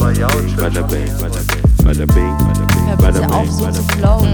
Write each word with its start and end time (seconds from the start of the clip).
Bada 0.00 0.28
bing, 0.28 0.56
bada 0.56 0.82
bing, 0.88 1.08
bada 1.84 2.06
bing, 3.20 3.30
auf, 3.30 3.44
bing, 3.44 3.52
so 3.52 3.70
zu 3.70 3.82
bing. 3.82 3.98
flowen. 3.98 4.32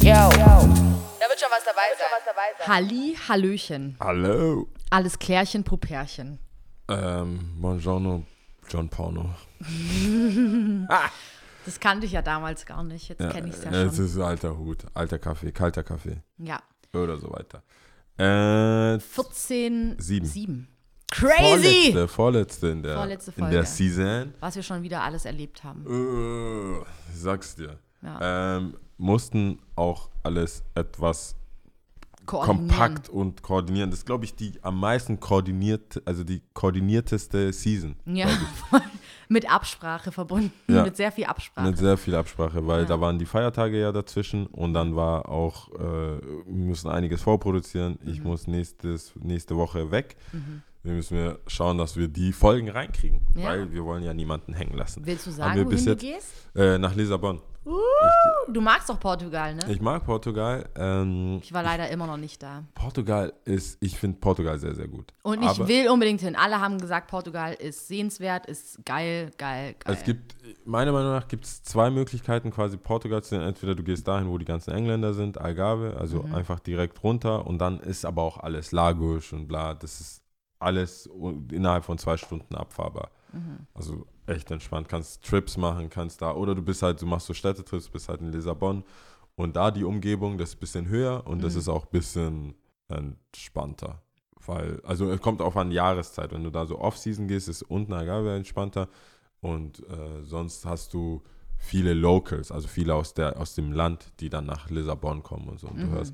Yo. 0.00 0.28
Da 1.20 1.28
wird 1.28 1.38
schon 1.38 1.50
was 1.50 1.64
dabei 1.64 1.88
sein. 1.96 2.66
Halli, 2.66 3.16
Hallöchen. 3.28 3.96
Hallo. 4.00 4.66
Alles 4.90 5.18
Klärchen, 5.20 5.62
Pupärchen. 5.62 6.40
Ähm, 6.88 7.54
buongiorno, 7.60 8.24
John 8.68 8.88
Porno. 8.88 9.34
Das 11.64 11.78
kannte 11.78 12.06
ich 12.06 12.12
ja 12.12 12.22
damals 12.22 12.66
gar 12.66 12.82
nicht. 12.82 13.08
Jetzt 13.08 13.20
kenne 13.30 13.46
ich 13.50 13.54
es 13.54 13.62
ja 13.62 13.70
Es 13.70 13.94
schon. 13.94 14.04
ist 14.06 14.18
alter 14.18 14.58
Hut, 14.58 14.78
alter 14.94 15.20
Kaffee, 15.20 15.52
kalter 15.52 15.84
Kaffee 15.84 16.16
Ja. 16.38 16.60
oder 16.92 17.16
so 17.18 17.30
weiter. 17.30 17.62
Äh, 18.18 18.98
14, 18.98 19.94
Sieben. 20.00 20.26
7. 20.26 20.68
Crazy! 21.12 21.92
vorletzte, 21.92 22.08
vorletzte 22.08 22.66
in 22.68 22.82
der, 22.82 22.96
Vorletzte 22.96 23.32
in 23.36 23.50
der 23.50 23.64
Season. 23.64 24.34
Was 24.40 24.56
wir 24.56 24.62
schon 24.62 24.82
wieder 24.82 25.02
alles 25.02 25.24
erlebt 25.26 25.62
haben. 25.62 25.84
Äh, 25.86 26.78
ich 27.12 27.20
sag's 27.20 27.54
dir. 27.54 27.78
Ja. 28.02 28.56
Ähm, 28.56 28.74
mussten 28.98 29.58
auch 29.76 30.08
alles 30.22 30.62
etwas 30.74 31.36
kompakt 32.24 33.08
und 33.08 33.42
koordinieren. 33.42 33.90
Das 33.90 34.00
ist, 34.00 34.06
glaube 34.06 34.24
ich, 34.24 34.34
die 34.34 34.52
am 34.62 34.78
meisten 34.80 35.18
koordiniert, 35.20 36.00
also 36.04 36.24
die 36.24 36.40
koordinierteste 36.54 37.52
Season. 37.52 37.96
Ja. 38.06 38.28
mit 39.28 39.50
Absprache 39.50 40.12
verbunden. 40.12 40.52
Ja. 40.68 40.84
Mit 40.84 40.96
sehr 40.96 41.10
viel 41.12 41.24
Absprache. 41.24 41.66
Mit 41.66 41.78
sehr 41.78 41.96
viel 41.96 42.14
Absprache, 42.14 42.66
weil 42.66 42.82
Ja. 42.82 42.86
da 42.86 43.00
waren 43.00 43.18
die 43.18 43.26
Feiertage 43.26 43.80
ja 43.80 43.90
dazwischen 43.92 44.46
und 44.46 44.72
dann 44.74 44.94
war 44.96 45.28
auch, 45.28 45.68
äh, 45.72 45.78
wir 45.80 46.44
müssen 46.46 46.90
einiges 46.90 47.22
vorproduzieren. 47.22 47.98
Ich 48.06 48.20
Mhm. 48.20 48.26
muss 48.28 48.46
nächstes, 48.46 49.12
nächste 49.20 49.56
Woche 49.56 49.90
weg. 49.90 50.16
Wir 50.82 50.92
müssen 50.94 51.16
wir 51.16 51.38
schauen, 51.46 51.78
dass 51.78 51.96
wir 51.96 52.08
die 52.08 52.32
Folgen 52.32 52.68
reinkriegen, 52.68 53.20
Ja. 53.36 53.44
weil 53.50 53.70
wir 53.72 53.84
wollen 53.84 54.02
ja 54.02 54.12
niemanden 54.12 54.52
hängen 54.52 54.76
lassen. 54.76 55.06
Willst 55.06 55.26
du 55.26 55.30
sagen, 55.30 55.54
wohin 55.54 55.68
bis 55.68 55.84
du 55.84 55.90
jetzt- 55.90 56.00
gehst? 56.00 56.28
Äh, 56.56 56.78
nach 56.78 56.94
Lissabon. 56.94 57.40
Du 58.48 58.60
magst 58.60 58.88
doch 58.90 58.98
Portugal, 58.98 59.54
ne? 59.54 59.60
Ich 59.68 59.80
mag 59.80 60.04
Portugal. 60.04 60.68
Ähm, 60.74 61.38
Ich 61.40 61.52
war 61.52 61.62
leider 61.62 61.88
immer 61.90 62.08
noch 62.08 62.16
nicht 62.16 62.42
da. 62.42 62.64
Portugal 62.74 63.32
ist, 63.44 63.78
ich 63.80 63.96
finde 63.96 64.18
Portugal 64.18 64.58
sehr, 64.58 64.74
sehr 64.74 64.88
gut. 64.88 65.12
Und 65.22 65.40
ich 65.44 65.48
Aber 65.48 65.68
will 65.68 65.88
unbedingt 65.88 66.20
hin. 66.20 66.34
Alle 66.34 66.60
haben 66.60 66.78
gesagt, 66.78 67.08
Portugal 67.08 67.54
ist 67.54 67.86
sehenswert, 67.86 68.46
ist 68.46 68.84
geil, 68.84 69.30
geil, 69.38 69.76
geil. 69.78 69.94
Es 69.96 70.02
gibt, 70.02 70.34
meiner 70.64 70.90
Meinung 70.90 71.12
nach, 71.12 71.28
gibt 71.28 71.44
es 71.44 71.62
zwei 71.62 71.90
Möglichkeiten, 71.90 72.50
quasi 72.50 72.76
Portugal 72.76 73.22
zu 73.22 73.30
sehen. 73.30 73.42
Entweder 73.42 73.76
du 73.76 73.84
gehst 73.84 74.08
dahin, 74.08 74.28
wo 74.28 74.38
die 74.38 74.44
ganzen 74.44 74.72
Engländer 74.72 75.14
sind, 75.14 75.38
Algarve, 75.38 75.96
also 75.96 76.24
Mhm. 76.24 76.34
einfach 76.34 76.58
direkt 76.58 77.00
runter 77.04 77.46
und 77.46 77.58
dann 77.58 77.78
ist 77.78 78.04
aber 78.04 78.22
auch 78.22 78.38
alles 78.38 78.72
Lagos 78.72 79.32
und 79.32 79.46
bla. 79.46 79.74
Das 79.74 80.00
ist 80.00 80.21
alles 80.62 81.08
innerhalb 81.50 81.84
von 81.84 81.98
zwei 81.98 82.16
Stunden 82.16 82.54
abfahrbar. 82.54 83.10
Mhm. 83.32 83.66
Also 83.74 84.06
echt 84.26 84.50
entspannt. 84.50 84.88
Kannst 84.88 85.24
Trips 85.24 85.56
machen, 85.56 85.90
kannst 85.90 86.22
da, 86.22 86.32
oder 86.34 86.54
du 86.54 86.62
bist 86.62 86.82
halt, 86.82 87.00
du 87.02 87.06
machst 87.06 87.26
so 87.26 87.34
Städtetrips, 87.34 87.88
bist 87.88 88.08
halt 88.08 88.20
in 88.20 88.30
Lissabon 88.32 88.84
und 89.34 89.56
da 89.56 89.70
die 89.70 89.84
Umgebung, 89.84 90.38
das 90.38 90.50
ist 90.50 90.56
ein 90.56 90.60
bisschen 90.60 90.88
höher 90.88 91.26
und 91.26 91.38
Mhm. 91.38 91.42
das 91.42 91.54
ist 91.56 91.68
auch 91.68 91.84
ein 91.86 91.90
bisschen 91.90 92.54
entspannter. 92.88 94.02
Weil, 94.44 94.80
also 94.84 95.10
es 95.10 95.20
kommt 95.20 95.40
auch 95.40 95.54
an 95.56 95.70
Jahreszeit. 95.70 96.32
Wenn 96.32 96.42
du 96.44 96.50
da 96.50 96.66
so 96.66 96.78
Off-Season 96.78 97.28
gehst, 97.28 97.48
ist 97.48 97.62
unten 97.62 97.92
Algarve 97.92 98.34
entspannter 98.34 98.88
und 99.40 99.80
äh, 99.88 100.22
sonst 100.24 100.66
hast 100.66 100.94
du 100.94 101.22
viele 101.56 101.94
Locals, 101.94 102.50
also 102.50 102.66
viele 102.66 102.94
aus, 102.94 103.14
der, 103.14 103.38
aus 103.40 103.54
dem 103.54 103.72
Land, 103.72 104.12
die 104.20 104.30
dann 104.30 104.46
nach 104.46 104.68
Lissabon 104.68 105.22
kommen 105.22 105.48
und 105.48 105.60
so. 105.60 105.68
Und 105.68 105.80
du 105.80 105.88
hörst. 105.90 106.12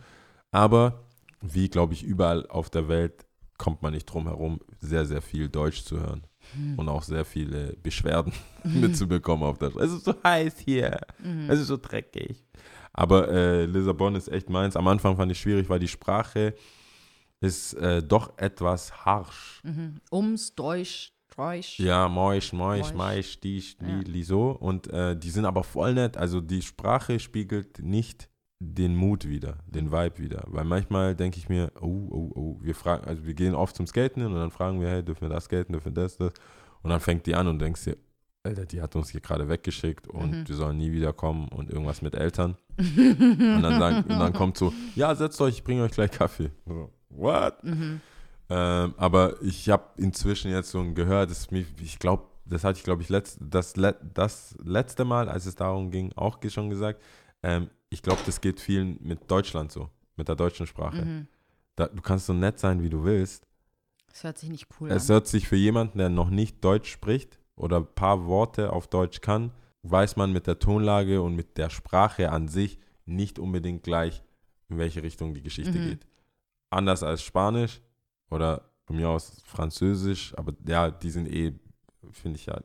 Aber 0.50 1.04
wie, 1.40 1.68
glaube 1.70 1.94
ich, 1.94 2.02
überall 2.02 2.46
auf 2.48 2.68
der 2.68 2.88
Welt 2.88 3.24
kommt 3.58 3.82
man 3.82 3.92
nicht 3.92 4.06
drum 4.06 4.26
herum, 4.26 4.60
sehr, 4.80 5.04
sehr 5.04 5.20
viel 5.20 5.48
Deutsch 5.48 5.82
zu 5.84 6.00
hören. 6.00 6.22
Und 6.78 6.88
auch 6.88 7.02
sehr 7.02 7.26
viele 7.26 7.76
Beschwerden 7.82 8.32
mitzubekommen 8.64 9.44
auf 9.44 9.58
der 9.58 9.70
Straße. 9.70 9.84
Es 9.86 9.92
ist 9.92 10.04
so 10.06 10.14
heiß 10.24 10.60
hier. 10.60 10.98
Es 11.46 11.60
ist 11.60 11.66
so 11.66 11.76
dreckig. 11.76 12.42
Aber 12.94 13.28
äh, 13.28 13.66
Lissabon 13.66 14.14
ist 14.14 14.28
echt 14.28 14.48
meins. 14.48 14.74
Am 14.74 14.88
Anfang 14.88 15.16
fand 15.16 15.30
ich 15.30 15.38
schwierig, 15.38 15.68
weil 15.68 15.78
die 15.78 15.88
Sprache 15.88 16.54
ist 17.40 17.74
äh, 17.74 18.02
doch 18.02 18.38
etwas 18.38 19.04
harsch. 19.04 19.60
Mhm. 19.62 20.00
Ums, 20.10 20.54
Deutsch, 20.54 21.12
Deutsch. 21.36 21.78
Ja, 21.78 22.08
Moisch, 22.08 22.52
Moisch, 22.54 22.80
Moisch. 22.86 22.94
Maisch, 22.94 23.40
Disch, 23.40 23.76
Ja. 23.80 23.98
Li, 23.98 24.22
so. 24.22 24.50
Und 24.52 24.88
äh, 24.88 25.16
die 25.18 25.30
sind 25.30 25.44
aber 25.44 25.64
voll 25.64 25.92
nett. 25.94 26.16
Also 26.16 26.40
die 26.40 26.62
Sprache 26.62 27.20
spiegelt 27.20 27.80
nicht 27.80 28.30
den 28.60 28.96
Mut 28.96 29.28
wieder, 29.28 29.58
den 29.66 29.92
Vibe 29.92 30.18
wieder. 30.18 30.44
Weil 30.48 30.64
manchmal 30.64 31.14
denke 31.14 31.38
ich 31.38 31.48
mir, 31.48 31.70
oh, 31.80 32.08
oh, 32.10 32.32
oh, 32.34 32.58
wir 32.60 32.74
fragen, 32.74 33.06
also 33.06 33.24
wir 33.24 33.34
gehen 33.34 33.54
oft 33.54 33.76
zum 33.76 33.86
Skaten 33.86 34.22
hin 34.22 34.32
und 34.32 34.38
dann 34.38 34.50
fragen 34.50 34.80
wir, 34.80 34.88
hey, 34.88 35.04
dürfen 35.04 35.22
wir 35.22 35.28
das 35.28 35.44
skaten, 35.44 35.72
dürfen 35.72 35.94
wir 35.94 36.02
das, 36.02 36.16
das? 36.16 36.32
Und 36.82 36.90
dann 36.90 37.00
fängt 37.00 37.26
die 37.26 37.34
an 37.34 37.46
und 37.46 37.60
denkst 37.60 37.84
dir, 37.84 37.96
Alter, 38.44 38.66
die 38.66 38.80
hat 38.80 38.94
uns 38.96 39.10
hier 39.10 39.20
gerade 39.20 39.48
weggeschickt 39.48 40.08
und 40.08 40.30
Mhm. 40.30 40.48
wir 40.48 40.56
sollen 40.56 40.78
nie 40.78 40.92
wieder 40.92 41.12
kommen 41.12 41.48
und 41.48 41.70
irgendwas 41.70 42.02
mit 42.02 42.14
Eltern. 42.14 42.56
und, 42.78 43.62
dann 43.62 43.78
sagen, 43.78 44.02
und 44.02 44.18
dann 44.18 44.32
kommt 44.32 44.56
so, 44.56 44.72
ja, 44.94 45.14
setzt 45.14 45.40
euch, 45.40 45.56
ich 45.56 45.64
bringe 45.64 45.82
euch 45.82 45.92
gleich 45.92 46.10
Kaffee. 46.10 46.50
So, 46.66 46.90
what? 47.10 47.62
Mhm. 47.62 48.00
Ähm, 48.50 48.94
aber 48.96 49.34
ich 49.42 49.68
habe 49.68 49.84
inzwischen 49.96 50.50
jetzt 50.50 50.70
so 50.70 50.80
ein 50.80 50.94
Gehör, 50.94 51.26
das 51.26 51.50
mich, 51.50 51.66
ich 51.82 51.98
glaube, 51.98 52.24
das 52.46 52.64
hatte 52.64 52.78
ich, 52.78 52.84
glaube 52.84 53.02
ich, 53.02 53.08
letzt, 53.08 53.38
das, 53.40 53.74
das 54.14 54.56
letzte 54.64 55.04
Mal, 55.04 55.28
als 55.28 55.44
es 55.46 55.54
darum 55.54 55.90
ging, 55.90 56.12
auch 56.16 56.38
schon 56.48 56.70
gesagt. 56.70 57.02
Ähm, 57.42 57.68
ich 57.90 58.02
glaube, 58.02 58.20
das 58.26 58.40
geht 58.40 58.60
vielen 58.60 58.98
mit 59.02 59.30
Deutschland 59.30 59.72
so, 59.72 59.88
mit 60.16 60.28
der 60.28 60.36
deutschen 60.36 60.66
Sprache. 60.66 61.04
Mhm. 61.04 61.26
Da, 61.76 61.86
du 61.86 62.02
kannst 62.02 62.26
so 62.26 62.32
nett 62.32 62.58
sein, 62.58 62.82
wie 62.82 62.90
du 62.90 63.04
willst. 63.04 63.46
Das 64.08 64.24
hört 64.24 64.38
sich 64.38 64.50
nicht 64.50 64.66
cool 64.80 64.90
Es 64.90 65.08
an. 65.08 65.14
hört 65.14 65.26
sich 65.26 65.46
für 65.48 65.56
jemanden, 65.56 65.98
der 65.98 66.08
noch 66.08 66.30
nicht 66.30 66.64
Deutsch 66.64 66.90
spricht 66.90 67.38
oder 67.56 67.78
ein 67.78 67.86
paar 67.94 68.26
Worte 68.26 68.72
auf 68.72 68.88
Deutsch 68.88 69.20
kann, 69.20 69.52
weiß 69.82 70.16
man 70.16 70.32
mit 70.32 70.46
der 70.46 70.58
Tonlage 70.58 71.22
und 71.22 71.34
mit 71.36 71.56
der 71.56 71.70
Sprache 71.70 72.30
an 72.32 72.48
sich 72.48 72.78
nicht 73.06 73.38
unbedingt 73.38 73.84
gleich, 73.84 74.22
in 74.68 74.78
welche 74.78 75.02
Richtung 75.02 75.34
die 75.34 75.42
Geschichte 75.42 75.78
Mhm. 75.78 75.84
geht. 75.90 76.06
Anders 76.70 77.02
als 77.02 77.22
Spanisch 77.22 77.80
oder 78.30 78.70
von 78.84 78.96
mir 78.96 79.08
aus 79.08 79.40
Französisch, 79.44 80.34
aber 80.36 80.52
ja, 80.66 80.90
die 80.90 81.10
sind 81.10 81.26
eh, 81.28 81.54
finde 82.12 82.38
ich 82.38 82.46
ja, 82.46 82.60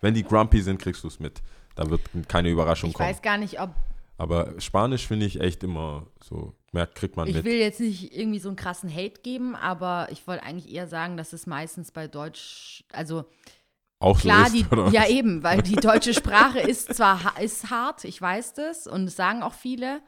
wenn 0.00 0.14
die 0.14 0.22
grumpy 0.24 0.60
sind, 0.60 0.80
kriegst 0.80 1.02
du 1.04 1.08
es 1.08 1.18
mit. 1.18 1.40
Da 1.74 1.88
wird 1.88 2.00
keine 2.28 2.50
Überraschung 2.50 2.90
Ich 2.90 2.94
kommen. 2.96 3.08
weiß 3.08 3.22
gar 3.22 3.38
nicht, 3.38 3.60
ob. 3.60 3.70
Aber 4.18 4.60
Spanisch 4.60 5.06
finde 5.06 5.26
ich 5.26 5.40
echt 5.40 5.62
immer 5.62 6.06
so, 6.22 6.52
merkt, 6.72 6.96
kriegt 6.96 7.16
man 7.16 7.28
Ich 7.28 7.36
mit. 7.36 7.44
will 7.44 7.56
jetzt 7.56 7.78
nicht 7.78 8.14
irgendwie 8.16 8.40
so 8.40 8.48
einen 8.48 8.56
krassen 8.56 8.92
Hate 8.92 9.20
geben, 9.22 9.54
aber 9.54 10.08
ich 10.10 10.26
wollte 10.26 10.42
eigentlich 10.42 10.72
eher 10.72 10.88
sagen, 10.88 11.16
dass 11.16 11.32
es 11.32 11.46
meistens 11.46 11.92
bei 11.92 12.08
Deutsch, 12.08 12.84
also 12.92 13.24
Auch 14.00 14.18
klar, 14.20 14.46
so 14.48 14.52
die, 14.54 14.60
ist, 14.62 14.72
oder? 14.72 14.88
ja 14.88 15.06
eben, 15.06 15.44
weil 15.44 15.62
die 15.62 15.76
deutsche 15.80 16.12
Sprache 16.14 16.58
ist 16.58 16.94
zwar 16.94 17.40
ist 17.40 17.70
hart, 17.70 18.04
ich 18.04 18.20
weiß 18.20 18.54
das 18.54 18.88
und 18.88 19.06
das 19.06 19.14
sagen 19.14 19.42
auch 19.44 19.54
viele, 19.54 20.00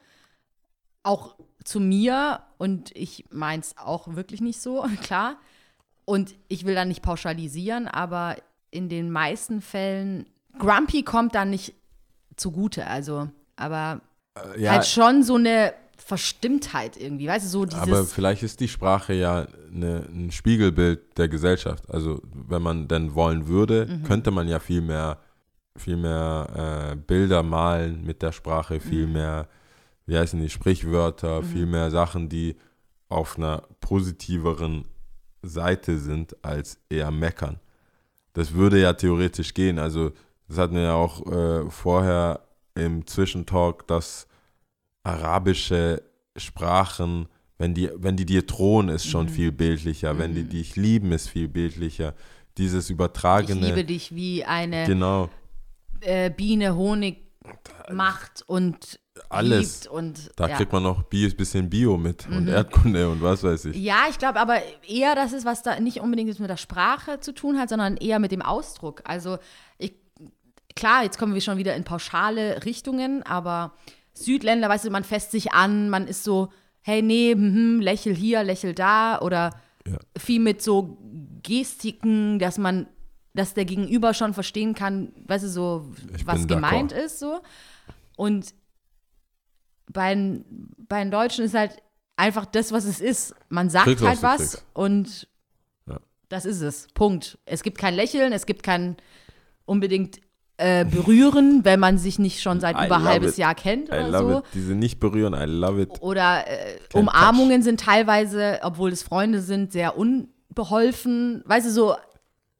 auch 1.04 1.37
zu 1.65 1.78
mir 1.78 2.41
und 2.59 2.94
ich 2.97 3.26
meine 3.31 3.62
es 3.62 3.78
auch 3.78 4.15
wirklich 4.16 4.41
nicht 4.41 4.60
so, 4.60 4.84
klar. 5.03 5.37
Und 6.04 6.34
ich 6.49 6.65
will 6.65 6.75
da 6.75 6.84
nicht 6.84 7.03
pauschalisieren, 7.03 7.87
aber 7.87 8.37
in 8.72 8.88
den 8.88 9.12
meisten 9.12 9.60
Fällen, 9.60 10.26
Grumpy 10.59 11.04
kommt 11.04 11.37
dann 11.37 11.50
nicht 11.50 11.75
zugute, 12.37 12.88
also, 12.88 13.28
aber 13.60 14.00
Äh, 14.54 14.62
ja, 14.62 14.72
halt 14.72 14.87
schon 14.87 15.22
so 15.22 15.34
eine 15.37 15.72
Verstimmtheit 15.97 16.97
irgendwie, 16.97 17.28
weißt 17.28 17.44
du, 17.47 17.48
so 17.50 17.65
dieses. 17.65 17.81
Aber 17.82 18.04
vielleicht 18.04 18.43
ist 18.43 18.60
die 18.60 18.69
Sprache 18.69 19.12
ja 19.12 19.47
eine, 19.72 20.04
ein 20.12 20.31
Spiegelbild 20.32 21.16
der 21.19 21.28
Gesellschaft. 21.28 21.88
Also 21.91 22.20
wenn 22.32 22.62
man 22.62 22.88
denn 22.88 23.15
wollen 23.15 23.47
würde, 23.49 23.87
Mhm. 23.87 24.03
könnte 24.04 24.31
man 24.31 24.49
ja 24.49 24.59
viel 24.59 24.81
mehr, 24.81 25.19
viel 25.76 25.97
mehr 25.97 26.93
äh, 26.93 26.97
Bilder 26.97 27.43
malen 27.43 28.04
mit 28.04 28.22
der 28.22 28.32
Sprache, 28.32 28.81
viel 28.81 29.06
Mhm. 29.06 29.12
mehr, 29.12 29.49
wie 30.06 30.16
heißen 30.19 30.41
die, 30.41 30.49
Sprichwörter, 30.50 31.43
viel 31.43 31.66
mehr 31.66 31.91
Sachen, 31.91 32.28
die 32.28 32.56
auf 33.09 33.37
einer 33.38 33.62
positiveren 33.81 34.84
Seite 35.43 35.99
sind, 35.99 36.37
als 36.44 36.78
eher 36.88 37.10
meckern. 37.10 37.60
Das 38.32 38.52
würde 38.55 38.81
ja 38.81 38.93
theoretisch 38.93 39.55
gehen. 39.55 39.79
Also 39.79 40.12
das 40.49 40.58
hatten 40.58 40.75
wir 40.75 40.82
ja 40.82 40.94
auch 40.94 41.25
äh, 41.31 41.70
vorher 41.70 42.40
im 42.75 43.06
Zwischentalk, 43.06 43.87
dass 43.87 44.26
arabische 45.02 46.02
Sprachen, 46.37 47.28
wenn 47.58 47.75
die, 47.75 47.90
wenn 47.96 48.17
die 48.17 48.26
dir 48.26 48.43
drohen, 48.43 48.88
ist 48.88 49.06
schon 49.06 49.28
viel 49.28 49.52
bildlicher. 49.52 50.19
Wenn 50.19 50.34
die 50.34 50.44
dich 50.44 50.76
lieben, 50.76 51.12
ist 51.12 51.28
viel 51.28 51.49
bildlicher. 51.49 52.14
Dieses 52.58 52.87
ich 52.87 52.90
übertragene. 52.94 53.67
liebe 53.67 53.84
dich 53.84 54.14
wie 54.14 54.44
eine 54.44 54.87
Genau. 54.87 55.28
äh, 56.00 56.31
Biene 56.31 56.75
Honig 56.75 57.19
macht 57.90 58.43
und 58.46 58.99
Alles. 59.28 59.82
liebt 59.84 59.93
und 59.93 60.31
Da 60.37 60.46
ja. 60.46 60.55
Mhm. 60.55 60.56
kriegt 60.58 60.73
man 60.73 60.82
noch 60.82 61.02
Bi 61.05 61.28
bisschen 61.28 61.69
Bio 61.69 61.96
mit 61.96 62.26
und 62.28 62.49
Erdkunde 62.49 63.08
und 63.11 63.23
was 63.23 63.43
weiß 63.43 63.66
ich. 63.66 63.76
Ja, 63.76 64.05
ich 64.08 64.19
glaube 64.19 64.38
aber 64.40 64.58
eher, 64.87 65.14
dass 65.14 65.32
es 65.32 65.44
was 65.44 65.62
da 65.62 65.78
nicht 65.81 66.00
unbedingt 66.00 66.38
mit 66.38 66.50
der 66.50 66.56
Sprache 66.56 67.20
zu 67.20 67.32
tun 67.32 67.58
hat, 67.58 67.69
sondern 67.69 67.96
eher 67.96 68.19
mit 68.19 68.32
dem 68.32 68.43
Ausdruck. 68.43 69.02
Also 69.05 69.38
ich, 69.78 69.94
klar, 70.76 71.05
jetzt 71.05 71.19
kommen 71.19 71.34
wir 71.34 71.40
schon 71.40 71.58
wieder 71.58 71.75
in 71.76 71.84
pauschale 71.84 72.64
Richtungen, 72.64 73.22
aber 73.22 73.72
Südländer, 74.14 74.69
weißt 74.69 74.84
du, 74.87 74.90
man 74.90 75.05
fässt 75.05 75.31
sich 75.31 75.52
an, 75.52 75.88
man 75.90 76.06
ist 76.06 76.25
so, 76.25 76.52
hey, 76.82 77.02
nee, 77.02 77.32
hm, 77.32 77.81
lächel 77.81 78.14
hier, 78.14 78.43
lächel 78.43 78.75
da 78.75 79.20
oder 79.20 79.50
Ja. 79.87 79.99
viel 80.19 80.40
mit 80.40 80.62
so 80.62 80.99
Gestiken, 81.43 82.38
dass 82.38 82.58
man 82.58 82.87
dass 83.32 83.55
der 83.55 83.64
Gegenüber 83.64 84.12
schon 84.12 84.34
verstehen 84.34 84.75
kann, 84.75 85.12
weißt 85.28 85.44
du, 85.44 85.49
so, 85.49 85.93
Ich 86.17 86.26
was 86.26 86.49
gemeint 86.49 86.90
ist, 86.90 87.20
so. 87.20 87.40
Und 88.16 88.52
bei, 89.93 90.12
den- 90.14 90.44
bei 90.88 90.99
den 91.02 91.12
Deutschen 91.12 91.44
ist 91.44 91.55
halt 91.55 91.81
einfach 92.16 92.44
das, 92.44 92.73
was 92.73 92.84
es 92.84 93.00
ist. 93.00 93.34
Man 93.49 93.70
sagt 93.70 93.84
Kriegst, 93.87 94.02
was 94.02 94.08
halt 94.08 94.23
was 94.23 94.37
kriegst. 94.52 94.66
und 94.75 95.28
Ja. 95.87 96.00
das 96.28 96.44
ist 96.44 96.61
es. 96.61 96.88
Punkt. 96.94 97.38
Es 97.44 97.62
gibt 97.62 97.78
kein 97.78 97.94
Lächeln, 97.94 98.32
es 98.32 98.46
gibt 98.46 98.64
kein 98.64 98.96
unbedingt 99.64 100.20
äh, 100.61 100.85
Berühren, 100.85 101.65
wenn 101.65 101.81
man 101.81 101.97
sich 101.99 102.19
nicht 102.19 102.43
schon 102.43 102.61
seit 102.61 102.77
I 102.81 102.87
über 102.87 103.03
halbes 103.03 103.33
it. 103.33 103.39
Jahr 103.39 103.55
kennt 103.55 103.89
I 103.89 103.93
oder 103.93 104.09
love 104.11 104.33
so. 104.33 104.39
it. 104.41 104.45
Diese 104.55 104.75
nicht 104.75 105.01
berühren, 105.01 105.33
I 105.35 105.45
love 105.51 105.81
it. 105.81 105.91
Oder 106.01 106.45
äh, 106.47 106.77
Umarmungen 106.93 107.62
sind 107.62 107.81
teilweise, 107.81 108.59
obwohl 108.62 108.91
es 108.93 109.03
Freunde 109.03 109.41
sind, 109.41 109.73
sehr 109.73 109.97
unbeholfen. 109.97 111.43
Weißt 111.47 111.67
du, 111.67 111.71
so, 111.71 111.95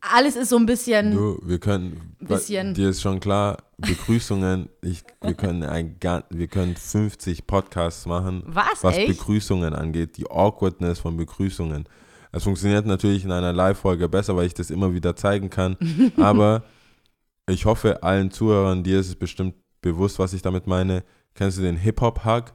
alles 0.01 0.37
ist 0.37 0.49
so 0.49 0.57
ein 0.57 0.67
bisschen. 0.67 1.13
Du, 1.13 1.39
wir 1.45 1.59
können, 1.59 2.15
Bisschen- 2.21 2.75
dir 2.75 2.89
ist 2.91 3.03
schon 3.03 3.21
klar, 3.21 3.59
Begrüßungen, 3.79 4.69
ich, 4.83 5.03
wir, 5.23 5.35
können 5.35 5.63
ein, 5.63 5.97
wir 6.31 6.47
können 6.49 6.77
50 6.77 7.47
Podcasts 7.47 8.07
machen, 8.07 8.43
Was, 8.47 8.83
was 8.83 8.97
echt? 8.97 9.09
Begrüßungen 9.09 9.75
angeht, 9.75 10.17
die 10.17 10.31
Awkwardness 10.31 10.99
von 11.01 11.17
Begrüßungen. 11.17 11.85
Es 12.33 12.45
funktioniert 12.45 12.87
natürlich 12.87 13.25
in 13.25 13.33
einer 13.33 13.53
Live-Folge 13.53 14.09
besser, 14.09 14.37
weil 14.37 14.47
ich 14.47 14.55
das 14.55 14.71
immer 14.71 14.95
wieder 14.95 15.17
zeigen 15.17 15.51
kann, 15.51 15.77
aber 16.17 16.63
ich 17.51 17.65
hoffe, 17.65 18.03
allen 18.03 18.31
Zuhörern, 18.31 18.83
dir 18.83 19.01
ist 19.01 19.09
es 19.09 19.17
bestimmt 19.17 19.55
bewusst, 19.81 20.19
was 20.19 20.33
ich 20.33 20.43
damit 20.43 20.67
meine. 20.67 21.05
Kennst 21.35 21.59
du 21.59 21.63
den 21.63 21.77
Hip-Hop-Hug? 21.77 22.53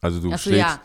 Also 0.00 0.20
du 0.20 0.30
Ach 0.32 0.38
so, 0.38 0.50
schlägst, 0.50 0.66
ja. 0.68 0.80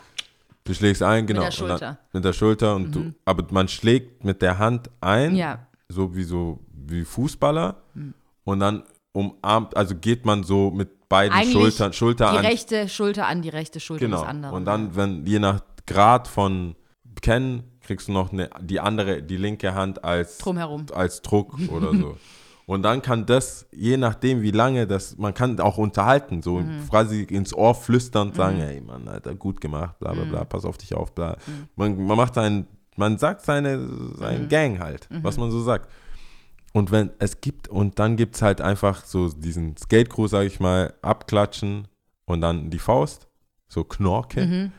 du 0.64 0.74
schlägst 0.74 1.02
ein, 1.02 1.26
genau. 1.26 1.40
der 1.40 1.48
und 1.48 1.54
Schulter. 1.54 1.98
Mit 2.12 2.24
der 2.24 2.32
Schulter 2.32 2.74
und 2.76 2.94
du, 2.94 3.12
aber 3.24 3.44
man 3.50 3.68
schlägt 3.68 4.24
mit 4.24 4.40
der 4.42 4.58
Hand 4.58 4.90
ein 5.00 5.34
Ja. 5.36 5.66
so 5.88 6.14
wie 6.16 6.22
so 6.22 6.60
wie 6.72 7.04
Fußballer 7.04 7.82
Hm. 7.94 8.14
und 8.44 8.60
dann 8.60 8.84
umarmt, 9.12 9.76
also 9.76 9.94
geht 9.96 10.24
man 10.24 10.44
so 10.44 10.70
mit 10.70 11.08
beiden 11.08 11.36
Eigentlich 11.36 11.52
Schultern, 11.52 11.92
Schulter 11.92 12.30
Die 12.30 12.38
an. 12.38 12.46
rechte 12.46 12.88
Schulter 12.88 13.26
an 13.26 13.42
die 13.42 13.48
rechte 13.50 13.80
Schulter 13.80 14.06
genau. 14.06 14.20
des 14.20 14.28
anderen. 14.28 14.54
Und 14.54 14.64
dann, 14.64 14.94
wenn 14.96 15.26
je 15.26 15.38
nach 15.40 15.60
Grad 15.86 16.28
von 16.28 16.76
Kennen, 17.20 17.64
kriegst 17.82 18.08
du 18.08 18.12
noch 18.12 18.32
eine, 18.32 18.48
die 18.62 18.80
andere, 18.80 19.22
die 19.22 19.36
linke 19.36 19.74
Hand 19.74 20.04
als 20.04 20.38
Drumherum. 20.38 20.86
als 20.94 21.20
Druck 21.20 21.58
oder 21.68 21.92
so. 21.92 22.16
Und 22.70 22.82
dann 22.84 23.02
kann 23.02 23.26
das, 23.26 23.66
je 23.72 23.96
nachdem 23.96 24.42
wie 24.42 24.52
lange 24.52 24.86
das, 24.86 25.18
man 25.18 25.34
kann 25.34 25.58
auch 25.58 25.76
unterhalten, 25.76 26.40
so 26.40 26.58
Mhm. 26.60 26.88
quasi 26.88 27.22
ins 27.24 27.52
Ohr 27.52 27.74
flüstern 27.74 28.28
und 28.28 28.36
sagen, 28.36 28.58
hey 28.58 28.80
Mann, 28.80 29.08
Alter, 29.08 29.34
gut 29.34 29.60
gemacht, 29.60 29.98
bla 29.98 30.12
bla 30.14 30.24
Mhm. 30.24 30.28
bla, 30.28 30.44
pass 30.44 30.64
auf 30.64 30.78
dich 30.78 30.94
auf, 30.94 31.12
bla. 31.12 31.36
Man, 31.74 32.00
man 32.06 32.16
macht 32.16 32.34
seinen, 32.34 32.68
man 32.94 33.18
sagt 33.18 33.44
seine, 33.44 33.76
Mhm. 33.76 34.14
seinen 34.16 34.48
Gang 34.48 34.78
halt, 34.78 35.08
was 35.10 35.36
man 35.36 35.50
so 35.50 35.60
sagt. 35.60 35.90
Und 36.72 36.92
wenn 36.92 37.10
es 37.18 37.40
gibt, 37.40 37.66
und 37.66 37.98
dann 37.98 38.14
gibt 38.14 38.36
es 38.36 38.42
halt 38.42 38.60
einfach 38.60 39.04
so 39.04 39.28
diesen 39.30 39.76
Skate-Crew, 39.76 40.28
sag 40.28 40.46
ich 40.46 40.60
mal, 40.60 40.94
abklatschen 41.02 41.88
und 42.26 42.40
dann 42.40 42.70
die 42.70 42.78
Faust, 42.78 43.26
so 43.66 43.82
Knorke, 43.82 44.46
Mhm. 44.46 44.72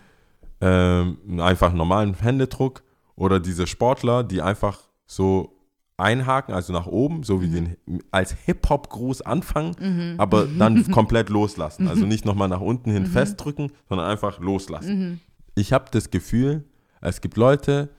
ähm, 0.61 1.17
einfach 1.41 1.67
einen 1.71 1.77
normalen 1.77 2.13
Händedruck 2.13 2.83
oder 3.17 3.41
diese 3.41 3.67
Sportler, 3.67 4.23
die 4.23 4.41
einfach 4.41 4.79
so 5.05 5.57
einhaken, 6.01 6.53
also 6.53 6.73
nach 6.73 6.87
oben, 6.87 7.23
so 7.23 7.41
wie 7.41 7.47
den 7.47 7.77
als 8.11 8.35
Hip-Hop-Gruß 8.45 9.21
anfangen, 9.21 10.15
aber 10.17 10.45
dann 10.45 10.85
komplett 10.91 11.29
loslassen. 11.29 11.87
Also 11.87 12.05
nicht 12.05 12.25
nochmal 12.25 12.49
nach 12.49 12.61
unten 12.61 12.91
hin 12.91 13.05
festdrücken, 13.05 13.71
sondern 13.87 14.07
einfach 14.07 14.39
loslassen. 14.39 15.21
Ich 15.55 15.73
habe 15.73 15.85
das 15.91 16.09
Gefühl, 16.09 16.65
es 17.01 17.21
gibt 17.21 17.37
Leute, 17.37 17.89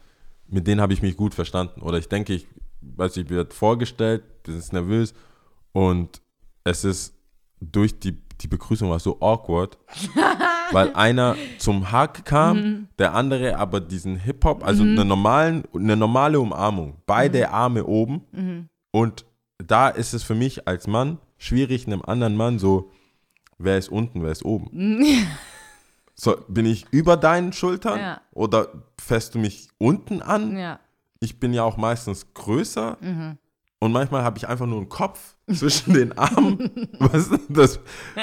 mit 0.49 0.67
denen 0.67 0.81
habe 0.81 0.93
ich 0.93 1.03
mich 1.03 1.17
gut 1.17 1.35
verstanden. 1.35 1.81
Oder 1.81 1.99
ich 1.99 2.09
denke, 2.09 2.35
ich, 2.35 2.47
weiß 2.81 3.17
ich, 3.17 3.31
wird 3.31 3.55
vorgestellt, 3.55 4.23
bin 4.43 4.61
nervös 4.73 5.15
und 5.73 6.21
es 6.65 6.85
ist 6.85 7.15
durch 7.61 7.99
die, 7.99 8.19
die 8.43 8.49
Begrüßung 8.49 8.91
war 8.91 8.99
so 8.99 9.19
awkward, 9.21 9.79
weil 10.73 10.93
einer 10.95 11.37
zum 11.59 11.93
Hack 11.93 12.25
kam, 12.25 12.89
der 12.99 13.15
andere 13.15 13.57
aber 13.57 13.81
diesen 13.81 14.17
Hip-Hop, 14.17 14.65
also 14.65 14.83
eine, 14.83 15.05
normalen, 15.05 15.65
eine 15.75 15.97
normale 15.97 16.41
Umarmung, 16.41 16.97
beide 17.07 17.51
Arme 17.51 17.85
oben 17.85 18.69
und 18.91 19.25
da 19.59 19.89
ist 19.89 20.13
es 20.13 20.23
für 20.25 20.35
mich 20.35 20.67
als 20.67 20.87
Mann 20.87 21.19
schwierig, 21.39 21.87
einem 21.87 22.03
anderen 22.03 22.37
Mann 22.37 22.59
so, 22.59 22.91
wer 23.59 23.79
ist 23.79 23.89
unten, 23.91 24.23
wer 24.23 24.33
ist 24.33 24.45
oben? 24.45 24.71
So, 26.15 26.37
bin 26.49 26.67
ich 26.67 26.87
über 26.91 27.17
deinen 27.17 27.53
Schultern 27.53 27.99
Ja. 27.99 28.21
oder 28.33 28.69
fässt 29.01 29.35
du 29.35 29.39
mich 29.39 29.69
unten 29.79 30.21
an? 30.21 30.57
Ja. 30.57 30.79
Ich 31.21 31.39
bin 31.41 31.53
ja 31.55 31.63
auch 31.63 31.77
meistens 31.77 32.35
größer 32.35 32.99
und 33.83 33.91
manchmal 33.91 34.23
habe 34.23 34.39
ich 34.39 34.47
einfach 34.47 34.67
nur 34.67 34.77
einen 34.77 34.89
Kopf 34.89 35.35
zwischen 35.53 35.93
den 35.93 36.17
Armen. 36.17 36.71
Was 37.01 37.31
das? 37.49 37.81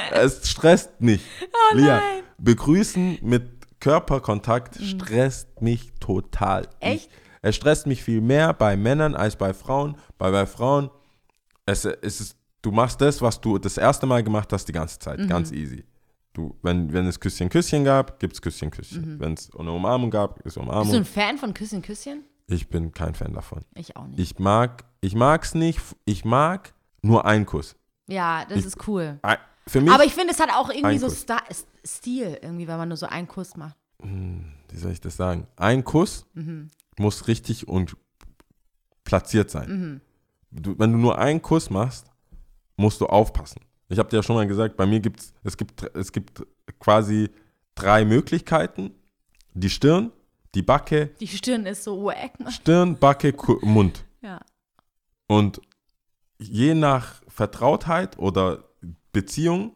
Es 0.09 0.49
stresst 0.49 1.01
mich. 1.01 1.21
Oh 1.43 1.75
Lia, 1.75 2.01
begrüßen 2.37 3.17
mit 3.21 3.43
Körperkontakt 3.81 4.81
stresst 4.81 5.61
mich 5.61 5.91
total. 5.99 6.61
Mhm. 6.61 6.67
Echt? 6.79 7.09
Es 7.41 7.57
stresst 7.57 7.87
mich 7.87 8.01
viel 8.01 8.21
mehr 8.21 8.53
bei 8.53 8.77
Männern 8.77 9.15
als 9.15 9.35
bei 9.35 9.53
Frauen. 9.53 9.97
Bei, 10.17 10.31
bei 10.31 10.45
Frauen, 10.45 10.91
es, 11.65 11.83
es 11.83 12.21
ist, 12.21 12.37
du 12.61 12.71
machst 12.71 13.01
das, 13.01 13.21
was 13.21 13.41
du 13.41 13.57
das 13.57 13.77
erste 13.77 14.05
Mal 14.05 14.23
gemacht 14.23 14.53
hast, 14.53 14.65
die 14.65 14.71
ganze 14.71 14.97
Zeit. 14.97 15.19
Mhm. 15.19 15.27
Ganz 15.27 15.51
easy. 15.51 15.83
Du, 16.31 16.55
wenn, 16.61 16.93
wenn 16.93 17.05
es 17.05 17.19
Küsschen, 17.19 17.49
Küsschen 17.49 17.83
gab, 17.83 18.17
gibt 18.17 18.31
es 18.31 18.41
Küsschen, 18.41 18.71
Küsschen. 18.71 19.15
Mhm. 19.15 19.19
Wenn 19.19 19.33
es 19.33 19.49
eine 19.53 19.73
Umarmung 19.73 20.09
gab, 20.09 20.37
ist 20.37 20.43
Bist 20.43 20.55
du 20.55 20.61
Umarmung. 20.61 20.95
ein 20.95 21.03
Fan 21.03 21.37
von 21.37 21.53
Küsschen, 21.53 21.81
Küsschen? 21.81 22.23
Ich 22.47 22.69
bin 22.69 22.93
kein 22.93 23.13
Fan 23.13 23.33
davon. 23.33 23.59
Ich 23.75 23.97
auch 23.97 24.07
nicht. 24.07 24.19
Ich 24.19 24.39
mag, 24.39 24.85
ich 25.01 25.15
mag's 25.15 25.53
nicht. 25.55 25.79
Ich 26.05 26.25
mag 26.25 26.73
nur 27.01 27.25
einen 27.25 27.45
Kuss. 27.45 27.75
ja, 28.07 28.45
das 28.45 28.59
Ich- 28.59 28.65
ist 28.65 28.87
cool. 28.87 29.19
Ein- 29.21 29.37
Für 29.67 29.81
mich, 29.81 29.91
Aber 29.93 30.03
ich 30.03 30.13
finde, 30.15 30.33
es 30.33 30.39
hat 30.39 30.49
auch 30.51 30.69
irgendwie 30.71 30.97
so 30.97 31.05
Kuss. 31.07 31.21
Sta 31.21 31.41
Stil, 31.85 32.39
irgendwie, 32.41 32.67
wenn 32.67 32.77
man 32.77 32.87
nur 32.89 32.97
so 32.97 33.05
einen 33.05 33.27
Kuss 33.27 33.55
macht. 33.55 33.75
wie 34.01 34.77
soll 34.77 34.91
ich 34.91 35.01
das 35.01 35.15
sagen? 35.17 35.45
Ein 35.57 35.83
Kuss 35.83 36.25
Mhm. 36.33 36.69
muss 36.97 37.27
richtig 37.27 37.67
und 37.67 37.95
platziert 39.03 39.49
sein. 39.49 40.01
Du, 40.51 40.75
wenn 40.79 40.91
du 40.91 40.97
nur 40.97 41.17
einen 41.19 41.41
Kuss 41.41 41.69
machst, 41.69 42.07
musst 42.77 42.99
du 43.01 43.05
aufpassen. 43.05 43.61
Ich 43.89 43.99
habe 43.99 44.09
dir 44.09 44.17
ja 44.17 44.23
schon 44.23 44.35
mal 44.35 44.47
gesagt, 44.47 44.75
bei 44.77 44.85
mir 44.85 44.99
gibt's, 44.99 45.33
es 45.43 45.57
gibt 45.57 45.83
es 45.95 46.11
gibt 46.11 46.43
quasi 46.79 47.29
drei 47.75 48.05
Möglichkeiten: 48.05 48.91
die 49.53 49.69
Stirn, 49.69 50.11
die 50.55 50.61
Backe, 50.61 51.07
Die 51.19 51.27
Stirn 51.27 51.65
ist 51.65 51.83
so 51.83 52.05
wack. 52.05 52.39
ne? 52.39 52.51
Stirn, 52.51 52.95
Backe, 52.97 53.33
Mund. 53.61 54.03
Ja. 54.21 54.39
Und 55.29 55.61
je 56.39 56.73
nach 56.73 57.21
Vertrautheit 57.27 58.17
oder 58.17 58.63
Beziehung 59.13 59.75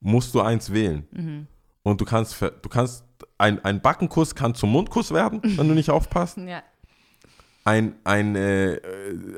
musst 0.00 0.34
du 0.34 0.42
eins 0.42 0.70
wählen. 0.70 1.06
Mhm. 1.12 1.46
Und 1.82 2.00
du 2.00 2.04
kannst, 2.04 2.40
du 2.40 2.68
kannst, 2.68 3.04
ein, 3.38 3.64
ein 3.64 3.80
Backenkuss 3.80 4.34
kann 4.34 4.54
zum 4.54 4.70
Mundkuss 4.70 5.10
werden, 5.10 5.40
wenn 5.42 5.66
du 5.66 5.74
nicht 5.74 5.88
aufpasst. 5.96 6.36
Ja. 6.36 6.62
Ein, 7.64 7.94
ein, 8.04 8.36
äh, 8.36 8.80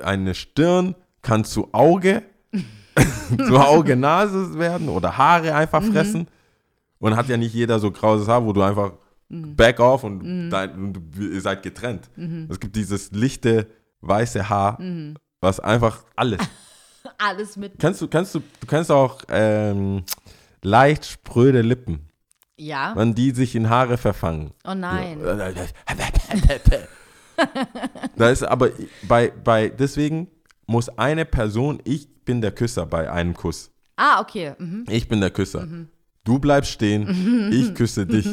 eine 0.03 0.35
Stirn 0.35 0.97
kann 1.23 1.45
zu 1.45 1.73
Auge, 1.73 2.23
zu 3.47 3.57
Auge, 3.57 3.95
Nase 3.95 4.59
werden 4.59 4.89
oder 4.89 5.17
Haare 5.17 5.55
einfach 5.55 5.85
fressen. 5.85 6.27
Und 6.99 7.17
hat 7.17 7.29
ja 7.29 7.37
nicht 7.37 7.55
jeder 7.55 7.79
so 7.79 7.93
graues 7.93 8.27
Haar, 8.27 8.45
wo 8.45 8.53
du 8.53 8.63
einfach 8.63 8.93
back 9.29 9.79
off 9.79 10.03
und, 10.03 10.51
dein, 10.51 10.73
und 10.73 11.01
ihr 11.19 11.41
seid 11.41 11.63
getrennt. 11.63 12.11
Es 12.49 12.59
gibt 12.59 12.75
dieses 12.75 13.13
lichte, 13.13 13.69
weiße 14.01 14.49
Haar, 14.49 14.79
was 15.45 15.61
einfach 15.61 16.03
alles. 16.17 16.41
Alles 17.19 17.57
mit. 17.57 17.79
Kennst 17.79 18.01
du, 18.01 18.09
kennst 18.09 18.35
du, 18.35 18.41
du 18.41 18.67
kennst 18.67 18.91
auch 18.91 19.21
ähm, 19.29 20.03
leicht 20.63 21.05
spröde 21.05 21.61
Lippen, 21.61 22.09
Ja. 22.57 22.93
wenn 22.97 23.15
die 23.15 23.31
sich 23.31 23.55
in 23.55 23.69
Haare 23.69 23.99
verfangen. 23.99 24.53
Oh 24.67 24.75
nein. 24.75 25.21
Da 28.17 28.31
ist 28.31 28.43
aber 28.43 28.71
bei, 29.09 29.33
bei, 29.43 29.69
deswegen 29.69 30.29
muss 30.67 30.89
eine 30.89 31.25
Person, 31.25 31.81
ich 31.85 32.09
bin 32.25 32.41
der 32.41 32.53
Küsser 32.53 32.87
bei 32.87 33.11
einem 33.11 33.35
Kuss. 33.35 33.71
Ah, 33.97 34.21
okay. 34.21 34.55
Mhm. 34.59 34.85
Ich 34.89 35.09
bin 35.09 35.21
der 35.21 35.31
Küsser. 35.31 35.67
Du 36.25 36.39
bleibst 36.39 36.71
stehen, 36.71 37.51
ich 37.53 37.75
küsse 37.75 38.07
dich. 38.07 38.25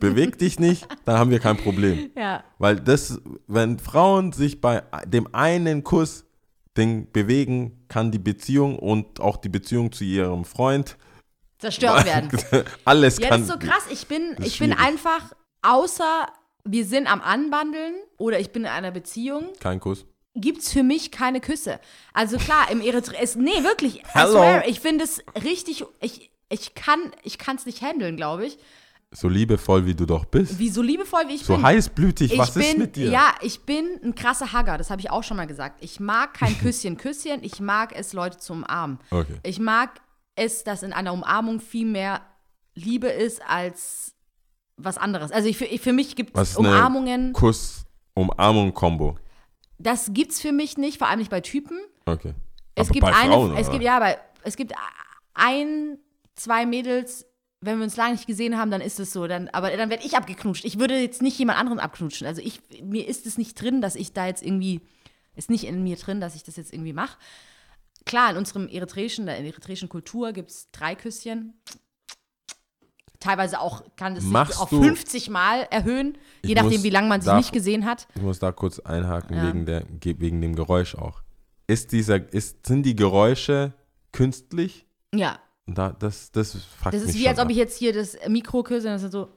Beweg 0.00 0.38
dich 0.38 0.58
nicht, 0.58 0.86
dann 1.04 1.18
haben 1.18 1.30
wir 1.30 1.38
kein 1.40 1.56
Problem. 1.58 2.10
Ja. 2.16 2.44
Weil 2.58 2.76
das, 2.76 3.20
wenn 3.46 3.78
Frauen 3.78 4.32
sich 4.32 4.60
bei 4.60 4.82
dem 5.06 5.32
einen 5.34 5.84
Kuss 5.84 6.24
Ding 6.76 7.10
bewegen, 7.12 7.84
kann 7.88 8.10
die 8.12 8.18
Beziehung 8.18 8.78
und 8.78 9.20
auch 9.20 9.36
die 9.36 9.48
Beziehung 9.48 9.92
zu 9.92 10.04
ihrem 10.04 10.44
Freund 10.44 10.96
Zerstört 11.58 12.04
werden. 12.06 12.28
alles 12.84 13.18
Ja, 13.18 13.28
kann. 13.30 13.40
das 13.46 13.48
ist 13.48 13.54
so 13.62 13.68
krass. 13.68 13.84
Ich 13.90 14.06
bin, 14.06 14.32
ist 14.38 14.46
ich 14.46 14.58
bin 14.58 14.72
einfach, 14.72 15.32
außer 15.62 16.26
wir 16.64 16.84
sind 16.84 17.06
am 17.10 17.20
Anbandeln 17.22 17.94
oder 18.18 18.38
ich 18.40 18.50
bin 18.50 18.62
in 18.64 18.68
einer 18.68 18.90
Beziehung, 18.90 19.48
Kein 19.60 19.80
Kuss. 19.80 20.04
gibt 20.34 20.58
es 20.62 20.72
für 20.72 20.82
mich 20.82 21.10
keine 21.12 21.40
Küsse. 21.40 21.80
Also 22.12 22.36
klar, 22.38 22.70
im 22.70 22.80
Eritrea, 22.80 23.20
es- 23.20 23.36
nee, 23.36 23.62
wirklich, 23.62 23.96
I 24.00 24.02
Hello. 24.12 24.32
swear, 24.32 24.68
ich 24.68 24.80
finde 24.80 25.04
es 25.04 25.22
richtig, 25.44 25.84
ich, 26.00 26.30
ich 26.50 26.74
kann 26.74 27.00
es 27.56 27.66
nicht 27.66 27.82
handeln, 27.82 28.16
glaube 28.16 28.46
ich. 28.46 28.58
So 29.12 29.28
liebevoll, 29.28 29.86
wie 29.86 29.94
du 29.94 30.04
doch 30.04 30.24
bist. 30.24 30.58
wie 30.58 30.68
so 30.68 30.82
liebevoll 30.82 31.28
wie 31.28 31.34
ich 31.36 31.44
So 31.44 31.54
bin. 31.54 31.62
heißblütig, 31.64 32.32
ich 32.32 32.38
was 32.38 32.52
bin, 32.54 32.62
ist 32.62 32.78
mit 32.78 32.96
dir? 32.96 33.08
Ja, 33.10 33.34
ich 33.40 33.60
bin 33.60 33.86
ein 34.02 34.14
krasser 34.14 34.52
Hagger, 34.52 34.76
das 34.78 34.90
habe 34.90 35.00
ich 35.00 35.10
auch 35.10 35.22
schon 35.22 35.36
mal 35.36 35.46
gesagt. 35.46 35.82
Ich 35.82 36.00
mag 36.00 36.34
kein 36.34 36.58
Küsschen, 36.60 36.96
Küsschen, 36.96 37.42
ich 37.44 37.60
mag 37.60 37.94
es, 37.96 38.12
Leute 38.12 38.38
zu 38.38 38.52
umarmen. 38.52 38.98
Okay. 39.10 39.36
Ich 39.44 39.58
mag 39.60 40.00
es, 40.34 40.64
dass 40.64 40.82
in 40.82 40.92
einer 40.92 41.12
Umarmung 41.12 41.60
viel 41.60 41.86
mehr 41.86 42.20
Liebe 42.74 43.06
ist 43.08 43.40
als 43.48 44.12
was 44.76 44.98
anderes. 44.98 45.30
Also 45.30 45.48
ich, 45.48 45.56
für, 45.56 45.64
ich, 45.64 45.80
für 45.80 45.92
mich 45.94 46.16
gibt 46.16 46.34
Was 46.34 46.50
es 46.50 46.56
Umarmungen, 46.56 47.32
Kuss-Umarmung-Kombo. 47.32 49.16
das 49.78 50.10
gibt's 50.12 50.40
für 50.40 50.52
mich 50.52 50.76
nicht, 50.76 50.98
vor 50.98 51.06
allem 51.08 51.20
nicht 51.20 51.30
bei 51.30 51.40
Typen. 51.40 51.78
Okay. 52.06 52.34
Es 52.74 52.88
Aber 52.88 52.92
gibt 52.92 53.06
bei 53.06 53.14
eine, 53.14 53.32
Frauen, 53.32 53.56
es 53.56 53.68
oder? 53.68 53.70
gibt 53.72 53.84
ja, 53.84 53.96
aber 53.96 54.16
es 54.42 54.56
gibt 54.56 54.72
ein, 55.34 55.98
zwei 56.34 56.66
Mädels, 56.66 57.24
wenn 57.60 57.78
wir 57.78 57.84
uns 57.84 57.96
lange 57.96 58.12
nicht 58.12 58.26
gesehen 58.26 58.58
haben, 58.58 58.70
dann 58.70 58.80
ist 58.80 59.00
es 59.00 59.12
so. 59.12 59.26
Dann, 59.26 59.48
aber 59.48 59.70
dann 59.76 59.90
werde 59.90 60.04
ich 60.04 60.16
abgeknutscht. 60.16 60.64
Ich 60.64 60.78
würde 60.78 60.98
jetzt 61.00 61.22
nicht 61.22 61.38
jemand 61.38 61.58
anderen 61.58 61.80
abknutschen. 61.80 62.26
Also 62.26 62.40
ich, 62.42 62.60
mir 62.82 63.06
ist 63.08 63.26
es 63.26 63.38
nicht 63.38 63.60
drin, 63.60 63.80
dass 63.80 63.94
ich 63.96 64.12
da 64.12 64.26
jetzt 64.26 64.42
irgendwie, 64.44 64.82
ist 65.34 65.50
nicht 65.50 65.64
in 65.64 65.82
mir 65.82 65.96
drin, 65.96 66.20
dass 66.20 66.34
ich 66.34 66.42
das 66.44 66.56
jetzt 66.56 66.72
irgendwie 66.72 66.92
mache. 66.92 67.16
Klar, 68.04 68.30
in 68.30 68.36
unserem 68.36 68.68
eritreischen, 68.68 69.22
in 69.22 69.26
der 69.26 69.38
eritreischen 69.44 69.88
Kultur 69.88 70.32
gibt 70.32 70.50
es 70.50 70.70
drei 70.70 70.94
Küsschen. 70.94 71.54
Teilweise 73.18 73.60
auch 73.60 73.82
kann 73.96 74.14
es 74.14 74.24
sich 74.24 74.58
auf 74.60 74.68
du- 74.68 74.82
50 74.82 75.30
Mal 75.30 75.66
erhöhen, 75.70 76.18
je 76.44 76.54
nachdem, 76.54 76.72
muss 76.74 76.82
wie 76.84 76.90
lange 76.90 77.08
man 77.08 77.20
sich 77.22 77.30
da- 77.30 77.38
nicht 77.38 77.52
gesehen 77.52 77.86
hat. 77.86 78.06
Ich 78.14 78.22
muss 78.22 78.38
da 78.38 78.52
kurz 78.52 78.78
einhaken 78.78 79.36
Ja. 79.36 79.48
wegen, 79.48 79.64
der, 79.66 79.84
ge- 79.84 80.16
wegen 80.18 80.40
dem 80.42 80.54
Geräusch 80.54 80.94
auch. 80.94 81.22
Ist 81.66 81.92
dieser, 81.92 82.32
ist, 82.32 82.66
sind 82.66 82.82
die 82.84 82.94
Geräusche 82.94 83.72
künstlich? 84.12 84.86
Ja, 85.14 85.38
Da, 85.66 85.90
das, 85.98 86.30
das 86.30 86.52
fuckt 86.80 86.94
das 86.94 87.02
ist 87.02 87.06
mich 87.08 87.16
wie, 87.16 87.20
schon 87.22 87.28
als 87.30 87.38
ob 87.38 87.44
ab. 87.46 87.50
ich 87.50 87.56
jetzt 87.56 87.76
hier 87.78 87.92
das 87.92 88.16
Mikro 88.28 88.62
küsse 88.62 88.86
und 88.86 88.94
das 88.94 89.02
ist 89.02 89.12
so 89.12 89.28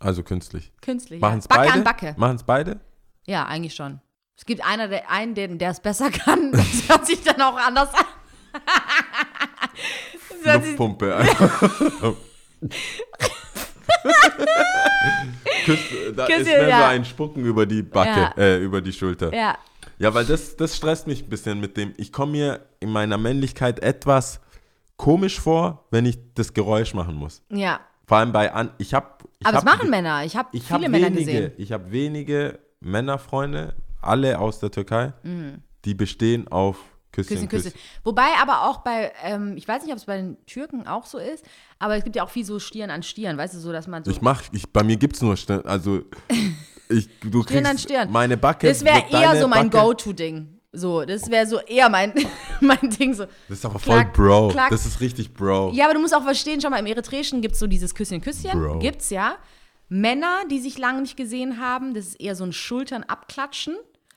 Also 0.00 0.22
künstlich. 0.22 0.72
künstlich. 0.80 1.20
Ja. 1.20 1.28
Machen 1.28 1.40
es 1.40 1.48
Backe 1.48 1.60
beide? 1.60 1.72
an 1.74 1.84
Backe. 1.84 2.14
Machen 2.16 2.36
es 2.36 2.42
beide? 2.42 2.80
Ja, 3.26 3.44
eigentlich 3.46 3.74
schon. 3.74 4.00
Es 4.36 4.44
gibt 4.46 4.64
einer, 4.64 4.88
der, 4.88 5.10
einen, 5.10 5.34
der 5.58 5.70
es 5.70 5.80
besser 5.80 6.10
kann. 6.10 6.52
Das 6.52 6.88
hört 6.88 7.06
sich 7.06 7.22
dann 7.22 7.40
auch 7.42 7.56
anders 7.56 7.90
an. 7.94 8.04
das 10.44 10.54
Luftpumpe. 10.64 11.16
einfach. 11.16 11.70
Küss, 15.64 15.78
da 16.16 16.26
Küsse, 16.26 16.40
ist 16.40 16.46
mehr 16.46 16.64
so 16.64 16.68
ja. 16.70 16.88
ein 16.88 17.04
Spucken 17.04 17.44
über 17.44 17.66
die 17.66 17.82
Backe, 17.82 18.20
Ja. 18.20 18.34
äh, 18.36 18.58
über 18.58 18.80
die 18.80 18.92
Schulter. 18.92 19.34
ja, 19.34 19.56
Ja, 19.98 20.12
weil 20.14 20.24
das, 20.24 20.56
das 20.56 20.76
stresst 20.76 21.06
mich 21.06 21.22
ein 21.24 21.28
bisschen 21.28 21.60
mit 21.60 21.76
dem. 21.76 21.94
Ich 21.96 22.12
komme 22.12 22.32
mir 22.32 22.66
in 22.80 22.90
meiner 22.90 23.16
Männlichkeit 23.18 23.80
etwas 23.80 24.40
komisch 24.96 25.40
vor, 25.40 25.86
wenn 25.90 26.06
ich 26.06 26.18
das 26.34 26.52
Geräusch 26.54 26.94
machen 26.94 27.14
muss. 27.14 27.42
ja. 27.50 27.80
Vor 28.06 28.18
allem 28.18 28.32
bei 28.32 28.52
an. 28.52 28.70
Ich 28.76 28.92
habe. 28.92 29.06
Aber 29.44 29.52
das 29.54 29.64
machen 29.64 29.88
Männer. 29.88 30.24
Ich 30.26 30.36
habe 30.36 30.50
viele 30.52 30.68
habe 30.68 30.88
Männer 30.90 31.06
wenige, 31.06 31.24
gesehen. 31.24 31.52
ich 31.56 31.72
habe 31.72 31.90
wenige 31.90 32.58
Männerfreunde, 32.80 33.74
alle 34.02 34.38
aus 34.38 34.60
der 34.60 34.70
Türkei, 34.70 35.14
die 35.86 35.94
bestehen 35.94 36.46
auf 36.48 36.76
Küsschen, 37.12 37.40
Mhm. 37.40 37.48
Küsschen, 37.48 37.70
Küsschen. 37.70 37.80
Wobei 38.02 38.26
aber 38.42 38.68
auch 38.68 38.78
bei, 38.82 39.10
ähm, 39.22 39.56
ich 39.56 39.66
weiß 39.66 39.82
nicht, 39.84 39.92
ob 39.92 39.96
es 39.98 40.04
bei 40.04 40.18
den 40.18 40.36
Türken 40.44 40.86
auch 40.86 41.06
so 41.06 41.16
ist, 41.16 41.46
aber 41.78 41.96
es 41.96 42.04
gibt 42.04 42.14
ja 42.16 42.24
auch 42.24 42.28
viel 42.28 42.44
so 42.44 42.58
Stirn 42.58 42.90
an 42.90 43.02
Stirn, 43.02 43.38
weißt 43.38 43.54
du, 43.54 43.58
so, 43.58 43.72
dass 43.72 43.86
man 43.86 44.04
so. 44.04 44.10
Ich 44.10 44.20
mach, 44.20 44.42
ich, 44.52 44.70
bei 44.70 44.82
mir 44.82 44.96
gibt's 44.98 45.22
nur 45.22 45.36
Stirn, 45.38 45.64
also 45.64 46.02
ich, 46.90 47.08
du 47.20 47.42
Stirn 47.42 47.44
kriegst 47.46 47.66
an 47.70 47.78
Stirn. 47.78 48.12
meine 48.12 48.36
Backe. 48.36 48.68
das 48.68 48.84
wäre 48.84 49.04
eher 49.10 49.40
so 49.40 49.48
mein 49.48 49.70
Go-To-Ding. 49.70 50.53
So, 50.74 51.04
das 51.04 51.30
wäre 51.30 51.46
so 51.46 51.60
eher 51.60 51.88
mein, 51.88 52.12
mein 52.60 52.90
Ding. 52.90 53.14
So. 53.14 53.24
Das 53.48 53.58
ist 53.58 53.64
aber 53.64 53.78
voll 53.78 53.94
Klack, 53.94 54.12
Bro. 54.12 54.48
klack. 54.48 54.70
Das 54.70 54.86
ist 54.86 55.00
richtig 55.00 55.32
Bro. 55.32 55.72
Ja, 55.72 55.86
aber 55.86 55.94
du 55.94 56.00
musst 56.00 56.14
auch 56.14 56.22
verstehen, 56.22 56.60
schon 56.60 56.70
mal 56.70 56.78
im 56.78 56.86
Eritreischen 56.86 57.40
gibt 57.40 57.54
es 57.54 57.60
so 57.60 57.66
dieses 57.66 57.94
Küsschen, 57.94 58.20
Küsschen. 58.20 58.50
Bro. 58.52 58.78
Gibt's 58.80 59.10
ja. 59.10 59.36
Männer, 59.88 60.42
die 60.50 60.60
sich 60.60 60.78
lange 60.78 61.02
nicht 61.02 61.16
gesehen 61.16 61.60
haben, 61.60 61.94
das 61.94 62.08
ist 62.08 62.20
eher 62.20 62.34
so 62.34 62.44
ein 62.44 62.52
Schultern 62.52 63.04
abklatschen. 63.04 63.76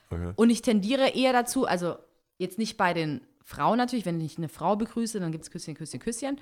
Okay. 0.09 0.31
Und 0.35 0.49
ich 0.49 0.61
tendiere 0.61 1.09
eher 1.09 1.33
dazu, 1.33 1.65
also 1.65 1.95
jetzt 2.37 2.57
nicht 2.57 2.77
bei 2.77 2.93
den 2.93 3.21
Frauen 3.43 3.77
natürlich, 3.77 4.05
wenn 4.05 4.19
ich 4.19 4.37
eine 4.37 4.49
Frau 4.49 4.75
begrüße, 4.75 5.19
dann 5.19 5.31
gibt 5.31 5.43
es 5.43 5.51
Küsschen, 5.51 5.75
Küsschen, 5.75 5.99
Küsschen. 5.99 6.37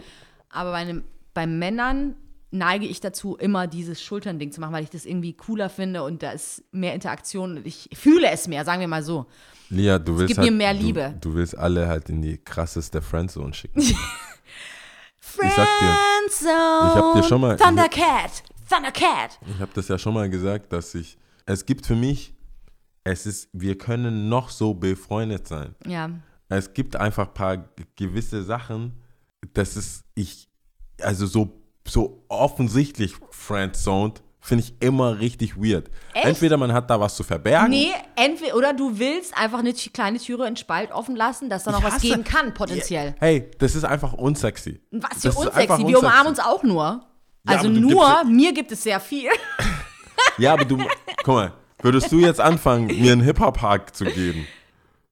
Aber 0.49 0.71
bei, 0.71 0.77
einem, 0.77 1.03
bei 1.33 1.47
Männern 1.47 2.15
neige 2.51 2.85
ich 2.85 3.01
dazu, 3.01 3.35
immer 3.35 3.67
dieses 3.67 4.01
Schulternding 4.01 4.51
zu 4.51 4.61
machen, 4.61 4.73
weil 4.73 4.83
ich 4.83 4.89
das 4.89 5.05
irgendwie 5.05 5.33
cooler 5.33 5.69
finde 5.69 6.03
und 6.03 6.23
da 6.23 6.31
ist 6.31 6.63
mehr 6.71 6.93
Interaktion 6.93 7.57
und 7.57 7.67
ich 7.67 7.89
fühle 7.93 8.29
es 8.29 8.47
mehr, 8.47 8.65
sagen 8.65 8.79
wir 8.79 8.87
mal 8.87 9.03
so. 9.03 9.25
Lia, 9.69 9.99
du 9.99 10.17
willst 10.17 10.27
gibt 10.27 10.39
halt, 10.39 10.51
mir 10.51 10.55
mehr 10.57 10.73
du, 10.73 10.79
Liebe. 10.79 11.15
Du 11.21 11.33
willst 11.33 11.57
alle 11.57 11.87
halt 11.87 12.09
in 12.09 12.21
die 12.21 12.37
krasseste 12.37 13.01
Friendzone 13.01 13.53
schicken. 13.53 13.81
sag 15.21 15.55
dir, 15.55 15.95
Friendzone, 15.95 16.89
ich 16.89 16.95
hab 16.95 17.13
dir 17.15 17.23
schon 17.23 17.41
mal- 17.41 17.57
Thundercat, 17.57 18.43
Thundercat. 18.69 19.39
Ich 19.47 19.59
habe 19.59 19.71
das 19.73 19.87
ja 19.87 19.97
schon 19.97 20.13
mal 20.13 20.29
gesagt, 20.29 20.71
dass 20.71 20.93
ich. 20.95 21.17
Es 21.45 21.65
gibt 21.65 21.85
für 21.85 21.95
mich, 21.95 22.33
es 23.03 23.25
ist, 23.25 23.49
wir 23.53 23.77
können 23.77 24.29
noch 24.29 24.49
so 24.49 24.73
befreundet 24.73 25.47
sein. 25.47 25.75
Ja, 25.85 26.09
Es 26.49 26.73
gibt 26.73 26.95
einfach 26.95 27.27
ein 27.27 27.33
paar 27.33 27.65
gewisse 27.95 28.43
Sachen, 28.43 28.93
das 29.53 29.77
ist, 29.77 30.03
ich, 30.15 30.47
also 31.01 31.25
so, 31.27 31.61
so 31.87 32.23
offensichtlich 32.29 33.13
friendzoned, 33.29 34.23
finde 34.45 34.63
ich 34.63 34.75
immer 34.79 35.19
richtig 35.19 35.57
weird. 35.57 35.89
Echt? 36.13 36.25
Entweder 36.25 36.57
man 36.57 36.71
hat 36.71 36.89
da 36.89 36.99
was 36.99 37.15
zu 37.15 37.23
verbergen. 37.23 37.71
Nee, 37.71 37.91
entweder 38.15 38.55
oder 38.55 38.73
du 38.73 38.99
willst 38.99 39.35
einfach 39.35 39.59
eine 39.59 39.73
kleine 39.73 40.19
Türe 40.19 40.47
in 40.47 40.55
Spalt 40.55 40.91
offen 40.91 41.15
lassen, 41.15 41.49
dass 41.49 41.63
da 41.63 41.71
noch 41.71 41.83
was 41.83 41.99
gehen 41.99 42.23
kann, 42.23 42.53
potenziell. 42.53 43.15
Hey, 43.19 43.49
das 43.57 43.75
ist 43.75 43.83
einfach 43.83 44.13
unsexy. 44.13 44.79
Was 44.91 45.21
für 45.23 45.31
unsexy. 45.33 45.87
Wir 45.87 45.99
umarmen 45.99 46.27
uns 46.27 46.39
auch 46.39 46.61
nur. 46.61 47.07
Ja, 47.47 47.57
Also 47.57 47.69
nur, 47.69 48.23
mir 48.25 48.53
gibt 48.53 48.71
es 48.71 48.83
sehr 48.83 48.99
viel. 48.99 49.29
Ja, 50.37 50.53
aber 50.53 50.65
du, 50.65 50.77
guck 51.23 51.35
mal, 51.35 51.53
würdest 51.81 52.11
du 52.11 52.19
jetzt 52.19 52.39
anfangen, 52.41 52.87
mir 52.87 53.13
einen 53.13 53.21
Hip-Hop-Hack 53.21 53.95
zu 53.95 54.05
geben? 54.05 54.45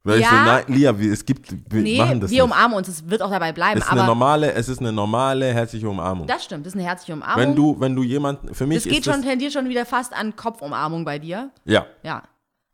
Weil 0.06 0.20
ich 0.20 0.24
Ja. 0.26 0.30
so, 0.32 0.36
nein, 0.36 0.64
Lia, 0.68 1.00
wir, 1.00 1.14
es 1.14 1.24
gibt, 1.26 1.50
wir 1.72 1.82
Nee, 1.82 1.98
machen 1.98 2.20
das 2.20 2.30
wir 2.30 2.44
nicht. 2.44 2.52
umarmen 2.54 2.78
uns, 2.78 2.88
es 2.90 3.10
wird 3.10 3.22
auch 3.22 3.32
dabei 3.32 3.54
bleiben. 3.54 3.80
Es 3.80 3.86
ist 3.86 3.92
eine 3.92 4.04
normale, 4.06 4.52
es 4.54 4.68
ist 4.68 4.80
eine 4.80 4.92
normale, 4.92 5.54
herzliche 5.54 5.88
Umarmung. 5.90 6.28
das 6.28 6.44
stimmt, 6.44 6.66
das 6.66 6.74
ist 6.74 6.80
eine 6.80 6.88
herzliche 6.88 7.14
Umarmung. 7.14 7.38
wenn 7.42 7.56
du, 7.56 7.80
wenn 7.80 7.96
du 7.96 8.04
jemanden, 8.04 8.54
für 8.54 8.66
mich 8.68 8.84
das 8.84 8.92
geht 8.92 9.06
schon, 9.06 9.14
das, 9.14 9.22
tendiert 9.24 9.54
schon 9.54 9.70
wieder 9.70 9.86
fast 9.86 10.14
an 10.14 10.36
Kopfumarmung 10.36 11.06
bei 11.06 11.20
dir. 11.20 11.52
ja, 11.64 11.86
Ja. 12.04 12.24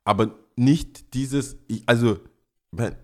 aber 0.05 0.31
nicht 0.55 1.13
dieses, 1.13 1.55
ich, 1.67 1.83
also, 1.85 2.17
wenn, 2.71 2.95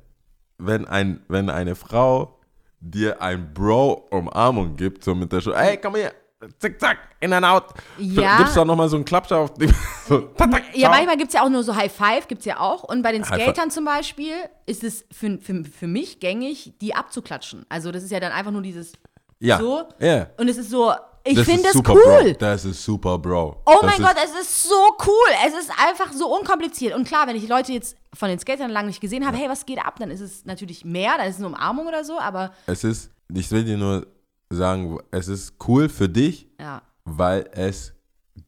wenn, 0.58 0.86
ein, 0.88 1.22
wenn 1.27 1.50
eine 1.51 1.75
Frau 1.75 2.39
dir 2.79 3.22
ein 3.22 3.53
Bro-Umarmung 3.53 4.75
gibt, 4.75 5.03
so 5.03 5.13
mit 5.15 5.32
der 5.32 5.41
Schulter, 5.41 5.60
hey, 5.60 5.77
komm 5.82 5.96
her, 5.96 6.13
zick, 6.60 6.80
zack, 6.80 6.98
in 7.20 7.34
and 7.34 7.46
out. 7.46 7.65
Ja. 7.98 8.38
Gibst 8.38 8.56
du 8.56 8.62
auch 8.62 8.65
nochmal 8.65 8.89
so 8.89 8.96
einen 8.96 9.06
Klappscher 9.06 9.38
auf 9.38 9.54
die, 9.54 9.68
so, 10.08 10.30
Ja, 10.74 10.89
manchmal 10.89 11.18
gibt 11.18 11.30
es 11.30 11.34
ja 11.34 11.44
auch 11.44 11.50
nur 11.50 11.63
so 11.63 11.75
High 11.75 11.92
Five, 11.92 12.27
gibt 12.27 12.39
es 12.39 12.46
ja 12.46 12.60
auch. 12.60 12.84
Und 12.84 13.01
bei 13.01 13.12
den 13.12 13.24
Skatern 13.24 13.72
zum 13.72 13.86
Beispiel 13.86 14.36
ist 14.65 14.84
es 14.84 15.06
für, 15.12 15.38
für, 15.39 15.63
für 15.63 15.88
mich 15.88 16.20
gängig, 16.20 16.74
die 16.82 16.96
abzuklatschen. 16.96 17.65
Also 17.70 17.92
das 17.92 18.04
ist 18.04 18.12
ja 18.12 18.20
dann 18.20 18.32
einfach 18.32 18.51
nur 18.51 18.62
dieses 18.62 18.94
ja. 19.39 19.58
so. 19.58 19.84
Ja. 20.00 20.27
Und 20.38 20.48
es 20.48 20.58
ist 20.58 20.70
so, 20.70 20.94
ich 21.27 21.36
Das 21.36 21.46
finde 21.46 21.62
ist 21.62 21.65
das 21.68 21.74
super, 21.74 21.94
cool. 21.94 22.24
Bro. 22.24 22.34
Das 22.39 22.65
ist 22.65 22.84
super, 22.84 23.18
Bro. 23.18 23.62
Oh 23.65 23.77
das 23.82 23.98
mein 23.98 24.08
Gott, 24.08 24.15
es 24.24 24.39
ist 24.39 24.63
so 24.63 24.96
cool. 25.06 25.36
Es 25.48 25.54
ist 25.54 25.72
einfach 25.72 26.13
so 26.13 26.36
unkompliziert. 26.36 26.94
Und 26.96 27.08
klar, 27.08 27.27
wenn 27.27 27.36
ich 27.36 27.48
Leute 27.48 27.74
jetzt 27.74 27.98
von 28.13 28.30
den 28.30 28.38
Skatern 28.39 28.70
lange 28.70 28.88
nicht 28.88 29.01
gesehen 29.01 29.25
habe, 29.25 29.36
hey, 29.36 29.50
was 29.50 29.65
geht 29.65 29.84
ab? 29.84 29.96
Dann 30.00 30.12
ist 30.12 30.22
es 30.22 30.46
natürlich 30.46 30.86
mehr, 30.86 31.18
dann 31.18 31.27
ist 31.27 31.36
es 31.36 31.39
eine 31.39 31.48
Umarmung 31.48 31.88
oder 31.88 32.04
so, 32.04 32.20
aber 32.20 32.51
Es 32.68 32.84
ist, 32.84 33.10
ich 33.34 33.50
will 33.51 33.63
dir 33.63 33.77
nur 33.77 34.06
sagen, 34.50 35.00
es 35.12 35.28
ist 35.28 35.56
cool 35.68 35.90
für 35.90 36.08
dich, 36.10 36.48
ja. 36.60 36.82
weil 37.04 37.50
es 37.52 37.94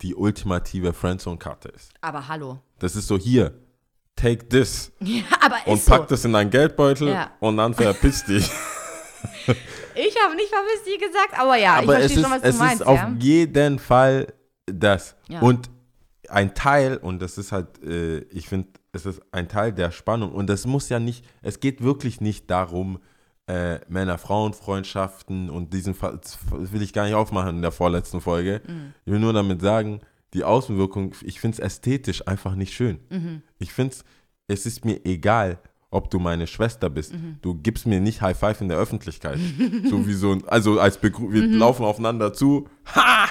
die 0.01 0.15
ultimative 0.15 0.93
Friendzone-Karte 0.93 1.69
ist. 1.69 1.91
Aber 2.01 2.27
hallo. 2.27 2.59
Das 2.79 2.95
ist 2.95 3.07
so 3.07 3.17
hier, 3.17 3.53
take 4.15 4.47
this 4.49 4.91
Ja, 4.99 5.23
aber 5.41 5.55
und 5.65 5.77
ist 5.77 5.85
so. 5.85 5.91
pack 5.91 6.07
das 6.07 6.23
in 6.25 6.33
deinen 6.33 6.49
Geldbeutel 6.51 7.09
Ja. 7.09 7.31
und 7.39 7.57
dann 7.57 7.73
verpiss 7.73 8.23
dich. 8.25 8.49
Ich 9.99 10.15
habe 10.23 10.35
nicht 10.35 10.49
vermisst 10.49 10.83
die 10.85 10.99
gesagt, 11.03 11.39
aber 11.39 11.55
ja, 11.57 11.73
Aber 11.77 11.97
ich 11.99 12.05
es 12.05 12.13
verstehe 12.13 12.17
ist, 12.19 12.23
schon, 12.23 12.31
was 12.31 12.41
du 12.43 12.47
es 12.49 12.57
meinst. 12.59 12.81
ist 12.81 12.87
auf 12.87 12.99
jeden 13.19 13.79
Fall 13.79 14.27
das. 14.67 15.15
Und 15.41 15.71
ein 16.29 16.53
Teil, 16.53 16.97
und 16.97 17.19
das 17.19 17.39
ist 17.39 17.51
halt, 17.51 17.81
äh, 17.83 18.19
ich 18.29 18.47
finde, 18.47 18.69
es 18.91 19.07
ist 19.07 19.21
ein 19.31 19.49
Teil 19.49 19.73
der 19.73 19.89
Spannung. 19.91 20.33
Und 20.33 20.47
das 20.51 20.67
muss 20.67 20.89
ja 20.89 20.99
nicht, 20.99 21.25
es 21.41 21.59
geht 21.59 21.81
wirklich 21.81 22.21
nicht 22.21 22.49
darum, 22.51 22.99
äh, 23.47 23.79
Männer-Frauen-Freundschaften 23.87 25.49
und 25.49 25.73
diesen 25.73 25.93
Fall 25.93 26.19
will 26.51 26.81
ich 26.81 26.93
gar 26.93 27.05
nicht 27.05 27.13
aufmachen 27.15 27.57
in 27.57 27.61
der 27.61 27.71
vorletzten 27.71 28.21
Folge. 28.21 28.61
Mhm. 28.67 28.93
Ich 29.05 29.11
will 29.11 29.19
nur 29.19 29.33
damit 29.33 29.61
sagen, 29.61 30.01
die 30.33 30.43
Außenwirkung, 30.43 31.13
ich 31.23 31.39
finde 31.39 31.55
es 31.55 31.59
ästhetisch 31.59 32.27
einfach 32.27 32.55
nicht 32.55 32.73
schön. 32.73 32.99
Mhm. 33.09 33.41
Ich 33.59 33.71
finde 33.73 33.93
es, 33.93 34.03
es 34.47 34.65
ist 34.65 34.85
mir 34.85 35.05
egal, 35.05 35.59
ob 35.89 36.09
du 36.09 36.19
meine 36.19 36.47
Schwester 36.47 36.89
bist. 36.89 37.13
Mhm. 37.13 37.37
Du 37.41 37.55
gibst 37.55 37.87
mir 37.87 38.01
nicht 38.01 38.21
High 38.21 38.37
Five 38.37 38.59
in 38.61 38.67
der 38.67 38.77
Öffentlichkeit. 38.77 39.39
so 39.89 40.05
wie 40.05 40.13
so 40.13 40.33
ein, 40.33 40.47
also 40.47 40.79
als 40.79 40.97
Begrü 40.97 41.31
wir 41.31 41.47
laufen 41.47 41.85
aufeinander 41.85 42.33
zu. 42.33 42.67
Ha! 42.95 43.27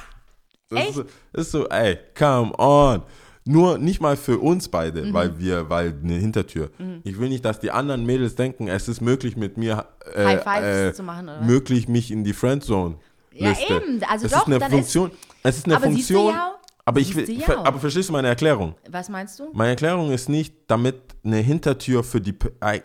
Das 0.68 0.70
Mhm. 0.70 0.76
Echt? 0.78 0.88
ist, 0.88 0.96
so, 0.96 1.04
ist 1.40 1.50
so, 1.52 1.68
ey, 1.68 1.98
come 2.18 2.52
on. 2.58 3.02
Nur 3.46 3.78
nicht 3.78 4.00
mal 4.00 4.16
für 4.16 4.38
uns 4.38 4.68
beide, 4.68 5.02
Mhm. 5.04 5.12
weil 5.14 5.38
wir, 5.38 5.70
weil 5.70 5.94
eine 6.02 6.14
Hintertür. 6.14 6.70
Ich 7.04 7.18
will 7.18 7.28
nicht, 7.28 7.44
dass 7.44 7.60
die 7.60 7.70
anderen 7.70 8.04
Mädels 8.04 8.34
denken, 8.34 8.66
es 8.68 8.88
ist 8.88 9.00
möglich 9.00 9.36
mit 9.36 9.56
mir 9.56 9.86
äh, 10.14 10.24
High 10.24 10.42
Fives 10.42 10.90
äh, 10.90 10.92
zu 10.94 11.02
machen, 11.02 11.28
oder 11.28 11.40
möglich, 11.42 11.88
mich 11.88 12.10
in 12.10 12.24
die 12.24 12.32
Friendzone 12.32 12.96
Ja, 13.32 13.52
eben. 13.52 14.02
Also 14.08 14.26
es 14.26 14.32
doch, 14.32 14.48
ist 14.48 14.54
eine 14.54 14.60
Funktion. 14.70 15.10
es 15.42 15.58
ist 15.58 15.66
eine 15.66 15.76
aber 15.76 15.86
Funktion. 15.86 16.32
ja, 16.34 16.54
aber 16.84 17.00
ich 17.00 17.14
will, 17.14 17.30
ja 17.30 17.64
aber 17.64 17.78
verstehst 17.78 18.08
du 18.08 18.12
meine 18.12 18.28
Erklärung? 18.28 18.74
Was 18.90 19.08
meinst 19.08 19.38
du? 19.38 19.48
Meine 19.52 19.70
Erklärung 19.70 20.10
ist 20.10 20.28
nicht, 20.28 20.54
damit 20.66 20.96
eine 21.24 21.36
Hintertür 21.38 22.02
für 22.04 22.20
die, 22.20 22.34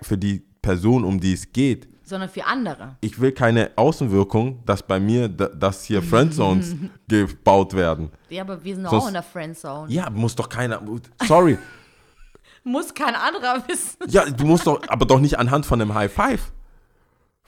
für 0.01 0.17
die 0.17 0.43
Person, 0.61 1.03
um 1.03 1.19
die 1.19 1.33
es 1.33 1.51
geht. 1.51 1.87
Sondern 2.11 2.29
für 2.29 2.45
andere. 2.45 2.97
Ich 3.01 3.19
will 3.19 3.31
keine 3.31 3.71
Außenwirkung, 3.75 4.63
dass 4.65 4.83
bei 4.83 4.99
mir, 4.99 5.27
da- 5.29 5.47
dass 5.47 5.83
hier 5.85 6.03
Friendzones 6.03 6.75
gebaut 7.07 7.73
werden. 7.73 8.11
Ja, 8.29 8.41
aber 8.43 8.63
wir 8.63 8.75
sind 8.75 8.83
doch 8.83 8.91
Sonst- 8.91 9.03
auch 9.03 9.07
in 9.07 9.13
der 9.13 9.23
Friendzone. 9.23 9.91
Ja, 9.91 10.09
muss 10.09 10.35
doch 10.35 10.49
keiner. 10.49 10.81
Sorry. 11.25 11.57
Muss 12.63 12.93
kein 12.93 13.15
anderer 13.15 13.63
wissen. 13.67 13.97
Ja, 14.07 14.23
du 14.29 14.45
musst 14.45 14.67
doch, 14.67 14.79
aber 14.87 15.05
doch 15.07 15.19
nicht 15.19 15.39
anhand 15.39 15.65
von 15.65 15.81
einem 15.81 15.95
High 15.95 16.11
Five. 16.13 16.51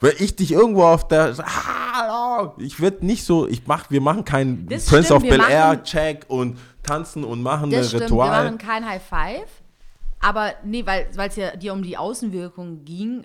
Wenn 0.00 0.14
ich 0.18 0.34
dich 0.34 0.50
irgendwo 0.50 0.82
auf 0.82 1.06
der, 1.06 1.36
hallo, 1.36 2.54
ich 2.58 2.80
werde 2.80 3.06
nicht 3.06 3.24
so, 3.24 3.46
ich 3.46 3.64
mach, 3.66 3.90
wir 3.90 4.00
machen 4.00 4.24
keinen 4.24 4.66
Das 4.68 4.86
Prince 4.86 5.14
stimmt, 5.14 5.22
of 5.22 5.28
Bel 5.28 5.40
Air 5.48 5.82
Check 5.84 6.24
und 6.26 6.58
tanzen 6.82 7.22
und 7.22 7.42
machen 7.42 7.70
Das 7.70 7.82
ein 7.82 7.88
stimmt, 7.90 8.02
Ritual. 8.04 8.28
wir 8.30 8.44
machen 8.50 8.58
kein 8.58 8.84
High 8.88 9.02
Five. 9.02 9.48
Aber 10.20 10.52
nee, 10.64 10.84
weil 10.84 11.06
es 11.16 11.36
ja 11.36 11.54
dir 11.54 11.72
um 11.74 11.82
die 11.82 11.96
Außenwirkung 11.96 12.84
ging, 12.84 13.24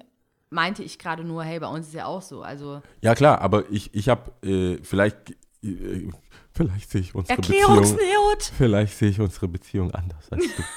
meinte 0.49 0.83
ich 0.83 0.97
gerade 0.99 1.23
nur, 1.23 1.43
hey, 1.43 1.59
bei 1.59 1.67
uns 1.67 1.87
ist 1.87 1.93
ja 1.93 2.05
auch 2.05 2.21
so. 2.21 2.41
Also 2.41 2.81
Ja 3.01 3.15
klar, 3.15 3.41
aber 3.41 3.69
ich, 3.69 3.93
ich 3.93 4.09
habe 4.09 4.31
äh, 4.47 4.77
vielleicht, 4.83 5.31
äh, 5.63 6.09
vielleicht 6.53 6.89
sehe 6.89 7.01
ich 7.01 7.13
unsere 7.15 7.37
Beziehung, 7.41 7.83
vielleicht 8.57 8.97
sehe 8.97 9.09
ich 9.09 9.19
unsere 9.19 9.47
Beziehung 9.47 9.91
anders 9.91 10.29
als 10.31 10.43
du. 10.43 10.63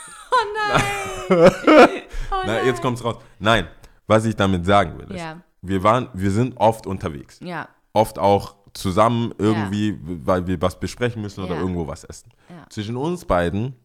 Oh 1.34 1.34
Na, 2.46 2.62
jetzt 2.64 2.80
kommt's 2.80 3.04
raus. 3.04 3.16
Nein, 3.38 3.68
was 4.06 4.24
ich 4.24 4.34
damit 4.34 4.64
sagen 4.64 4.98
will, 4.98 5.10
ist, 5.14 5.20
Ja. 5.20 5.40
wir 5.60 5.82
waren, 5.82 6.08
wir 6.14 6.30
sind 6.30 6.56
oft 6.56 6.86
unterwegs. 6.86 7.38
Ja, 7.42 7.68
oft 7.92 8.18
auch 8.18 8.56
zusammen 8.72 9.34
irgendwie, 9.38 9.98
weil 10.02 10.46
wir 10.46 10.60
was 10.62 10.80
besprechen 10.80 11.20
müssen 11.22 11.44
oder 11.44 11.54
Ja. 11.56 11.60
irgendwo 11.60 11.86
was 11.86 12.04
essen. 12.04 12.30
Ja. 12.48 12.66
Zwischen 12.70 12.96
uns 12.96 13.24
beiden, 13.26 13.76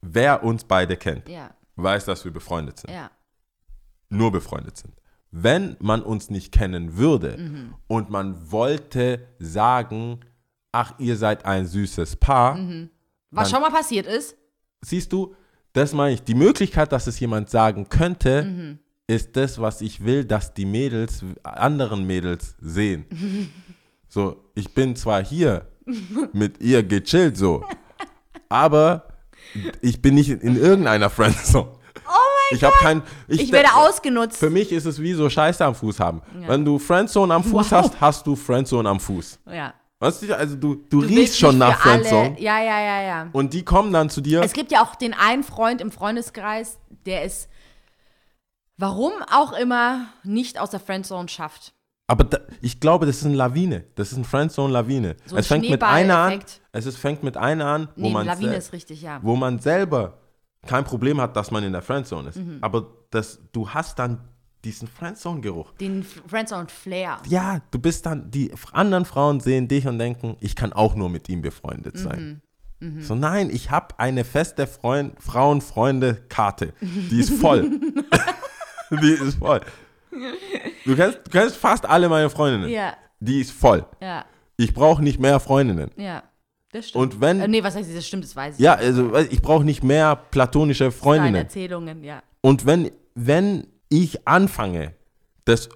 wer 0.00 0.42
uns 0.42 0.64
beide 0.64 0.96
kennt, 0.96 1.28
ja, 1.28 1.50
weiß, 1.76 2.06
dass 2.06 2.24
wir 2.24 2.32
befreundet 2.32 2.78
sind. 2.80 2.90
ja. 2.90 3.10
Nur 4.10 4.30
befreundet 4.32 4.76
sind. 4.76 4.92
Wenn 5.30 5.76
man 5.80 6.02
uns 6.02 6.28
nicht 6.30 6.52
kennen 6.52 6.96
würde 6.96 7.36
Mhm. 7.38 7.74
und 7.86 8.10
man 8.10 8.50
wollte 8.50 9.26
sagen, 9.38 10.20
ach, 10.72 10.94
ihr 10.98 11.16
seid 11.16 11.44
ein 11.44 11.66
süßes 11.66 12.16
Paar, 12.16 12.56
Mhm. 12.56 12.90
Was 13.32 13.48
schon 13.50 13.60
mal 13.62 13.70
passiert 13.70 14.06
ist, 14.06 14.36
siehst 14.80 15.12
du, 15.12 15.34
das 15.72 15.92
meine 15.94 16.14
ich, 16.14 16.22
die 16.24 16.34
Möglichkeit, 16.34 16.90
dass 16.90 17.06
es 17.06 17.20
jemand 17.20 17.48
sagen 17.48 17.88
könnte, 17.88 18.42
Mhm. 18.42 18.78
ist 19.06 19.36
das, 19.36 19.60
was 19.60 19.80
ich 19.82 20.04
will, 20.04 20.24
dass 20.24 20.52
die 20.52 20.66
Mädels 20.66 21.24
anderen 21.44 22.06
Mädels 22.06 22.56
sehen. 22.60 23.04
So, 24.12 24.50
ich 24.56 24.74
bin 24.74 24.96
zwar 24.96 25.24
hier 25.24 25.68
mit 26.32 26.60
ihr 26.60 26.82
gechillt 26.82 27.36
so, 27.36 27.64
aber 28.48 29.06
ich 29.80 30.02
bin 30.02 30.16
nicht 30.16 30.30
in, 30.30 30.40
in 30.40 30.56
irgendeiner 30.56 31.10
Friendzone. 31.10 31.70
Ich 32.52 32.64
habe 32.64 32.74
kein 32.80 33.02
ich, 33.28 33.40
ich 33.42 33.52
werde 33.52 33.68
de- 33.68 33.76
ausgenutzt. 33.76 34.36
Für 34.38 34.50
mich 34.50 34.72
ist 34.72 34.84
es 34.86 35.00
wie 35.00 35.12
so 35.14 35.28
Scheiße 35.30 35.64
am 35.64 35.74
Fuß 35.74 36.00
haben. 36.00 36.22
Wenn 36.46 36.64
du 36.64 36.78
Friendzone 36.78 37.32
am 37.34 37.44
Fuß 37.44 37.70
Wow. 37.70 37.72
hast, 37.72 38.00
hast 38.00 38.26
du 38.26 38.34
Friendzone 38.36 38.88
am 38.88 38.98
Fuß. 39.00 39.38
Ja. 39.50 39.74
Weißt 40.00 40.22
du, 40.22 40.34
also 40.36 40.56
du, 40.56 40.74
du, 40.76 41.00
Du 41.02 41.06
riechst 41.06 41.38
schon 41.38 41.58
nach 41.58 41.78
für 41.80 41.90
alle- 41.90 42.04
Friendzone 42.04 42.40
Ja, 42.40 42.58
ja, 42.60 42.80
ja, 42.80 43.02
ja. 43.02 43.28
und 43.32 43.52
die 43.52 43.64
kommen 43.64 43.92
dann 43.92 44.08
zu 44.08 44.20
dir. 44.22 44.42
Es 44.42 44.52
gibt 44.54 44.72
ja 44.72 44.82
auch 44.82 44.94
den 44.94 45.12
einen 45.14 45.42
Freund 45.44 45.80
im 45.82 45.90
Freundeskreis, 45.92 46.78
der 47.04 47.24
es, 47.24 47.48
warum 48.78 49.12
auch 49.30 49.52
immer, 49.52 50.06
nicht 50.24 50.58
aus 50.58 50.70
der 50.70 50.80
Friendzone 50.80 51.28
schafft. 51.28 51.74
Aber 52.06 52.24
da, 52.24 52.38
ich 52.60 52.80
glaube, 52.80 53.06
das 53.06 53.18
ist 53.18 53.26
eine 53.26 53.36
Lawine. 53.36 53.84
Das 53.94 54.10
ist 54.10 54.18
ein 54.18 54.24
Friendzone-Lawine. 54.24 55.16
So 55.26 55.36
ein 55.36 55.40
es 55.40 55.46
fängt 55.46 55.70
mit 55.70 55.82
einer 55.82 56.16
an. 56.18 56.40
Es 56.72 56.86
ist, 56.86 56.96
fängt 56.98 57.22
mit 57.22 57.36
einer 57.36 57.66
an, 57.66 57.88
wo, 57.94 58.00
Nee, 58.02 58.10
man 58.10 58.26
Lawine 58.26 58.56
ist 58.56 58.72
richtig, 58.72 59.02
ja. 59.02 59.20
wo 59.22 59.36
man 59.36 59.60
selber 59.60 60.14
kein 60.66 60.84
Problem 60.84 61.20
hat, 61.20 61.36
dass 61.36 61.50
man 61.50 61.64
in 61.64 61.72
der 61.72 61.82
Friendzone 61.82 62.28
ist. 62.30 62.36
Mhm. 62.36 62.58
Aber 62.60 62.86
das, 63.10 63.40
du 63.52 63.68
hast 63.70 63.98
dann 63.98 64.20
diesen 64.64 64.88
Friendzone-Geruch. 64.88 65.72
Den 65.80 66.04
Friendzone-Flair. 66.04 67.18
Ja, 67.28 67.60
du 67.70 67.78
bist 67.78 68.04
dann, 68.06 68.30
die 68.30 68.52
anderen 68.72 69.04
Frauen 69.06 69.40
sehen 69.40 69.68
dich 69.68 69.86
und 69.86 69.98
denken, 69.98 70.36
ich 70.40 70.54
kann 70.54 70.72
auch 70.74 70.94
nur 70.94 71.08
mit 71.08 71.28
ihm 71.30 71.40
befreundet 71.40 71.96
sein. 71.98 72.42
Mhm. 72.80 73.00
So, 73.02 73.14
nein, 73.14 73.50
ich 73.50 73.70
habe 73.70 73.98
eine 73.98 74.24
feste 74.24 74.66
Freund, 74.66 75.14
Frauen-Freunde-Karte. 75.22 76.72
Die 76.80 77.20
ist 77.20 77.30
voll. 77.32 77.70
die 78.90 79.10
ist 79.12 79.38
voll. 79.38 79.60
Du 80.84 80.96
kennst, 80.96 81.18
du 81.24 81.30
kennst 81.30 81.56
fast 81.56 81.86
alle 81.86 82.08
meine 82.08 82.28
Freundinnen. 82.30 82.68
Ja, 82.68 82.94
Die 83.20 83.40
ist 83.40 83.52
voll. 83.52 83.86
ja, 84.00 84.24
Ich 84.56 84.74
brauche 84.74 85.02
nicht 85.02 85.20
mehr 85.20 85.40
Freundinnen. 85.40 85.90
ja. 85.96 86.22
Das 86.72 86.88
stimmt. 86.88 87.14
Und 87.14 87.20
wenn, 87.20 87.40
Äh, 87.40 87.48
nee, 87.48 87.62
was 87.62 87.74
heißt 87.74 87.94
das 87.96 88.06
stimmt, 88.06 88.24
das 88.24 88.36
weiß 88.36 88.54
ich. 88.56 88.60
ja, 88.60 88.74
also 88.74 89.16
ich 89.16 89.42
brauche 89.42 89.64
nicht 89.64 89.82
mehr 89.82 90.16
platonische 90.16 90.84
Deine 90.84 90.92
Freundinnen. 90.92 91.34
Erzählungen, 91.36 92.04
ja. 92.04 92.22
Und 92.42 92.64
wenn, 92.66 92.90
wenn 93.14 93.66
ich 93.88 94.26
anfange, 94.28 94.94
das 95.44 95.68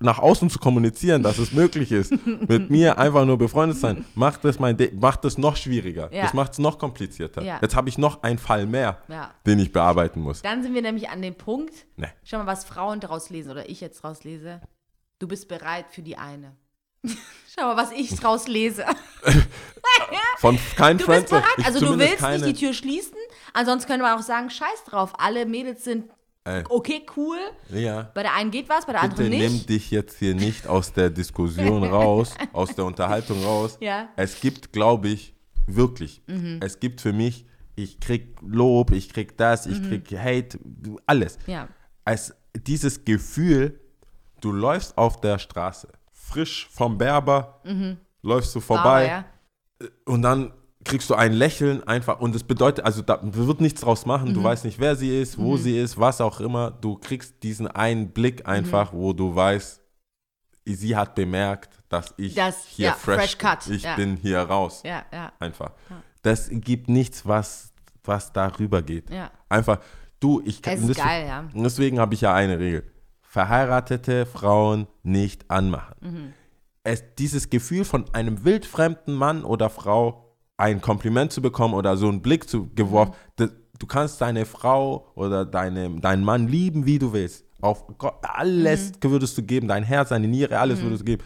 nach 0.00 0.18
außen 0.18 0.50
zu 0.50 0.58
kommunizieren, 0.58 1.22
dass 1.22 1.38
es 1.38 1.52
möglich 1.52 1.90
ist, 1.92 2.12
mit 2.48 2.70
mir 2.70 2.98
einfach 2.98 3.24
nur 3.24 3.38
befreundet 3.38 3.78
sein, 3.78 4.04
macht 4.14 4.44
das, 4.44 4.58
mein 4.58 4.76
De 4.76 4.92
macht 4.92 5.24
das 5.24 5.38
noch 5.38 5.56
schwieriger. 5.56 6.12
Ja. 6.12 6.22
Das 6.22 6.34
macht 6.34 6.52
es 6.52 6.58
noch 6.58 6.78
komplizierter. 6.78 7.42
Ja. 7.42 7.58
Jetzt 7.62 7.74
habe 7.76 7.88
ich 7.88 7.96
noch 7.98 8.22
einen 8.22 8.38
Fall 8.38 8.66
mehr, 8.66 8.98
Ja. 9.08 9.30
den 9.46 9.58
ich 9.60 9.72
bearbeiten 9.72 10.20
muss. 10.20 10.42
Dann 10.42 10.62
sind 10.62 10.74
wir 10.74 10.82
nämlich 10.82 11.08
an 11.08 11.22
dem 11.22 11.34
Punkt, 11.34 11.86
Nee. 11.96 12.08
schau 12.24 12.38
mal, 12.38 12.46
was 12.46 12.64
Frauen 12.64 13.00
daraus 13.00 13.30
lesen 13.30 13.50
oder 13.52 13.68
ich 13.68 13.80
jetzt 13.80 14.02
daraus 14.04 14.24
lese. 14.24 14.60
Du 15.18 15.28
bist 15.28 15.48
bereit 15.48 15.86
für 15.90 16.02
die 16.02 16.16
eine. 16.18 16.56
Schau 17.54 17.66
mal, 17.66 17.76
was 17.76 17.92
ich 17.92 18.14
draus 18.14 18.48
lese. 18.48 18.84
Von 20.38 20.58
kein 20.76 20.98
Du 20.98 21.06
bist 21.06 21.32
Ich 21.58 21.66
also 21.66 21.80
du 21.80 21.98
willst 21.98 22.18
keine, 22.18 22.44
nicht 22.44 22.60
die 22.60 22.66
Tür 22.66 22.74
schließen. 22.74 23.16
Ansonsten 23.52 23.88
können 23.88 24.02
wir 24.02 24.16
auch 24.16 24.22
sagen, 24.22 24.50
scheiß 24.50 24.84
drauf, 24.86 25.12
alle 25.18 25.46
Mädels 25.46 25.84
sind 25.84 26.10
Ey, 26.44 26.62
okay, 26.68 27.04
cool. 27.16 27.38
ja. 27.70 28.02
Bei 28.14 28.22
der 28.22 28.34
einen 28.34 28.52
geht 28.52 28.68
was, 28.68 28.86
bei 28.86 28.92
der 28.92 29.00
Bitte 29.00 29.14
anderen 29.24 29.30
nimm 29.30 29.52
nicht. 29.52 29.68
dich 29.68 29.90
jetzt 29.90 30.18
hier 30.20 30.34
nicht 30.34 30.68
aus 30.68 30.92
der 30.92 31.10
Diskussion 31.10 31.82
raus, 31.90 32.34
aus 32.52 32.72
der 32.74 32.84
Unterhaltung 32.84 33.42
raus. 33.42 33.78
Ja. 33.80 34.04
Mhm. 34.04 34.08
Es 34.14 34.40
gibt, 34.40 34.72
glaube 34.72 35.08
ich, 35.08 35.34
wirklich, 35.66 36.22
es 36.60 36.78
gibt 36.78 37.00
für 37.00 37.12
mich, 37.12 37.46
ich 37.74 37.98
krieg 37.98 38.36
Lob, 38.42 38.92
ich 38.92 39.12
krieg 39.12 39.36
das, 39.36 39.66
ich 39.66 39.82
krieg 39.82 40.08
Hate, 40.16 40.60
alles. 41.04 41.36
Mhm. 41.46 41.52
Ja. 41.52 41.68
Als 42.04 42.32
dieses 42.54 43.04
Gefühl, 43.04 43.80
du 44.40 44.52
läufst 44.52 44.96
auf 44.96 45.20
der 45.20 45.40
Straße, 45.40 45.88
frisch 46.30 46.68
vom 46.72 46.98
Berber, 46.98 47.60
läufst 48.22 48.54
du 48.54 48.60
vorbei 48.60 48.82
Aber, 48.82 49.86
ja. 49.88 49.88
und 50.06 50.22
dann 50.22 50.52
kriegst 50.84 51.10
du 51.10 51.14
ein 51.14 51.32
Lächeln 51.32 51.82
einfach 51.88 52.20
und 52.20 52.34
das 52.34 52.44
bedeutet, 52.44 52.84
also 52.84 53.02
da 53.02 53.18
wird 53.22 53.60
nichts 53.60 53.80
draus 53.80 54.06
machen, 54.06 54.30
Mhm. 54.30 54.34
du 54.34 54.42
weißt 54.44 54.64
nicht, 54.64 54.78
wer 54.78 54.94
sie 54.96 55.20
ist, 55.20 55.36
wo 55.38 55.56
sie 55.56 55.78
ist, 55.78 55.98
was 55.98 56.20
auch 56.20 56.38
immer, 56.40 56.70
du 56.70 56.96
kriegst 56.96 57.42
diesen 57.42 57.66
einen 57.66 58.10
Blick 58.12 58.46
einfach, 58.46 58.92
Mhm. 58.92 58.96
wo 58.98 59.12
du 59.12 59.34
weißt, 59.34 59.80
sie 60.64 60.96
hat 60.96 61.14
bemerkt, 61.14 61.74
dass 61.88 62.14
ich 62.16 62.34
Das- 62.34 62.66
hier 62.66 62.86
ja, 62.88 62.92
fresh, 62.92 63.36
fresh 63.36 63.38
cut, 63.38 63.66
ich 63.68 63.82
ja. 63.82 63.96
bin 63.96 64.16
hier 64.16 64.40
raus, 64.40 64.82
Ja, 64.84 65.04
ja, 65.12 65.32
einfach. 65.40 65.72
Das 66.22 66.48
gibt 66.50 66.88
nichts, 66.88 67.26
was, 67.26 67.72
was 68.04 68.32
darüber 68.32 68.82
geht. 68.82 69.10
ja. 69.10 69.30
Einfach, 69.48 69.78
du, 70.20 70.40
ich 70.44 70.60
kann, 70.62 70.74
Es 70.74 70.80
ist 70.80 70.88
deswegen- 70.90 71.06
geil, 71.08 71.26
ja. 71.28 71.40
und 71.52 71.62
Deswegen 71.64 71.98
habe 72.00 72.14
ich 72.14 72.20
ja 72.20 72.34
eine 72.34 72.58
Regel. 72.58 72.84
Verheiratete 73.28 74.26
Frauen 74.26 74.86
nicht 75.02 75.50
anmachen. 75.50 75.94
Mhm. 76.00 76.32
Es, 76.84 77.02
dieses 77.18 77.50
Gefühl 77.50 77.84
von 77.84 78.04
einem 78.14 78.44
wildfremden 78.44 79.14
Mann 79.14 79.44
oder 79.44 79.68
Frau 79.70 80.34
ein 80.56 80.80
Kompliment 80.80 81.32
zu 81.32 81.42
bekommen 81.42 81.74
oder 81.74 81.96
so 81.96 82.08
einen 82.08 82.22
Blick 82.22 82.48
zu 82.48 82.68
geworfen, 82.74 83.12
Mhm. 83.12 83.32
das, 83.36 83.50
du 83.78 83.86
kannst 83.86 84.20
deine 84.20 84.46
Frau 84.46 85.10
oder 85.16 85.44
deine, 85.44 86.00
deinen 86.00 86.24
Mann 86.24 86.48
lieben, 86.48 86.86
wie 86.86 86.98
du 86.98 87.12
willst. 87.12 87.44
Auf 87.60 87.86
Gott, 87.98 88.14
alles 88.22 88.92
Mhm. 89.02 89.10
würdest 89.10 89.36
du 89.36 89.42
geben, 89.42 89.68
dein 89.68 89.82
Herz, 89.82 90.10
deine 90.10 90.28
Niere, 90.28 90.58
alles 90.58 90.80
würdest 90.80 91.00
du 91.02 91.04
geben. 91.04 91.22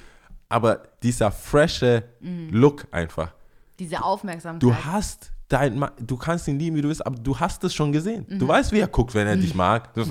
Aber 0.48 0.82
dieser 1.02 1.30
frische 1.30 2.04
Mhm. 2.20 2.48
Look 2.50 2.86
einfach. 2.90 3.32
Diese 3.78 4.02
Aufmerksamkeit. 4.02 4.62
Du 4.62 4.74
hast 4.74 5.32
dein 5.50 5.78
Ma 5.78 5.90
du 6.00 6.16
kannst 6.16 6.48
ihn 6.48 6.58
lieben, 6.58 6.76
wie 6.76 6.80
du 6.82 6.88
willst, 6.88 7.04
aber 7.04 7.16
du 7.18 7.38
hast 7.38 7.62
es 7.64 7.74
schon 7.74 7.92
gesehen. 7.92 8.24
Mhm. 8.28 8.38
Du 8.38 8.48
weißt, 8.48 8.72
wie 8.72 8.78
er 8.78 8.86
guckt, 8.88 9.14
wenn 9.14 9.26
er 9.26 9.36
dich 9.36 9.54
mag. 9.54 9.90
So, 9.94 10.04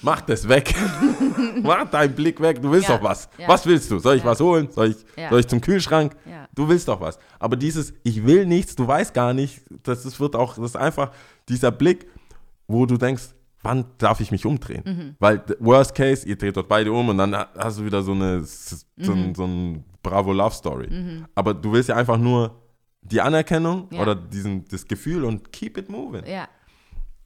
mach 0.00 0.22
das 0.22 0.48
weg. 0.48 0.74
mach 1.62 1.90
deinen 1.90 2.14
Blick 2.14 2.40
weg. 2.40 2.62
Du 2.62 2.70
willst 2.70 2.88
Ja, 2.88 2.96
doch 2.96 3.04
was. 3.04 3.28
ja. 3.36 3.48
Was 3.48 3.66
willst 3.66 3.90
du? 3.90 3.98
Soll 3.98 4.16
ich 4.16 4.22
Ja. 4.22 4.30
was 4.30 4.40
holen? 4.40 4.68
Soll 4.70 4.88
ich, 4.90 4.96
soll 5.28 5.40
ich 5.40 5.46
zum 5.48 5.60
Kühlschrank? 5.60 6.16
Du 6.54 6.68
willst 6.68 6.88
doch 6.88 7.00
was. 7.00 7.18
Aber 7.38 7.56
dieses, 7.56 7.92
ich 8.02 8.24
will 8.26 8.46
nichts, 8.46 8.74
du 8.76 8.86
weißt 8.86 9.12
gar 9.14 9.32
nicht, 9.34 9.62
das 9.82 10.04
ist, 10.06 10.18
wird 10.20 10.34
auch, 10.36 10.54
das 10.56 10.64
ist 10.70 10.76
einfach 10.76 11.10
dieser 11.48 11.70
Blick, 11.70 12.06
wo 12.66 12.86
du 12.86 12.96
denkst, 12.96 13.34
wann 13.62 13.84
darf 13.98 14.20
ich 14.20 14.30
mich 14.30 14.46
umdrehen? 14.46 14.82
Mhm. 14.86 15.16
Weil, 15.18 15.42
worst 15.58 15.94
case, 15.94 16.26
ihr 16.26 16.36
dreht 16.36 16.56
dort 16.56 16.68
beide 16.68 16.92
um 16.92 17.08
und 17.08 17.18
dann 17.18 17.34
hast 17.58 17.78
du 17.78 17.84
wieder 17.84 18.02
so 18.02 18.12
eine, 18.12 18.42
so, 18.44 18.76
Mhm. 19.14 19.34
so 19.34 19.44
ein 19.44 19.84
Bravo 20.02 20.32
Love 20.32 20.54
Story. 20.54 20.88
Aber 21.34 21.54
du 21.54 21.72
willst 21.72 21.88
ja 21.88 21.96
einfach 21.96 22.16
nur 22.18 22.59
die 23.02 23.20
Anerkennung 23.20 23.88
Ja. 23.90 24.02
oder 24.02 24.14
diesen, 24.14 24.66
das 24.68 24.86
Gefühl 24.86 25.24
und 25.24 25.52
keep 25.52 25.76
it 25.78 25.88
moving. 25.88 26.24
ja. 26.26 26.48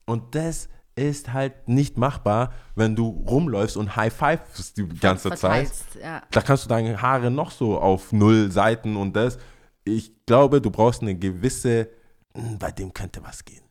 Und 0.07 0.35
das 0.35 0.69
ist 0.97 1.33
halt 1.33 1.67
nicht 1.67 1.97
machbar, 1.97 2.53
wenn 2.77 2.95
du 2.95 3.09
rumläufst 3.09 3.77
und 3.77 3.97
High 3.97 4.13
Fives 4.13 4.75
die 4.75 4.87
ganze 4.87 5.31
Zeit. 5.31 5.71
Ja. 6.01 6.23
Da 6.31 6.41
kannst 6.43 6.65
du 6.67 6.69
deine 6.69 7.01
Haare 7.03 7.31
noch 7.31 7.51
so 7.51 7.79
auf 7.81 8.13
null 8.13 8.51
Seiten 8.53 8.97
und 8.97 9.17
das. 9.17 9.39
Ich 9.85 10.25
glaube, 10.27 10.61
du 10.61 10.71
brauchst 10.71 11.03
eine 11.03 11.15
gewisse, 11.17 11.89
"Hm, 12.37 12.59
bei 12.59 12.71
dem 12.71 12.93
könnte 12.93 13.23
was 13.25 13.45
gehen. 13.45 13.63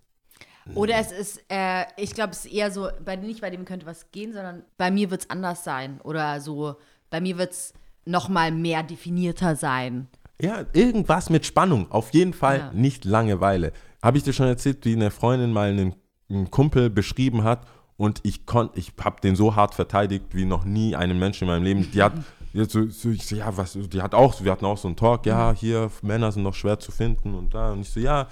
Oder 0.76 0.96
es 0.96 1.12
ist, 1.12 1.44
äh, 1.50 1.86
ich 1.98 2.14
glaube, 2.14 2.32
es 2.32 2.46
ist 2.46 2.52
eher 2.54 2.72
so, 2.72 2.90
bei, 3.04 3.16
nicht 3.16 3.42
bei 3.42 3.50
dem 3.50 3.64
könnte 3.66 3.86
was 3.86 4.12
gehen, 4.12 4.34
sondern 4.34 4.64
bei 4.78 4.92
mir 4.92 5.12
wird 5.12 5.22
es 5.22 5.30
anders 5.30 5.64
sein. 5.64 6.00
Oder 6.02 6.40
so, 6.42 6.76
bei 7.10 7.20
mir 7.22 7.38
wird 7.38 7.52
es 7.52 7.74
nochmal 8.06 8.52
mehr 8.52 8.82
definierter 8.82 9.56
sein. 9.56 10.08
Ja, 10.42 10.66
irgendwas 10.74 11.30
mit 11.30 11.46
Spannung. 11.46 11.90
Auf 11.92 12.14
jeden 12.14 12.34
Fall 12.34 12.58
Ja. 12.60 12.72
nicht 12.74 13.06
Langeweile. 13.06 13.72
Habe 14.02 14.18
ich 14.18 14.24
dir 14.24 14.34
schon 14.34 14.48
erzählt, 14.48 14.84
wie 14.86 14.94
eine 14.96 15.12
Freundin 15.12 15.52
mal 15.54 15.70
einen, 15.70 15.96
einen 16.30 16.52
Kumpel 16.52 16.90
beschrieben 16.90 17.44
hat 17.44 17.66
und 17.98 18.20
ich 18.24 18.46
konnte, 18.46 18.78
ich 18.80 18.92
habe 19.04 19.22
den 19.22 19.36
so 19.36 19.56
hart 19.56 19.76
verteidigt 19.76 20.26
wie 20.34 20.46
noch 20.46 20.66
nie 20.66 20.96
einen 20.96 21.20
Menschen 21.20 21.44
in 21.44 21.50
meinem 21.54 21.64
Leben. 21.64 21.90
Die 21.92 22.02
hat, 22.02 22.14
so, 22.54 22.88
so, 22.90 23.10
ich 23.12 23.26
so, 23.26 23.36
ja, 23.36 23.56
was, 23.56 23.74
die 23.80 24.02
hat 24.02 24.14
auch, 24.16 24.44
wir 24.44 24.52
hatten 24.52 24.66
auch 24.66 24.78
so 24.78 24.88
einen 24.88 24.98
Talk, 24.98 25.26
ja, 25.26 25.54
hier, 25.54 25.90
Männer 26.02 26.32
sind 26.32 26.44
noch 26.44 26.56
schwer 26.56 26.80
zu 26.80 26.92
finden 26.92 27.36
und 27.36 27.54
da. 27.54 27.72
Und 27.72 27.82
ich 27.82 27.90
so, 27.92 28.00
ja, 28.00 28.28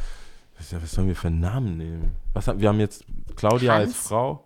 was 0.57 0.91
sollen 0.91 1.07
wir 1.07 1.15
für 1.15 1.27
einen 1.27 1.39
Namen 1.39 1.77
nehmen? 1.77 2.11
Was, 2.33 2.47
haben- 2.47 2.59
wir 2.59 2.69
haben 2.69 2.79
jetzt 2.79 3.05
Claudia 3.35 3.75
als 3.75 3.91
Hans? 3.93 4.07
Frau. 4.07 4.43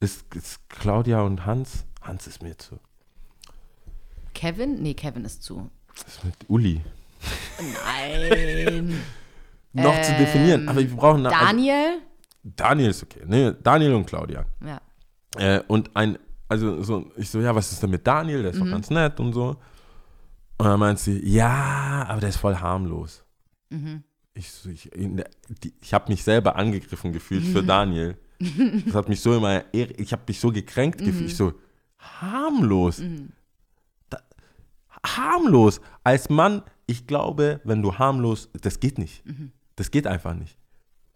Ist, 0.00 0.34
ist 0.34 0.68
Claudia 0.68 1.20
und 1.22 1.44
Hans? 1.46 1.84
Hans 2.02 2.26
ist 2.26 2.42
mir 2.42 2.56
zu. 2.56 2.78
Kevin? 4.34 4.82
Nee, 4.82 4.94
Kevin 4.94 5.24
ist 5.24 5.42
zu. 5.42 5.70
Das 6.04 6.16
ist 6.16 6.24
mit 6.24 6.34
Uli. 6.48 6.80
Nein. 7.84 9.00
Noch 9.72 10.02
zu 10.02 10.12
definieren, 10.14 10.68
aber 10.68 10.80
wir 10.80 10.88
brauchen 10.96 11.24
eine- 11.26 11.34
also- 11.36 11.46
Daniel? 11.46 11.98
Daniel 12.42 12.90
ist 12.90 13.02
okay. 13.02 13.20
Nee, 13.26 13.52
Daniel 13.62 13.94
und 13.94 14.06
Claudia. 14.06 14.44
Ja. 14.64 14.80
Äh, 15.36 15.62
und 15.68 15.94
ein, 15.94 16.18
also 16.48 16.82
so, 16.82 17.12
ich 17.16 17.28
so, 17.30 17.40
ja, 17.40 17.54
was 17.54 17.70
ist 17.70 17.82
denn 17.82 17.90
mit 17.90 18.04
Daniel? 18.06 18.42
Der 18.42 18.50
ist 18.52 18.58
doch 18.60 18.64
Mhm. 18.66 18.70
ganz 18.72 18.90
nett 18.90 19.20
und 19.20 19.32
so. 19.32 19.56
Und 20.58 20.66
dann 20.66 20.80
meint 20.80 20.98
sie, 20.98 21.20
ja, 21.24 22.04
aber 22.08 22.20
der 22.20 22.30
ist 22.30 22.38
voll 22.38 22.56
harmlos. 22.56 23.22
Mhm. 23.68 24.02
Ich, 24.34 24.50
so, 24.50 24.70
ich, 24.70 24.90
in 24.92 25.18
der- 25.18 25.30
die- 25.62 25.74
ich 25.80 25.92
habe 25.94 26.10
mich 26.10 26.24
selber 26.24 26.56
angegriffen 26.56 27.12
gefühlt 27.12 27.44
für 27.46 27.62
Daniel. 27.62 28.16
Das 28.86 28.94
hat 28.94 29.08
mich 29.10 29.20
so 29.20 29.36
immer, 29.36 29.62
ich 29.72 30.12
habe 30.12 30.22
mich 30.26 30.40
so 30.40 30.50
gekränkt 30.50 30.98
gefühlt. 31.04 31.26
Ich 31.30 31.36
so, 31.36 31.52
harmlos. 31.98 32.96
Da, 32.96 33.04
harmlos. 35.04 35.80
Als 36.04 36.28
Mann, 36.30 36.62
ich 36.86 37.06
glaube, 37.06 37.60
wenn 37.64 37.82
du 37.82 37.98
harmlos, 37.98 38.48
das 38.60 38.80
geht 38.80 38.98
nicht. 38.98 39.22
Das 39.76 39.90
geht 39.90 40.06
einfach 40.06 40.34
nicht. 40.34 40.56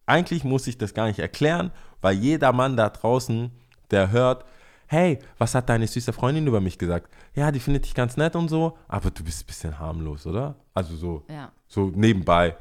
Eigentlich 0.07 0.45
muss 0.45 0.67
ich 0.67 0.77
das 0.79 0.95
gar 0.95 1.07
nicht 1.07 1.19
erklären, 1.19 1.71
weil 2.01 2.15
jeder 2.17 2.53
Mann 2.53 2.77
da 2.77 2.91
draußen, 2.91 3.51
der 3.91 4.11
hört, 4.11 4.45
hey, 4.87 5.19
was 5.39 5.55
hat 5.55 5.69
deine 5.69 5.87
süße 5.87 6.13
Freundin 6.13 6.47
über 6.47 6.61
mich 6.61 6.79
gesagt? 6.79 7.11
Ja, 7.35 7.51
die 7.51 7.61
findet 7.61 7.87
dich 7.87 7.95
ganz 7.95 8.17
nett 8.17 8.37
und 8.37 8.49
so, 8.49 8.77
aber 8.87 9.11
du 9.11 9.25
bist 9.25 9.43
ein 9.43 9.47
bisschen 9.47 9.79
harmlos, 9.79 10.27
oder? 10.27 10.57
Also 10.75 10.95
so, 10.97 11.25
Ja. 11.29 11.51
so 11.67 11.91
nebenbei, 11.95 12.57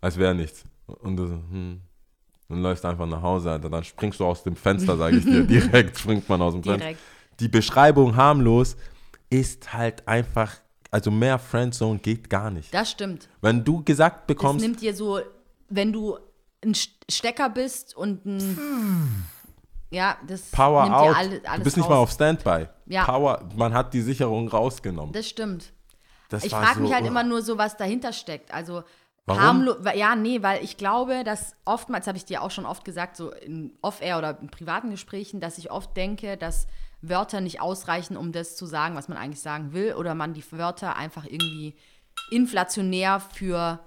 als 0.00 0.16
wäre 0.16 0.34
nichts. 0.34 0.64
Und 0.86 1.16
du 1.16 1.26
so, 1.26 1.34
hm. 1.34 1.80
Und 2.48 2.60
läufst 2.62 2.84
einfach 2.84 3.06
nach 3.06 3.22
Hause, 3.22 3.50
Alter. 3.52 3.70
Dann 3.70 3.82
springst 3.82 4.20
du 4.20 4.26
aus 4.26 4.42
dem 4.42 4.56
Fenster, 4.56 4.94
sage 4.98 5.16
ich 5.16 5.24
dir. 5.24 5.42
Direkt 5.46 5.98
springt 5.98 6.28
man 6.28 6.42
aus 6.42 6.52
dem 6.52 6.62
Fenster. 6.62 6.90
Die 7.40 7.48
Beschreibung 7.48 8.14
harmlos 8.14 8.76
ist 9.32 9.72
halt 9.72 10.06
einfach, 10.06 10.52
also 10.90 11.10
mehr 11.10 11.38
Friendzone 11.38 11.98
geht 11.98 12.28
gar 12.28 12.50
nicht. 12.50 12.72
Das 12.72 12.90
stimmt. 12.90 13.28
Wenn 13.40 13.64
du 13.64 13.82
gesagt 13.82 14.20
Das 14.20 14.26
bekommst, 14.26 14.62
nimmt 14.64 14.80
dir 14.82 14.94
so, 14.94 15.20
wenn 15.68 15.92
du 15.92 16.18
ein 16.62 16.74
St- 16.74 16.90
Stecker 17.10 17.48
bist 17.48 17.96
und 17.96 18.24
ein. 18.26 19.24
Ja, 19.90 20.16
das 20.26 20.42
Power 20.50 20.84
nimmt 20.84 20.94
out, 20.94 21.08
dir 21.10 21.16
alle, 21.16 21.40
alles 21.44 21.58
du 21.58 21.64
bist 21.64 21.76
nicht 21.76 21.84
raus. 21.84 21.90
mal 21.90 21.96
auf 21.98 22.10
Standby. 22.10 22.66
Ja. 22.86 23.04
Power, 23.04 23.48
man 23.56 23.74
hat 23.74 23.92
die 23.94 24.00
Sicherung 24.02 24.48
rausgenommen. 24.48 25.12
Das 25.12 25.28
stimmt. 25.28 25.72
Das 26.28 26.44
Ich 26.44 26.50
frage 26.50 26.76
so, 26.76 26.80
mich 26.80 26.92
halt 26.94 27.04
oh. 27.04 27.08
immer 27.08 27.22
nur 27.24 27.42
so, 27.42 27.58
was 27.58 27.76
dahinter 27.76 28.12
steckt. 28.12 28.52
Also 28.54 28.84
Warum? 29.26 29.42
harmlos. 29.42 29.76
Ja, 29.94 30.14
nee, 30.16 30.42
weil 30.42 30.64
ich 30.64 30.76
glaube, 30.78 31.24
dass 31.24 31.54
oftmals, 31.66 32.06
habe 32.06 32.16
ich 32.16 32.24
dir 32.24 32.42
auch 32.42 32.50
schon 32.50 32.64
oft 32.64 32.84
gesagt, 32.86 33.16
so 33.16 33.32
in 33.32 33.72
Off-Air 33.82 34.16
oder 34.18 34.38
in 34.40 34.48
privaten 34.48 34.90
Gesprächen, 34.90 35.40
dass 35.40 35.58
ich 35.58 35.70
oft 35.70 35.94
denke, 35.96 36.36
dass 36.38 36.66
Wörter 37.02 37.40
nicht 37.40 37.60
ausreichen, 37.60 38.16
um 38.16 38.32
das 38.32 38.56
zu 38.56 38.64
sagen, 38.66 38.94
was 38.94 39.08
man 39.08 39.18
eigentlich 39.18 39.40
sagen 39.40 39.72
will, 39.72 39.94
oder 39.94 40.14
man 40.14 40.34
die 40.34 40.44
Wörter 40.52 40.96
einfach 40.96 41.24
irgendwie 41.24 41.74
inflationär 42.30 43.20
für 43.20 43.80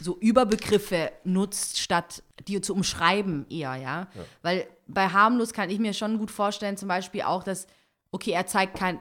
so 0.00 0.18
Überbegriffe 0.18 1.10
nutzt, 1.24 1.78
statt 1.78 2.22
die 2.46 2.60
zu 2.60 2.74
umschreiben 2.74 3.46
eher, 3.48 3.76
ja? 3.76 4.08
Weil 4.42 4.68
bei 4.86 5.08
harmlos 5.08 5.52
kann 5.52 5.70
ich 5.70 5.78
mir 5.78 5.94
schon 5.94 6.18
gut 6.18 6.30
vorstellen, 6.30 6.76
zum 6.76 6.88
Beispiel 6.88 7.22
auch, 7.22 7.42
dass, 7.42 7.66
okay, 8.10 8.32
er 8.32 8.46
zeigt 8.46 8.76
kein, 8.78 9.00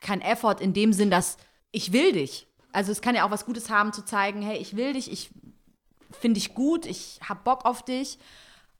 kein 0.00 0.20
Effort 0.20 0.60
in 0.60 0.72
dem 0.72 0.92
Sinn, 0.92 1.10
dass 1.10 1.36
ich 1.72 1.92
will 1.92 2.12
dich. 2.12 2.46
Also 2.72 2.92
es 2.92 3.02
kann 3.02 3.14
ja 3.14 3.26
auch 3.26 3.30
was 3.30 3.46
Gutes 3.46 3.68
haben 3.68 3.92
zu 3.92 4.04
zeigen, 4.04 4.42
hey, 4.42 4.58
ich 4.58 4.76
will 4.76 4.92
dich, 4.92 5.10
ich 5.10 5.30
finde 6.12 6.38
dich 6.38 6.54
gut, 6.54 6.86
ich 6.86 7.18
hab 7.28 7.42
Bock 7.42 7.64
auf 7.64 7.84
dich. 7.84 8.18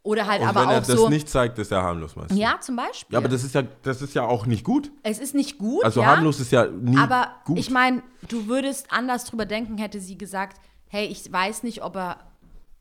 Oder 0.06 0.28
halt 0.28 0.40
Und 0.40 0.48
aber 0.48 0.62
wenn 0.62 0.70
er 0.70 0.80
das 0.82 0.86
so. 0.86 1.08
nicht 1.08 1.28
zeigt, 1.28 1.58
ist 1.58 1.72
er 1.72 1.82
harmlos, 1.82 2.14
meinst 2.14 2.30
du? 2.30 2.36
ja, 2.38 2.60
zum 2.60 2.76
Beispiel. 2.76 3.12
Ja, 3.12 3.18
aber 3.18 3.28
das 3.28 3.42
ist 3.42 3.56
ja, 3.56 3.62
das 3.82 4.00
ist 4.02 4.14
ja 4.14 4.22
auch 4.22 4.46
nicht 4.46 4.62
gut. 4.62 4.92
es 5.02 5.18
ist 5.18 5.34
nicht 5.34 5.58
gut. 5.58 5.84
Also 5.84 6.00
ja, 6.00 6.06
harmlos 6.06 6.38
ist 6.38 6.52
ja 6.52 6.66
nie 6.66 6.96
Aber 6.96 7.34
gut. 7.44 7.58
ich 7.58 7.70
meine, 7.70 8.04
du 8.28 8.46
würdest 8.46 8.92
anders 8.92 9.24
drüber 9.24 9.46
denken, 9.46 9.78
hätte 9.78 10.00
sie 10.00 10.16
gesagt, 10.16 10.60
hey, 10.86 11.06
ich 11.06 11.30
weiß 11.32 11.64
nicht, 11.64 11.82
ob 11.82 11.96
er 11.96 12.18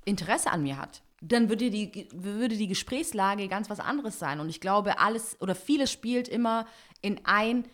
Interesse 0.06 0.52
an 0.52 0.62
mir 0.62 0.78
hat. 0.78 1.02
Dann 1.20 1.50
würde 1.50 1.72
die, 1.72 2.08
würde 2.14 2.58
die 2.58 2.68
Gesprächslage 2.68 3.48
ganz 3.48 3.72
was 3.72 3.80
anderes 3.80 4.20
sein. 4.20 4.40
Und 4.40 4.50
ich 4.50 4.62
glaube, 4.62 5.00
alles 5.00 5.36
oder 5.42 5.56
vieles 5.56 5.92
spielt 5.92 6.28
immer 6.28 6.68
in 7.02 7.20
ein 7.24 7.66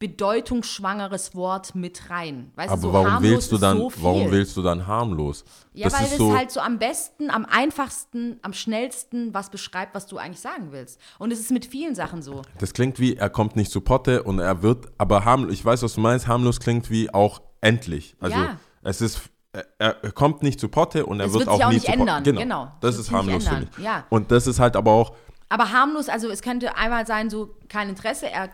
bedeutungsschwangeres 0.00 1.34
Wort 1.34 1.74
mit 1.74 2.10
rein. 2.10 2.50
Weißt 2.56 2.70
aber 2.70 2.80
du, 2.80 2.88
so 2.88 2.92
warum 2.92 3.22
wählst 3.22 3.52
du 3.52 3.58
dann, 3.58 3.76
so 3.78 3.92
warum 3.98 4.30
wählst 4.32 4.56
du 4.56 4.62
dann 4.62 4.86
harmlos? 4.86 5.44
Ja, 5.74 5.84
das 5.88 5.98
weil 5.98 6.06
es 6.06 6.16
so, 6.16 6.36
halt 6.36 6.50
so 6.50 6.60
am 6.60 6.78
besten, 6.78 7.30
am 7.30 7.44
einfachsten, 7.44 8.38
am 8.42 8.52
schnellsten 8.52 9.32
was 9.34 9.50
beschreibt, 9.50 9.94
was 9.94 10.06
du 10.06 10.18
eigentlich 10.18 10.40
sagen 10.40 10.68
willst. 10.72 10.98
Und 11.18 11.32
es 11.32 11.38
ist 11.40 11.50
mit 11.50 11.66
vielen 11.66 11.94
Sachen 11.94 12.22
so. 12.22 12.42
das 12.58 12.72
klingt 12.72 12.98
wie, 12.98 13.14
er 13.16 13.30
kommt 13.30 13.56
nicht 13.56 13.70
zu 13.70 13.80
Potte 13.82 14.22
und 14.22 14.38
er 14.38 14.62
wird, 14.62 14.86
aber 14.98 15.24
harmlos, 15.24 15.52
ich 15.52 15.64
weiß, 15.64 15.82
was 15.82 15.94
du 15.94 16.00
meinst, 16.00 16.26
harmlos 16.26 16.60
klingt 16.60 16.90
wie 16.90 17.12
auch 17.12 17.42
endlich. 17.60 18.16
Also 18.20 18.38
Ja. 18.38 18.56
es 18.82 19.00
ist, 19.02 19.20
er, 19.52 20.02
er 20.02 20.12
kommt 20.12 20.42
nicht 20.42 20.58
zu 20.58 20.68
Potte 20.68 21.04
und 21.06 21.20
er 21.20 21.26
Es 21.26 21.32
wird, 21.34 21.46
wird 21.46 21.54
sich 21.56 21.62
auch 21.62 21.66
auch 21.66 21.70
nie 21.70 21.74
nicht 21.76 21.86
zu 21.86 21.92
ändern, 21.92 22.24
Potte. 22.24 22.36
genau. 22.36 22.72
Das 22.80 22.94
Es 22.94 23.02
ist 23.02 23.10
harmlos, 23.12 23.34
nicht 23.44 23.48
finde 23.48 23.68
ich. 23.70 23.76
ändern, 23.78 23.84
ja. 23.84 24.04
Und 24.08 24.30
das 24.32 24.46
ist 24.46 24.58
halt 24.60 24.76
aber 24.76 24.92
auch, 24.92 25.12
Aber 25.50 25.70
harmlos, 25.72 26.08
also 26.08 26.30
es 26.30 26.40
könnte 26.42 26.76
einmal 26.76 27.06
sein, 27.06 27.28
so 27.28 27.56
kein 27.68 27.88
Interesse, 27.90 28.30
er 28.30 28.48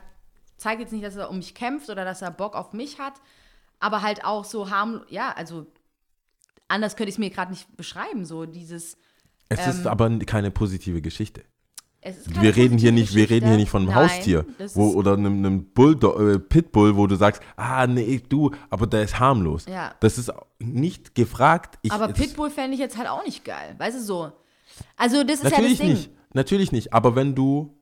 zeigt 0.56 0.80
jetzt 0.80 0.92
nicht, 0.92 1.04
dass 1.04 1.16
er 1.16 1.30
um 1.30 1.36
mich 1.38 1.54
kämpft 1.54 1.88
oder 1.90 2.04
dass 2.04 2.22
er 2.22 2.30
Bock 2.30 2.54
auf 2.54 2.72
mich 2.72 2.98
hat, 2.98 3.14
aber 3.80 4.02
halt 4.02 4.24
auch 4.24 4.44
so 4.44 4.70
harmlos, 4.70 5.02
ja, 5.10 5.32
also 5.36 5.66
anders 6.68 6.96
könnte 6.96 7.10
ich 7.10 7.16
es 7.16 7.18
mir 7.18 7.30
gerade 7.30 7.50
nicht 7.52 7.76
beschreiben, 7.76 8.24
so 8.24 8.46
dieses, 8.46 8.96
es 9.48 9.60
Ähm, 9.60 9.70
ist 9.70 9.86
aber 9.86 10.18
keine 10.20 10.50
positive 10.50 11.00
Geschichte. 11.02 11.44
es 12.00 12.18
ist 12.18 12.30
keine 12.32 12.42
Wir 12.42 12.56
reden 12.56 12.78
hier 12.78 12.90
nicht, 12.92 13.14
wir 13.14 13.24
reden 13.30 13.46
hier 13.48 13.56
Geschichte. 13.56 13.56
nicht 13.60 13.70
von 13.70 13.82
einem 13.82 13.90
Nein, 13.94 14.08
Haustier 14.10 14.46
wo, 14.74 14.90
oder 14.92 15.12
einem, 15.12 15.44
einem 15.44 15.64
Bulldog, 15.72 16.18
äh, 16.18 16.38
Pitbull, 16.38 16.96
wo 16.96 17.06
du 17.06 17.16
sagst, 17.16 17.42
ah 17.56 17.86
nee, 17.86 18.20
du, 18.28 18.50
aber 18.70 18.86
der 18.86 19.02
ist 19.02 19.18
harmlos. 19.20 19.66
Ja. 19.66 19.94
Das 20.00 20.18
ist 20.18 20.32
nicht 20.58 21.14
gefragt. 21.14 21.78
Ich, 21.82 21.92
aber 21.92 22.08
Pitbull 22.08 22.50
fände 22.50 22.74
ich 22.74 22.80
jetzt 22.80 22.96
halt 22.96 23.08
auch 23.08 23.24
nicht 23.24 23.44
geil, 23.44 23.74
weißt 23.78 23.98
du 23.98 24.02
so. 24.02 24.32
Also 24.96 25.22
das 25.22 25.36
ist 25.40 25.44
ja 25.44 25.50
Natürlich 25.50 25.78
das 25.78 25.86
Ding. 25.86 25.94
nicht, 25.96 26.10
natürlich 26.34 26.72
nicht. 26.72 26.92
Aber 26.92 27.14
wenn 27.14 27.34
du, 27.34 27.75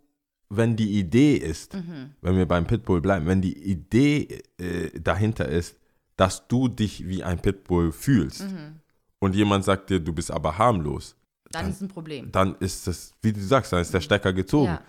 wenn 0.51 0.77
die 0.77 0.99
Idee 0.99 1.37
ist, 1.37 1.75
Mhm. 1.75 2.11
wenn 2.21 2.37
wir 2.37 2.47
beim 2.47 2.67
Pitbull 2.67 3.01
bleiben, 3.01 3.27
wenn 3.27 3.41
die 3.41 3.57
Idee 3.71 4.43
äh, 4.59 4.91
dahinter 5.01 5.49
ist, 5.49 5.77
dass 6.17 6.47
du 6.49 6.69
dich 6.69 7.07
wie 7.09 7.23
ein 7.25 7.39
Pitbull 7.41 7.91
fühlst 7.93 8.43
Mhm. 8.43 8.81
und 9.19 9.35
jemand 9.35 9.65
sagt 9.65 9.91
dir, 9.91 10.01
du 10.01 10.13
bist 10.13 10.31
aber 10.31 10.57
harmlos, 10.59 11.17
Dann 11.51 11.69
ist 11.71 11.81
ein 11.83 11.89
Problem. 11.89 12.31
dann 12.33 12.55
ist 12.61 12.87
das, 12.87 13.15
wie 13.23 13.33
du 13.33 13.41
sagst, 13.41 13.73
dann 13.73 13.81
ist 13.81 13.93
der 13.95 14.01
Stecker 14.01 14.33
gezogen. 14.33 14.67
Ja. 14.67 14.83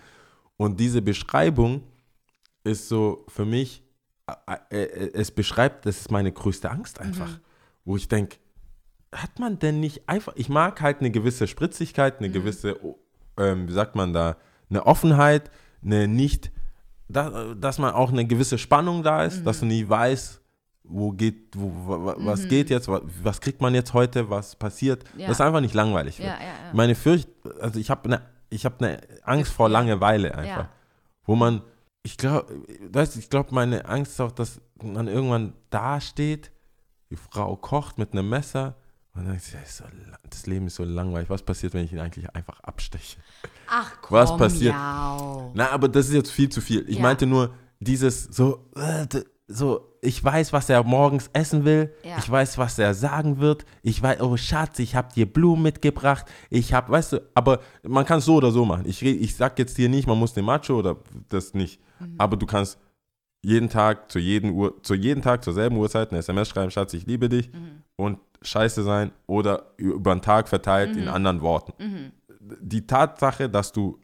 Und 0.56 0.78
diese 0.80 1.02
Beschreibung 1.02 1.82
ist 2.64 2.88
so 2.88 3.24
für 3.28 3.44
mich, 3.44 3.82
äh, 4.70 4.82
äh, 4.82 5.10
es 5.14 5.30
beschreibt, 5.30 5.86
das 5.86 6.00
ist 6.00 6.10
meine 6.10 6.32
größte 6.32 6.70
Angst 6.70 7.00
einfach, 7.00 7.28
Mhm. 7.30 7.40
wo 7.84 7.96
ich 7.96 8.08
denke, 8.08 8.36
hat 9.12 9.38
man 9.38 9.58
denn 9.58 9.80
nicht 9.80 10.08
einfach, 10.08 10.34
ich 10.36 10.48
mag 10.48 10.80
halt 10.80 10.98
eine 11.00 11.10
gewisse 11.10 11.46
Spritzigkeit, 11.46 12.20
Mhm. 12.20 12.24
eine 12.24 12.32
gewisse, 12.34 12.84
oh, 12.84 12.98
ähm, 13.38 13.68
wie 13.68 13.72
sagt 13.72 13.94
man 13.94 14.12
da, 14.12 14.36
eine 14.70 14.86
Offenheit, 14.86 15.50
eine 15.84 16.08
nicht, 16.08 16.50
da, 17.08 17.54
dass 17.54 17.78
man 17.78 17.94
auch 17.94 18.10
eine 18.10 18.26
gewisse 18.26 18.58
Spannung 18.58 19.02
da 19.02 19.24
ist, 19.24 19.44
dass 19.46 19.60
du 19.60 19.64
Mhm. 19.66 19.70
nie 19.70 19.88
weißt, 19.88 20.40
wo 20.88 21.10
geht, 21.12 21.56
wo, 21.56 22.04
wa- 22.06 22.14
was 22.18 22.46
geht 22.48 22.70
jetzt, 22.70 22.88
was, 22.88 23.02
was 23.22 23.40
kriegt 23.40 23.60
man 23.60 23.74
jetzt 23.74 23.92
heute, 23.94 24.28
was 24.30 24.54
passiert, 24.56 25.04
Ja. 25.16 25.28
dass 25.28 25.40
einfach 25.40 25.60
nicht 25.60 25.74
langweilig 25.74 26.18
wird. 26.18 26.28
Ja, 26.28 26.34
ja, 26.34 26.40
ja. 26.46 26.52
Meine 26.72 26.94
Fürcht, 26.94 27.28
also 27.60 27.78
ich 27.80 27.90
habe 27.90 28.04
eine, 28.06 28.22
ich 28.50 28.64
habe 28.64 28.84
eine 28.84 29.00
Angst 29.24 29.52
vor. 29.52 29.68
Langeweile 29.68 30.34
einfach, 30.34 30.68
wo 31.24 31.34
man, 31.36 31.62
ich 32.04 32.16
glaube, 32.16 32.54
ich 33.18 33.30
glaube, 33.30 33.52
meine 33.54 33.84
Angst 33.86 34.12
ist 34.12 34.20
auch, 34.20 34.30
dass 34.32 34.60
man 34.82 35.08
irgendwann 35.08 35.54
dasteht, 35.70 36.52
die 37.10 37.16
Frau 37.16 37.56
kocht 37.56 37.98
mit 37.98 38.12
einem 38.12 38.28
Messer 38.28 38.74
Und 39.14 39.26
dann 39.26 39.38
so, 39.38 39.84
la- 40.10 40.18
das 40.28 40.46
Leben 40.46 40.66
ist 40.66 40.74
so 40.76 40.84
langweilig. 40.84 41.30
Was 41.30 41.42
passiert, 41.42 41.72
wenn 41.74 41.84
ich 41.84 41.92
ihn 41.92 42.00
eigentlich 42.00 42.28
einfach 42.34 42.60
absteche? 42.60 43.16
Ach 43.68 43.92
komm, 44.02 44.16
Was 44.18 44.36
passiert? 44.36 44.74
jau. 44.74 45.50
Na, 45.54 45.70
aber 45.70 45.88
das 45.88 46.06
ist 46.08 46.14
jetzt 46.14 46.30
viel 46.30 46.48
zu 46.48 46.60
viel. 46.60 46.88
Ich 46.88 46.96
Ja. 46.96 47.02
meinte 47.02 47.26
nur 47.26 47.50
dieses 47.80 48.24
so, 48.24 48.64
äh, 48.76 49.06
so, 49.48 49.92
ich 50.00 50.22
weiß, 50.22 50.52
was 50.52 50.68
er 50.68 50.82
morgens 50.82 51.30
essen 51.32 51.64
will. 51.64 51.92
Ja. 52.04 52.18
Ich 52.18 52.28
weiß, 52.30 52.58
was 52.58 52.78
er 52.78 52.94
sagen 52.94 53.38
wird. 53.38 53.64
Ich 53.82 54.02
weiß, 54.02 54.20
oh 54.20 54.36
Schatz, 54.36 54.78
ich 54.78 54.94
habe 54.96 55.12
dir 55.14 55.26
Blumen 55.32 55.62
mitgebracht. 55.62 56.26
Ich 56.50 56.72
habe, 56.72 56.90
weißt 56.92 57.12
du, 57.14 57.22
aber 57.34 57.60
man 57.82 58.04
kann 58.04 58.18
es 58.18 58.24
so 58.24 58.36
oder 58.36 58.50
so 58.50 58.64
machen. 58.64 58.84
Ich, 58.86 59.02
ich 59.02 59.36
sag 59.36 59.58
jetzt 59.58 59.78
dir 59.78 59.88
nicht, 59.88 60.06
man 60.06 60.18
muss 60.18 60.32
den 60.34 60.44
Macho 60.44 60.78
oder 60.78 60.96
das 61.28 61.54
nicht. 61.54 61.80
Mhm. 62.00 62.14
Aber 62.18 62.36
du 62.36 62.46
kannst 62.46 62.78
jeden 63.42 63.68
Tag 63.68 64.10
zu 64.10 64.18
jeden 64.18 64.50
Uhr, 64.52 64.82
zu 64.82 64.94
jeden 64.94 65.22
Tag 65.22 65.44
zur 65.44 65.52
selben 65.52 65.76
Uhrzeit 65.76 66.10
eine 66.10 66.18
SMS 66.18 66.48
schreiben, 66.48 66.70
Schatz, 66.72 66.92
ich 66.94 67.06
liebe 67.06 67.28
dich 67.28 67.52
Mhm. 67.52 67.82
und 67.96 68.18
scheiße 68.42 68.82
sein 68.82 69.12
oder 69.26 69.72
über 69.76 70.14
den 70.14 70.22
Tag 70.22 70.48
verteilt 70.48 70.94
Mhm. 70.96 71.02
in 71.02 71.08
anderen 71.08 71.40
Worten. 71.40 72.12
Die 72.60 72.86
Tatsache, 72.86 73.48
dass 73.48 73.72
du 73.72 73.98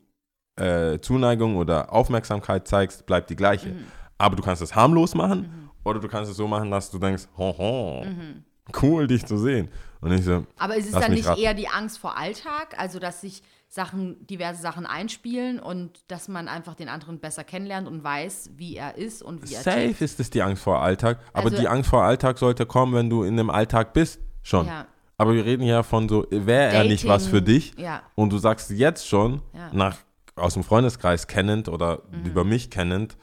äh, 0.56 0.98
Zuneigung 1.00 1.56
oder 1.56 1.92
Aufmerksamkeit 1.92 2.68
zeigst, 2.68 3.06
bleibt 3.06 3.30
die 3.30 3.36
gleiche. 3.36 3.70
Mhm. 3.70 3.84
Aber 4.18 4.36
du 4.36 4.42
kannst 4.42 4.60
es 4.62 4.74
harmlos 4.74 5.14
machen 5.14 5.70
oder 5.84 5.98
du 5.98 6.08
kannst 6.08 6.30
es 6.30 6.36
so 6.36 6.46
machen, 6.46 6.70
dass 6.70 6.90
du 6.90 6.98
denkst, 6.98 7.26
hoho, 7.36 8.04
Mhm. 8.04 8.44
cool, 8.82 9.06
dich 9.06 9.24
zu 9.26 9.38
sehen. 9.38 9.68
Und 10.00 10.12
ich 10.12 10.24
so, 10.24 10.44
Aber 10.58 10.76
ist 10.76 10.86
es 10.86 10.92
dann 10.92 11.12
nicht 11.12 11.26
raten. 11.26 11.40
eher 11.40 11.54
die 11.54 11.68
Angst 11.68 11.98
vor 11.98 12.16
Alltag, 12.18 12.74
also 12.78 12.98
dass 12.98 13.20
sich 13.22 13.42
Sachen, 13.68 14.26
diverse 14.26 14.60
Sachen 14.60 14.84
einspielen 14.84 15.58
und 15.58 16.00
dass 16.08 16.28
man 16.28 16.46
einfach 16.48 16.74
den 16.74 16.88
anderen 16.90 17.18
besser 17.20 17.42
kennenlernt 17.44 17.88
und 17.88 18.04
weiß, 18.04 18.50
wie 18.56 18.76
er 18.76 18.96
ist 18.98 19.22
und 19.22 19.48
wie 19.48 19.54
er 19.54 19.62
tickt? 19.62 19.96
safe 19.96 20.04
ist 20.04 20.20
es 20.20 20.28
die 20.28 20.42
Angst 20.42 20.62
vor 20.62 20.82
Alltag. 20.82 21.18
Aber 21.32 21.44
Also- 21.46 21.56
die 21.58 21.68
Angst 21.68 21.88
vor 21.88 22.02
Alltag 22.02 22.36
sollte 22.38 22.66
kommen, 22.66 22.92
wenn 22.94 23.08
du 23.08 23.22
in 23.22 23.36
dem 23.38 23.48
Alltag 23.48 23.94
bist, 23.94 24.20
schon. 24.42 24.66
Ja. 24.66 24.86
Aber 25.22 25.34
wir 25.34 25.44
reden 25.44 25.62
ja 25.64 25.82
von 25.82 26.08
so, 26.08 26.26
wäre 26.30 26.72
er 26.72 26.84
nicht 26.84 27.06
was 27.08 27.26
für 27.26 27.40
dich 27.42 27.74
ja. 27.78 28.02
und 28.14 28.30
du 28.30 28.38
sagst 28.38 28.70
jetzt 28.70 29.08
schon, 29.08 29.40
Ja. 29.54 29.70
nach, 29.72 29.96
aus 30.36 30.54
dem 30.54 30.64
Freundeskreis 30.64 31.26
kennend 31.26 31.68
oder 31.68 32.02
Mhm. 32.10 32.24
über 32.26 32.44
mich 32.44 32.70
kennend, 32.70 33.16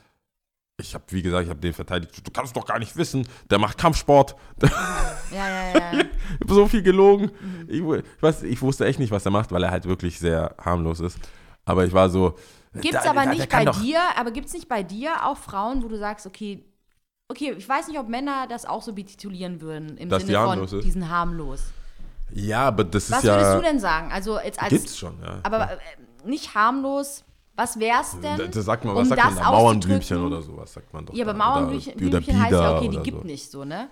ich 0.82 0.94
habe, 0.94 1.04
wie 1.10 1.22
gesagt, 1.22 1.44
ich 1.44 1.50
habe 1.50 1.60
den 1.60 1.74
verteidigt, 1.74 2.26
du 2.26 2.32
kannst 2.32 2.56
doch 2.56 2.66
gar 2.66 2.80
nicht 2.80 2.96
wissen, 2.96 3.28
der 3.50 3.60
macht 3.60 3.78
Kampfsport, 3.78 4.36
Ja, 5.32 5.48
ja, 5.48 5.74
ja. 5.74 5.92
Ich 5.94 6.42
habe 6.42 6.54
so 6.54 6.68
viel 6.68 6.82
gelogen. 6.82 7.32
Mhm. 7.40 7.66
Ich, 7.68 7.80
ich, 7.82 8.22
weiß, 8.24 8.44
ich 8.44 8.62
wusste 8.62 8.86
echt 8.86 8.98
nicht, 9.00 9.12
was 9.12 9.26
er 9.26 9.32
macht, 9.32 9.52
weil 9.52 9.62
er 9.64 9.70
halt 9.72 9.86
wirklich 9.86 10.18
sehr 10.20 10.56
harmlos 10.60 11.00
ist. 11.02 11.20
Aber 11.66 11.86
ich 11.86 11.94
war 11.94 12.10
so. 12.10 12.36
Gibt 12.74 12.96
es 12.96 13.06
aber 13.06 13.26
da- 13.26 13.30
nicht 13.30 13.50
bei 13.50 13.66
doch- 13.66 13.80
dir, 13.82 14.00
aber 14.18 14.32
gibt 14.32 14.48
es 14.48 14.54
nicht 14.54 14.68
bei 14.70 14.82
dir 14.84 15.26
auch 15.28 15.38
Frauen, 15.38 15.84
wo 15.84 15.88
du 15.88 15.98
sagst, 16.00 16.26
okay, 16.26 16.64
okay, 17.32 17.54
ich 17.58 17.68
weiß 17.70 17.88
nicht, 17.90 18.00
ob 18.00 18.08
Männer 18.10 18.48
das 18.48 18.66
auch 18.66 18.82
so 18.82 18.94
betitulieren 18.94 19.62
würden, 19.62 19.98
im 19.98 20.10
Dass 20.10 20.24
die 20.24 20.28
Sinne 20.28 20.40
harmlos 20.40 20.70
von 20.72 20.80
ist? 20.80 20.86
diesen 20.86 21.10
harmlos. 21.10 21.64
Ja, 22.34 22.68
aber 22.68 22.84
das 22.84 23.10
Was 23.12 23.20
ist 23.20 23.24
ja. 23.26 23.36
würdest 23.36 23.56
du 23.58 23.62
denn 23.62 23.80
sagen? 23.80 24.12
Also 24.12 24.40
jetzt 24.40 24.62
als 24.62 24.70
Gibt's 24.70 24.98
schon, 24.98 25.14
ja. 25.22 25.40
aber 25.44 25.72
äh, 25.72 25.78
nicht 26.26 26.54
harmlos. 26.56 27.24
Was 27.56 27.78
wär's 27.78 28.18
denn? 28.22 28.38
Da, 28.38 28.48
da 28.48 28.62
sagt 28.62 28.86
man, 28.86 28.96
um 28.96 29.02
was 29.02 29.10
sagt 29.10 29.22
man 29.22 29.36
das 29.36 29.44
da? 29.44 29.52
Mauernblümchen 29.52 30.26
oder 30.26 30.42
sowas, 30.42 30.74
sagt 30.74 30.94
man 30.94 31.06
doch. 31.06 31.14
Ja, 31.14 31.26
aber 31.26 31.34
Mauernblümchen 31.34 31.94
oder 31.94 32.08
Blümchen 32.22 32.42
heißt 32.42 32.52
ja, 32.54 32.78
okay, 32.78 32.88
die 32.88 33.00
gibt 33.00 33.22
so. 33.22 33.28
nicht 33.28 33.52
so, 33.52 33.66
ne? 33.66 33.90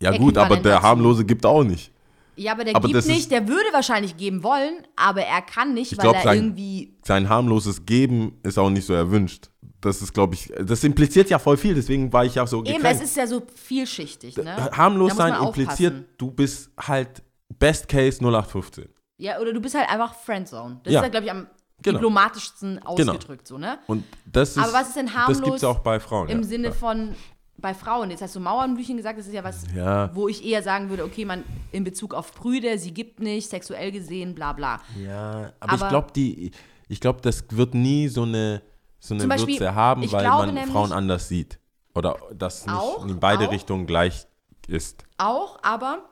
Ja, 0.00 0.16
gut, 0.16 0.38
aber 0.38 0.56
der 0.56 0.80
harmlose 0.80 1.24
gibt 1.24 1.44
auch 1.44 1.62
nicht. 1.62 1.92
Ja, 2.36 2.52
aber 2.52 2.64
der 2.64 2.74
Aber 2.74 2.88
gibt 2.88 2.98
das 2.98 3.06
nicht, 3.06 3.30
der 3.30 3.46
würde 3.46 3.68
wahrscheinlich 3.72 4.16
geben 4.16 4.42
wollen, 4.42 4.86
aber 4.96 5.22
er 5.22 5.40
kann 5.42 5.72
nicht, 5.74 5.92
Ich 5.92 5.98
weil 5.98 6.02
glaub, 6.04 6.16
er 6.16 6.22
sein- 6.22 6.36
irgendwie. 6.36 6.96
Sein 7.04 7.28
harmloses 7.28 7.86
Geben 7.86 8.40
ist 8.42 8.58
auch 8.58 8.70
nicht 8.70 8.86
so 8.86 8.92
erwünscht. 8.94 9.50
Das 9.84 10.00
ist, 10.02 10.12
glaube 10.14 10.34
ich, 10.34 10.52
das 10.64 10.82
impliziert 10.84 11.28
ja 11.30 11.38
voll 11.38 11.56
viel, 11.56 11.74
deswegen 11.74 12.12
war 12.12 12.24
ich 12.24 12.34
ja 12.36 12.46
so 12.46 12.58
Eben, 12.64 12.76
gekränkt. 12.76 13.02
es 13.02 13.10
ist 13.10 13.16
ja 13.16 13.26
so 13.26 13.42
vielschichtig, 13.54 14.36
ne? 14.38 14.50
Äh, 14.56 14.76
harmlos 14.76 15.14
sein 15.16 15.34
impliziert, 15.34 15.92
aufpassen. 15.92 16.14
du 16.18 16.30
bist 16.30 16.70
halt 16.80 17.22
Best 17.58 17.88
Case 17.88 18.18
0815. 18.24 18.88
Ja, 19.18 19.38
oder 19.40 19.52
du 19.52 19.60
bist 19.60 19.74
halt 19.74 19.88
einfach 19.90 20.14
Friendzone. 20.14 20.80
Das 20.84 20.92
Ja. 20.92 21.00
ist 21.00 21.04
ja, 21.04 21.08
glaube 21.10 21.26
ich, 21.26 21.30
am 21.32 21.46
Genau. 21.82 21.98
diplomatischsten 21.98 22.78
ausgedrückt, 22.82 23.46
so, 23.46 23.58
ne? 23.58 23.78
Und 23.86 24.04
das 24.32 24.50
ist, 24.50 24.58
Aber 24.58 24.72
was 24.72 24.88
ist 24.88 24.96
denn 24.96 25.06
Das 25.06 25.14
harmlos 25.14 25.42
gibt 25.42 25.56
es 25.56 25.64
auch 25.64 25.80
bei 25.80 26.00
Frauen. 26.00 26.28
Im 26.28 26.40
ja. 26.40 26.46
Sinne 26.46 26.72
von 26.72 27.14
bei 27.58 27.74
Frauen. 27.74 28.10
Jetzt 28.10 28.22
hast 28.22 28.34
du 28.34 28.40
Mauernblüchen 28.40 28.96
gesagt, 28.96 29.18
das 29.18 29.26
ist 29.26 29.32
ja 29.34 29.44
was, 29.44 29.64
Ja. 29.74 30.10
wo 30.14 30.28
ich 30.28 30.44
eher 30.44 30.62
sagen 30.62 30.88
würde, 30.88 31.04
okay, 31.04 31.24
man 31.24 31.44
in 31.72 31.84
Bezug 31.84 32.14
auf 32.14 32.32
Brüder, 32.32 32.78
sie 32.78 32.92
gibt 32.94 33.20
nicht, 33.20 33.48
sexuell 33.50 33.92
gesehen, 33.92 34.34
bla 34.34 34.52
bla. 34.52 34.80
Ja, 35.02 35.52
aber, 35.60 35.74
ich 35.74 35.80
Aber- 35.82 35.88
glaube, 35.88 36.08
die, 36.16 36.50
ich 36.88 37.00
glaube, 37.00 37.20
das 37.22 37.44
wird 37.50 37.74
nie 37.74 38.08
so 38.08 38.22
eine, 38.22 38.62
so 39.06 39.14
eine 39.14 39.22
Zum 39.22 39.28
Beispiel, 39.28 39.54
Würze 39.60 39.74
haben, 39.74 40.10
weil 40.12 40.24
man 40.28 40.54
nämlich- 40.54 40.72
Frauen 40.72 40.92
anders 40.92 41.28
sieht. 41.28 41.58
Oder 41.94 42.18
das 42.32 42.66
nicht 42.66 42.74
Auch, 42.74 43.06
in 43.06 43.20
beide 43.20 43.46
auch. 43.46 43.52
Richtungen 43.52 43.86
gleich 43.86 44.26
ist. 44.66 45.04
Auch, 45.18 45.58
aber 45.62 46.08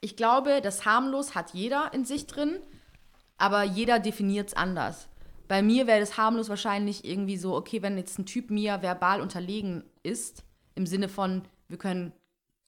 ich 0.00 0.16
glaube, 0.16 0.60
das 0.60 0.84
harmlos 0.84 1.34
hat 1.34 1.54
jeder 1.54 1.92
in 1.94 2.04
sich 2.04 2.26
drin, 2.26 2.58
aber 3.38 3.62
jeder 3.62 3.98
definiert 4.00 4.48
es 4.48 4.54
anders. 4.54 5.08
Bei 5.48 5.62
mir 5.62 5.86
wäre 5.86 6.00
das 6.00 6.16
harmlos 6.18 6.48
wahrscheinlich 6.48 7.04
irgendwie 7.04 7.36
so, 7.36 7.56
okay, 7.56 7.80
wenn 7.82 7.96
jetzt 7.96 8.18
ein 8.18 8.26
Typ 8.26 8.50
mir 8.50 8.82
verbal 8.82 9.20
unterlegen 9.20 9.84
ist, 10.02 10.44
im 10.74 10.86
Sinne 10.86 11.08
von, 11.08 11.42
wir 11.68 11.78
können 11.78 12.12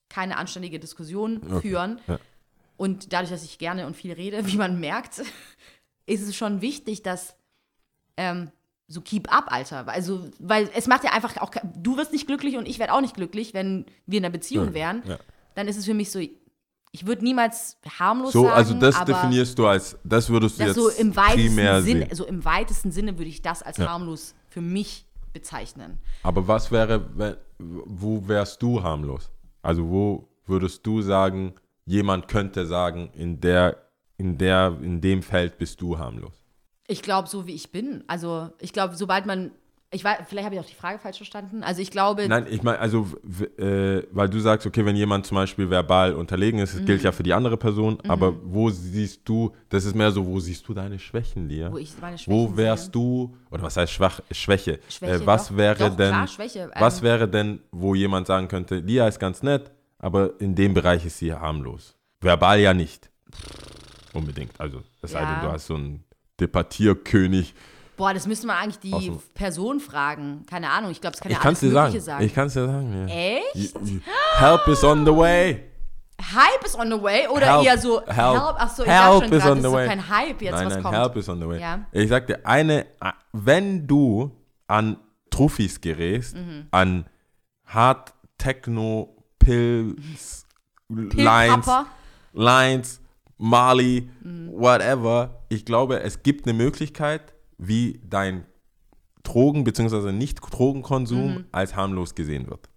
keine 0.09 0.37
anständige 0.37 0.79
Diskussion 0.79 1.41
führen. 1.61 1.99
ja. 2.07 2.19
Und 2.77 3.13
dadurch, 3.13 3.29
dass 3.29 3.43
ich 3.43 3.59
gerne 3.59 3.85
und 3.87 3.95
viel 3.95 4.13
rede, 4.13 4.47
wie 4.47 4.57
man 4.57 4.79
merkt, 4.79 5.21
ist 6.05 6.27
es 6.27 6.35
schon 6.35 6.61
wichtig, 6.61 7.03
dass 7.03 7.35
ähm, 8.17 8.51
so 8.87 9.01
keep 9.01 9.33
up, 9.35 9.45
Alter. 9.51 9.87
Also, 9.87 10.27
weil 10.39 10.69
es 10.75 10.87
macht 10.87 11.03
ja 11.03 11.11
einfach 11.13 11.37
auch, 11.37 11.51
du 11.77 11.97
wirst 11.97 12.11
nicht 12.11 12.27
glücklich 12.27 12.57
und 12.57 12.67
ich 12.67 12.79
werde 12.79 12.93
auch 12.93 13.01
nicht 13.01 13.15
glücklich, 13.15 13.53
wenn 13.53 13.85
wir 14.05 14.19
in 14.19 14.25
einer 14.25 14.31
Beziehung 14.31 14.67
Ja, 14.67 14.73
wären. 14.73 15.03
ja. 15.07 15.17
Dann 15.55 15.67
ist 15.67 15.77
es 15.77 15.85
für 15.85 15.93
mich 15.93 16.11
so, 16.11 16.19
ich 16.19 17.05
würde 17.07 17.23
niemals 17.23 17.77
harmlos 17.99 18.33
So, 18.33 18.43
sagen, 18.43 18.53
also 18.55 18.73
das 18.75 19.03
definierst 19.05 19.57
du 19.57 19.65
als, 19.67 19.97
das 20.03 20.29
würdest 20.29 20.59
du 20.59 20.65
das 20.65 20.75
jetzt 20.75 20.83
so 20.83 20.89
im 20.89 21.11
primär 21.11 21.73
weitesten 21.73 21.85
Sinne, 21.85 22.05
sehen. 22.07 22.15
so 22.15 22.25
im 22.25 22.45
weitesten 22.45 22.91
Sinne 22.91 23.17
würde 23.17 23.29
ich 23.29 23.41
das 23.41 23.63
als 23.63 23.77
Ja. 23.77 23.87
harmlos 23.89 24.35
für 24.49 24.61
mich 24.61 25.07
bezeichnen. 25.31 25.97
Aber 26.21 26.47
was 26.47 26.71
wäre, 26.71 27.09
wenn, 27.17 27.35
wo 27.57 28.27
wärst 28.27 28.61
du 28.61 28.83
harmlos? 28.83 29.31
Also 29.63 29.89
wo 29.89 30.27
würdest 30.45 30.85
du 30.85 31.01
sagen, 31.01 31.53
jemand 31.85 32.27
könnte 32.27 32.65
sagen, 32.67 33.09
in 33.15 33.39
der, 33.41 33.77
in 34.17 34.37
der, 34.37 34.77
in 34.81 35.01
dem 35.01 35.23
Feld 35.23 35.57
bist 35.57 35.81
du 35.81 35.97
harmlos? 35.97 36.33
Ich 36.87 37.01
glaube, 37.01 37.27
so 37.29 37.47
wie 37.47 37.53
ich 37.53 37.71
bin. 37.71 38.03
Also, 38.07 38.49
ich 38.59 38.73
glaube, 38.73 38.95
sobald 38.95 39.25
man. 39.25 39.51
Ich 39.95 40.03
weiß, 40.03 40.21
vielleicht 40.27 40.45
habe 40.45 40.55
ich 40.55 40.61
auch 40.61 40.65
die 40.65 40.73
Frage 40.73 40.97
falsch 40.97 41.17
verstanden. 41.17 41.61
Also, 41.63 41.79
ich 41.81 41.91
glaube. 41.91 42.27
Nein, 42.27 42.47
ich 42.49 42.63
meine, 42.63 42.79
also, 42.79 43.07
äh, 43.59 44.01
weil 44.11 44.27
du 44.27 44.39
sagst, 44.39 44.65
okay, 44.65 44.83
wenn 44.85 44.95
jemand 44.95 45.27
zum 45.27 45.35
Beispiel 45.35 45.69
verbal 45.69 46.15
unterlegen 46.15 46.59
ist, 46.59 46.73
das 46.73 46.81
Mhm. 46.81 46.85
gilt 46.87 47.03
ja 47.03 47.11
für 47.11 47.21
die 47.21 47.31
andere 47.33 47.57
Person, 47.57 47.99
aber 48.07 48.33
wo 48.43 48.71
siehst 48.71 49.21
du, 49.25 49.51
das 49.69 49.85
ist 49.85 49.95
mehr 49.95 50.11
so, 50.11 50.25
wo 50.25 50.39
siehst 50.39 50.67
du 50.67 50.73
deine 50.73 50.97
Schwächen, 50.97 51.47
Lia? 51.47 51.71
Wo 51.71 51.77
ich 51.77 51.93
meine 52.01 52.17
Schwächen 52.17 52.33
Wo 52.33 52.57
wärst 52.57 52.85
sehe. 52.85 52.91
du, 52.93 53.37
oder 53.51 53.61
was 53.61 53.77
heißt 53.77 53.93
Schwach, 53.93 54.19
Schwäche? 54.31 54.79
Schwäche, 54.89 55.13
äh, 55.13 55.25
was 55.27 55.49
doch. 55.49 55.57
wäre 55.57 55.89
Doch, 55.89 55.95
denn, 55.95 56.09
klar, 56.09 56.27
Schwäche. 56.27 56.71
was 56.79 56.97
Ähm, 56.97 57.03
wäre 57.03 57.27
denn, 57.29 57.59
wo 57.71 57.93
jemand 57.93 58.25
sagen 58.25 58.47
könnte, 58.47 58.77
Lia 58.77 59.07
ist 59.07 59.19
ganz 59.19 59.43
nett, 59.43 59.69
aber 59.99 60.31
in 60.41 60.55
dem 60.55 60.73
Bereich 60.73 61.05
ist 61.05 61.19
sie 61.19 61.31
harmlos? 61.31 61.95
Verbal 62.19 62.59
ja 62.59 62.73
nicht. 62.73 63.11
Unbedingt. 64.13 64.59
Also, 64.59 64.81
sei 65.03 65.21
Ja. 65.21 65.25
denn, 65.25 65.41
du 65.41 65.51
hast 65.51 65.67
so 65.67 65.75
einen 65.75 66.03
Debattierkönig. 66.39 67.53
Boah, 67.95 68.13
das 68.13 68.25
müsste 68.27 68.47
man 68.47 68.57
eigentlich 68.57 68.79
die 68.79 68.93
Aus 68.93 69.03
dem- 69.03 69.19
Person 69.35 69.79
fragen. 69.79 70.45
Keine 70.49 70.69
Ahnung. 70.71 70.91
Ich 70.91 70.99
glaube, 70.99 71.13
es 71.15 71.21
kann 71.21 71.31
Ich 71.31 71.37
ja 71.37 71.41
kann 71.41 71.49
alles 71.49 71.61
es 71.61 71.69
dir 71.69 71.73
sagen. 71.73 71.99
sagen. 72.01 72.25
Ich 72.25 72.33
kann 72.33 72.47
es 72.47 72.53
dir 72.53 72.65
sagen. 72.65 73.07
Ja. 73.07 73.13
Echt? 73.13 73.75
Help 74.37 74.67
is 74.67 74.83
on 74.83 75.05
the 75.05 75.15
way. 75.15 75.63
Hype 76.19 76.65
is 76.65 76.75
on 76.77 76.89
the 76.91 77.01
way? 77.01 77.27
Oder 77.27 77.45
Help, 77.57 77.65
eher 77.65 77.77
so 77.77 78.01
help, 78.05 78.07
Help? 78.15 78.61
Achso, 78.61 78.83
ich 78.83 78.89
help 78.89 79.23
schon 79.23 79.23
is 79.23 79.29
gerade, 79.29 79.33
on 79.33 79.41
das 79.41 79.53
the 79.53 79.57
ist 79.59 79.63
so 79.63 79.71
way. 79.73 79.87
kein 79.87 80.09
Hype 80.09 80.41
jetzt, 80.41 80.51
nein, 80.53 80.65
was 80.65 80.73
nein, 80.73 80.83
kommt. 80.83 80.95
help 80.95 81.15
is 81.17 81.29
on 81.29 81.39
the 81.41 81.47
way. 81.47 81.59
Ja. 81.61 81.79
Ich 81.91 82.09
sag 82.09 82.27
dir, 82.27 82.39
eine, 82.45 82.85
wenn 83.33 83.85
du 83.87 84.31
an 84.67 84.97
Truffis 85.29 85.81
gerätst, 85.81 86.35
Mhm. 86.35 86.67
an 86.71 87.05
Hard 87.65 88.13
Techno 88.37 89.15
Pills, 89.39 90.45
Lines. 90.89 91.67
Lines, 92.33 93.01
Mali, 93.43 94.09
Mhm. 94.21 94.51
whatever. 94.53 95.41
Ich 95.49 95.65
glaube, 95.65 95.99
es 95.99 96.23
gibt 96.23 96.47
eine 96.47 96.53
Möglichkeit, 96.57 97.33
wie 97.57 97.99
dein 98.09 98.45
Drogen- 99.23 99.65
bzw. 99.65 100.13
Nicht-Drogenkonsum 100.13 101.25
Mhm. 101.33 101.45
als 101.51 101.75
harmlos 101.75 102.15
gesehen 102.15 102.47
wird. 102.49 102.69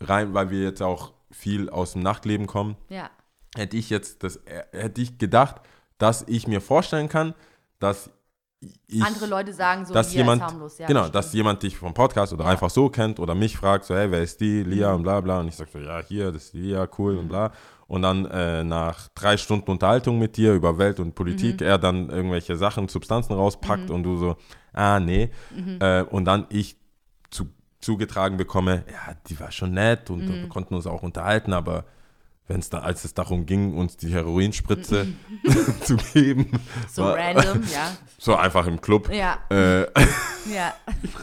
Rein, 0.00 0.32
weil 0.32 0.50
wir 0.50 0.62
jetzt 0.62 0.80
auch 0.80 1.12
viel 1.32 1.68
aus 1.70 1.92
dem 1.94 2.02
Nachtleben 2.02 2.46
kommen 2.46 2.76
Ja. 2.88 3.10
hätte 3.56 3.76
ich 3.76 3.90
jetzt 3.90 4.22
das, 4.22 4.36
äh, 4.46 4.62
hätte 4.72 5.00
ich 5.00 5.18
gedacht, 5.18 5.56
dass 5.98 6.22
ich 6.28 6.46
mir 6.46 6.60
vorstellen 6.60 7.08
kann, 7.08 7.34
dass 7.80 8.08
ich, 8.88 9.02
Andere 9.02 9.26
Leute 9.26 9.52
sagen 9.52 9.84
so, 9.86 9.92
dass 9.92 10.14
jemand, 10.14 10.40
harmlos. 10.42 10.78
Ja, 10.78 10.86
genau, 10.86 11.02
das 11.02 11.10
dass 11.12 11.32
jemand 11.34 11.62
dich 11.62 11.76
vom 11.76 11.92
Podcast 11.94 12.32
oder 12.32 12.46
einfach 12.46 12.70
so 12.70 12.88
kennt 12.88 13.18
oder 13.20 13.34
mich 13.34 13.56
fragt, 13.56 13.84
so, 13.84 13.94
hey, 13.94 14.10
wer 14.10 14.22
ist 14.22 14.40
die, 14.40 14.62
Lia 14.62 14.90
Mhm. 14.90 14.94
und 14.96 15.02
bla 15.02 15.20
bla 15.20 15.40
und 15.40 15.48
ich 15.48 15.56
sage 15.56 15.70
so, 15.72 15.78
ja, 15.78 16.00
hier, 16.00 16.30
das 16.32 16.44
ist 16.44 16.54
die 16.54 16.60
Lia, 16.60 16.88
cool 16.98 17.16
und 17.18 17.28
bla 17.28 17.52
und 17.88 18.02
dann 18.02 18.24
äh, 18.26 18.64
nach 18.64 19.08
drei 19.14 19.36
Stunden 19.36 19.70
Unterhaltung 19.70 20.18
mit 20.18 20.36
dir 20.36 20.54
über 20.54 20.76
Welt 20.78 20.98
und 21.00 21.14
Politik, 21.14 21.60
Mhm. 21.60 21.66
er 21.66 21.78
dann 21.78 22.10
irgendwelche 22.10 22.56
Sachen, 22.56 22.88
Substanzen 22.88 23.34
rauspackt 23.34 23.90
und 23.90 24.02
du 24.02 24.16
so, 24.16 24.36
ah, 24.72 24.98
nee, 25.00 25.30
Mhm. 25.54 25.78
äh, 25.80 26.02
und 26.02 26.24
dann 26.24 26.46
ich 26.50 26.76
zu, 27.30 27.46
zugetragen 27.80 28.36
bekomme, 28.36 28.84
ja, 28.90 29.14
die 29.28 29.38
war 29.38 29.52
schon 29.52 29.72
nett 29.72 30.10
und 30.10 30.28
Mhm. 30.28 30.42
wir 30.42 30.48
konnten 30.48 30.74
uns 30.74 30.86
auch 30.86 31.02
unterhalten, 31.02 31.52
aber 31.52 31.84
wenn 32.48 32.60
es 32.60 32.70
da, 32.70 32.78
als 32.78 33.04
es 33.04 33.12
darum 33.14 33.44
ging, 33.46 33.74
uns 33.76 33.96
die 33.96 34.08
Heroinspritze 34.12 35.08
zu 35.82 35.96
geben. 36.14 36.50
So 36.92 37.02
war- 37.02 37.16
random, 37.16 37.62
ja. 37.72 37.96
So 38.18 38.36
einfach 38.36 38.66
im 38.66 38.80
Club. 38.80 39.10
Ja, 39.12 39.38
Äh, 39.50 39.80
ja. 40.54 40.74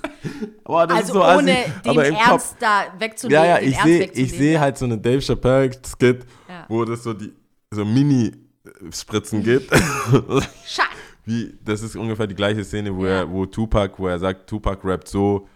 boah, 0.63 0.89
Also 0.89 1.13
so 1.13 1.23
assi, 1.23 1.39
ohne 1.39 1.55
den 1.85 1.89
aber 1.91 2.07
im 2.07 2.15
Ernst 2.15 2.29
Kopf, 2.29 2.55
da 2.59 2.83
wegzunehmen. 2.99 3.43
Ja, 3.43 3.49
ja, 3.49 3.59
den 3.59 3.69
ich 3.69 3.79
sehe 3.81 4.03
ich 4.11 4.31
seh 4.31 4.59
halt 4.59 4.77
so 4.77 4.85
eine 4.85 4.97
Dave 4.97 5.21
Chappelle-Skit, 5.21 6.25
Ja. 6.49 6.65
wo 6.67 6.83
das 6.85 7.03
so 7.03 7.13
die 7.13 7.31
so 7.71 7.83
Mini-Spritzen 7.85 9.43
gibt. 9.43 9.71
Scheiße. 9.73 10.89
Wie, 11.25 11.57
das 11.63 11.81
ist 11.81 11.95
ungefähr 11.95 12.27
die 12.27 12.35
gleiche 12.35 12.63
Szene, 12.65 12.95
wo 12.95 13.05
Ja. 13.05 13.19
er, 13.19 13.31
wo 13.31 13.45
Tupac, 13.45 13.97
wo 13.97 14.07
er 14.07 14.19
sagt, 14.19 14.47
Tupac 14.49 14.81
rappt 14.87 15.07
so 15.07 15.47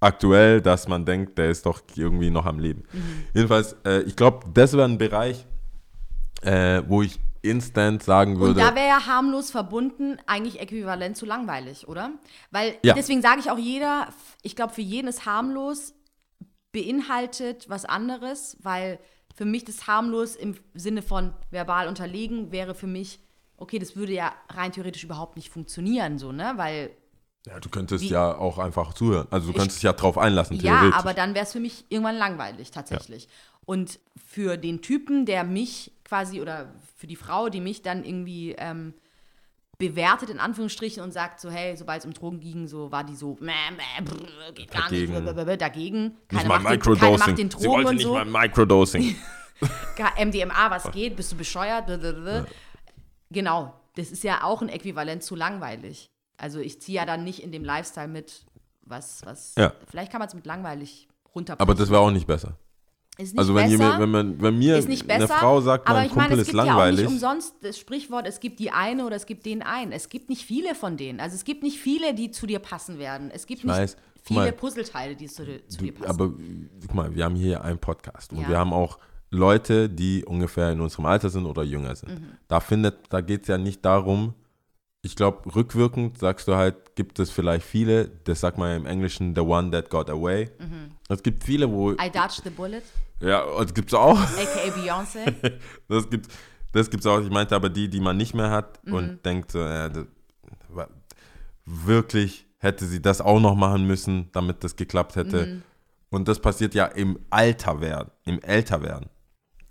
aktuell, 0.00 0.60
dass 0.60 0.88
man 0.88 1.04
denkt, 1.04 1.38
der 1.38 1.50
ist 1.50 1.66
doch 1.66 1.82
irgendwie 1.94 2.30
noch 2.30 2.46
am 2.46 2.58
Leben. 2.58 2.84
Mhm. 2.92 3.26
Jedenfalls, 3.34 3.76
äh, 3.84 4.00
ich 4.02 4.16
glaube, 4.16 4.46
das 4.52 4.72
wäre 4.72 4.84
ein 4.84 4.98
Bereich, 4.98 5.46
äh, 6.42 6.82
wo 6.88 7.02
ich 7.02 7.20
instant 7.42 8.02
sagen 8.02 8.34
Und 8.34 8.40
würde, 8.40 8.60
da 8.60 8.74
wäre 8.74 8.88
ja 8.88 9.06
harmlos 9.06 9.50
verbunden 9.50 10.18
eigentlich 10.26 10.60
äquivalent 10.60 11.16
zu 11.16 11.24
langweilig, 11.26 11.88
oder? 11.88 12.12
Weil 12.50 12.76
Ja. 12.82 12.94
deswegen 12.94 13.22
sage 13.22 13.40
ich 13.40 13.50
auch 13.50 13.58
jeder, 13.58 14.08
ich 14.42 14.56
glaube, 14.56 14.74
für 14.74 14.82
jeden 14.82 15.08
ist 15.08 15.24
harmlos 15.26 15.94
beinhaltet 16.72 17.68
was 17.68 17.84
anderes, 17.84 18.56
weil 18.62 18.98
für 19.34 19.44
mich 19.44 19.64
das 19.64 19.86
harmlos 19.86 20.36
im 20.36 20.54
Sinne 20.74 21.02
von 21.02 21.32
verbal 21.50 21.88
unterlegen 21.88 22.52
wäre 22.52 22.74
für 22.74 22.86
mich, 22.86 23.20
okay, 23.56 23.78
das 23.78 23.96
würde 23.96 24.12
ja 24.12 24.32
rein 24.50 24.72
theoretisch 24.72 25.04
überhaupt 25.04 25.36
nicht 25.36 25.50
funktionieren, 25.50 26.18
so, 26.18 26.32
ne? 26.32 26.52
Weil, 26.56 26.90
ja, 27.46 27.58
du 27.60 27.68
könntest 27.68 28.04
Wie- 28.04 28.08
ja 28.10 28.36
auch 28.36 28.58
einfach 28.58 28.92
zuhören. 28.94 29.26
Also 29.30 29.48
du 29.48 29.52
könntest 29.58 29.78
dich 29.78 29.84
ja 29.84 29.92
drauf 29.92 30.18
einlassen, 30.18 30.56
ja, 30.56 30.78
theoretisch. 30.80 30.98
aber 30.98 31.14
dann 31.14 31.34
wäre 31.34 31.44
es 31.44 31.52
für 31.52 31.60
mich 31.60 31.84
irgendwann 31.88 32.16
langweilig, 32.16 32.70
tatsächlich. 32.70 33.28
Und 33.64 33.98
für 34.26 34.56
den 34.56 34.82
Typen, 34.82 35.26
der 35.26 35.44
mich 35.44 35.92
quasi, 36.04 36.40
oder 36.40 36.72
für 36.96 37.06
die 37.06 37.16
Frau, 37.16 37.48
die 37.48 37.60
mich 37.60 37.82
dann 37.82 38.04
irgendwie 38.04 38.52
ähm, 38.58 38.94
bewertet, 39.78 40.28
in 40.28 40.38
Anführungsstrichen, 40.40 41.02
und 41.02 41.12
sagt 41.12 41.40
so, 41.40 41.50
hey, 41.50 41.76
sobald 41.76 42.00
es 42.00 42.06
um 42.06 42.12
Drogen 42.12 42.40
ging, 42.40 42.66
so 42.68 42.90
war 42.92 43.04
die 43.04 43.14
so, 43.14 43.38
mäh, 43.40 43.52
mäh, 43.76 44.04
brr, 44.04 44.52
geht 44.52 44.70
gar 44.70 44.82
Dagegen. 44.82 45.12
nicht, 45.12 45.22
blablabla, 45.22 45.56
dagegen. 45.56 46.02
nicht 46.04 46.28
Keiner 46.28 46.48
mal 46.48 46.58
macht, 46.60 46.64
den, 46.72 46.78
Microdosing. 46.78 47.18
macht 47.18 47.38
den 47.38 47.50
Sie 47.50 47.56
Drogen 47.56 47.68
wollte 47.68 47.88
und 47.88 47.94
nicht 47.96 48.04
so. 48.04 48.14
mal 48.14 48.24
Microdosing. 48.24 49.16
MDMA, 50.24 50.70
was 50.70 50.90
geht? 50.90 51.16
Bist 51.16 51.32
du 51.32 51.36
bescheuert? 51.36 51.86
Blablabla. 51.86 52.46
Genau, 53.30 53.74
das 53.96 54.10
ist 54.10 54.24
ja 54.24 54.42
auch 54.42 54.62
ein 54.62 54.68
Äquivalent 54.68 55.22
zu 55.22 55.36
langweilig. 55.36 56.10
Also 56.40 56.58
ich 56.60 56.80
ziehe 56.80 56.96
ja 56.96 57.04
dann 57.06 57.22
nicht 57.24 57.42
in 57.42 57.52
dem 57.52 57.64
Lifestyle 57.64 58.08
mit, 58.08 58.44
was, 58.82 59.20
was, 59.24 59.54
Ja. 59.58 59.72
vielleicht 59.88 60.10
kann 60.10 60.18
man 60.20 60.28
es 60.28 60.34
mit 60.34 60.46
langweilig 60.46 61.08
runterbrechen. 61.34 61.70
aber 61.70 61.78
das 61.78 61.90
wäre 61.90 62.00
auch 62.00 62.10
nicht 62.10 62.26
besser. 62.26 62.56
ist 63.18 63.32
nicht 63.32 63.38
Also 63.38 63.54
wenn, 63.54 63.64
besser, 63.70 63.72
jemand, 63.84 64.00
wenn, 64.00 64.10
man, 64.10 64.40
wenn 64.42 64.58
mir 64.58 64.76
ist 64.78 64.88
nicht 64.88 65.08
eine 65.10 65.20
besser, 65.26 65.34
Frau 65.38 65.60
sagt, 65.60 65.86
aber 65.86 65.98
mein 65.98 66.06
ich 66.08 66.14
meine, 66.14 66.28
Kumpel 66.28 66.40
es 66.40 66.48
ist 66.48 66.54
gibt 66.54 66.56
ja 66.56 66.62
auch 66.62 66.66
langweilig, 66.78 67.00
nicht 67.04 67.12
umsonst 67.12 67.54
das 67.62 67.78
Sprichwort, 67.78 68.26
es 68.26 68.40
gibt 68.40 68.58
die 68.58 68.70
eine 68.70 69.04
oder 69.04 69.16
es 69.16 69.26
gibt 69.26 69.44
den 69.44 69.62
einen. 69.62 69.92
Es 69.92 70.08
gibt 70.08 70.30
nicht 70.30 70.44
viele 70.46 70.74
von 70.74 70.96
denen. 70.96 71.20
Also 71.20 71.36
es 71.36 71.44
gibt 71.44 71.62
nicht 71.62 71.78
viele, 71.78 72.14
die 72.14 72.30
zu 72.30 72.46
dir 72.46 72.58
passen 72.58 72.98
werden. 72.98 73.30
Es 73.30 73.46
gibt 73.46 73.62
nicht 73.64 73.72
weiß. 73.76 73.96
Viele 74.22 74.40
mal, 74.40 74.52
Puzzleteile, 74.52 75.16
die 75.16 75.26
zu, 75.28 75.44
dir- 75.44 75.66
zu 75.68 75.78
Du, 75.78 75.84
dir 75.84 75.92
passen. 75.94 76.10
aber 76.10 76.30
guck 76.80 76.94
mal, 76.94 77.14
wir 77.14 77.24
haben 77.24 77.36
hier 77.36 77.62
einen 77.64 77.78
Podcast 77.78 78.32
und 78.32 78.40
Ja. 78.42 78.48
wir 78.48 78.58
haben 78.58 78.72
auch 78.72 78.98
Leute, 79.30 79.88
die 79.88 80.24
ungefähr 80.24 80.72
in 80.72 80.80
unserem 80.80 81.06
Alter 81.06 81.30
sind 81.30 81.46
oder 81.46 81.62
jünger 81.62 81.94
sind. 81.96 82.18
Mhm. 82.20 82.26
Da 82.48 82.60
findet, 82.60 82.96
da 83.10 83.20
geht 83.20 83.42
es 83.42 83.48
ja 83.48 83.58
nicht 83.58 83.84
darum, 83.84 84.34
ich 85.02 85.16
glaube, 85.16 85.54
rückwirkend 85.54 86.18
sagst 86.18 86.46
du 86.48 86.56
halt, 86.56 86.94
gibt 86.94 87.18
es 87.18 87.30
vielleicht 87.30 87.64
viele, 87.64 88.08
das 88.24 88.40
sagt 88.40 88.58
man 88.58 88.70
ja 88.70 88.76
im 88.76 88.86
Englischen, 88.86 89.34
the 89.34 89.40
one 89.40 89.70
that 89.70 89.88
got 89.90 90.10
away. 90.10 90.50
Mhm. 90.58 90.90
Es 91.08 91.22
gibt 91.22 91.44
viele, 91.44 91.70
wo, 91.70 91.92
I 91.92 92.10
dodged 92.12 92.42
the 92.44 92.50
bullet, 92.50 92.82
ja, 93.20 93.44
das 93.58 93.72
gibt 93.74 93.88
es 93.88 93.94
auch. 93.94 94.18
aka 94.18 94.70
Beyoncé. 94.76 95.32
Das 95.88 96.08
gibt 96.10 96.28
das 96.72 96.88
gibt's 96.88 97.04
auch. 97.06 97.20
Ich 97.20 97.30
meinte 97.30 97.56
aber 97.56 97.68
die, 97.68 97.88
die 97.90 97.98
man 98.00 98.16
nicht 98.16 98.32
mehr 98.34 98.50
hat 98.50 98.78
Mhm. 98.86 98.94
und 98.94 99.26
denkt, 99.26 99.50
so, 99.52 99.58
ja, 99.58 99.88
das, 99.88 100.06
wirklich 101.64 102.46
hätte 102.58 102.86
sie 102.86 103.00
das 103.02 103.20
auch 103.20 103.40
noch 103.40 103.54
machen 103.54 103.86
müssen, 103.86 104.28
damit 104.32 104.62
das 104.64 104.76
geklappt 104.76 105.16
hätte. 105.16 105.46
Mhm. 105.46 105.62
Und 106.10 106.28
das 106.28 106.40
passiert 106.40 106.74
ja 106.74 106.86
im 106.86 107.18
Alter 107.30 107.80
werden, 107.80 108.10
im 108.24 108.40
Älterwerden. 108.42 109.08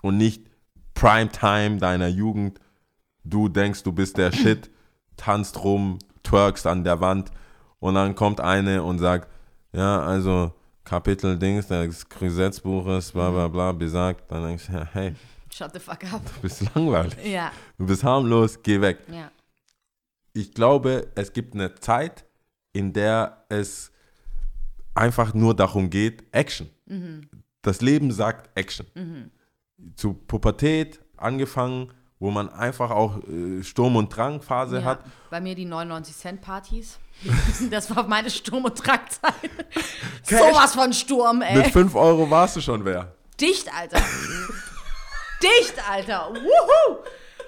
Und 0.01 0.17
nicht 0.17 0.45
Primetime 0.93 1.77
deiner 1.77 2.07
Jugend. 2.07 2.59
Du 3.23 3.47
denkst, 3.49 3.83
du 3.83 3.91
bist 3.91 4.17
der 4.17 4.31
Shit, 4.33 4.69
tanzt 5.19 5.63
rum, 5.63 5.99
twerkst 6.23 6.65
an 6.67 6.83
der 6.83 6.99
Wand 7.01 7.31
und 7.79 7.95
dann 7.95 8.15
kommt 8.15 8.39
eine 8.41 8.83
und 8.83 8.99
sagt, 8.99 9.27
ja, 9.73 10.01
also 10.01 10.53
Kapitel 10.83 11.37
Dings 11.37 11.67
des 11.67 12.07
Gesetzbuches, 12.09 13.11
bla 13.11 13.29
bla 13.29 13.47
bla, 13.47 13.71
besagt, 13.71 14.31
dann 14.31 14.43
denkst 14.47 14.67
du, 14.67 14.73
ja, 14.73 14.87
hey, 14.93 15.13
Shut 15.51 15.71
the 15.73 15.79
fuck 15.79 16.03
up. 16.13 16.21
du 16.35 16.41
bist 16.41 16.63
langweilig, 16.75 17.17
Ja, 17.25 17.51
du 17.77 17.85
bist 17.85 18.03
harmlos, 18.03 18.61
geh 18.63 18.79
weg. 18.81 18.99
ja. 19.11 19.31
Ich 20.33 20.53
glaube, 20.53 21.07
es 21.15 21.33
gibt 21.33 21.53
eine 21.55 21.73
Zeit, 21.75 22.23
in 22.71 22.93
der 22.93 23.45
es 23.49 23.91
einfach 24.93 25.33
nur 25.33 25.55
darum 25.55 25.89
geht, 25.89 26.23
Action. 26.31 26.69
Das 27.63 27.81
Leben 27.81 28.11
sagt 28.11 28.49
Action. 28.57 29.31
Zu 29.95 30.13
Pubertät 30.13 30.99
angefangen, 31.17 31.91
wo 32.19 32.31
man 32.31 32.49
einfach 32.49 32.91
auch 32.91 33.17
äh, 33.27 33.63
Sturm- 33.63 33.95
und 33.95 34.15
Drangphase 34.15 34.79
ja. 34.79 34.83
hat. 34.83 34.99
Bei 35.29 35.39
mir 35.39 35.55
die 35.55 35.65
99 35.65 36.15
Cent 36.15 36.41
Partys. 36.41 36.99
das 37.71 37.93
war 37.95 38.07
meine 38.07 38.29
Sturm- 38.29 38.65
und 38.65 38.75
Drangzeit. 38.85 39.33
Sowas 40.23 40.75
von 40.75 40.91
Sturm, 40.93 41.41
ey. 41.41 41.57
Mit 41.57 41.67
5 41.67 41.95
Euro 41.95 42.29
warst 42.29 42.57
du 42.57 42.61
schon 42.61 42.83
wer. 42.83 43.13
Dicht, 43.39 43.73
Alter. 43.73 44.01
Dicht, 45.41 45.75
Alter. 45.89 46.29
Wuhu. 46.33 46.97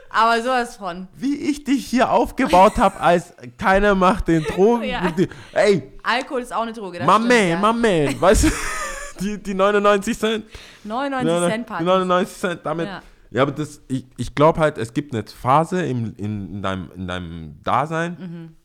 Aber 0.09 0.41
sowas 0.41 0.77
von. 0.77 1.07
Wie 1.15 1.35
ich 1.35 1.63
dich 1.63 1.85
hier 1.87 2.11
aufgebaut 2.11 2.77
habe, 2.77 2.99
als 2.99 3.33
keiner 3.57 3.95
macht 3.95 4.27
den 4.27 4.43
Drogen. 4.43 4.83
Ja. 4.83 5.13
Ey, 5.53 5.93
Alkohol 6.03 6.41
ist 6.41 6.53
auch 6.53 6.63
eine 6.63 6.73
Droge. 6.73 6.99
Das 6.99 7.07
my 7.07 7.13
stimmt, 7.13 7.29
man, 7.29 7.47
ja. 7.49 7.73
my 7.73 8.07
man. 8.07 8.21
Weißt 8.21 8.43
du, 8.45 8.51
die, 9.21 9.37
die 9.41 9.53
99 9.53 10.17
Cent. 10.17 10.45
99 10.83 11.49
Cent 11.49 11.65
Die 11.65 11.69
Partys. 11.69 11.85
99 11.85 12.37
Cent, 12.37 12.65
damit. 12.65 12.87
Ja. 12.87 13.01
Ja, 13.31 13.43
aber 13.43 13.51
das, 13.51 13.81
ich, 13.87 14.05
ich 14.17 14.35
glaube 14.35 14.59
halt, 14.59 14.77
es 14.77 14.93
gibt 14.93 15.13
eine 15.13 15.23
Phase 15.25 15.83
im, 15.85 16.13
in, 16.17 16.55
in, 16.55 16.61
deinem, 16.61 16.91
in 16.95 17.07
deinem 17.07 17.63
Dasein, 17.63 18.55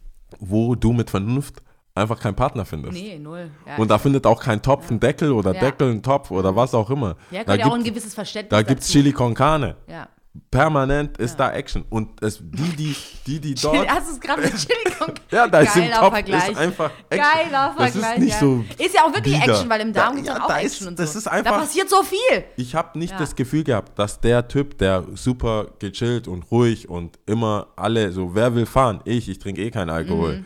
wo 0.41 0.75
du 0.75 0.93
mit 0.93 1.09
Vernunft 1.11 1.63
einfach 1.95 2.21
keinen 2.21 2.35
Partner 2.35 2.65
findest. 2.65 2.95
Nee, 2.95 3.19
null. 3.19 3.51
Ja, 3.67 3.77
Und 3.77 3.91
da 3.91 3.99
findet 3.99 4.27
auch 4.27 4.43
kein 4.43 4.61
Topf 4.61 4.91
einen 4.91 5.01
Deckel 5.01 5.33
oder 5.33 5.55
Ja. 5.55 5.61
Deckel 5.61 5.91
einen 5.91 6.03
Topf 6.03 6.31
oder 6.31 6.55
was 6.55 6.75
auch 6.75 6.91
immer. 6.91 7.17
ja, 7.31 7.45
da 7.45 7.55
ja 7.55 7.67
auch 7.67 7.73
ein 7.75 7.83
gibt 7.83 7.95
gewisses 7.97 8.15
Verständnis 8.15 8.51
da 8.51 8.63
gibt's 8.63 8.87
dazu. 8.89 8.99
Chili 8.99 9.13
con 9.13 9.35
Carne. 9.35 9.77
Ja. 9.89 10.09
Permanent 10.51 11.19
ist 11.19 11.37
da 11.37 11.53
Action. 11.53 11.85
Und 11.91 12.23
es, 12.23 12.39
die, 12.41 12.77
die, 12.77 12.97
die, 13.27 13.41
die 13.41 13.55
dort. 13.63 13.89
Hast 13.89 14.09
du 14.09 14.13
es 14.15 14.21
gerade 14.21 14.43
mit 14.43 14.55
Chili 14.57 14.95
Ja, 15.31 15.47
da 15.49 15.61
ist 15.61 15.75
im 15.77 15.83
Geiler 15.83 16.01
Topf 16.01 16.13
Vergleich. 16.15 16.49
ist 16.51 16.59
einfach 16.59 16.91
Action. 17.11 17.33
Geiler 17.33 17.75
Das 17.79 17.91
Vergleich. 17.93 18.15
ist 18.15 18.21
nicht 18.21 18.33
ja. 18.33 18.39
so 18.41 18.65
Ist 18.79 18.95
ja 18.95 19.03
auch 19.05 19.15
wirklich 19.15 19.41
bieder. 19.41 19.53
Action, 19.53 19.69
weil 19.71 19.81
im 19.81 19.93
Darm 19.93 20.11
Da- 20.11 20.15
gibt 20.17 20.29
es 20.29 20.35
ja, 20.35 20.43
auch 20.43 20.49
da 20.49 20.55
Action 20.59 20.67
ist- 20.71 20.87
und 20.89 20.99
das 20.99 21.13
so. 21.13 21.19
ist 21.19 21.27
einfach- 21.29 21.53
Da 21.53 21.59
passiert 21.59 21.89
so 21.91 22.03
viel. 22.03 22.45
Ich 22.57 22.75
habe 22.75 22.99
nicht 22.99 23.13
Ja. 23.13 23.19
das 23.19 23.35
Gefühl 23.37 23.65
gehabt, 23.65 23.99
dass 23.99 24.21
der 24.21 24.47
Typ, 24.49 24.79
der 24.79 25.05
super 25.15 25.67
gechillt 25.79 26.29
und 26.29 26.51
ruhig 26.51 26.89
und 26.89 27.19
immer 27.27 27.69
alle 27.77 28.13
so, 28.13 28.35
wer 28.35 28.55
will 28.55 28.67
fahren? 28.67 29.01
Ich, 29.05 29.29
ich 29.29 29.39
trinke 29.39 29.63
eh 29.63 29.71
keinen 29.71 29.91
Alkohol. 29.91 30.45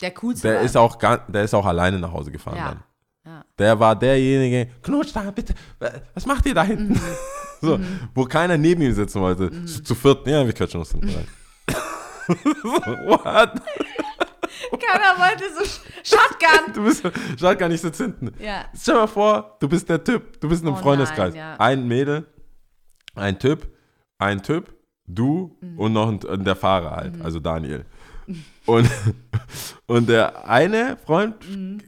Der 0.00 0.10
coolste. 0.12 0.48
Der 0.48 0.60
ist 0.60 0.76
auch 0.76 0.96
der 0.96 1.44
ist 1.44 1.54
auch 1.54 1.66
alleine 1.66 1.98
nach 1.98 2.12
Hause 2.12 2.30
gefahren 2.30 2.56
Ja. 2.56 2.68
dann. 2.68 2.82
Ja. 3.26 3.44
Der 3.58 3.80
war 3.80 3.96
derjenige, 3.96 4.70
knutsch 4.82 5.12
da 5.14 5.22
bitte, 5.30 5.54
was 6.14 6.26
macht 6.26 6.44
ihr 6.44 6.54
da 6.54 6.62
hinten? 6.62 6.92
Mhm. 6.92 7.00
so, 7.64 7.80
wo 8.14 8.24
keiner 8.24 8.56
neben 8.58 8.82
ihm 8.82 8.92
sitzen 8.92 9.20
wollte. 9.20 9.50
Zu, 9.64 9.82
zu 9.82 9.94
viert, 9.94 10.26
ja, 10.26 10.44
wir 10.44 10.52
quetschen 10.52 10.80
uns 10.80 10.92
hinten 10.92 11.08
rein. 11.08 11.26
What? 13.06 13.60
Keiner 14.70 15.18
wollte 15.18 15.44
so 15.52 15.62
Sh- 15.64 15.80
Shotgun. 16.04 16.72
Du 16.74 16.84
bist, 16.84 17.02
schaut 17.38 17.58
gar 17.58 17.68
nicht, 17.68 17.80
sitzt 17.80 18.00
hinten. 18.00 18.30
Ja. 18.38 18.66
Stell 18.76 18.94
mal 18.94 19.06
vor, 19.06 19.56
du 19.60 19.68
bist 19.68 19.88
der 19.88 20.02
Typ, 20.02 20.40
du 20.40 20.48
bist 20.48 20.62
in 20.62 20.68
einem 20.68 20.76
Oh 20.76 20.80
Freundeskreis. 20.82 21.34
nein, 21.34 21.36
ja. 21.36 21.56
Ein 21.58 21.86
Mädel, 21.88 22.26
ein 23.14 23.38
Typ, 23.38 23.68
ein 24.18 24.42
Typ, 24.42 24.72
du 25.06 25.56
Mhm. 25.60 25.78
und 25.78 25.92
noch 25.92 26.08
ein, 26.08 26.44
der 26.44 26.56
Fahrer 26.56 26.92
halt, 26.92 27.20
also 27.22 27.40
Daniel. 27.40 27.84
Und, 28.66 28.88
und 29.86 30.08
der 30.08 30.48
eine 30.48 30.96
Freund 31.04 31.36
Mhm. 31.48 31.80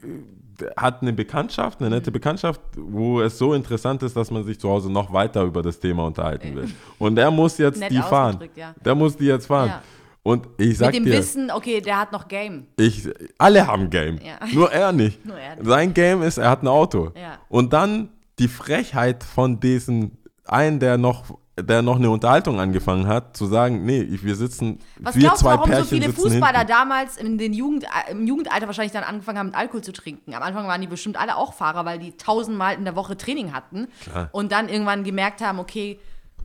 Hat 0.75 1.01
eine 1.01 1.13
Bekanntschaft, 1.13 1.79
eine 1.79 1.89
nette 1.89 2.11
Bekanntschaft, 2.11 2.61
wo 2.75 3.21
es 3.21 3.37
so 3.37 3.53
interessant 3.53 4.03
ist, 4.03 4.15
dass 4.15 4.31
man 4.31 4.43
sich 4.43 4.59
zu 4.59 4.69
Hause 4.69 4.91
noch 4.91 5.11
weiter 5.13 5.43
über 5.43 5.61
das 5.61 5.79
Thema 5.79 6.05
unterhalten 6.05 6.55
will. 6.55 6.69
Und 6.99 7.15
der 7.15 7.31
muss 7.31 7.57
jetzt 7.57 7.79
Nett 7.79 7.91
die 7.91 7.99
fahren. 8.01 8.39
ja. 8.55 8.73
Der 8.83 8.95
muss 8.95 9.15
die 9.17 9.25
jetzt 9.25 9.45
fahren. 9.47 9.69
Ja. 9.69 9.81
Und 10.23 10.47
ich 10.57 10.77
sag 10.77 10.87
Mit 10.87 10.95
dem 10.95 11.05
dir, 11.05 11.13
Wissen, 11.19 11.49
okay, 11.51 11.79
der 11.79 12.01
hat 12.01 12.11
noch 12.11 12.27
Game. 12.27 12.67
ich, 12.77 13.07
alle 13.37 13.65
haben 13.65 13.89
Game. 13.89 14.17
Ja. 14.17 14.45
Nur 14.53 14.71
er 14.71 14.91
nicht. 14.91 15.25
Nur 15.25 15.37
er 15.37 15.55
nicht. 15.55 15.65
Sein 15.65 15.93
Game 15.93 16.21
ist, 16.21 16.37
er 16.37 16.49
hat 16.49 16.63
ein 16.63 16.67
Auto. 16.67 17.13
Und 17.47 17.71
dann 17.71 18.09
die 18.37 18.49
Frechheit 18.49 19.23
von 19.23 19.59
diesem 19.59 20.11
einen, 20.45 20.79
der 20.79 20.97
noch, 20.97 21.37
der 21.59 21.81
noch 21.81 21.95
eine 21.95 22.09
Unterhaltung 22.09 22.59
angefangen 22.59 23.07
hat, 23.07 23.35
zu 23.35 23.47
sagen, 23.47 23.83
nee, 23.85 24.07
wir 24.21 24.35
sitzen, 24.35 24.79
Was 24.99 25.15
wir 25.15 25.21
glaubst 25.21 25.41
du, 25.41 25.45
zwei 25.45 25.53
warum 25.55 25.69
Pärchen 25.69 25.83
so 25.85 25.89
viele 25.95 26.13
Fußballer 26.13 26.59
hinten. 26.59 26.67
damals 26.71 27.17
in 27.17 27.37
den 27.37 27.53
Jugend, 27.53 27.85
im 28.11 28.27
Jugendalter 28.27 28.67
wahrscheinlich 28.67 28.91
dann 28.93 29.03
angefangen 29.03 29.39
haben, 29.39 29.47
mit 29.47 29.55
Alkohol 29.55 29.81
zu 29.83 29.91
trinken? 29.91 30.33
Am 30.35 30.43
Anfang 30.43 30.67
waren 30.67 30.81
die 30.81 30.87
bestimmt 30.87 31.17
alle 31.19 31.35
auch 31.35 31.53
Fahrer, 31.53 31.83
weil 31.85 31.97
die 31.99 32.11
tausendmal 32.15 32.75
in 32.75 32.83
der 32.85 32.95
Woche 32.95 33.17
Training 33.17 33.53
hatten 33.53 33.87
Klar. 34.03 34.29
und 34.33 34.51
dann 34.51 34.69
irgendwann 34.69 35.03
gemerkt 35.03 35.41
haben, 35.41 35.57
okay, 35.59 35.99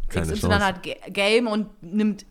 XY 0.09 0.35
Chance. 0.41 0.59
hat 0.67 0.83
Ga- 0.83 0.93
Game 1.11 1.47
und 1.47 1.67
nimmt 1.83 2.25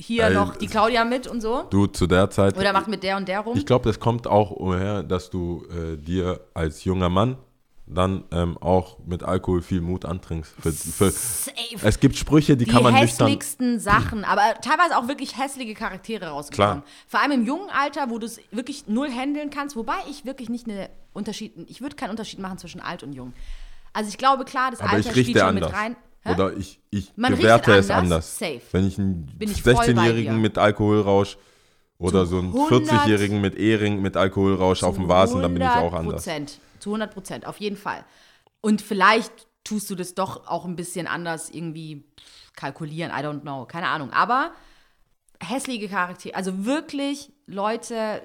hier 0.00 0.24
Ey, 0.24 0.34
noch 0.34 0.56
die 0.56 0.66
Claudia 0.66 1.04
mit 1.04 1.26
und 1.26 1.40
so. 1.42 1.64
Du 1.68 1.86
zu 1.86 2.06
der 2.06 2.30
Zeit. 2.30 2.56
Oder 2.56 2.72
macht 2.72 2.88
mit 2.88 3.02
der 3.02 3.16
und 3.16 3.28
der 3.28 3.40
rum. 3.40 3.56
Ich 3.56 3.66
glaube, 3.66 3.86
das 3.88 4.00
kommt 4.00 4.26
auch 4.26 4.50
umher, 4.50 5.02
dass 5.02 5.28
du 5.30 5.64
äh, 5.70 5.96
dir 5.96 6.40
als 6.54 6.84
junger 6.84 7.08
Mann 7.10 7.36
dann 7.94 8.24
ähm, 8.30 8.56
auch 8.58 8.98
mit 9.06 9.22
Alkohol 9.22 9.62
viel 9.62 9.80
Mut 9.80 10.04
antrinkst. 10.04 10.54
Für, 10.60 10.72
für, 10.72 11.12
es 11.82 12.00
gibt 12.00 12.16
Sprüche, 12.16 12.56
die, 12.56 12.64
die 12.64 12.70
kann 12.70 12.82
man 12.82 12.94
nüchtern. 12.94 13.26
hässlichsten 13.28 13.80
Sachen, 13.80 14.24
aber 14.24 14.54
teilweise 14.62 14.96
auch 14.96 15.08
wirklich 15.08 15.36
hässliche 15.38 15.74
Charaktere 15.74 16.28
rausgekommen. 16.28 16.82
Klar. 16.82 16.84
Vor 17.08 17.20
allem 17.20 17.32
im 17.32 17.46
jungen 17.46 17.68
Alter, 17.70 18.10
wo 18.10 18.18
du 18.18 18.26
es 18.26 18.40
wirklich 18.50 18.86
null 18.86 19.10
handeln 19.10 19.50
kannst, 19.50 19.76
wobei 19.76 19.96
ich 20.08 20.24
wirklich 20.24 20.48
nicht 20.48 20.68
eine 20.68 20.90
Unterschied, 21.12 21.52
ich 21.68 21.80
würde 21.80 21.96
keinen 21.96 22.10
Unterschied 22.10 22.38
machen 22.38 22.58
zwischen 22.58 22.80
alt 22.80 23.02
und 23.02 23.12
jung. 23.12 23.32
Also 23.92 24.08
ich 24.08 24.18
glaube 24.18 24.44
klar, 24.44 24.70
das 24.70 24.80
Aber 24.80 24.90
Alter 24.92 25.10
spielt 25.10 25.36
schon 25.38 25.40
anders. 25.40 25.70
mit 25.70 25.78
rein. 25.78 25.96
Hä? 26.22 26.32
Oder 26.34 26.56
ich, 26.56 26.80
ich 26.90 27.12
Man 27.16 27.34
bewerte 27.34 27.68
richtet 27.72 27.84
es 27.84 27.90
anders? 27.90 28.02
anders. 28.02 28.38
Safe. 28.38 28.60
Wenn 28.72 28.86
ich 28.86 28.98
einen 28.98 29.26
Bin 29.38 29.50
ich 29.50 29.62
voll 29.62 29.74
bei 29.74 29.86
16-Jährigen 29.86 30.34
dir. 30.34 30.40
mit 30.40 30.58
Alkoholrausch 30.58 31.38
oder 31.98 32.26
so 32.26 32.38
einen 32.38 32.48
100 32.48 32.82
40-Jährigen 32.90 33.40
mit 33.40 33.54
Ehering 33.56 34.00
mit 34.00 34.16
Alkoholrausch 34.16 34.82
auf 34.82 34.96
dem 34.96 35.08
Vasen, 35.08 35.42
dann 35.42 35.54
bin 35.54 35.62
ich 35.62 35.68
auch 35.68 35.92
anders. 35.92 36.26
100%, 36.26 36.58
Zu 36.80 36.90
100 36.90 37.12
Prozent, 37.12 37.46
auf 37.46 37.58
jeden 37.58 37.76
Fall. 37.76 38.04
Und 38.60 38.82
vielleicht 38.82 39.46
tust 39.64 39.88
du 39.90 39.94
das 39.94 40.14
doch 40.14 40.46
auch 40.46 40.64
ein 40.64 40.76
bisschen 40.76 41.06
anders 41.06 41.50
irgendwie 41.50 42.04
kalkulieren, 42.56 43.10
I 43.12 43.22
don't 43.24 43.40
know, 43.42 43.64
keine 43.66 43.88
Ahnung. 43.88 44.10
Aber 44.12 44.52
hässliche 45.42 45.88
Charaktere, 45.88 46.34
also 46.34 46.64
wirklich 46.64 47.32
Leute, 47.46 48.22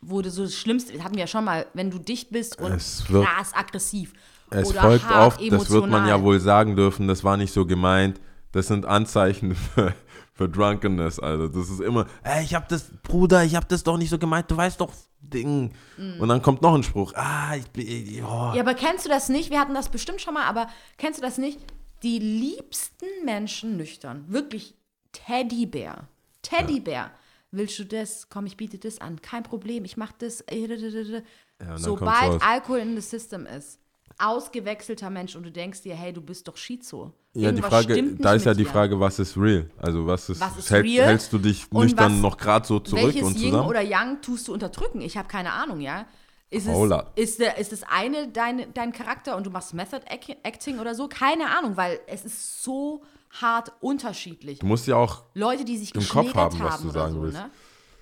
wo 0.00 0.22
du 0.22 0.30
so 0.30 0.44
das 0.44 0.54
Schlimmste, 0.54 0.92
das 0.94 1.02
hatten 1.02 1.14
wir 1.14 1.20
ja 1.22 1.26
schon 1.26 1.44
mal, 1.44 1.66
wenn 1.74 1.90
du 1.90 1.98
dicht 1.98 2.30
bist 2.30 2.58
und 2.60 2.72
Es 2.72 3.10
wird- 3.10 3.26
krass 3.26 3.52
aggressiv 3.54 4.12
Es 4.50 4.68
oder 4.68 4.80
folgt 4.82 5.04
hart 5.08 5.34
oft, 5.38 5.52
das 5.52 5.70
wird 5.70 5.82
man 5.82 6.06
ja 6.06 6.14
emotional. 6.14 6.22
wohl 6.22 6.40
sagen 6.40 6.76
dürfen, 6.76 7.06
das 7.08 7.22
war 7.24 7.36
nicht 7.36 7.52
so 7.52 7.66
gemeint. 7.66 8.20
Das 8.52 8.66
sind 8.68 8.86
Anzeichen 8.86 9.54
für, 9.74 9.94
für 10.40 10.48
Drunkenness, 10.48 11.20
also 11.20 11.48
das 11.48 11.68
ist 11.68 11.80
immer, 11.80 12.06
ey, 12.22 12.42
ich 12.42 12.54
hab 12.54 12.66
das, 12.66 12.90
Bruder, 13.02 13.44
ich 13.44 13.54
hab 13.54 13.68
das 13.68 13.82
doch 13.82 13.98
nicht 13.98 14.08
so 14.08 14.18
gemeint, 14.18 14.50
du 14.50 14.56
weißt 14.56 14.80
doch, 14.80 14.90
Ding. 15.20 15.74
Und 16.18 16.28
dann 16.28 16.40
kommt 16.40 16.62
noch 16.62 16.74
ein 16.74 16.82
Spruch, 16.82 17.12
ah, 17.14 17.56
ich 17.56 17.70
bin, 17.72 18.24
oh. 18.24 18.52
Ja, 18.54 18.60
aber 18.60 18.72
kennst 18.72 19.04
du 19.04 19.10
das 19.10 19.28
nicht? 19.28 19.50
Wir 19.50 19.60
hatten 19.60 19.74
das 19.74 19.90
bestimmt 19.90 20.22
schon 20.22 20.32
mal, 20.32 20.44
aber 20.44 20.68
kennst 20.96 21.18
du 21.18 21.22
das 21.22 21.36
nicht? 21.36 21.60
Die 22.02 22.18
liebsten 22.18 23.04
Menschen 23.26 23.76
nüchtern. 23.76 24.24
Wirklich 24.28 24.74
Teddybär. 25.12 26.08
Teddybär. 26.40 27.10
Willst 27.50 27.78
du 27.78 27.84
das? 27.84 28.30
Komm, 28.30 28.46
ich 28.46 28.56
biete 28.56 28.78
das 28.78 28.98
an. 28.98 29.20
Kein 29.20 29.42
Problem, 29.42 29.84
ich 29.84 29.98
mach 29.98 30.12
das. 30.12 30.42
kommt's 30.46 31.84
Sobald. 31.84 32.42
Alkohol 32.42 32.78
in 32.78 32.96
das 32.96 33.10
System 33.10 33.44
ist, 33.44 33.78
ausgewechselter 34.20 35.10
Mensch 35.10 35.36
und 35.36 35.42
du 35.44 35.50
denkst 35.52 35.82
dir, 35.82 35.94
hey, 35.94 36.12
du 36.12 36.20
bist 36.20 36.46
doch 36.48 36.56
Schizo. 36.56 37.12
Ja, 37.34 37.52
die 37.52 37.62
Frage, 37.62 38.00
nicht 38.02 38.24
da 38.24 38.34
ist 38.34 38.44
ja 38.44 38.54
die 38.54 38.64
dir. 38.64 38.70
Frage, 38.70 38.98
was 38.98 39.18
ist 39.18 39.36
real? 39.36 39.70
Also 39.78 40.06
was 40.06 40.28
ist, 40.28 40.40
Was 40.40 40.56
ist 40.58 40.70
hält, 40.70 40.84
real? 40.84 41.06
hältst 41.06 41.32
du 41.32 41.38
dich 41.38 41.70
nüchtern 41.70 42.14
was- 42.16 42.20
noch 42.22 42.36
gerade 42.36 42.66
so 42.66 42.80
zurück 42.80 43.04
Welches 43.04 43.22
und 43.22 43.36
Yin 43.38 43.50
zusammen? 43.52 43.68
oder 43.68 43.80
Yang 43.82 44.20
tust 44.22 44.48
du 44.48 44.52
unterdrücken? 44.52 45.00
Ich 45.00 45.16
habe 45.16 45.28
keine 45.28 45.52
Ahnung, 45.52 45.80
ja. 45.80 46.06
Ist 46.52 46.66
es, 46.66 46.74
Hola. 46.74 47.06
ist, 47.14 47.38
der, 47.38 47.58
ist 47.58 47.70
das 47.70 47.84
eine 47.84 48.26
dein, 48.26 48.74
dein 48.74 48.92
Charakter 48.92 49.36
und 49.36 49.46
du 49.46 49.50
machst 49.50 49.72
Method 49.72 50.02
Ac- 50.10 50.36
Acting 50.42 50.80
oder 50.80 50.96
so? 50.96 51.06
Keine 51.06 51.56
Ahnung, 51.56 51.76
weil 51.76 52.00
es 52.08 52.24
ist 52.24 52.64
so 52.64 53.02
hart 53.40 53.70
unterschiedlich. 53.80 54.58
du 54.58 54.66
musst 54.66 54.88
ja 54.88 54.96
auch, 54.96 55.22
Leute, 55.34 55.64
die 55.64 55.76
sich 55.78 55.94
im 55.94 56.06
Kopf 56.08 56.34
haben, 56.34 56.58
was 56.58 56.82
du 56.82 56.90
sagen 56.90 57.14
so, 57.14 57.22
willst. 57.22 57.38
ne? 57.38 57.50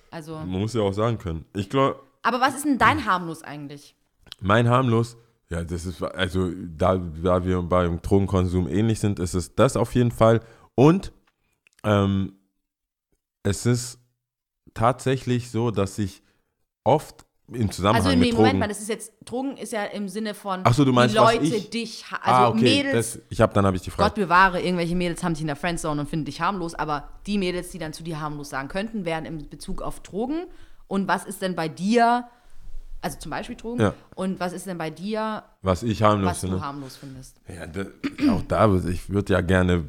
Also, 0.09 0.33
man 0.37 0.47
muss 0.49 0.73
ja 0.73 0.81
auch 0.81 0.93
sagen 0.93 1.19
können. 1.19 1.45
Ich 1.55 1.69
glaube, 1.69 1.99
aber 2.23 2.41
was 2.41 2.55
ist 2.55 2.65
denn 2.65 2.79
dein 2.79 3.05
harmlos 3.05 3.43
eigentlich? 3.43 3.95
mein 4.41 4.67
harmlos, 4.67 5.15
ja, 5.51 5.63
das 5.63 5.85
ist, 5.85 6.01
also 6.03 6.51
da, 6.77 6.97
da 6.97 7.43
wir 7.43 7.61
beim 7.63 8.01
Drogenkonsum 8.01 8.67
ähnlich 8.67 8.99
sind, 8.99 9.19
ist 9.19 9.33
es 9.33 9.55
das 9.55 9.75
auf 9.77 9.95
jeden 9.95 10.11
Fall. 10.11 10.41
Und 10.75 11.11
ähm, 11.83 12.33
es 13.43 13.65
ist 13.65 13.99
tatsächlich 14.73 15.49
so, 15.51 15.71
dass 15.71 15.97
ich 15.97 16.21
oft 16.83 17.25
im 17.51 17.71
Zusammenhang 17.71 18.05
Also, 18.05 18.15
nee, 18.15 18.25
mit 18.27 18.33
Moment 18.33 18.47
Drogen. 18.51 18.59
mal, 18.59 18.67
das 18.67 18.79
ist 18.79 18.89
jetzt, 18.89 19.11
Drogen 19.25 19.57
ist 19.57 19.73
ja 19.73 19.85
im 19.85 20.07
Sinne 20.07 20.35
von, 20.35 20.61
Ach 20.65 20.73
so, 20.73 20.85
du 20.85 20.93
meinst, 20.93 21.15
was 21.15 21.33
Leute 21.33 21.45
ich- 21.55 21.69
dich, 21.71 22.11
ha- 22.11 22.19
also 22.21 22.41
ah, 22.41 22.47
okay, 22.49 22.83
Mädels, 22.83 23.13
das, 23.13 23.21
ich 23.29 23.41
habe 23.41 23.51
dann 23.55 23.65
habe 23.65 23.75
ich 23.75 23.81
die 23.81 23.89
Frage. 23.89 24.07
Gott 24.09 24.15
bewahre, 24.23 24.61
irgendwelche 24.61 24.95
Mädels 24.95 25.23
haben 25.23 25.33
dich 25.33 25.41
in 25.41 25.47
der 25.47 25.55
Friendzone 25.55 25.99
und 26.01 26.07
finden 26.07 26.25
dich 26.25 26.41
harmlos, 26.41 26.75
aber 26.75 27.09
die 27.25 27.39
Mädels, 27.39 27.69
die 27.71 27.79
dann 27.79 27.91
zu 27.91 28.03
dir 28.03 28.19
harmlos 28.21 28.49
sagen 28.49 28.67
könnten, 28.67 29.03
wären 29.03 29.25
im 29.25 29.49
Bezug 29.49 29.81
auf 29.81 30.01
Drogen. 30.01 30.45
Und 30.87 31.07
was 31.07 31.25
ist 31.25 31.41
denn 31.41 31.55
bei 31.55 31.67
dir, 31.67 32.27
also 33.01 33.17
zum 33.19 33.29
Beispiel 33.31 33.55
Drogen, 33.55 33.81
Ja. 33.81 33.93
und 34.15 34.39
was 34.39 34.53
ist 34.53 34.65
denn 34.67 34.77
bei 34.77 34.89
dir, 34.89 35.43
was 35.61 35.83
ich 35.83 36.03
harmlos 36.03 36.29
was 36.31 36.41
du 36.41 36.47
finde. 36.47 36.61
harmlos 36.61 36.95
findest? 36.97 37.39
Ja, 37.47 37.65
da, 37.67 37.85
auch 38.33 38.41
da, 38.43 38.75
ich 38.89 39.09
würde 39.09 39.33
ja 39.33 39.41
gerne 39.41 39.85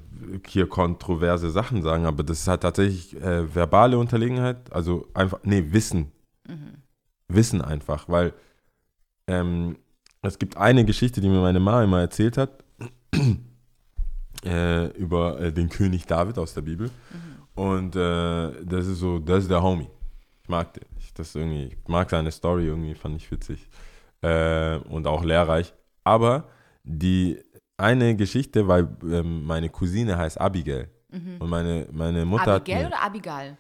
hier 0.47 0.69
kontroverse 0.69 1.51
Sachen 1.51 1.83
sagen, 1.83 2.07
aber 2.07 2.23
das 2.23 2.41
ist 2.41 2.49
halt 2.49 2.61
tatsächlich 2.63 3.17
äh, 3.21 3.53
verbale 3.55 3.99
Unterlegenheit, 3.99 4.73
also 4.73 5.09
einfach, 5.15 5.41
nee, 5.43 5.65
Wissen. 5.71 6.13
Wissen 7.29 7.63
einfach, 7.63 8.09
weil 8.09 8.33
ähm, 9.29 9.77
es 10.23 10.39
gibt 10.39 10.57
eine 10.57 10.85
Geschichte, 10.85 11.21
die 11.21 11.29
mir 11.29 11.41
meine 11.41 11.61
Mama 11.61 11.85
immer 11.85 12.01
erzählt 12.01 12.37
hat, 12.37 12.65
äh, 14.45 14.87
über 14.99 15.41
äh, 15.41 15.53
den 15.53 15.69
König 15.69 16.07
David 16.07 16.39
aus 16.39 16.55
der 16.55 16.63
Bibel. 16.63 16.91
Und 17.55 17.95
äh, 17.97 18.65
das 18.65 18.87
ist 18.87 18.99
so, 18.99 19.19
das 19.19 19.43
ist 19.45 19.51
der 19.51 19.63
Homie. 19.63 19.89
Ich 20.43 20.49
mag 20.49 20.73
den. 20.75 20.85
Ich, 21.21 21.29
das 21.29 21.35
irgendwie, 21.35 21.65
ich 21.67 21.89
mag 21.89 22.11
seine 22.11 22.31
Story 22.31 22.67
irgendwie, 22.67 22.95
fand 22.95 23.17
ich 23.17 23.31
witzig. 23.31 23.69
Äh, 24.23 24.77
und 24.89 25.07
auch 25.07 25.25
lehrreich. 25.25 25.73
Aber 26.05 26.49
die 26.85 27.39
eine 27.77 28.15
Geschichte, 28.17 28.69
weil 28.69 28.89
ähm, 29.05 29.45
meine 29.45 29.69
Cousine 29.71 30.17
heißt 30.19 30.41
Abigail. 30.41 30.89
Und 31.13 31.49
meine, 31.49 31.89
meine 31.91 32.25
Mutter 32.25 32.55
Abigail 32.55 32.77
hat. 32.77 32.83
mir- 32.83 32.87
oder 32.97 33.03
Abigail? 33.03 33.57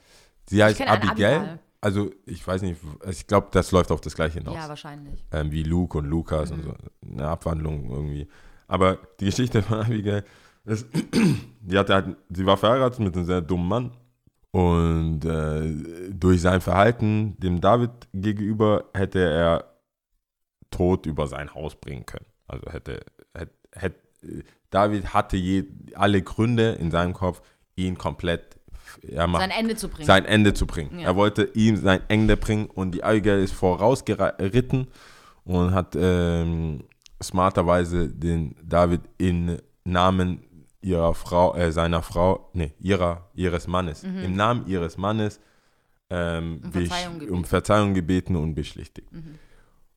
Sie 0.48 0.62
heißt 0.62 0.80
eine 0.82 0.90
Abigail. 0.90 1.36
Abigail. 1.38 1.58
Also, 1.80 2.10
ich 2.26 2.46
weiß 2.46 2.60
nicht, 2.62 2.78
ich 3.08 3.26
glaube, 3.26 3.48
das 3.52 3.72
läuft 3.72 3.90
auf 3.90 4.00
das 4.02 4.14
Gleiche 4.14 4.38
hinaus 4.38 4.54
Ja, 4.54 4.68
wahrscheinlich. 4.68 5.24
ähm, 5.32 5.50
wie 5.50 5.62
Luke 5.62 5.96
und 5.98 6.04
Lukas 6.04 6.50
und 6.52 6.62
so. 6.62 6.74
Eine 7.10 7.26
Abwandlung 7.28 7.90
irgendwie. 7.90 8.28
Aber 8.68 8.98
die 9.18 9.24
Geschichte 9.24 9.62
von 9.62 9.78
Abigail 9.80 10.22
ist, 10.66 10.86
die 11.62 11.78
hatte 11.78 11.94
halt, 11.94 12.16
sie 12.28 12.44
war 12.46 12.56
verheiratet 12.58 13.00
mit 13.00 13.16
einem 13.16 13.24
sehr 13.24 13.40
dummen 13.40 13.66
Mann. 13.66 13.90
Und 14.52 15.24
äh, 15.24 16.10
durch 16.10 16.40
sein 16.40 16.60
Verhalten 16.60 17.36
dem 17.38 17.60
David 17.60 17.90
gegenüber 18.12 18.86
hätte 18.94 19.20
er 19.20 19.64
Tod 20.70 21.06
über 21.06 21.26
sein 21.26 21.54
Haus 21.54 21.76
bringen 21.76 22.06
können. 22.06 22.26
Also 22.48 22.70
hätte, 22.70 23.00
hätte, 23.34 23.52
hätte 23.72 24.00
David 24.70 25.14
hatte 25.14 25.36
je, 25.36 25.64
alle 25.94 26.22
Gründe 26.22 26.72
in 26.72 26.90
seinem 26.90 27.12
Kopf, 27.12 27.42
ihn 27.76 27.96
komplett 27.96 28.60
er 29.02 29.26
macht, 29.26 29.42
Sein 29.42 29.50
Ende 29.50 29.76
zu 29.76 29.88
bringen. 29.88 30.06
sein 30.06 30.24
Ende 30.24 30.54
zu 30.54 30.66
bringen. 30.66 30.98
Ja. 30.98 31.06
Er 31.06 31.16
wollte 31.16 31.44
ihm 31.54 31.76
sein 31.76 32.00
Ende 32.08 32.36
bringen 32.36 32.66
und 32.66 32.92
die 32.92 33.04
Abigail 33.04 33.42
ist 33.42 33.52
vorausgeritten 33.52 34.88
und 35.44 35.72
hat 35.72 35.96
ähm, 35.96 36.84
smarterweise 37.22 38.08
den 38.08 38.56
David 38.62 39.02
in 39.18 39.58
Namen 39.84 40.42
ihrer 40.82 41.14
Frau, 41.14 41.54
äh, 41.56 41.72
seiner 41.72 42.02
Frau, 42.02 42.48
nee, 42.54 42.72
ihrer, 42.78 43.28
ihres 43.34 43.66
Mannes, 43.66 44.02
im 44.04 44.34
Namen 44.34 44.66
ihres 44.66 44.96
Mannes 44.96 45.40
ähm, 46.12 46.60
Mhm. 46.62 46.64
Um 46.64 46.72
Verzeihung 46.72 47.14
gebeten. 47.14 47.30
Mhm. 47.32 47.38
um 47.38 47.44
Verzeihung 47.44 47.94
gebeten 47.94 48.36
und 48.36 48.54
beschlichtigt. 48.54 49.08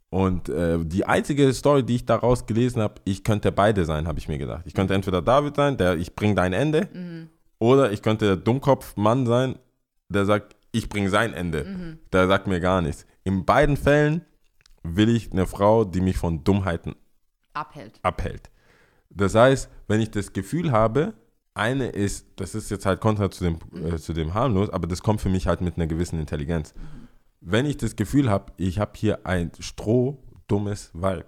Und 0.10 0.48
äh, 0.50 0.78
die 0.84 1.06
einzige 1.06 1.52
Story, 1.54 1.84
die 1.84 1.96
ich 1.96 2.06
daraus 2.06 2.46
gelesen 2.46 2.82
habe, 2.84 2.96
ich 3.04 3.24
könnte 3.24 3.52
beide 3.52 3.84
sein, 3.86 4.08
habe 4.08 4.20
ich 4.20 4.28
mir 4.28 4.38
gedacht. 4.38 4.64
Ich 4.68 4.76
könnte 4.76 4.94
entweder 4.94 5.24
David 5.24 5.56
sein, 5.56 5.76
der 5.78 5.96
ich 5.96 6.14
bringe 6.16 6.36
dein 6.36 6.54
Ende, 6.54 6.88
Mhm. 6.94 7.30
oder 7.58 7.92
ich 7.92 8.02
könnte 8.04 8.26
der 8.26 8.36
Dummkopf-Mann 8.36 9.26
sein, 9.26 9.58
der 10.10 10.26
sagt, 10.26 10.56
ich 10.72 10.88
bringe 10.90 11.10
sein 11.10 11.34
Ende. 11.34 11.64
Mhm. 11.66 12.00
Der 12.12 12.28
sagt 12.28 12.46
mir 12.46 12.60
gar 12.60 12.82
nichts. 12.82 13.08
In 13.24 13.46
beiden 13.46 13.76
Fällen 13.78 14.22
will 14.84 15.10
ich 15.10 15.32
eine 15.32 15.48
Frau, 15.48 15.84
die 15.86 16.02
mich 16.02 16.18
von 16.18 16.44
Dummheiten 16.44 16.94
abhält. 17.54 18.00
abhält. 18.04 18.52
Das 19.16 19.36
heißt, 19.36 19.70
wenn 19.88 20.02
ich 20.02 20.12
das 20.12 20.34
Gefühl 20.34 20.72
habe, 20.72 21.14
eine 21.54 21.88
ist, 21.88 22.28
das 22.36 22.56
ist 22.56 22.72
jetzt 22.72 22.86
halt 22.86 23.00
kontra 23.00 23.30
zu 23.30 23.44
dem, 23.44 23.60
äh, 23.86 23.98
zu 23.98 24.14
dem 24.14 24.34
harmlos, 24.34 24.70
aber 24.70 24.88
das 24.88 25.04
kommt 25.04 25.22
für 25.22 25.30
mich 25.30 25.48
halt 25.48 25.62
mit 25.62 25.78
einer 25.78 25.88
gewissen 25.88 26.20
Intelligenz. 26.20 26.74
Wenn 27.42 27.66
ich 27.66 27.78
das 27.78 27.96
Gefühl 27.96 28.30
habe, 28.30 28.52
ich 28.58 28.80
habe 28.80 28.94
hier 28.96 29.26
ein 29.26 29.52
strohdummes 29.60 30.92
Weib 30.94 31.28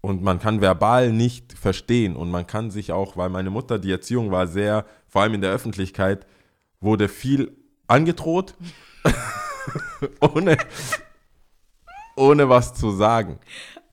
und 0.00 0.22
man 0.22 0.38
kann 0.38 0.60
verbal 0.60 1.12
nicht 1.12 1.52
verstehen 1.52 2.16
und 2.16 2.30
man 2.30 2.46
kann 2.46 2.70
sich 2.70 2.92
auch, 2.92 3.16
weil 3.16 3.30
meine 3.30 3.50
Mutter, 3.50 3.78
die 3.78 3.92
Erziehung 3.92 4.30
war 4.30 4.46
sehr, 4.46 4.86
vor 5.08 5.22
allem 5.22 5.34
in 5.34 5.40
der 5.40 5.52
Öffentlichkeit, 5.52 6.26
wurde 6.80 7.08
viel 7.08 7.56
angedroht, 7.86 8.54
ohne, 10.20 10.56
ohne 12.16 12.48
was 12.48 12.74
zu 12.74 12.90
sagen. 12.90 13.38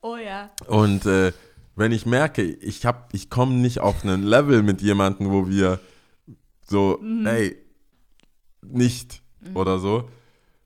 Oh 0.02 0.18
ja. 0.18 0.50
Und 0.68 1.06
äh, 1.06 1.32
wenn 1.76 1.92
ich 1.92 2.06
merke, 2.06 2.42
ich, 2.44 2.86
hab- 2.86 3.14
ich 3.14 3.30
komme 3.30 3.54
nicht 3.56 3.80
auf 3.80 4.04
einen 4.04 4.24
Level 4.24 4.64
mit 4.64 4.82
jemandem, 4.82 5.30
wo 5.32 5.48
wir 5.48 5.80
so, 6.68 7.00
ey, 7.26 7.58
nicht 8.62 9.22
oder 9.56 9.80
so, 9.80 10.10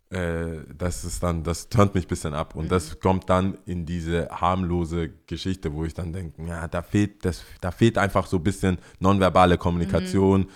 äh, 0.09 0.57
das 0.77 1.03
ist 1.05 1.23
dann, 1.23 1.43
das 1.43 1.69
turnt 1.69 1.95
mich 1.95 2.05
ein 2.05 2.09
bisschen 2.09 2.33
ab. 2.33 2.55
Und 2.55 2.71
das 2.71 2.99
kommt 2.99 3.29
dann 3.29 3.57
in 3.65 3.85
diese 3.85 4.27
harmlose 4.29 5.09
Geschichte, 5.27 5.73
wo 5.73 5.85
ich 5.85 5.93
dann 5.93 6.13
denke, 6.13 6.45
ja, 6.45 6.67
da 6.67 6.81
fehlt, 6.81 7.23
das, 7.25 7.43
da 7.61 7.71
fehlt 7.71 7.97
einfach 7.97 8.27
so 8.27 8.37
ein 8.37 8.43
bisschen 8.43 8.77
nonverbale 8.99 9.57
Kommunikation. 9.57 10.47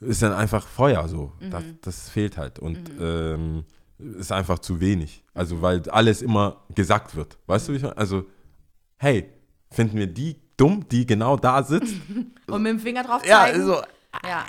Ist 0.00 0.22
dann 0.22 0.32
einfach 0.32 0.66
Feuer 0.66 1.06
so. 1.08 1.32
Das, 1.50 1.64
das 1.80 2.08
fehlt 2.08 2.36
halt. 2.36 2.58
Und 2.58 2.78
ähm, 3.00 3.64
ist 4.18 4.32
einfach 4.32 4.58
zu 4.58 4.80
wenig. 4.80 5.22
Also, 5.32 5.62
weil 5.62 5.88
alles 5.90 6.22
immer 6.22 6.62
gesagt 6.74 7.14
wird. 7.14 7.38
Weißt 7.46 7.68
du, 7.68 7.72
wie 7.72 7.76
ich 7.76 7.82
meine? 7.82 7.96
Also, 7.96 8.26
hey, 8.96 9.28
finden 9.72 9.96
wir 9.96 10.06
die 10.06 10.36
dumm, 10.56 10.86
die 10.88 11.06
genau 11.06 11.36
da 11.36 11.62
sitzt? 11.62 11.94
Und 12.46 12.62
mit 12.62 12.72
dem 12.72 12.78
Finger 12.78 13.02
drauf 13.02 13.24
ja, 13.26 13.40
zeigen. 13.46 13.64
so, 13.66 13.82
Ja. 14.24 14.44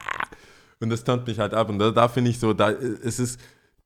und 0.80 0.90
das 0.90 1.04
turnt 1.04 1.26
mich 1.26 1.40
halt 1.40 1.54
ab. 1.54 1.70
Und 1.70 1.80
da, 1.80 1.92
da 1.92 2.08
finde 2.08 2.30
ich 2.30 2.40
so, 2.40 2.54
da 2.54 2.70
ist 2.70 3.20
es, 3.20 3.38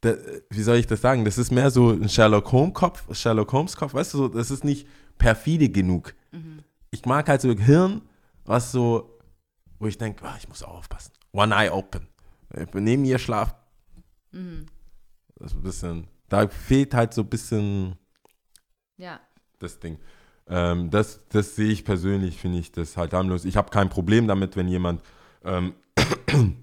da, 0.02 0.16
wie 0.50 0.64
soll 0.64 0.78
ich 0.78 0.88
das 0.88 1.02
sagen? 1.02 1.24
Das 1.26 1.38
ist 1.38 1.52
mehr 1.52 1.70
so 1.70 1.92
ein 1.92 2.10
Sherlock 2.10 2.52
Holmes 2.52 2.74
Kopf, 2.74 3.04
Sherlock 3.16 3.52
Holmes 3.54 3.76
Kopf, 3.76 3.94
weißt 3.94 4.14
du, 4.14 4.18
so, 4.18 4.28
das 4.28 4.50
ist 4.52 4.64
nicht 4.64 4.88
perfide 5.18 5.70
genug. 5.70 6.14
Ich 6.92 7.06
mag 7.06 7.28
halt 7.30 7.42
so 7.42 7.52
Hirn, 7.52 8.02
was 8.46 8.72
so, 8.72 9.20
wo 9.80 9.88
ich 9.88 9.98
denke, 9.98 10.24
ich 10.40 10.48
muss 10.48 10.64
aufpassen. 10.64 11.12
One 11.34 11.54
Eye 11.54 11.70
Open. 11.72 12.08
Neben 12.74 13.02
mir 13.04 13.20
Schlaf. 13.20 13.56
Das 14.32 15.52
ist 15.52 15.58
ein 15.58 15.62
bisschen, 15.64 16.08
da 16.30 16.48
fehlt 16.48 16.94
halt 16.94 17.14
so 17.14 17.22
ein 17.22 17.30
bisschen 17.30 17.96
ja. 18.98 19.20
das 19.60 19.80
Ding. 19.80 20.00
Ähm, 20.50 20.90
das, 20.90 21.20
das 21.30 21.56
sehe 21.56 21.70
ich 21.70 21.84
persönlich, 21.84 22.38
finde 22.38 22.60
ich 22.60 22.72
das 22.72 22.96
halt 22.98 23.14
harmlos. 23.14 23.44
Ich 23.46 23.58
habe 23.58 23.70
kein 23.70 23.90
Problem 23.90 24.28
damit, 24.28 24.56
wenn 24.56 24.68
jemand 24.68 25.02
ähm, 25.44 25.74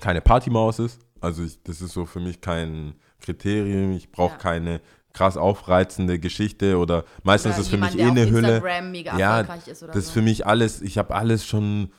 keine 0.00 0.20
Partymaus 0.20 0.78
ist. 0.78 1.00
Also 1.20 1.42
ich, 1.42 1.62
das 1.62 1.80
ist 1.80 1.92
so 1.92 2.06
für 2.06 2.20
mich 2.20 2.40
kein 2.40 2.94
Kriterium. 3.20 3.92
Ich 3.92 4.10
brauche 4.10 4.32
Ja. 4.32 4.38
keine 4.38 4.80
krass 5.12 5.36
aufreizende 5.36 6.18
Geschichte 6.20 6.78
oder 6.78 7.04
meistens 7.24 7.52
Oder 7.54 7.60
ist 7.60 7.66
es 7.66 7.70
für 7.70 7.78
mich 7.78 7.98
eh 7.98 8.02
eine 8.04 8.30
Hülle. 8.30 8.38
Instagram 8.56 8.90
mega 8.92 9.18
Ja, 9.18 9.40
ist 9.40 9.82
das 9.82 9.96
ist 9.96 10.06
so. 10.06 10.12
für 10.12 10.22
mich 10.22 10.46
alles, 10.46 10.80
ich 10.82 10.98
habe 10.98 11.14
alles 11.14 11.44
schon 11.44 11.90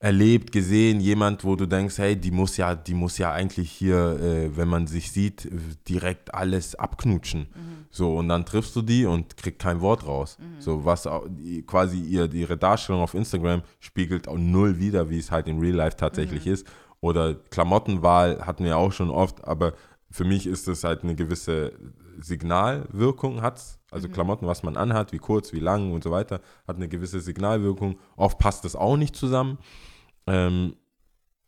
erlebt, 0.00 0.52
gesehen, 0.52 1.00
jemand, 1.00 1.44
wo 1.44 1.56
du 1.56 1.66
denkst, 1.66 1.98
hey, 1.98 2.14
die 2.14 2.30
muss 2.30 2.56
ja, 2.56 2.76
die 2.76 2.94
muss 2.94 3.18
ja 3.18 3.32
eigentlich 3.32 3.70
hier, 3.70 4.20
äh, 4.20 4.56
wenn 4.56 4.68
man 4.68 4.86
sich 4.86 5.10
sieht, 5.10 5.46
äh, 5.46 5.50
direkt 5.88 6.32
alles 6.34 6.76
abknutschen. 6.76 7.40
Mhm. 7.40 7.86
So, 7.90 8.16
und 8.16 8.28
dann 8.28 8.46
triffst 8.46 8.76
du 8.76 8.82
die 8.82 9.06
und 9.06 9.36
kriegst 9.36 9.58
kein 9.60 9.80
Wort 9.80 10.06
raus. 10.06 10.38
Mhm. 10.38 10.60
So, 10.60 10.84
was 10.84 11.08
quasi 11.66 12.00
ihr, 12.00 12.32
ihre 12.32 12.56
Darstellung 12.56 13.00
auf 13.00 13.14
Instagram 13.14 13.62
spiegelt 13.80 14.28
auch 14.28 14.38
null 14.38 14.78
wider, 14.78 15.10
wie 15.10 15.18
es 15.18 15.32
halt 15.32 15.48
in 15.48 15.58
Real 15.58 15.74
Life 15.74 15.96
tatsächlich 15.96 16.46
Mhm. 16.46 16.52
ist. 16.52 16.66
Oder 17.00 17.34
Klamottenwahl 17.34 18.46
hatten 18.46 18.64
wir 18.64 18.76
auch 18.76 18.92
schon 18.92 19.10
oft, 19.10 19.44
aber 19.44 19.72
für 20.10 20.24
mich 20.24 20.46
ist 20.46 20.68
es 20.68 20.84
halt 20.84 21.02
eine 21.02 21.14
gewisse 21.16 21.72
Signalwirkung 22.20 23.42
hat's. 23.42 23.78
Also 23.90 24.08
Klamotten, 24.08 24.46
was 24.46 24.62
man 24.62 24.76
anhat, 24.76 25.12
wie 25.12 25.18
kurz, 25.18 25.52
wie 25.52 25.60
lang 25.60 25.92
und 25.92 26.04
so 26.04 26.10
weiter, 26.10 26.40
hat 26.66 26.76
eine 26.76 26.88
gewisse 26.88 27.20
Signalwirkung. 27.20 27.98
Oft 28.16 28.38
passt 28.38 28.64
das 28.64 28.76
auch 28.76 28.96
nicht 28.96 29.16
zusammen. 29.16 29.58
Ähm, 30.28 30.76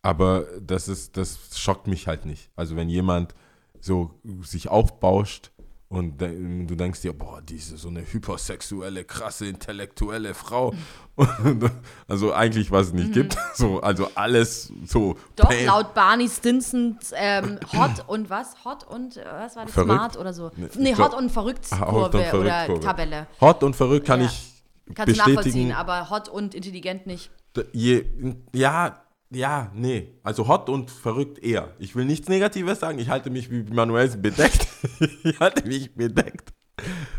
aber 0.03 0.45
das 0.61 0.89
ist, 0.89 1.17
das 1.17 1.39
schockt 1.59 1.87
mich 1.87 2.07
halt 2.07 2.25
nicht. 2.25 2.51
Also 2.57 2.75
wenn 2.77 2.89
jemand 2.89 3.35
so 3.81 4.11
sich 4.43 4.69
aufbauscht 4.69 5.51
und 5.89 6.19
du 6.21 6.75
denkst 6.77 7.01
dir, 7.03 7.13
boah, 7.13 7.43
diese 7.43 7.77
so 7.77 7.89
eine 7.89 8.01
hypersexuelle, 8.03 9.05
krasse, 9.05 9.47
intellektuelle 9.47 10.35
Frau. 10.35 10.73
Und, 11.17 11.71
also 12.09 12.33
eigentlich, 12.33 12.71
was 12.71 12.89
es 12.89 12.93
nicht 12.93 13.13
gibt. 13.13 13.37
So, 13.55 13.81
also 13.81 14.09
alles 14.15 14.73
so. 14.87 15.17
Doch, 15.37 15.49
Pain- 15.49 15.67
laut 15.67 15.93
Barney 15.93 16.29
Stinson 16.29 16.99
ähm, 17.15 17.59
Hot 17.73 18.05
und 18.09 18.31
was? 18.31 18.65
Hot 18.65 18.85
und 18.85 19.17
äh, 19.17 19.25
was 19.27 19.57
war 19.57 19.65
das? 19.65 19.75
Verrückt? 19.75 19.93
Smart 19.93 20.17
oder 20.17 20.33
so? 20.33 20.51
Nee, 20.57 20.69
Nee, 20.79 20.95
Hot 20.97 21.13
und 21.13 21.31
Verrückt 21.31 21.67
Ah, 21.73 21.79
Kurve 21.85 22.01
Hot 22.05 22.15
und 22.15 22.23
Verrückt 22.23 22.45
oder 22.47 22.67
Kurve. 22.67 22.81
Tabelle. 22.81 23.27
Hot 23.41 23.63
und 23.65 23.75
verrückt 23.77 24.07
kann 24.07 24.21
Ja. 24.21 24.27
ich 24.27 24.63
Kannst 24.95 25.15
du 25.15 25.19
nachvollziehen, 25.19 25.37
bestätigen. 25.37 25.73
aber 25.73 26.09
hot 26.11 26.29
und 26.29 26.55
intelligent 26.55 27.07
nicht. 27.07 27.31
Je, 27.73 28.05
ja, 28.53 29.03
ja, 29.31 29.71
nee. 29.75 30.09
Also 30.23 30.49
hot 30.49 30.69
und 30.69 30.91
verrückt 30.91 31.39
eher. 31.43 31.75
Ich 31.79 31.95
will 31.95 32.05
nichts 32.05 32.29
Negatives 32.29 32.81
sagen. 32.81 32.99
Ich 32.99 33.09
halte 33.09 33.31
mich 33.31 33.51
wie 33.51 33.63
Manuel 33.63 34.09
bedeckt. 34.17 34.67
ich 35.25 35.39
halte 35.39 35.67
mich 35.69 35.95
bedeckt, 35.95 36.53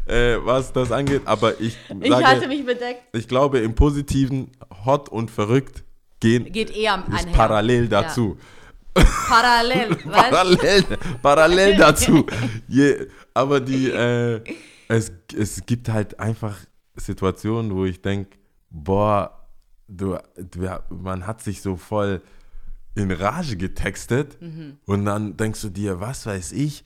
äh, 0.06 0.38
was 0.44 0.74
das 0.74 0.92
angeht. 0.92 1.22
Aber 1.26 1.60
ich 1.60 1.78
Ich 2.02 2.10
sage, 2.10 2.26
halte 2.26 2.48
mich 2.48 2.66
bedeckt. 2.66 3.04
ich 3.14 3.28
glaube, 3.28 3.60
im 3.60 3.76
Positiven 3.76 4.52
hot 4.86 5.10
und 5.10 5.32
verrückt 5.32 5.84
gehen 6.20 6.52
Geht 6.52 6.72
eher 6.72 7.04
ist 7.14 7.32
parallel 7.32 7.88
dazu. 7.88 8.38
Parallel, 8.94 9.92
weißt 10.06 10.06
Parallel, 10.06 10.84
parallel 11.22 11.78
dazu. 11.78 12.26
Je, 12.68 13.08
aber 13.34 13.60
die, 13.62 13.90
äh, 13.90 14.42
es, 14.88 15.12
es 15.36 15.66
gibt 15.66 15.88
halt 15.88 16.20
einfach 16.20 16.58
Situationen, 16.96 17.74
wo 17.74 17.86
ich 17.86 18.02
denke, 18.02 18.38
boah, 18.70 19.41
du, 19.96 20.18
du, 20.38 20.68
man 20.89 21.28
hat 21.28 21.42
sich 21.42 21.62
so 21.62 21.76
voll 21.76 22.22
in 22.96 23.12
Rage 23.12 23.56
getextet 23.58 24.38
und 24.86 25.06
dann 25.06 25.38
denkst 25.38 25.62
du 25.62 25.70
dir, 25.70 26.00
was 26.00 26.26
weiß 26.26 26.52
ich, 26.54 26.84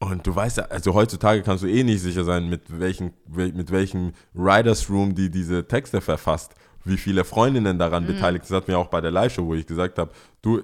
und 0.00 0.26
du 0.26 0.34
weißt 0.34 0.58
ja, 0.58 0.64
also 0.64 0.92
heutzutage 0.92 1.42
kannst 1.42 1.62
du 1.64 1.66
eh 1.68 1.82
nicht 1.82 2.00
sicher 2.02 2.24
sein, 2.24 2.48
mit 2.50 2.78
welchen, 2.78 3.12
wel- 3.30 3.54
mit 3.54 3.70
welchem 3.70 4.12
Writers 4.34 4.90
Room 4.90 5.14
die 5.14 5.30
diese 5.30 5.66
Texte 5.66 6.00
verfasst, 6.02 6.54
wie 6.84 6.98
viele 6.98 7.24
Freundinnen 7.24 7.78
daran 7.78 8.06
beteiligt 8.06 8.44
sind. 8.44 8.54
Das 8.54 8.62
hat 8.62 8.68
mir 8.68 8.76
auch 8.76 8.88
bei 8.88 9.00
der 9.00 9.10
Live-Show, 9.12 9.46
wo 9.46 9.54
ich 9.54 9.66
gesagt 9.66 9.98
habe, 9.98 10.12
du, 10.42 10.62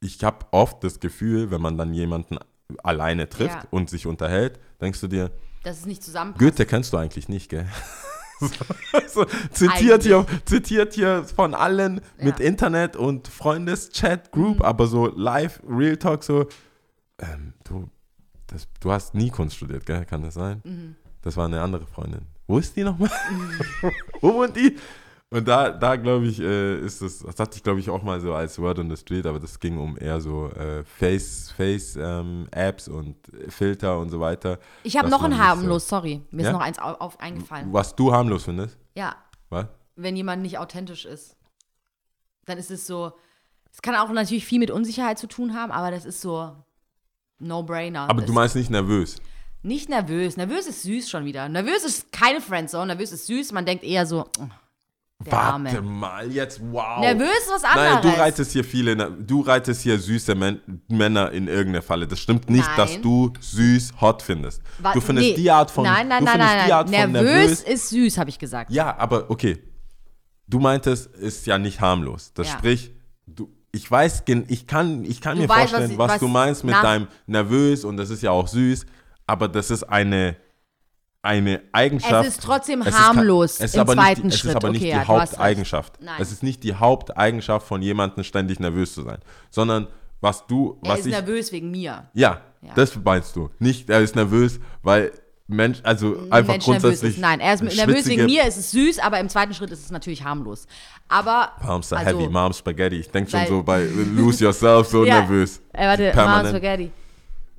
ich 0.00 0.24
habe 0.24 0.46
oft 0.52 0.82
das 0.82 0.98
Gefühl, 0.98 1.50
wenn 1.50 1.60
man 1.60 1.76
dann 1.76 1.92
jemanden 1.92 2.38
alleine 2.82 3.28
trifft 3.28 3.64
Ja. 3.64 3.68
und 3.70 3.90
sich 3.90 4.06
unterhält, 4.06 4.58
denkst 4.80 5.00
du 5.02 5.08
dir, 5.08 5.30
Dass 5.62 5.80
es 5.80 5.84
nicht 5.86 6.02
zusammenpasst. 6.02 6.40
Goethe 6.42 6.64
kennst 6.64 6.94
du 6.94 6.96
eigentlich 6.96 7.28
nicht, 7.28 7.50
gell? 7.50 7.66
so, 9.08 9.24
zitiert, 9.52 10.02
hier, 10.02 10.26
zitiert 10.44 10.94
hier 10.94 11.24
von 11.24 11.54
allen 11.54 12.00
mit 12.18 12.38
Ja. 12.38 12.46
Internet 12.46 12.96
und 12.96 13.28
Freundeschat 13.28 14.32
Group, 14.32 14.62
aber 14.62 14.86
so 14.86 15.06
live, 15.06 15.60
Real 15.68 15.96
Talk, 15.96 16.24
so, 16.24 16.46
ähm, 17.18 17.54
du, 17.64 17.90
das, 18.46 18.66
du 18.80 18.90
hast 18.90 19.14
nie 19.14 19.30
Kunst 19.30 19.56
studiert, 19.56 19.86
gell? 19.86 20.04
Kann 20.04 20.22
das 20.22 20.34
sein? 20.34 20.60
Mhm. 20.64 20.96
Das 21.22 21.36
war 21.36 21.44
eine 21.46 21.60
andere 21.60 21.86
Freundin. 21.86 22.22
Wo 22.46 22.58
ist 22.58 22.74
die 22.76 22.82
nochmal? 22.82 23.10
Wo 24.20 24.34
wohnt 24.34 24.56
die? 24.56 24.76
Und 25.32 25.46
da, 25.46 25.70
da 25.70 25.94
glaube 25.94 26.26
ich, 26.26 26.40
äh, 26.40 26.80
ist 26.80 27.02
das, 27.02 27.20
das 27.20 27.38
hatte 27.38 27.56
ich 27.56 27.62
glaube 27.62 27.78
ich 27.78 27.88
auch 27.88 28.02
mal 28.02 28.20
so 28.20 28.34
als 28.34 28.58
Word 28.58 28.80
on 28.80 28.90
the 28.90 28.96
Street, 28.96 29.26
aber 29.26 29.38
das 29.38 29.60
ging 29.60 29.78
um 29.78 29.96
eher 29.96 30.20
so 30.20 30.48
äh, 30.50 30.82
Face, 30.84 31.52
Face 31.56 31.94
ähm, 31.96 32.48
Apps 32.50 32.88
und 32.88 33.14
Filter 33.48 33.98
und 34.00 34.08
so 34.10 34.18
weiter. 34.18 34.58
Ich 34.82 34.96
habe 34.96 35.08
noch 35.08 35.22
ein 35.22 35.30
nicht 35.30 35.38
so- 35.38 35.44
harmlos, 35.46 35.88
sorry. 35.88 36.20
Mir 36.32 36.42
Ja? 36.42 36.48
ist 36.48 36.52
noch 36.52 36.60
eins 36.60 36.78
auf, 36.80 37.00
auf 37.00 37.20
eingefallen. 37.20 37.72
Was 37.72 37.94
du 37.94 38.12
harmlos 38.12 38.42
findest? 38.44 38.76
Ja, 38.96 39.14
Was? 39.50 39.66
wenn 39.94 40.16
jemand 40.16 40.42
nicht 40.42 40.58
authentisch 40.58 41.04
ist, 41.04 41.36
dann 42.46 42.58
ist 42.58 42.72
es 42.72 42.88
so. 42.88 43.12
Es 43.72 43.82
kann 43.82 43.94
auch 43.94 44.10
natürlich 44.10 44.44
viel 44.44 44.58
mit 44.58 44.72
Unsicherheit 44.72 45.20
zu 45.20 45.28
tun 45.28 45.54
haben, 45.54 45.70
aber 45.70 45.92
das 45.92 46.06
ist 46.06 46.20
so 46.22 46.56
No-Brainer. 47.38 48.10
Aber 48.10 48.22
du 48.22 48.32
meinst 48.32 48.56
nicht 48.56 48.68
nervös. 48.70 49.16
Nicht 49.62 49.88
nervös. 49.88 50.36
Nervös 50.36 50.66
ist 50.66 50.82
süß 50.82 51.08
schon 51.08 51.24
wieder. 51.24 51.48
Nervös 51.48 51.84
ist 51.84 52.10
keine 52.10 52.40
Friendzone. 52.40 52.86
Nervös 52.88 53.12
ist 53.12 53.26
süß. 53.26 53.52
Man 53.52 53.64
denkt 53.64 53.84
eher 53.84 54.06
so, 54.06 54.24
oh, 54.40 54.46
der 55.24 55.32
Warte 55.34 55.52
Arme. 55.52 55.82
mal, 55.82 56.32
jetzt, 56.32 56.60
wow. 56.72 57.00
Nervös 57.00 57.28
was 57.52 57.62
Nein, 57.62 57.76
anderes. 57.96 58.14
du 58.14 58.20
reitest 58.20 58.52
hier 58.52 58.64
viele, 58.64 58.96
du 58.96 59.42
reitest 59.42 59.82
hier 59.82 59.98
süße 59.98 60.34
Män 60.34 60.60
Männer 60.88 61.30
in 61.32 61.46
irgendeine 61.46 61.82
Falle. 61.82 62.06
Das 62.06 62.18
stimmt 62.20 62.48
nicht, 62.48 62.66
Nein. 62.66 62.76
dass 62.78 63.00
du 63.02 63.30
süß 63.38 63.92
hot 64.00 64.22
findest. 64.22 64.62
Wa- 64.78 64.94
du 64.94 65.00
findest 65.02 65.28
nee. 65.28 65.34
die 65.34 65.50
Art 65.50 65.70
von 65.70 65.84
Nein, 65.84 66.08
nein, 66.08 66.20
du 66.20 66.24
nein, 66.24 66.38
nein, 66.38 66.68
nein. 66.68 67.02
Von 67.02 67.12
Nervös 67.12 67.60
ist 67.62 67.90
süß, 67.90 68.16
habe 68.16 68.30
ich 68.30 68.38
gesagt. 68.38 68.70
Ja, 68.70 68.96
aber 68.98 69.30
okay. 69.30 69.58
Du 70.46 70.58
meintest, 70.58 71.14
ist 71.14 71.46
ja 71.46 71.58
nicht 71.58 71.80
harmlos. 71.80 72.32
Das 72.34 72.48
Ja. 72.48 72.54
sprich, 72.54 72.90
du, 73.26 73.50
ich 73.72 73.88
weiß, 73.88 74.24
ich 74.48 74.66
kann, 74.66 75.04
ich 75.04 75.20
kann 75.20 75.36
Du 75.36 75.42
mir 75.42 75.48
weißt, 75.48 75.60
was 75.64 75.70
vorstellen, 75.70 75.90
ich- 75.92 75.98
was, 75.98 76.12
was 76.12 76.20
du 76.20 76.28
meinst 76.28 76.64
mit 76.64 76.74
deinem 76.74 77.06
nervös 77.26 77.84
und 77.84 77.98
das 77.98 78.08
ist 78.10 78.22
ja 78.22 78.30
auch 78.30 78.48
süß, 78.48 78.86
aber 79.26 79.48
das 79.48 79.70
ist 79.70 79.82
eine, 79.84 80.36
eine 81.22 81.60
Eigenschaft. 81.72 82.26
Es 82.26 82.34
ist 82.36 82.42
trotzdem 82.42 82.80
Es 82.82 82.88
ist 82.88 82.98
harmlos 82.98 83.58
ke- 83.58 83.64
es 83.64 83.74
ist 83.74 83.80
im 83.80 83.86
zweiten 83.86 84.22
nicht, 84.26 84.34
Es 84.34 84.40
Schritt. 84.40 84.50
ist 84.50 84.56
aber 84.56 84.70
nicht 84.70 84.80
Okay, 84.82 84.90
die 84.92 84.96
ja. 84.96 85.06
Haupteigenschaft. 85.08 85.98
Es 86.18 86.32
ist 86.32 86.42
nicht 86.42 86.62
die 86.64 86.74
Haupteigenschaft 86.74 87.66
von 87.66 87.82
jemandem 87.82 88.24
ständig 88.24 88.58
nervös 88.60 88.94
zu 88.94 89.02
sein, 89.02 89.18
sondern 89.50 89.88
was 90.20 90.46
du, 90.46 90.78
Er 90.82 90.90
was 90.92 91.00
ist 91.00 91.06
ich, 91.06 91.12
nervös 91.12 91.52
wegen 91.52 91.70
mir. 91.70 92.08
ja, 92.14 92.40
Ja. 92.62 92.72
das 92.74 92.96
meinst 93.02 93.36
du. 93.36 93.50
Nicht, 93.58 93.88
er 93.90 94.00
ist 94.00 94.16
nervös, 94.16 94.60
weil 94.82 95.12
Mensch, 95.46 95.80
also 95.82 96.16
Ein 96.16 96.32
einfach 96.32 96.52
Mensch 96.54 96.64
grundsätzlich. 96.64 97.14
ist. 97.16 97.20
Nein, 97.20 97.40
er 97.40 97.54
ist 97.54 97.62
nervös 97.62 98.06
wegen 98.06 98.26
mir, 98.26 98.44
es 98.46 98.56
ist 98.56 98.70
süß, 98.70 99.00
aber 99.00 99.18
im 99.18 99.28
zweiten 99.28 99.52
Schritt 99.52 99.70
ist 99.72 99.84
es 99.84 99.90
natürlich 99.90 100.22
harmlos. 100.24 100.66
Aber. 101.08 101.50
Palms 101.60 101.92
are 101.92 102.06
also, 102.06 102.20
heavy, 102.20 102.30
Mom 102.30 102.52
Spaghetti. 102.52 102.96
Ich 103.00 103.10
denke 103.10 103.30
schon 103.30 103.46
so 103.48 103.62
bei 103.62 103.84
Lose 104.14 104.44
Yourself 104.44 104.86
so 104.88 105.04
Ja. 105.04 105.20
nervös. 105.20 105.60
Äh, 105.72 105.86
warte, 105.88 106.12
Mom. 106.14 106.48
Spaghetti. 106.50 106.92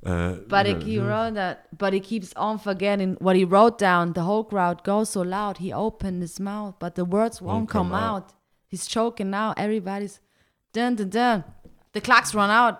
Äh, 0.04 0.36
But 0.48 0.66
he, 0.66 0.74
he 0.84 0.98
wrote 0.98 1.34
that, 1.34 1.58
but 1.78 1.92
he 1.92 2.00
keeps 2.00 2.34
on 2.36 2.58
forgetting 2.58 3.16
what 3.20 3.36
he 3.36 3.44
wrote 3.44 3.78
down. 3.78 4.14
The 4.14 4.22
whole 4.22 4.44
crowd 4.44 4.82
goes 4.84 5.10
so 5.10 5.22
loud. 5.22 5.58
He 5.58 5.72
opened 5.72 6.20
his 6.22 6.40
mouth, 6.40 6.74
but 6.80 6.96
the 6.96 7.04
words 7.04 7.40
won't, 7.40 7.68
come, 7.70 7.90
come 7.90 7.94
out. 7.94 8.34
He's 8.66 8.86
choking 8.88 9.30
now. 9.30 9.52
Everybody's 9.56 10.20
dun 10.72 10.96
dun 10.96 11.10
dun. 11.10 11.44
The 11.92 12.00
clocks 12.00 12.34
run 12.34 12.50
out. 12.50 12.78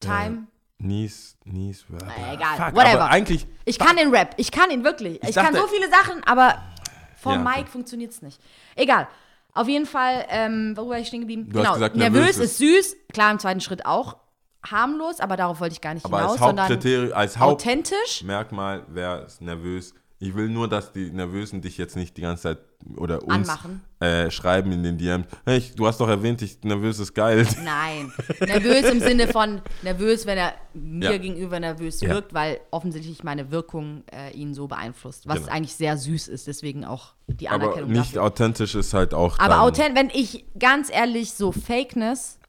Time 0.00 0.46
Nies, 0.80 1.36
Nies, 1.44 1.84
egal, 2.32 2.56
Fuck, 2.56 2.76
whatever. 2.76 3.06
Eigentlich, 3.10 3.44
Ich 3.64 3.80
kann 3.80 3.96
den 3.96 4.10
Rap, 4.14 4.34
ich 4.36 4.52
kann 4.52 4.70
ihn 4.70 4.84
wirklich. 4.84 5.20
Ich, 5.24 5.30
Ich 5.30 5.34
kann 5.34 5.52
dachte- 5.52 5.66
so 5.66 5.66
viele 5.66 5.90
Sachen, 5.90 6.22
aber 6.24 6.54
vor 7.16 7.32
Ja, 7.32 7.40
okay. 7.42 7.56
Mike 7.56 7.68
funktioniert 7.70 8.12
es 8.12 8.22
nicht. 8.22 8.40
Egal. 8.76 9.08
Auf 9.54 9.66
jeden 9.66 9.86
Fall, 9.86 10.24
ähm, 10.28 10.76
worüber 10.76 11.00
ich 11.00 11.08
stehen 11.08 11.22
geblieben? 11.22 11.48
Du 11.50 11.58
hast 11.58 11.74
gesagt, 11.74 11.96
nervös, 11.96 12.36
nervös 12.36 12.38
ist 12.38 12.58
süß. 12.58 12.96
Klar, 13.12 13.32
im 13.32 13.40
zweiten 13.40 13.60
Schritt 13.60 13.86
auch 13.86 14.18
harmlos, 14.64 15.20
aber 15.20 15.36
darauf 15.36 15.60
wollte 15.60 15.74
ich 15.74 15.80
gar 15.80 15.94
nicht 15.94 16.04
aber 16.04 16.18
hinaus, 16.18 16.32
als 16.32 16.40
sondern 16.40 17.12
als 17.12 17.40
authentisch. 17.40 18.16
Hauptmerkmal 18.20 18.82
wäre 18.88 19.22
es 19.24 19.40
nervös. 19.40 19.94
Ich 20.20 20.34
will 20.34 20.48
nur, 20.48 20.66
dass 20.68 20.90
die 20.92 21.12
Nervösen 21.12 21.60
dich 21.62 21.78
jetzt 21.78 21.94
nicht 21.94 22.16
die 22.16 22.22
ganze 22.22 22.42
Zeit 22.42 22.58
oder 22.96 23.22
uns 23.22 23.48
Anmachen. 23.48 23.82
äh, 24.00 24.32
schreiben 24.32 24.72
in 24.72 24.82
den 24.82 24.98
DMs. 24.98 25.26
Hey, 25.46 25.62
du 25.76 25.86
hast 25.86 26.00
doch 26.00 26.08
erwähnt, 26.08 26.42
ich, 26.42 26.60
nervös 26.64 26.98
ist 26.98 27.14
geil. 27.14 27.46
Nein. 27.64 28.12
Nervös 28.40 28.82
im 28.90 28.98
Sinne 28.98 29.28
von 29.28 29.60
nervös, 29.82 30.26
wenn 30.26 30.36
er 30.38 30.54
mir 30.74 31.12
Ja. 31.12 31.18
gegenüber 31.18 31.60
nervös 31.60 32.00
Ja. 32.00 32.08
wirkt, 32.08 32.34
weil 32.34 32.58
offensichtlich 32.72 33.22
meine 33.22 33.52
Wirkung 33.52 34.02
äh, 34.12 34.32
ihn 34.32 34.54
so 34.54 34.66
beeinflusst. 34.66 35.28
Was 35.28 35.38
Genau. 35.38 35.52
eigentlich 35.52 35.74
sehr 35.74 35.96
süß 35.96 36.26
ist, 36.26 36.48
deswegen 36.48 36.84
auch 36.84 37.12
die 37.28 37.48
Aber 37.48 37.66
Anerkennung 37.66 37.90
nicht 37.92 38.16
dafür. 38.16 38.24
authentisch 38.24 38.74
ist 38.74 38.94
halt 38.94 39.14
auch. 39.14 39.38
Aber 39.38 39.50
dann- 39.54 39.60
authent, 39.60 39.96
wenn 39.96 40.10
ich 40.10 40.44
ganz 40.58 40.90
ehrlich, 40.92 41.32
so 41.34 41.52
Fakeness 41.52 42.40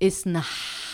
ist 0.00 0.26
ein 0.26 0.42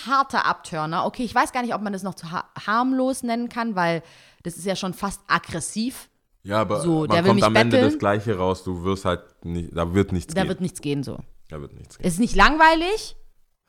harter 0.06 0.46
Abturner. 0.46 1.04
Okay, 1.06 1.22
ich 1.24 1.34
weiß 1.34 1.52
gar 1.52 1.62
nicht, 1.62 1.74
ob 1.74 1.82
man 1.82 1.92
das 1.92 2.02
noch 2.02 2.14
zu 2.14 2.30
ha 2.30 2.44
harmlos 2.66 3.22
nennen 3.22 3.48
kann, 3.48 3.74
weil 3.76 4.02
das 4.42 4.56
ist 4.56 4.64
ja 4.66 4.76
schon 4.76 4.94
fast 4.94 5.20
aggressiv. 5.26 6.08
Ja, 6.42 6.60
aber 6.62 6.80
So, 6.80 7.00
man 7.00 7.08
der 7.10 7.18
will 7.18 7.28
kommt 7.28 7.34
mich 7.36 7.44
am 7.44 7.56
Ende 7.56 7.76
betteln. 7.76 7.90
das 7.92 7.98
Gleiche 7.98 8.36
raus. 8.38 8.64
Du 8.64 8.82
wirst 8.84 9.04
halt 9.04 9.20
nicht, 9.44 9.70
da 9.76 9.92
wird 9.94 10.12
nichts 10.12 10.32
Da 10.34 10.42
gehen. 10.42 10.48
wird 10.48 10.60
nichts 10.62 10.80
gehen 10.80 11.02
so. 11.02 11.18
da 11.48 11.60
wird 11.60 11.74
nichts 11.74 11.98
gehen. 11.98 12.06
Es 12.06 12.14
ist 12.14 12.20
nicht 12.20 12.34
langweilig. 12.36 13.16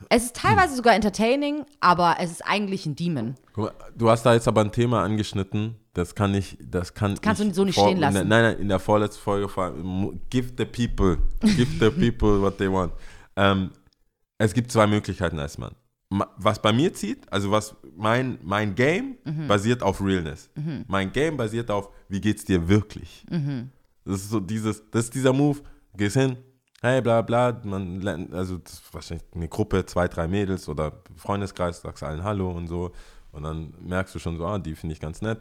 Es 0.09 0.23
ist 0.23 0.35
teilweise 0.35 0.75
sogar 0.75 0.95
entertaining, 0.95 1.63
aber 1.79 2.15
es 2.19 2.31
ist 2.31 2.41
eigentlich 2.45 2.85
ein 2.87 2.95
Demon. 2.95 3.35
Mal, 3.55 3.71
du 3.95 4.09
hast 4.09 4.23
da 4.23 4.33
jetzt 4.33 4.47
aber 4.47 4.61
ein 4.61 4.71
Thema 4.71 5.03
angeschnitten, 5.03 5.75
das 5.93 6.15
kann 6.15 6.33
ich, 6.33 6.57
das 6.59 6.95
kann 6.95 7.19
kannst 7.21 7.39
ich 7.41 7.49
du 7.49 7.53
so 7.53 7.65
nicht 7.65 7.75
vor- 7.75 7.87
stehen 7.87 7.99
lassen. 7.99 8.27
Nein, 8.27 8.43
nein, 8.43 8.57
in 8.57 8.67
der 8.69 8.79
vorletzten 8.79 9.21
Folge, 9.21 9.47
vor- 9.47 9.73
give 10.31 10.53
the 10.57 10.65
people, 10.65 11.17
give 11.41 11.67
the 11.79 11.91
people 11.91 12.41
what 12.41 12.57
they 12.57 12.71
want. 12.71 12.93
Ähm, 13.35 13.69
es 14.45 14.53
gibt 14.53 14.71
zwei 14.71 14.87
Möglichkeiten 14.87 15.39
als 15.39 15.57
Mann. 15.57 15.75
Ma- 16.09 16.29
Was 16.37 16.61
bei 16.61 16.73
mir 16.73 16.93
zieht, 16.93 17.31
also 17.31 17.51
was 17.51 17.75
mein, 17.95 18.37
mein 18.43 18.75
Game 18.75 19.17
Mhm. 19.23 19.47
basiert 19.47 19.81
auf 19.83 20.01
Realness. 20.01 20.49
Mein 20.87 21.11
Game 21.11 21.37
basiert 21.37 21.69
auf, 21.71 21.89
wie 22.09 22.19
geht's 22.21 22.43
dir 22.45 22.67
wirklich? 22.67 23.25
Mhm. 23.29 23.69
Das 24.05 24.15
ist 24.21 24.29
so 24.29 24.39
dieses, 24.39 24.83
das 24.91 25.05
ist 25.05 25.15
dieser 25.15 25.31
Move, 25.33 25.59
gehst 25.95 26.17
hin, 26.17 26.37
hey, 26.81 27.01
bla 27.01 27.21
bla, 27.21 27.61
man 27.63 28.01
lernt, 28.01 28.33
also 28.33 28.59
wahrscheinlich 28.91 29.25
eine 29.35 29.47
Gruppe, 29.47 29.85
zwei, 29.85 30.07
drei 30.07 30.27
Mädels 30.27 30.67
oder 30.67 31.01
Freundeskreis, 31.15 31.81
sagst 31.81 32.03
allen 32.03 32.23
Hallo 32.23 32.49
und 32.51 32.67
so. 32.67 32.91
Und 33.31 33.43
dann 33.43 33.73
merkst 33.79 34.13
du 34.15 34.19
schon 34.19 34.37
so, 34.37 34.45
ah, 34.45 34.57
die 34.59 34.75
finde 34.75 34.93
ich 34.93 34.99
ganz 34.99 35.21
nett. 35.21 35.39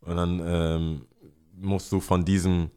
Und 0.00 0.16
dann 0.16 0.40
ähm, 0.44 1.06
musst 1.54 1.92
du 1.92 2.00
von 2.00 2.24
diesem, 2.24 2.70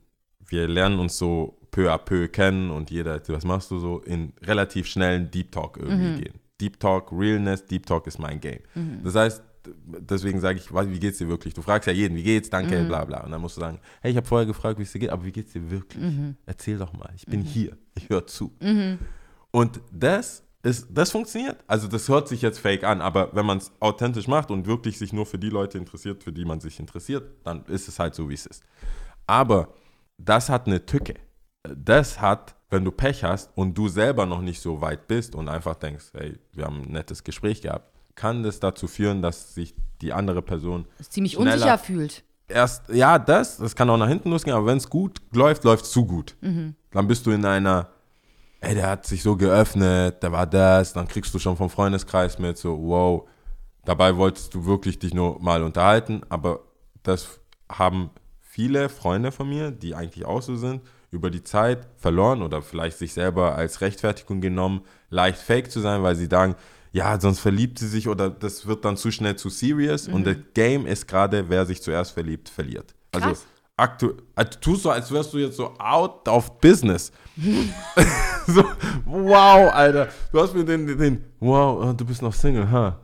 wir 0.45 0.67
lernen 0.67 0.99
uns 0.99 1.17
so 1.17 1.57
peu 1.73 1.91
à 1.91 1.97
peu 1.97 2.27
kennen 2.27 2.69
und 2.69 2.91
jeder, 2.91 3.19
was 3.27 3.43
machst 3.43 3.71
du 3.71 3.79
so, 3.79 3.99
in 3.99 4.31
relativ 4.43 4.87
schnellen 4.87 5.31
Deep 5.31 5.51
Talk 5.51 5.77
irgendwie 5.77 6.21
gehen. 6.21 6.39
Deep 6.61 6.79
Talk, 6.79 7.11
Realness, 7.11 7.65
Deep 7.65 7.85
Talk 7.85 8.05
ist 8.07 8.19
mein 8.19 8.39
Game. 8.39 8.61
Das 9.03 9.15
heißt, 9.15 9.43
deswegen 9.85 10.39
sage 10.39 10.59
ich, 10.59 10.71
wie 10.71 10.99
geht's 10.99 11.17
dir 11.17 11.27
wirklich? 11.27 11.55
Du 11.55 11.63
fragst 11.63 11.87
ja 11.87 11.93
jeden, 11.93 12.15
wie 12.15 12.23
geht's, 12.23 12.49
danke, 12.49 12.83
bla 12.83 13.03
bla. 13.05 13.23
Und 13.23 13.31
dann 13.31 13.41
musst 13.41 13.57
du 13.57 13.61
sagen, 13.61 13.79
hey, 14.01 14.11
ich 14.11 14.17
habe 14.17 14.27
vorher 14.27 14.45
gefragt, 14.45 14.77
wie 14.77 14.83
es 14.83 14.91
dir 14.91 14.99
geht, 14.99 15.09
aber 15.09 15.25
wie 15.25 15.31
geht's 15.31 15.51
dir 15.51 15.71
wirklich? 15.71 16.03
Erzähl 16.45 16.77
doch 16.77 16.93
mal, 16.93 17.09
ich 17.15 17.25
bin 17.25 17.41
hier, 17.41 17.75
ich 17.95 18.07
höre 18.07 18.27
zu. 18.27 18.53
Und 19.51 19.81
das 19.91 20.43
ist, 20.61 20.87
das 20.91 21.09
funktioniert. 21.09 21.57
Also 21.65 21.87
das 21.87 22.07
hört 22.07 22.27
sich 22.27 22.43
jetzt 22.43 22.59
fake 22.59 22.83
an, 22.83 23.01
aber 23.01 23.31
wenn 23.33 23.47
man 23.47 23.57
es 23.57 23.71
authentisch 23.79 24.27
macht 24.27 24.51
und 24.51 24.67
wirklich 24.67 24.99
sich 24.99 25.11
nur 25.11 25.25
für 25.25 25.39
die 25.39 25.49
Leute 25.49 25.79
interessiert, 25.79 26.23
für 26.23 26.31
die 26.31 26.45
man 26.45 26.59
sich 26.59 26.79
interessiert, 26.79 27.23
dann 27.43 27.65
ist 27.65 27.87
es 27.87 27.97
halt 27.97 28.13
so, 28.15 28.29
wie 28.29 28.35
es 28.35 28.45
ist. 28.45 28.63
Aber 29.25 29.73
das 30.19 30.49
hat 30.49 30.67
eine 30.67 30.85
Tücke. 30.85 31.15
Das 31.63 32.19
hat, 32.19 32.55
wenn 32.69 32.83
du 32.83 32.91
Pech 32.91 33.23
hast 33.23 33.49
und 33.55 33.77
du 33.77 33.87
selber 33.87 34.25
noch 34.25 34.41
nicht 34.41 34.61
so 34.61 34.81
weit 34.81 35.07
bist 35.07 35.33
und 35.35 35.47
einfach 35.47 35.75
denkst, 35.75 36.07
hey, 36.13 36.37
wir 36.51 36.65
haben 36.65 36.81
ein 36.83 36.91
nettes 36.91 37.23
Gespräch 37.23 37.61
gehabt, 37.61 37.89
kann 38.15 38.43
das 38.43 38.59
dazu 38.59 38.87
führen, 38.87 39.21
dass 39.21 39.55
sich 39.55 39.73
die 40.01 40.11
andere 40.13 40.41
Person 40.41 40.85
Ziemlich 41.09 41.37
unsicher 41.37 41.77
fühlt. 41.77 42.23
erst, 42.47 42.89
ja, 42.89 43.17
das, 43.17 43.57
das 43.57 43.75
kann 43.75 43.89
auch 43.89 43.97
nach 43.97 44.09
hinten 44.09 44.29
losgehen, 44.29 44.55
aber 44.55 44.67
wenn 44.67 44.77
es 44.77 44.89
gut 44.89 45.19
läuft, 45.31 45.63
läuft 45.63 45.85
es 45.85 45.91
zu 45.91 46.05
gut. 46.05 46.35
Dann 46.91 47.07
bist 47.07 47.25
du 47.25 47.31
in 47.31 47.45
einer, 47.45 47.89
ey, 48.59 48.75
der 48.75 48.89
hat 48.89 49.05
sich 49.05 49.23
so 49.23 49.37
geöffnet, 49.37 50.21
der 50.21 50.31
war 50.31 50.45
das, 50.45 50.93
dann 50.93 51.07
kriegst 51.07 51.33
du 51.33 51.39
schon 51.39 51.55
vom 51.55 51.69
Freundeskreis 51.69 52.37
mit, 52.39 52.57
so, 52.57 52.77
wow, 52.77 53.27
dabei 53.85 54.17
wolltest 54.17 54.53
du 54.53 54.65
wirklich 54.65 54.99
dich 54.99 55.13
nur 55.13 55.41
mal 55.41 55.63
unterhalten, 55.63 56.21
aber 56.29 56.59
das 57.03 57.39
haben 57.69 58.09
viele 58.41 58.89
Freunde 58.89 59.31
von 59.31 59.47
mir, 59.49 59.71
die 59.71 59.95
eigentlich 59.95 60.25
auch 60.25 60.41
so 60.41 60.55
sind, 60.55 60.81
über 61.13 61.29
die 61.29 61.43
Zeit 61.43 61.87
verloren 61.97 62.41
oder 62.41 62.61
vielleicht 62.61 62.97
sich 62.97 63.13
selber 63.13 63.55
als 63.55 63.81
Rechtfertigung 63.81 64.41
genommen, 64.41 64.81
leicht 65.09 65.39
fake 65.39 65.71
zu 65.71 65.79
sein, 65.79 66.03
weil 66.03 66.15
sie 66.15 66.25
sagen, 66.25 66.55
ja, 66.91 67.19
sonst 67.19 67.39
verliebt 67.39 67.79
sie 67.79 67.87
sich 67.87 68.07
oder 68.07 68.29
das 68.29 68.67
wird 68.67 68.83
dann 68.85 68.97
zu 68.97 69.11
schnell 69.11 69.35
zu 69.35 69.49
serious 69.49 70.07
und 70.07 70.25
das 70.25 70.37
Game 70.53 70.85
ist 70.85 71.07
gerade, 71.07 71.49
wer 71.49 71.65
sich 71.65 71.81
zuerst 71.81 72.11
verliebt, 72.11 72.49
verliert. 72.49 72.93
Also 73.11 73.29
Krass. 73.29 73.45
aktu 73.77 74.13
also, 74.35 74.51
du 74.51 74.59
tust 74.59 74.83
so, 74.83 74.89
als 74.91 75.11
wärst 75.11 75.33
du 75.33 75.37
jetzt 75.37 75.57
so 75.57 75.73
out 75.79 76.27
of 76.27 76.59
business. 76.59 77.11
so, 78.47 78.63
wow, 79.05 79.73
Alter. 79.73 80.09
Du 80.31 80.39
hast 80.39 80.53
mir 80.53 80.65
den, 80.65 80.85
den, 80.85 81.23
wow, 81.39 81.91
äh, 81.91 81.93
du 81.95 82.05
bist 82.05 82.21
noch 82.21 82.33
Single, 82.33 82.69
ha? 82.69 82.99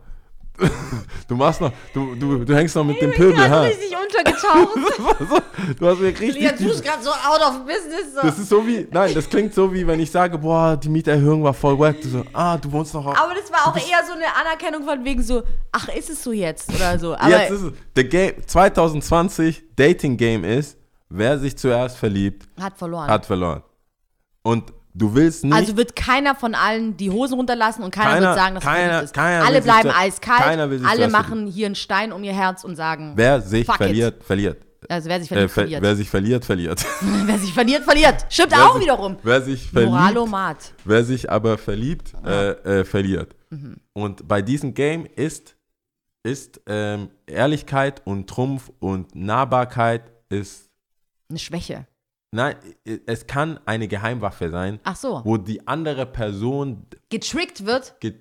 Du 1.27 1.35
machst 1.35 1.61
noch, 1.61 1.71
du, 1.93 2.15
du, 2.15 2.43
du 2.43 2.55
hängst 2.55 2.75
noch 2.75 2.83
mit 2.83 2.99
dem 2.99 3.11
Pöbel, 3.11 3.47
ha? 3.47 3.61
richtig 3.61 3.95
untergetaucht. 3.95 5.43
Du 5.79 5.87
hast 5.87 5.99
mir 5.99 6.07
richtig. 6.07 6.41
ja, 6.41 6.51
du 6.53 6.63
bist 6.63 6.83
gerade 6.83 7.03
so 7.03 7.11
out 7.11 7.41
of 7.41 7.59
business. 7.65 8.15
So. 8.15 8.21
das 8.23 8.39
ist 8.39 8.49
so 8.49 8.65
wie, 8.65 8.87
nein, 8.89 9.13
das 9.13 9.29
klingt 9.29 9.53
so 9.53 9.71
wie, 9.71 9.85
wenn 9.85 9.99
ich 9.99 10.09
sage, 10.09 10.37
boah, 10.39 10.75
die 10.75 10.89
Mieterhöhung 10.89 11.43
war 11.43 11.53
voll 11.53 11.77
wack. 11.77 12.01
Du 12.01 12.09
so, 12.09 12.23
ah, 12.33 12.57
du 12.57 12.71
wohnst 12.71 12.93
noch 12.95 13.05
auf. 13.05 13.17
Aber 13.17 13.35
das 13.35 13.51
war 13.51 13.67
auch 13.67 13.75
eher 13.75 14.03
so 14.07 14.13
eine 14.13 14.25
Anerkennung 14.35 14.83
von 14.83 15.05
wegen 15.05 15.21
so, 15.21 15.43
ach, 15.71 15.89
ist 15.89 16.09
es 16.09 16.23
so 16.23 16.31
jetzt 16.31 16.73
oder 16.73 16.97
so. 16.97 17.13
Aber 17.15 17.29
Jetzt 17.29 17.51
ist 17.51 17.61
es, 17.61 17.73
der 17.95 18.03
Game, 18.05 18.47
2020 18.47 19.63
Dating 19.75 20.17
Game 20.17 20.43
ist, 20.43 20.77
wer 21.09 21.37
sich 21.37 21.55
zuerst 21.55 21.97
verliebt, 21.97 22.47
hat 22.59 22.77
verloren. 22.77 23.07
hat 23.07 23.25
verloren. 23.25 23.61
Und 24.41 24.73
du 24.93 25.13
willst 25.15 25.43
nicht. 25.43 25.53
also 25.53 25.77
wird 25.77 25.95
keiner 25.95 26.35
von 26.35 26.55
allen 26.55 26.97
die 26.97 27.09
Hosen 27.09 27.35
runterlassen 27.35 27.83
und 27.83 27.91
keiner, 27.91 28.09
Keiner- 28.11 28.25
wird 28.27 28.35
sagen, 28.35 28.55
dass 28.55 28.63
keiner- 28.63 28.81
es 28.83 28.87
verliebt 28.89 29.03
ist. 29.05 29.13
keiner 29.13 29.45
Alle 29.45 29.61
bleiben 29.61 29.89
eiskalt, 29.95 30.39
keiner 30.41 30.69
will 30.69 30.79
sich 30.79 30.87
alle 30.87 31.07
machen 31.09 31.47
hier 31.47 31.65
einen 31.67 31.75
Stein 31.75 32.11
um 32.11 32.23
ihr 32.23 32.33
Herz 32.33 32.63
und 32.63 32.75
sagen, 32.75 33.13
wer 33.15 33.41
sich 33.41 33.65
Fuck 33.65 33.75
it. 33.75 33.83
verliert, 33.83 34.23
verliert. 34.23 34.65
also 34.87 35.09
wer 35.09 35.19
sich 35.19 35.31
Äh, 35.31 35.33
verliert, 35.35 35.51
ver 35.51 35.61
verliert. 35.61 35.81
Wer 35.81 35.95
sich 35.95 36.09
verliert, 36.09 36.45
verliert. 36.45 36.85
wer 37.25 37.37
sich 37.39 37.53
verliert, 37.53 37.83
verliert. 37.83 38.25
Stimmt 38.29 38.51
wer 38.51 38.65
auch 38.67 38.73
sich, 38.75 38.83
wiederum. 38.83 39.17
Wer 39.23 39.41
sich 39.41 39.69
verliebt, 39.69 39.91
Moralomat. 39.91 40.73
wer 40.85 41.03
sich 41.03 41.29
aber 41.29 41.57
verliebt, 41.57 42.13
äh, 42.25 42.51
äh, 42.79 42.85
verliert. 42.85 43.35
Mhm. 43.49 43.77
Und 43.93 44.27
bei 44.27 44.41
diesem 44.41 44.73
Game 44.73 45.05
ist, 45.05 45.55
ist 46.23 46.59
ähm, 46.67 47.09
Ehrlichkeit 47.27 48.01
und 48.05 48.27
Trumpf 48.29 48.69
und 48.79 49.15
Nahbarkeit 49.15 50.11
ist, 50.29 50.69
Eine 51.29 51.39
Schwäche. 51.39 51.85
Nein, 52.31 52.55
es 53.05 53.27
kann 53.27 53.59
eine 53.65 53.87
Geheimwaffe 53.87 54.49
sein, 54.49 54.79
Ach 54.83 54.95
so. 54.95 55.21
wo 55.23 55.37
die 55.37 55.67
andere 55.67 56.05
Person 56.05 56.85
Getrickt 57.09 57.65
wird. 57.65 57.95
ge, 57.99 58.15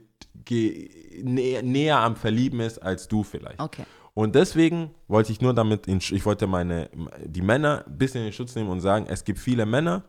ge, 0.44 0.90
nä, 1.22 1.62
näher 1.62 1.98
am 1.98 2.16
Verlieben 2.16 2.60
ist 2.60 2.78
als 2.78 3.08
du 3.08 3.22
vielleicht. 3.22 3.60
Okay. 3.60 3.84
Und 4.14 4.34
deswegen 4.34 4.90
wollte 5.06 5.30
ich 5.30 5.40
nur 5.40 5.54
damit, 5.54 5.86
in, 5.86 5.98
ich 5.98 6.24
wollte 6.26 6.46
meine, 6.46 6.90
die 7.24 7.42
Männer 7.42 7.84
ein 7.86 7.98
bisschen 7.98 8.26
in 8.26 8.32
Schutz 8.32 8.54
nehmen 8.56 8.70
und 8.70 8.80
sagen, 8.80 9.06
es 9.08 9.24
gibt 9.24 9.38
viele 9.38 9.64
Männer, 9.64 10.02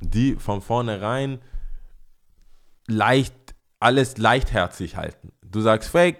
die 0.00 0.36
von 0.36 0.62
vornherein 0.62 1.40
leicht, 2.86 3.34
alles 3.80 4.16
leichtherzig 4.16 4.96
halten. 4.96 5.32
Du 5.42 5.60
sagst 5.60 5.90
fake, 5.90 6.18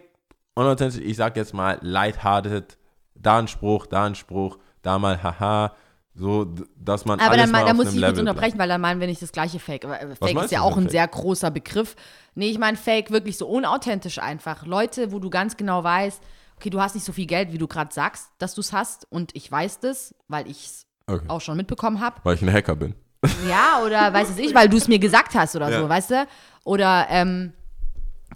unauthentisch, 0.55 1.01
ich 1.01 1.17
sag 1.17 1.37
jetzt 1.37 1.55
mal 1.55 1.79
lighthearted, 1.81 2.79
da 3.15 3.39
ein 3.39 3.49
Spruch, 3.49 3.87
da 3.87 4.05
ein 4.05 4.15
Spruch, 4.15 4.59
da 4.83 4.99
mal 4.99 5.23
haha, 5.23 5.75
so, 6.17 6.47
dass 6.77 7.05
man 7.05 7.19
Aber 7.19 7.33
alles 7.33 7.51
dann, 7.51 7.51
mal 7.53 7.67
da 7.67 7.75
muss 7.75 7.93
ich 7.93 8.01
kurz 8.01 8.19
unterbrechen, 8.19 8.59
weil 8.59 8.69
dann 8.69 8.81
meinen 8.81 9.01
wir 9.01 9.07
nicht 9.09 9.21
das 9.21 9.33
gleiche 9.33 9.59
Fake. 9.59 9.85
Aber 9.85 10.01
äh, 10.01 10.15
Fake 10.15 10.35
meinst 10.35 10.45
ist 10.47 10.51
ja 10.53 10.61
auch 10.63 10.77
ein 10.77 10.85
Fake? 10.85 10.93
sehr 10.93 11.09
großer 11.09 11.51
Begriff. 11.51 11.97
Nee, 12.37 12.51
ich 12.51 12.59
meine 12.59 12.77
Fake 12.77 13.11
wirklich 13.11 13.37
so 13.37 13.47
unauthentisch 13.49 14.19
einfach. 14.21 14.65
Leute, 14.65 15.11
wo 15.13 15.19
du 15.19 15.29
ganz 15.29 15.57
genau 15.57 15.83
weißt, 15.83 16.23
okay, 16.57 16.71
du 16.71 16.81
hast 16.81 16.95
nicht 16.95 17.05
so 17.05 17.13
viel 17.13 17.27
Geld, 17.27 17.53
wie 17.53 17.59
du 17.59 17.67
gerade 17.67 17.93
sagst, 17.93 18.29
dass 18.39 18.55
du 18.55 18.61
es 18.61 18.73
hast. 18.73 19.07
Und 19.11 19.35
ich 19.35 19.51
weiß 19.51 19.81
das, 19.81 20.15
weil 20.29 20.49
ich 20.49 20.65
es 20.67 20.87
Okay. 21.07 21.25
auch 21.29 21.41
schon 21.43 21.57
mitbekommen 21.59 22.01
habe. 22.01 22.17
Weil 22.23 22.37
ich 22.37 22.43
ein 22.43 22.53
Hacker 22.53 22.77
bin. 22.77 22.95
Ja, 23.49 23.83
oder 23.85 24.13
weiß 24.13 24.31
es 24.31 24.39
ich, 24.39 24.55
weil 24.55 24.69
du 24.69 24.77
es 24.77 24.87
mir 24.89 24.99
gesagt 24.99 25.35
hast 25.35 25.57
oder 25.57 25.69
Ja. 25.71 25.81
so, 25.81 25.89
weißt 25.89 26.11
du? 26.13 26.27
Oder, 26.65 27.07
ähm, 27.11 27.53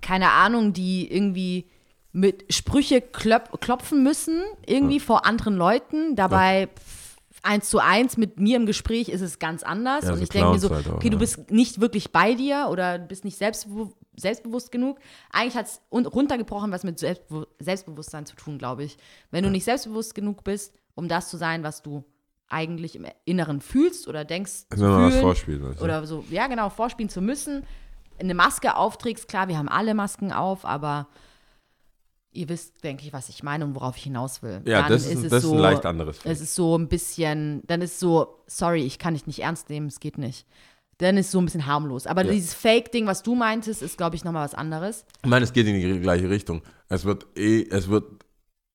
keine 0.02 0.30
Ahnung, 0.30 0.72
die 0.72 1.10
irgendwie 1.12 1.66
mit 2.12 2.52
Sprüche 2.52 3.00
klöp 3.00 3.60
klopfen 3.60 4.02
müssen, 4.02 4.42
irgendwie 4.66 4.98
vor 5.00 5.24
anderen 5.26 5.56
Leuten. 5.56 6.16
Dabei 6.16 6.68
pff, 6.74 6.97
eins 7.48 7.70
zu 7.70 7.78
eins 7.78 8.16
mit 8.18 8.38
mir 8.38 8.56
im 8.56 8.66
Gespräch 8.66 9.08
ist 9.08 9.22
es 9.22 9.38
ganz 9.38 9.62
anders. 9.62 10.04
Ja, 10.04 10.10
und 10.10 10.18
so 10.18 10.22
ich 10.22 10.28
denke 10.28 10.50
mir 10.50 10.58
so, 10.58 10.70
halt 10.70 10.86
auch, 10.86 10.94
okay, 10.94 11.08
du 11.08 11.18
bist 11.18 11.50
nicht 11.50 11.80
wirklich 11.80 12.12
bei 12.12 12.34
dir 12.34 12.68
oder 12.70 12.98
bist 12.98 13.24
nicht 13.24 13.38
selbst 13.38 13.66
selbstbewusst 14.16 14.70
genug. 14.70 14.98
Eigentlich 15.30 15.56
hat 15.56 15.66
es 15.66 15.80
runtergebrochen 15.92 16.70
was 16.70 16.84
mit 16.84 16.98
Selbstbe 16.98 17.48
Selbstbewusstsein 17.58 18.26
zu 18.26 18.36
tun, 18.36 18.58
glaube 18.58 18.84
ich. 18.84 18.98
Wenn 19.30 19.44
du 19.44 19.50
nicht 19.50 19.64
selbstbewusst 19.64 20.14
genug 20.14 20.44
bist, 20.44 20.78
um 20.94 21.08
das 21.08 21.30
zu 21.30 21.36
sein, 21.36 21.62
was 21.62 21.82
du 21.82 22.04
eigentlich 22.48 22.96
im 22.96 23.06
Inneren 23.24 23.60
fühlst 23.60 24.08
oder 24.08 24.24
denkst, 24.24 24.66
Also 24.70 24.84
fühlen 24.84 25.20
vorspielt. 25.20 25.62
Weißt 25.62 25.80
du? 25.80 25.84
oder 25.84 26.06
so, 26.06 26.24
ja 26.30 26.46
genau, 26.48 26.68
vorspielen 26.70 27.08
zu 27.08 27.22
müssen, 27.22 27.64
eine 28.18 28.34
Maske 28.34 28.76
aufträgst, 28.76 29.28
klar, 29.28 29.48
wir 29.48 29.56
haben 29.56 29.68
alle 29.68 29.94
Masken 29.94 30.32
auf, 30.32 30.64
aber 30.64 31.08
ihr 32.38 32.48
wisst, 32.48 32.82
denke 32.84 33.04
ich, 33.04 33.12
was 33.12 33.28
ich 33.28 33.42
meine 33.42 33.64
und 33.64 33.74
worauf 33.74 33.96
ich 33.96 34.04
hinaus 34.04 34.42
will. 34.42 34.62
ja, 34.64 34.82
Dann 34.82 34.92
das 34.92 35.06
ist, 35.06 35.24
es 35.24 35.30
das 35.30 35.42
so, 35.42 35.48
ist 35.50 35.54
ein 35.56 35.60
leicht 35.60 35.84
anderes 35.86 36.18
Feld. 36.18 36.34
es 36.34 36.40
ist 36.40 36.54
so 36.54 36.76
ein 36.78 36.88
bisschen, 36.88 37.62
dann 37.66 37.82
ist 37.82 37.98
so, 38.00 38.40
sorry, 38.46 38.84
ich 38.84 38.98
kann 38.98 39.14
dich 39.14 39.26
nicht 39.26 39.40
ernst 39.40 39.68
nehmen, 39.70 39.88
es 39.88 40.00
geht 40.00 40.18
nicht. 40.18 40.46
Dann 40.98 41.16
ist 41.16 41.30
so 41.30 41.38
ein 41.40 41.44
bisschen 41.44 41.66
harmlos. 41.66 42.06
Aber 42.06 42.24
Ja. 42.24 42.32
dieses 42.32 42.54
Fake-Ding, 42.54 43.06
was 43.06 43.22
du 43.22 43.34
meintest, 43.34 43.82
ist, 43.82 43.98
glaube 43.98 44.16
ich, 44.16 44.24
nochmal 44.24 44.44
was 44.44 44.54
anderes. 44.54 45.04
Ich 45.22 45.28
meine, 45.30 45.44
es 45.44 45.52
geht 45.52 45.66
in 45.66 45.74
die 45.74 46.00
gleiche 46.00 46.28
Richtung. 46.28 46.62
Es 46.88 47.04
wird 47.04 47.26
eh, 47.36 47.66
es 47.70 47.88
wird 47.88 48.04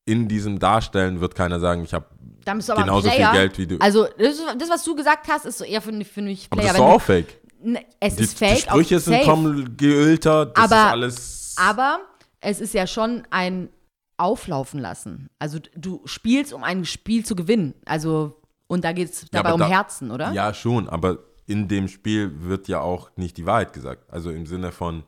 in 0.06 0.28
diesem 0.28 0.60
Darstellen 0.60 1.22
wird 1.22 1.34
keiner 1.36 1.60
sagen, 1.60 1.84
ich 1.84 1.94
habe 1.94 2.06
aber 2.46 2.60
genauso 2.82 3.10
viel 3.10 3.32
Geld 3.32 3.58
wie 3.58 3.68
du. 3.68 3.78
Also, 3.80 4.06
das, 4.18 4.36
das, 4.60 4.70
was 4.70 4.84
du 4.84 4.96
gesagt 4.96 5.28
hast, 5.30 5.46
ist 5.46 5.58
so 5.58 5.64
eher 5.64 5.82
für, 5.82 5.92
für 6.04 6.22
mich 6.22 6.48
aber 6.50 6.62
Player. 6.62 6.74
das 6.74 6.82
ist 6.82 6.86
auch 6.88 7.02
fake. 7.02 7.42
du, 7.62 7.70
ne, 7.72 7.86
es 8.02 8.16
Die, 8.18 8.24
ist 8.24 8.38
fake. 8.38 8.56
die 8.56 8.62
Sprüche 8.62 9.00
sind 9.00 9.24
kommen 9.24 9.78
geölter, 9.78 10.48
das 10.48 10.64
Aber- 10.72 10.76
ist 10.76 10.92
alles. 10.92 11.56
Aber 11.58 12.00
es 12.44 12.62
ist 12.62 12.74
ja 12.74 12.86
schon 12.88 13.24
ein 13.30 13.70
Auflaufen 14.18 14.80
lassen. 14.80 15.30
Also 15.40 15.60
du 15.76 16.02
spielst, 16.06 16.54
um 16.54 16.64
ein 16.64 16.86
Spiel 16.86 17.26
zu 17.26 17.36
gewinnen. 17.36 17.74
Also, 17.86 18.36
und 18.68 18.84
da 18.84 18.92
geht 18.94 19.10
es 19.10 19.26
dabei 19.32 19.50
aber 19.50 19.56
um 19.56 19.60
da- 19.62 19.68
Herzen, 19.70 20.12
oder? 20.12 20.32
Ja, 20.34 20.54
schon, 20.54 20.88
aber 20.88 21.20
in 21.46 21.68
dem 21.68 21.88
Spiel 21.88 22.32
wird 22.44 22.68
ja 22.68 22.80
auch 22.80 23.10
nicht 23.18 23.38
die 23.38 23.46
Wahrheit 23.46 23.74
gesagt. 23.74 24.10
Also 24.12 24.30
im 24.30 24.46
Sinne 24.46 24.72
von, 24.72 25.04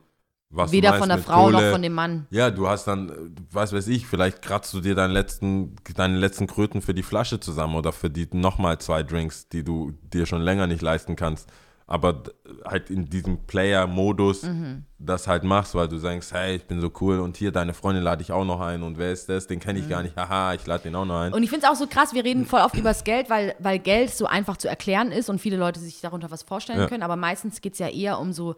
was 0.49 0.71
Weder 0.71 0.89
meinst 0.89 1.01
von 1.01 1.09
der 1.09 1.17
Frau 1.19 1.43
Kohle. 1.45 1.53
noch 1.65 1.71
von 1.71 1.81
dem 1.81 1.93
Mann. 1.93 2.27
Ja, 2.29 2.51
du 2.51 2.67
hast 2.67 2.85
dann, 2.87 3.35
was 3.51 3.73
weiß 3.73 3.87
ich, 3.87 4.05
vielleicht 4.07 4.41
kratzt 4.41 4.73
du 4.73 4.81
dir 4.81 4.95
deinen 4.95 5.11
letzten, 5.11 5.75
deine 5.95 6.17
letzten 6.17 6.47
Kröten 6.47 6.81
für 6.81 6.93
die 6.93 7.03
Flasche 7.03 7.39
zusammen 7.39 7.75
oder 7.75 7.91
für 7.93 8.09
die 8.09 8.27
nochmal 8.31 8.79
zwei 8.79 9.03
Drinks, 9.03 9.47
die 9.49 9.63
du 9.63 9.93
dir 10.01 10.25
schon 10.25 10.41
länger 10.41 10.67
nicht 10.67 10.81
leisten 10.81 11.15
kannst. 11.15 11.49
Aber 11.87 12.23
halt 12.65 12.89
in 12.89 13.05
diesem 13.09 13.45
Player-Modus 13.45 14.41
Mhm. 14.43 14.85
das 14.97 15.27
halt 15.27 15.43
machst, 15.43 15.75
weil 15.75 15.87
du 15.87 15.97
sagst, 15.97 16.33
hey, 16.33 16.55
ich 16.55 16.65
bin 16.65 16.81
so 16.81 16.91
cool 16.99 17.19
und 17.19 17.37
hier, 17.37 17.51
deine 17.51 17.75
Freundin 17.75 18.03
lade 18.03 18.23
ich 18.23 18.31
auch 18.31 18.43
noch 18.45 18.59
ein 18.59 18.81
und 18.81 18.97
wer 18.97 19.11
ist 19.11 19.29
das? 19.29 19.45
Den 19.45 19.59
kenne 19.59 19.77
ich 19.77 19.87
gar 19.87 20.01
nicht, 20.01 20.15
haha, 20.15 20.55
ich 20.55 20.65
lade 20.65 20.81
den 20.83 20.95
auch 20.95 21.05
noch 21.05 21.19
ein. 21.19 21.29
Mhm. 21.29 21.35
Und 21.35 21.43
ich 21.43 21.49
finde 21.51 21.67
es 21.67 21.71
auch 21.71 21.75
so 21.75 21.85
krass, 21.85 22.13
wir 22.15 22.23
reden 22.23 22.45
voll 22.47 22.61
oft 22.61 22.75
über 22.75 22.89
das 22.89 23.03
Geld, 23.03 23.29
weil, 23.29 23.55
weil 23.59 23.77
Geld 23.77 24.09
so 24.09 24.25
einfach 24.25 24.57
zu 24.57 24.67
erklären 24.67 25.11
ist 25.11 25.29
und 25.29 25.39
viele 25.39 25.57
Leute 25.57 25.79
sich 25.79 26.01
darunter 26.01 26.31
was 26.31 26.41
vorstellen 26.41 26.79
Ja. 26.79 26.87
können. 26.87 27.03
Aber 27.03 27.17
meistens 27.17 27.61
geht 27.61 27.73
es 27.73 27.79
ja 27.79 27.87
eher 27.87 28.19
um 28.19 28.33
so 28.33 28.55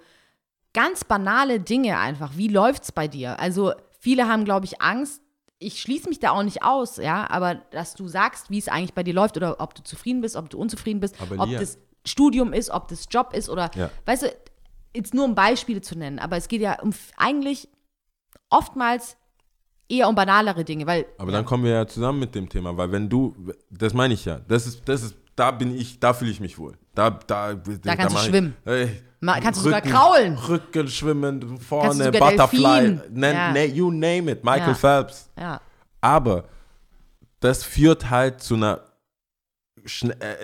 ganz 0.73 1.03
banale 1.03 1.59
Dinge 1.59 1.97
einfach. 1.97 2.31
Wie 2.37 2.47
läuft 2.47 2.83
es 2.83 2.91
bei 2.93 3.09
dir? 3.09 3.39
Also 3.41 3.73
viele 3.99 4.27
haben, 4.29 4.45
glaube 4.45 4.65
ich, 4.65 4.81
Angst. 4.81 5.21
Ich 5.59 5.81
schließe 5.81 6.07
mich 6.07 6.19
da 6.19 6.31
auch 6.31 6.43
nicht 6.43 6.61
aus, 6.63 6.97
ja, 6.97 7.27
aber 7.31 7.55
dass 7.71 7.95
du 7.95 8.07
sagst, 8.07 8.51
wie 8.51 8.59
es 8.59 8.67
eigentlich 8.67 8.93
bei 8.93 9.01
dir 9.03 9.15
läuft 9.15 9.37
oder 9.37 9.59
ob 9.59 9.73
du 9.73 9.81
zufrieden 9.83 10.21
bist, 10.21 10.35
ob 10.35 10.49
du 10.51 10.59
unzufrieden 10.59 10.99
bist, 10.99 11.15
Aber 11.19 11.43
ob 11.43 11.49
Lia- 11.49 11.59
das 11.59 11.79
Studium 12.07 12.53
ist, 12.53 12.69
ob 12.69 12.87
das 12.87 13.05
Job 13.09 13.33
ist 13.33 13.49
oder, 13.49 13.69
Ja. 13.75 13.89
weißt 14.05 14.23
du, 14.23 14.35
jetzt 14.95 15.13
nur 15.13 15.25
um 15.25 15.35
Beispiele 15.35 15.81
zu 15.81 15.97
nennen, 15.97 16.19
aber 16.19 16.37
es 16.37 16.47
geht 16.47 16.61
ja 16.61 16.79
um 16.81 16.91
eigentlich 17.17 17.67
oftmals 18.49 19.17
eher 19.89 20.07
um 20.09 20.15
banalere 20.15 20.63
Dinge, 20.63 20.85
weil 20.87 21.05
Aber 21.17 21.31
dann 21.31 21.45
kommen 21.45 21.63
wir 21.63 21.71
ja 21.71 21.87
zusammen 21.87 22.19
mit 22.19 22.35
dem 22.35 22.49
Thema, 22.49 22.75
weil 22.77 22.91
wenn 22.91 23.09
du, 23.09 23.35
das 23.69 23.93
meine 23.93 24.13
ich 24.13 24.25
ja, 24.25 24.39
das 24.47 24.67
ist, 24.67 24.87
das 24.87 25.03
ist, 25.03 25.15
da 25.35 25.51
bin 25.51 25.75
ich, 25.77 25.99
da 25.99 26.13
fühle 26.13 26.31
ich 26.31 26.39
mich 26.39 26.57
wohl. 26.57 26.77
Da, 26.95 27.11
da, 27.11 27.53
da, 27.53 27.95
kannst 27.95 28.09
du 28.09 28.13
mach 28.15 28.23
ich- 28.23 28.29
schwimmen. 28.29 28.55
Ey, 28.65 29.01
Ma- 29.19 29.39
kannst 29.39 29.59
du 29.59 29.63
sogar 29.65 29.81
kraulen. 29.81 30.35
Rücken 30.37 30.87
schwimmen, 30.87 31.57
vorne, 31.59 32.11
Butterfly, 32.11 32.99
nenn, 33.11 33.35
Ja. 33.35 33.51
ne, 33.51 33.65
you 33.65 33.91
name 33.91 34.31
it, 34.31 34.43
Michael 34.43 34.69
Ja. 34.69 34.73
Phelps. 34.73 35.29
ja. 35.39 35.61
Aber 36.01 36.45
das 37.39 37.63
führt 37.63 38.09
halt 38.09 38.41
zu 38.41 38.55
einer, 38.55 38.81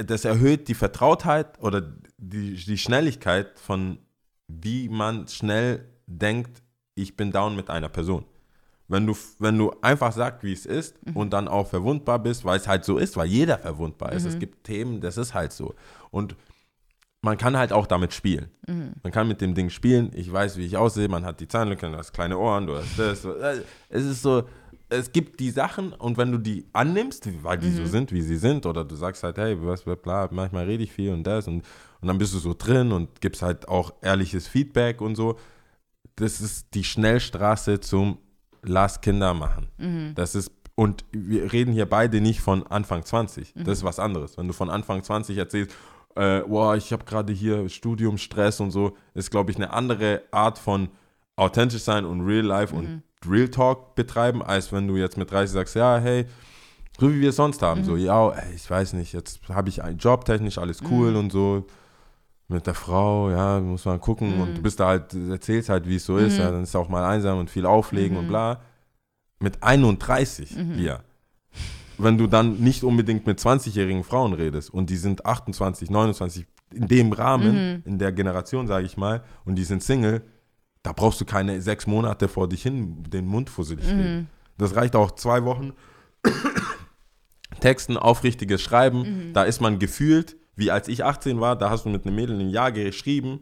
das 0.06 0.26
erhöht 0.26 0.68
die 0.68 0.74
Vertrautheit 0.74 1.60
oder 1.62 1.82
die, 2.18 2.56
die 2.56 2.78
Schnelligkeit 2.78 3.60
von, 3.60 4.00
wie 4.48 4.90
man 4.90 5.28
schnell 5.28 5.86
denkt, 6.08 6.62
ich 6.96 7.16
bin 7.16 7.32
down 7.32 7.56
mit 7.56 7.70
einer 7.70 7.90
Person. 7.90 8.26
Wenn 8.88 9.08
du, 9.08 9.16
wenn 9.40 9.58
du 9.58 9.72
einfach 9.82 10.12
sagst, 10.12 10.44
wie 10.44 10.54
es 10.54 10.66
ist 10.66 10.96
und 11.14 11.32
dann 11.32 11.48
auch 11.48 11.68
verwundbar 11.68 12.20
bist, 12.20 12.46
weil 12.46 12.58
es 12.58 12.68
halt 12.68 12.86
so 12.86 12.98
ist, 12.98 13.18
weil 13.18 13.28
jeder 13.28 13.58
verwundbar 13.58 14.12
ist. 14.12 14.26
Es 14.26 14.38
gibt 14.40 14.66
Themen, 14.66 15.02
das 15.02 15.18
ist 15.18 15.34
halt 15.34 15.54
so. 15.54 15.74
Und 16.12 16.36
man 17.22 17.38
kann 17.38 17.58
halt 17.58 17.72
auch 17.72 17.88
damit 17.88 18.14
spielen. 18.14 18.52
Man 19.02 19.12
kann 19.12 19.28
mit 19.30 19.40
dem 19.40 19.56
Ding 19.56 19.70
spielen. 19.70 20.12
Ich 20.14 20.32
weiß, 20.32 20.58
wie 20.58 20.66
ich 20.66 20.76
aussehe. 20.76 21.08
Man 21.08 21.26
hat 21.26 21.40
die 21.40 21.48
Zahnlücke, 21.48 21.90
du 21.90 21.98
hast 21.98 22.12
kleine 22.12 22.38
Ohren, 22.38 22.68
du 22.68 22.76
hast 22.76 23.00
das. 23.00 23.26
Es 23.90 24.04
ist 24.04 24.22
so, 24.22 24.44
es 24.94 25.12
gibt 25.12 25.40
die 25.40 25.50
Sachen 25.50 25.94
und 25.94 26.18
wenn 26.18 26.32
du 26.32 26.38
die 26.38 26.66
annimmst, 26.74 27.28
weil 27.44 27.58
die 27.58 27.72
so 27.72 27.86
sind, 27.86 28.12
wie 28.12 28.22
sie 28.22 28.38
sind, 28.38 28.66
oder 28.66 28.86
du 28.86 28.96
sagst 28.96 29.24
halt, 29.24 29.38
hey, 29.38 29.58
was, 29.60 29.84
bla, 29.84 30.30
manchmal 30.32 30.66
rede 30.66 30.84
ich 30.84 30.92
viel 30.92 31.12
und 31.12 31.24
das 31.24 31.48
und, 31.48 31.64
und 32.02 32.08
dann 32.08 32.18
bist 32.18 32.34
du 32.34 32.40
so 32.40 32.54
drin 32.58 32.92
und 32.92 33.22
gibst 33.22 33.42
halt 33.42 33.68
auch 33.68 33.94
ehrliches 34.02 34.48
Feedback 34.48 35.02
und 35.02 35.16
so. 35.16 35.38
Das 36.16 36.42
ist 36.42 36.68
die 36.74 36.84
Schnellstraße 36.84 37.80
zum 37.80 38.20
Lass 38.62 39.02
Kinder 39.02 39.34
machen. 39.34 39.68
Das 40.16 40.36
ist, 40.36 40.52
und 40.76 41.04
wir 41.12 41.52
reden 41.52 41.74
hier 41.74 41.88
beide 41.88 42.22
nicht 42.22 42.40
von 42.40 42.66
Anfang 42.68 43.04
20. 43.04 43.54
Das 43.66 43.80
ist 43.80 43.84
was 43.84 44.00
anderes. 44.00 44.38
Wenn 44.38 44.48
du 44.48 44.54
von 44.54 44.70
Anfang 44.70 45.04
20 45.04 45.38
erzählst, 45.38 45.76
äh, 46.16 46.42
boah, 46.42 46.76
ich 46.76 46.94
habe 46.94 47.04
gerade 47.06 47.34
hier 47.34 47.68
Studiumstress 47.68 48.60
und 48.60 48.72
so, 48.72 48.96
ist, 49.16 49.32
glaube 49.32 49.52
ich, 49.52 49.58
eine 49.58 49.74
andere 49.74 50.22
Art 50.32 50.60
von 50.60 50.90
authentisch 51.36 51.84
sein 51.84 52.06
und 52.06 52.22
Real 52.22 52.46
Life 52.46 52.76
und 52.76 53.04
Real 53.28 53.50
Talk 53.50 53.96
betreiben, 53.96 54.42
als 54.42 54.72
wenn 54.72 54.88
du 54.88 54.98
jetzt 54.98 55.18
mit 55.18 55.32
30 55.32 55.54
sagst, 55.54 55.76
ja, 55.76 55.98
hey, 55.98 56.26
so 57.00 57.12
wie 57.12 57.22
wir 57.22 57.30
es 57.30 57.38
sonst 57.38 57.62
haben, 57.62 57.84
so, 57.84 57.96
ja, 57.96 58.30
ey, 58.30 58.54
ich 58.56 58.70
weiß 58.70 58.94
nicht, 58.94 59.14
jetzt 59.14 59.40
habe 59.50 59.70
ich 59.70 59.84
einen 59.84 59.98
Job, 59.98 60.26
technisch 60.26 60.58
alles 60.58 60.82
cool 60.90 61.16
und 61.16 61.32
so, 61.32 61.66
mit 62.48 62.68
der 62.68 62.76
Frau, 62.76 63.32
ja, 63.32 63.60
muss 63.60 63.86
man 63.86 64.00
gucken 64.00 64.40
und 64.40 64.58
du 64.58 64.62
bist 64.62 64.80
da 64.80 64.88
halt, 64.88 65.14
erzählst 65.14 65.70
halt, 65.70 65.88
wie 65.88 65.96
es 65.96 66.06
so 66.06 66.18
ist, 66.18 66.38
ja, 66.38 66.52
dann 66.52 66.64
ist 66.64 66.76
auch 66.76 66.90
mal 66.90 67.04
einsam 67.04 67.40
und 67.40 67.50
viel 67.50 67.66
auflegen 67.66 68.18
und 68.18 68.28
bla. 68.28 68.62
Mit 69.40 69.64
31, 69.64 70.56
Lia. 70.56 71.02
Wenn 71.98 72.18
du 72.18 72.28
dann 72.28 72.58
nicht 72.58 72.84
unbedingt 72.84 73.26
mit 73.26 73.40
20-jährigen 73.40 74.04
Frauen 74.04 74.34
redest 74.34 74.70
und 74.74 74.90
die 74.90 74.98
sind 74.98 75.26
28, 75.26 75.90
29, 75.90 76.46
in 76.74 76.88
dem 76.88 77.12
Rahmen, 77.12 77.84
in 77.86 77.98
der 77.98 78.12
Generation, 78.12 78.68
sage 78.68 78.86
ich 78.86 78.98
mal, 78.98 79.24
und 79.46 79.56
die 79.56 79.64
sind 79.64 79.84
Single, 79.84 80.22
da 80.84 80.92
brauchst 80.92 81.20
du 81.22 81.26
keine 81.26 81.62
sechs 81.62 81.88
Monate 81.88 82.28
vor 82.28 82.48
dich 82.48 82.62
hin 82.62 83.04
den 83.04 83.26
Mund 83.26 83.50
fusselig 83.50 83.88
reden. 83.88 84.30
Das 84.58 84.76
reicht 84.76 84.96
auch 84.96 85.12
zwei 85.12 85.44
Wochen. 85.46 85.74
Texten, 87.60 87.98
aufrichtiges 87.98 88.62
Schreiben, 88.62 89.32
da 89.34 89.44
ist 89.44 89.62
man 89.62 89.80
gefühlt, 89.80 90.36
wie 90.56 90.72
als 90.72 90.88
ich 90.88 91.04
18 91.04 91.40
war, 91.40 91.56
da 91.56 91.70
hast 91.70 91.86
du 91.86 91.90
mit 91.90 92.06
einem 92.06 92.16
Mädel 92.16 92.40
ein 92.40 92.50
Jahr 92.50 92.72
geschrieben. 92.72 93.42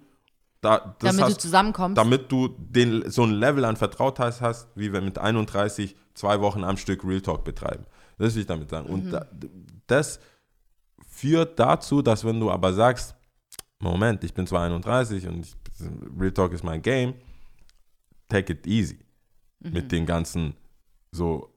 Da, 0.62 0.96
damit 1.00 1.24
hast, 1.24 1.32
du 1.32 1.38
zusammenkommst. 1.38 1.98
damit 1.98 2.32
du 2.32 2.50
den, 2.60 3.10
so 3.10 3.24
ein 3.24 3.32
Level 3.32 3.66
an 3.66 3.78
Vertrautheit 3.78 4.42
hast, 4.42 4.68
wie 4.76 4.94
wir 4.94 5.02
mit 5.02 5.18
31 5.18 5.96
zwei 6.14 6.39
Wochen 6.39 6.64
am 6.64 6.78
Stück 6.78 7.04
Real 7.04 7.22
Talk 7.22 7.44
betreiben. 7.44 7.86
Das 8.20 8.36
will 8.36 8.42
ich 8.42 8.48
damit 8.48 8.70
sagen. 8.70 8.88
Und 8.88 9.12
da, 9.12 9.26
das 9.88 10.20
führt 11.10 11.58
dazu, 11.60 12.04
dass 12.04 12.24
wenn 12.24 12.39
du 12.39 12.52
aber 12.52 12.74
sagst, 12.74 13.16
Moment, 13.80 14.24
ich 14.24 14.36
bin 14.36 14.46
zwar 14.46 14.66
31 14.66 15.28
und 15.28 15.48
ich, 15.48 15.56
Real 16.20 16.32
Talk 16.32 16.54
ist 16.54 16.64
mein 16.64 16.84
Game, 16.84 17.16
take 18.32 18.54
it 18.54 18.66
easy 18.66 18.98
mit 19.60 19.92
den 19.92 20.06
ganzen 20.06 20.56
so 21.12 21.50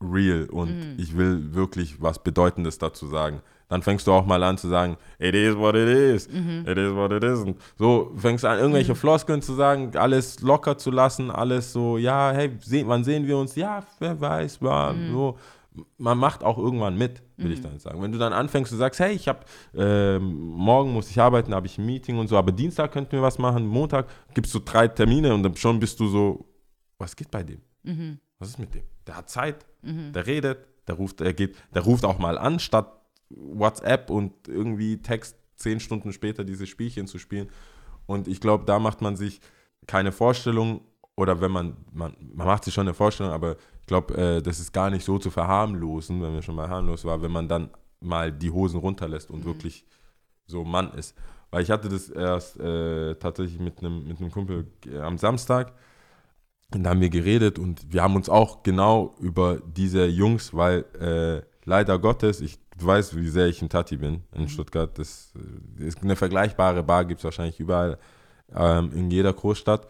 real 0.00 0.48
und 0.50 0.96
ich 0.98 1.16
will 1.16 1.54
wirklich 1.54 2.02
was 2.02 2.22
Bedeutendes 2.22 2.78
dazu 2.78 3.06
sagen. 3.06 3.40
Dann 3.68 3.82
fängst 3.82 4.06
du 4.06 4.12
auch 4.12 4.26
mal 4.26 4.42
an 4.44 4.58
zu 4.58 4.68
sagen, 4.68 4.96
it 5.18 5.34
is 5.34 5.56
what 5.56 5.74
it 5.74 5.88
is, 5.88 6.26
it 6.26 6.78
is 6.78 6.94
what 6.94 7.10
it 7.12 7.24
isn't. 7.24 7.56
So 7.76 8.12
fängst 8.16 8.44
du 8.44 8.48
an, 8.48 8.58
irgendwelche 8.58 8.94
Floskeln 8.94 9.42
zu 9.42 9.54
sagen, 9.54 9.96
alles 9.96 10.40
locker 10.40 10.78
zu 10.78 10.90
lassen, 10.90 11.30
alles 11.30 11.72
so, 11.72 11.98
ja, 11.98 12.30
hey, 12.32 12.56
seh, 12.60 12.86
wann 12.86 13.02
sehen 13.04 13.26
wir 13.26 13.36
uns? 13.36 13.56
Ja, 13.56 13.84
wer 13.98 14.20
weiß, 14.20 14.62
war 14.62 14.94
so. 15.10 15.38
Man 15.98 16.18
macht 16.18 16.42
auch 16.42 16.58
irgendwann 16.58 16.96
mit, 16.96 17.22
will 17.36 17.52
ich 17.52 17.60
dann 17.60 17.78
sagen. 17.78 18.00
Wenn 18.02 18.12
du 18.12 18.18
dann 18.18 18.32
anfängst, 18.32 18.72
du 18.72 18.76
sagst, 18.76 19.00
hey, 19.00 19.14
ich 19.14 19.28
habe, 19.28 19.40
ähm, 19.74 20.34
morgen 20.38 20.92
muss 20.92 21.10
ich 21.10 21.20
arbeiten, 21.20 21.54
habe 21.54 21.66
ich 21.66 21.78
ein 21.78 21.86
Meeting 21.86 22.18
und 22.18 22.28
so, 22.28 22.36
aber 22.36 22.52
Dienstag 22.52 22.92
könnten 22.92 23.12
wir 23.12 23.22
was 23.22 23.38
machen, 23.38 23.66
Montag 23.66 24.06
gibst 24.34 24.54
du 24.54 24.58
drei 24.60 24.88
Termine 24.88 25.34
und 25.34 25.42
dann 25.42 25.56
schon 25.56 25.78
bist 25.78 26.00
du 26.00 26.08
so, 26.08 26.46
was 26.98 27.14
geht 27.14 27.30
bei 27.30 27.42
dem? 27.42 27.60
Was 28.38 28.48
ist 28.50 28.58
mit 28.58 28.74
dem? 28.74 28.82
Der 29.06 29.16
hat 29.16 29.30
Zeit, 29.30 29.66
der 29.82 30.26
redet, 30.26 30.66
der 30.88 30.94
ruft, 30.96 31.20
er 31.20 31.32
geht, 31.32 31.56
der 31.74 31.82
ruft 31.82 32.04
auch 32.04 32.18
mal 32.18 32.38
an, 32.38 32.58
statt 32.58 32.92
WhatsApp 33.30 34.10
und 34.10 34.32
irgendwie 34.48 35.02
Text 35.02 35.36
zehn 35.56 35.80
Stunden 35.80 36.12
später 36.12 36.44
dieses 36.44 36.68
Spielchen 36.68 37.06
zu 37.06 37.18
spielen. 37.18 37.48
Und 38.06 38.28
ich 38.28 38.40
glaube, 38.40 38.64
da 38.64 38.78
macht 38.78 39.00
man 39.02 39.16
sich 39.16 39.40
keine 39.86 40.12
Vorstellung, 40.12 40.80
oder 41.16 41.40
wenn 41.40 41.50
man, 41.50 41.76
man, 41.92 42.14
man 42.34 42.46
macht 42.46 42.64
sich 42.64 42.74
schon 42.74 42.86
eine 42.86 42.94
Vorstellung, 42.94 43.32
aber 43.32 43.56
ich 43.80 43.86
glaube, 43.86 44.14
äh, 44.16 44.42
das 44.42 44.60
ist 44.60 44.72
gar 44.72 44.90
nicht 44.90 45.04
so 45.04 45.18
zu 45.18 45.30
verharmlosen, 45.30 46.20
wenn 46.22 46.34
wir 46.34 46.42
schon 46.42 46.54
mal 46.54 46.68
harmlos 46.68 47.04
war, 47.04 47.20
wenn 47.22 47.32
man 47.32 47.48
dann 47.48 47.70
mal 48.00 48.30
die 48.30 48.50
Hosen 48.50 48.78
runterlässt 48.78 49.30
und 49.30 49.44
wirklich 49.44 49.86
so 50.46 50.64
Mann 50.64 50.92
ist. 50.92 51.16
Weil 51.50 51.62
ich 51.62 51.70
hatte 51.70 51.88
das 51.88 52.10
erst 52.10 52.60
äh, 52.60 53.14
tatsächlich 53.14 53.58
mit 53.58 53.78
einem 53.78 54.06
mit 54.06 54.32
Kumpel 54.32 54.66
äh, 54.86 54.98
am 54.98 55.16
Samstag. 55.16 55.72
Und 56.74 56.82
da 56.82 56.90
haben 56.90 57.00
wir 57.00 57.10
geredet 57.10 57.58
und 57.58 57.92
wir 57.92 58.02
haben 58.02 58.16
uns 58.16 58.28
auch 58.28 58.62
genau 58.62 59.14
über 59.20 59.60
diese 59.60 60.06
Jungs, 60.06 60.52
weil 60.52 60.84
äh, 61.00 61.46
leider 61.64 61.98
Gottes, 61.98 62.40
ich 62.40 62.58
weiß, 62.78 63.16
wie 63.16 63.28
sehr 63.28 63.46
ich 63.46 63.62
ein 63.62 63.68
Tati 63.68 63.96
bin 63.96 64.24
in 64.34 64.48
Stuttgart. 64.48 64.98
Das 64.98 65.32
äh, 65.78 65.84
ist 65.84 66.02
eine 66.02 66.16
vergleichbare 66.16 66.82
Bar, 66.82 67.04
gibt 67.04 67.20
es 67.20 67.24
wahrscheinlich 67.24 67.60
überall 67.60 67.98
ähm, 68.54 68.90
in 68.92 69.10
jeder 69.10 69.32
Großstadt 69.32 69.86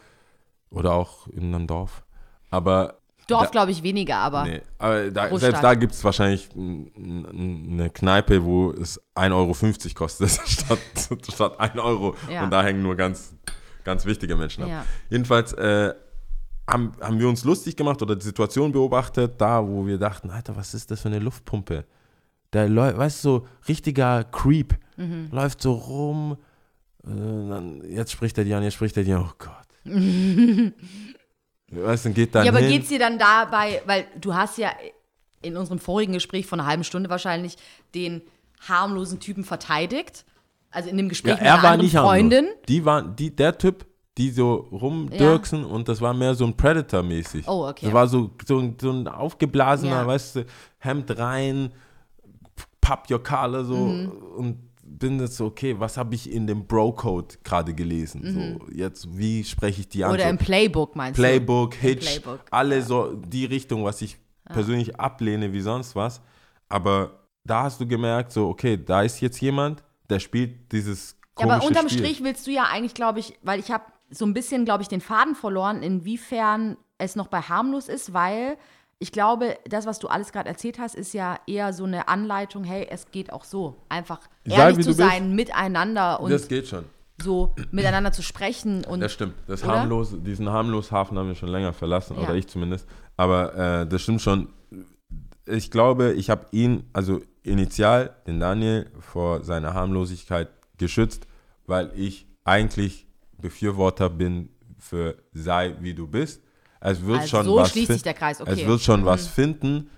oder 0.77 0.93
auch 0.93 1.27
in 1.29 1.55
einem 1.55 1.67
Dorf. 1.67 2.05
Aber 2.51 2.99
Dorf, 3.27 3.51
glaube 3.51 3.73
ich, 3.73 3.83
weniger, 3.83 4.19
aber 4.19 4.45
Nee, 4.45 4.61
aber 4.79 5.11
da, 5.11 5.37
selbst 5.37 5.63
da 5.63 5.75
gibt 5.75 5.95
es 5.95 6.05
wahrscheinlich 6.05 6.49
eine 6.55 7.91
Kneipe, 7.93 8.45
wo 8.45 8.71
es 8.71 9.01
1,50 9.17 9.33
Euro 9.33 9.95
kostet 9.95 10.31
statt, 10.47 10.79
statt 11.33 11.59
1 11.59 11.79
Euro. 11.79 12.15
Ja. 12.31 12.45
Und 12.45 12.51
da 12.51 12.63
hängen 12.63 12.83
nur 12.83 12.95
ganz, 12.95 13.35
ganz 13.83 14.05
wichtige 14.05 14.37
Menschen 14.37 14.63
ab. 14.63 14.69
Ja. 14.69 14.85
Jedenfalls 15.11 15.53
äh, 15.55 15.93
haben, 16.69 16.93
haben 17.01 17.19
wir 17.19 17.29
uns 17.29 17.43
lustig 17.43 17.75
gemacht 17.75 18.01
oder 18.01 18.15
die 18.15 18.25
Situation 18.25 18.71
beobachtet, 18.71 19.41
da 19.41 19.67
wo 19.67 19.85
wir 19.87 19.99
dachten, 19.99 20.31
Alter, 20.31 20.55
was 20.55 20.75
ist 20.75 20.91
das 20.93 21.01
für 21.01 21.09
eine 21.09 21.19
Luftpumpe? 21.19 21.85
Der 22.53 22.69
läuft, 22.69 22.99
weißt 22.99 23.25
du, 23.25 23.29
so 23.29 23.47
richtiger 23.67 24.23
Creep. 24.23 24.77
Mhm. 24.97 25.31
Läuft 25.33 25.63
so 25.63 25.73
rum. 25.73 26.37
Äh, 27.05 27.93
jetzt 27.93 28.13
spricht 28.13 28.39
er 28.39 28.45
die 28.45 28.55
an, 28.55 28.63
jetzt 28.63 28.75
spricht 28.75 28.97
er 28.97 29.03
die 29.03 29.13
an. 29.13 29.25
Oh 29.25 29.35
Gott. 29.37 29.66
du, 31.71 31.81
dann 31.83 32.15
geht 32.15 32.35
dann 32.35 32.45
Ja, 32.45 32.51
aber 32.53 32.61
hin. 32.61 32.69
geht's 32.71 32.89
dir 32.89 32.99
dann 32.99 33.19
dabei, 33.19 33.83
weil 33.87 34.07
du 34.21 34.35
hast 34.35 34.59
ja 34.59 34.71
in 35.43 35.57
unserem 35.57 35.79
vorigen 35.79 36.13
Gespräch 36.13 36.47
von 36.47 36.61
einer 36.61 36.69
halben 36.69 36.85
Stunde 36.85 37.11
wahrscheinlich 37.11 37.57
den 37.95 38.23
harmlosen 38.69 39.21
Typen 39.21 39.45
verteidigt. 39.45 40.25
Also 40.71 40.89
in 40.91 40.97
dem 40.97 41.09
Gespräch 41.09 41.35
Ja, 41.35 41.37
mit 41.37 41.45
er 41.47 41.55
einer 41.55 41.63
war 41.63 41.77
nicht 41.77 41.95
Freundin. 41.97 42.45
harmlos. 42.47 42.63
Die 42.69 42.85
waren, 42.85 43.17
die, 43.17 43.35
der 43.35 43.57
Typ, 43.57 43.87
die 44.19 44.31
so 44.31 44.55
rumdürksen 44.73 45.65
und 45.65 45.89
das 45.89 46.01
war 46.01 46.15
mehr 46.15 46.35
so 46.35 46.45
ein 46.47 46.57
Predator-mäßig. 46.57 47.47
Oh, 47.47 47.69
okay. 47.69 47.87
Das 47.87 47.95
war 47.95 48.09
so, 48.09 48.31
so, 48.47 48.59
ein- 48.59 48.77
so 48.81 48.91
ein 48.91 49.07
aufgeblasener, 49.09 49.91
Ja. 50.03 50.07
weißt 50.07 50.37
du, 50.37 50.45
Hemd 50.79 51.17
rein, 51.19 51.71
Pop 52.81 53.11
your 53.11 53.23
collar 53.23 53.65
so 53.65 53.75
Mhm. 53.77 54.09
und 54.37 54.66
bin 54.89 55.21
jetzt 55.21 55.37
so, 55.37 55.47
okay, 55.47 55.79
was 55.79 55.97
habe 55.97 56.15
ich 56.15 56.31
in 56.31 56.47
dem 56.47 56.67
Bro-Code 56.67 57.37
gerade 57.45 57.75
gelesen? 57.75 58.59
So, 58.59 58.67
jetzt, 58.73 59.17
wie 59.17 59.45
spreche 59.45 59.81
ich 59.81 59.89
die 59.89 60.05
an? 60.05 60.11
Mhm. 60.11 60.15
Oder 60.15 60.31
im 60.31 60.39
Playbook 60.39 60.97
meinst 60.97 61.19
Playbook, 61.19 61.75
Hitch, 61.75 62.21
Playbook, 62.21 62.41
alle 62.51 62.83
so 62.83 63.13
die 63.15 63.45
Richtung, 63.45 63.85
was 63.85 64.01
ich 64.03 64.19
persönlich 64.45 64.99
ablehne 64.99 65.53
wie 65.53 65.61
sonst 65.61 65.97
was. 65.97 66.21
Aber 66.69 67.27
da 67.45 67.65
hast 67.65 67.81
du 67.81 67.87
gemerkt, 67.87 68.33
so, 68.33 68.49
okay, 68.49 68.77
da 68.83 69.03
ist 69.03 69.21
jetzt 69.21 69.41
jemand, 69.41 69.83
der 70.09 70.21
spielt 70.21 70.73
dieses 70.73 71.17
du? 71.37 71.43
Ja, 71.43 71.47
komische 71.47 71.57
aber 71.57 71.67
unterm 71.67 71.89
Spiel. 71.89 72.05
Strich 72.05 72.25
willst 72.25 72.47
du 72.47 72.51
ja 72.51 72.65
eigentlich, 72.65 72.95
glaube 72.95 73.21
ich, 73.21 73.39
weil 73.43 73.61
ich 73.61 73.71
habe 73.71 73.85
so 74.11 74.25
ein 74.25 74.35
bisschen, 74.35 74.65
glaube 74.65 74.83
ich, 74.83 74.89
den 74.89 75.01
Faden 75.01 75.35
verloren, 75.35 75.83
inwiefern 75.83 76.77
es 76.99 77.17
noch 77.17 77.27
bei 77.29 77.41
harmlos 77.43 77.89
ist, 77.89 78.13
weil 78.13 78.57
ich 78.99 79.13
glaube, 79.13 79.59
das, 79.69 79.85
was 79.87 79.99
du 79.99 80.09
alles 80.09 80.33
gerade 80.33 80.49
erzählt 80.49 80.79
hast, 80.79 80.95
ist 80.95 81.13
ja 81.13 81.39
eher 81.47 81.73
so 81.73 81.85
eine 81.85 82.09
Anleitung, 82.09 82.65
hey, 82.65 82.87
es 82.91 83.11
geht 83.11 83.33
auch 83.33 83.45
so. 83.45 83.77
Einfach 83.89 84.21
Sei, 84.47 84.57
ehrlich 84.57 84.79
wie 84.79 84.83
zu 84.83 84.91
du 84.93 84.97
bist. 84.97 85.09
sein, 85.09 85.35
miteinander 85.35 86.21
und 86.21 86.31
das 86.31 86.49
geht 86.49 86.67
schon. 86.69 86.85
so 87.23 87.55
miteinander 87.73 88.13
zu 88.13 88.23
sprechen 88.23 88.85
und 88.85 89.01
Das 89.01 89.13
stimmt. 89.13 89.35
Das 89.47 89.63
Oder? 89.65 89.81
harmlos, 89.81 90.15
diesen 90.23 90.49
harmlos 90.51 90.93
Hafen 90.93 91.19
haben 91.19 91.29
wir 91.29 91.35
schon 91.35 91.51
länger 91.51 91.73
verlassen, 91.75 92.17
Ja. 92.17 92.23
oder 92.25 92.35
ich 92.35 92.47
zumindest. 92.49 92.89
Aber 93.17 93.55
äh, 93.83 93.87
das 93.87 94.03
stimmt 94.03 94.23
schon. 94.23 94.49
Ich 95.47 95.71
glaube, 95.71 96.13
ich 96.15 96.31
habe 96.31 96.47
ihn, 96.51 96.85
also 96.93 97.21
initial, 97.43 98.17
den 98.27 98.41
Daniel, 98.41 98.91
vor 98.99 99.45
seiner 99.45 99.75
Harmlosigkeit 99.75 100.49
geschützt, 100.79 101.27
weil 101.67 101.93
ich 101.95 102.27
eigentlich 102.45 103.07
Befürworter 103.39 104.11
bin 104.11 104.49
für 104.79 105.17
sei 105.33 105.77
wie 105.81 105.95
du 105.95 106.07
bist. 106.09 106.43
Es 106.89 107.05
wird 107.05 107.21
Also 107.23 107.29
schon 107.37 107.45
so 107.47 107.57
was 107.57 107.71
schließt 107.71 107.93
sich 107.93 108.03
der 108.03 108.15
Kreis, 108.15 108.41
okay. 108.41 108.51
Es 108.53 108.67
wird 108.67 108.81
schon 108.81 109.01
Mhm. 109.01 109.05
was 109.07 109.27
finden, 109.27 109.91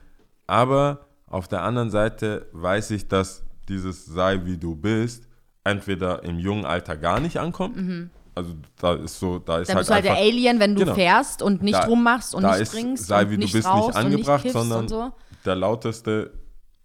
aber 0.46 1.06
auf 1.26 1.48
der 1.48 1.62
anderen 1.62 1.90
Seite 1.90 2.46
weiß 2.52 2.90
ich, 2.92 3.08
dass 3.08 3.42
dieses 3.68 4.06
sei 4.06 4.44
wie 4.44 4.56
du 4.56 4.74
bist 4.74 5.24
entweder 5.64 6.24
im 6.24 6.38
jungen 6.38 6.64
Alter 6.64 6.96
gar 6.96 7.20
nicht 7.20 7.38
ankommt. 7.38 8.10
Also 8.34 8.54
da 8.80 8.94
ist 8.94 9.18
so, 9.18 9.38
da 9.38 9.58
ist 9.58 9.68
Mhm. 9.68 9.72
Dann 9.72 9.76
halt 9.76 9.78
bist 9.80 9.90
du 9.90 9.94
halt 9.94 10.04
der 10.04 10.12
einfach, 10.12 10.24
Alien, 10.24 10.60
wenn 10.60 10.74
du 10.74 10.80
Genau. 10.82 10.94
fährst 10.94 11.42
und 11.42 11.62
nicht 11.62 11.74
Da- 11.74 11.84
rummachst 11.86 12.34
und 12.34 12.42
da 12.42 12.56
nicht 12.56 12.70
trinkst 12.72 13.06
sei 13.06 13.22
und 13.24 13.30
wie 13.32 13.36
nicht 13.38 13.52
du 13.52 13.58
bist 13.58 13.74
nicht 13.74 13.96
angebracht, 13.96 14.48
sondern 14.50 14.88
so. 14.88 15.12
der 15.44 15.56
lauteste 15.56 16.32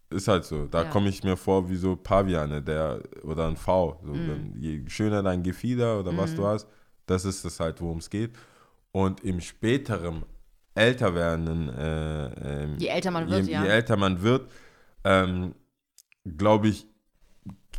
ist 0.10 0.28
halt 0.28 0.44
so. 0.46 0.66
Da 0.66 0.84
Ja. 0.84 0.90
komme 0.90 1.10
ich 1.10 1.24
mir 1.24 1.38
vor 1.38 1.70
wie 1.70 1.76
so 1.78 1.96
Paviane, 1.96 2.62
der 2.62 3.00
oder 3.24 3.48
ein 3.48 3.56
V. 3.56 4.00
So, 4.04 4.12
Mhm. 4.12 4.28
wenn, 4.28 4.62
je 4.62 4.84
schöner 4.90 5.24
dein 5.24 5.42
Gefieder 5.44 6.00
oder 6.00 6.16
was 6.18 6.36
du 6.36 6.46
hast, 6.46 6.68
das 7.06 7.24
ist 7.26 7.46
es 7.46 7.60
halt, 7.60 7.80
worum 7.82 8.00
es 8.00 8.10
geht. 8.10 8.32
Und 8.96 9.24
im 9.24 9.42
späteren, 9.42 10.24
älter 10.76 11.14
werdenden, 11.16 11.70
äh, 11.70 12.64
ähm, 12.64 12.78
Je 12.78 12.88
älter 12.88 13.12
man 13.12 13.30
wird, 13.30 13.46
je, 13.48 13.52
ja. 13.54 13.64
je 13.64 13.70
älter 13.70 13.98
man 13.98 14.22
wird, 14.22 14.50
ähm, 15.04 15.56
glaube 16.38 16.68
ich, 16.70 16.88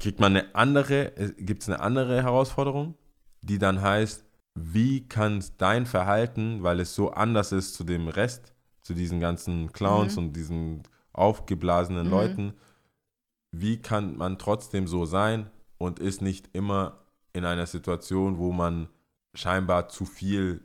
kriegt 0.01 0.21
man 0.21 0.37
eine 0.37 0.55
andere, 0.55 1.13
gibt 1.39 1.63
es 1.63 1.69
eine 1.69 1.81
andere 1.81 2.23
Herausforderung, 2.23 2.95
die 3.43 3.59
dann 3.59 3.81
heißt, 3.81 4.25
wie 4.57 5.09
kann 5.09 5.43
dein 5.59 5.87
Verhalten, 5.87 6.63
weil 6.63 6.81
es 6.81 6.95
so 6.95 7.11
anders 7.13 7.53
ist 7.53 7.75
zu 7.75 7.85
dem 7.85 8.09
Rest, 8.09 8.53
zu 8.83 8.93
diesen 8.93 9.19
ganzen 9.21 9.73
Clowns 9.73 10.17
Mhm. 10.17 10.23
und 10.25 10.33
diesen 10.35 10.83
aufgeblasenen 11.13 12.11
Leuten, 12.11 12.55
wie 13.53 13.81
kann 13.81 14.17
man 14.17 14.37
trotzdem 14.39 14.89
so 14.89 15.07
sein 15.07 15.49
und 15.79 16.01
ist 16.01 16.23
nicht 16.23 16.51
immer 16.53 17.05
in 17.33 17.45
einer 17.45 17.67
Situation, 17.67 18.39
wo 18.39 18.53
man 18.53 18.89
scheinbar 19.33 19.89
zu 19.89 20.05
viel 20.07 20.61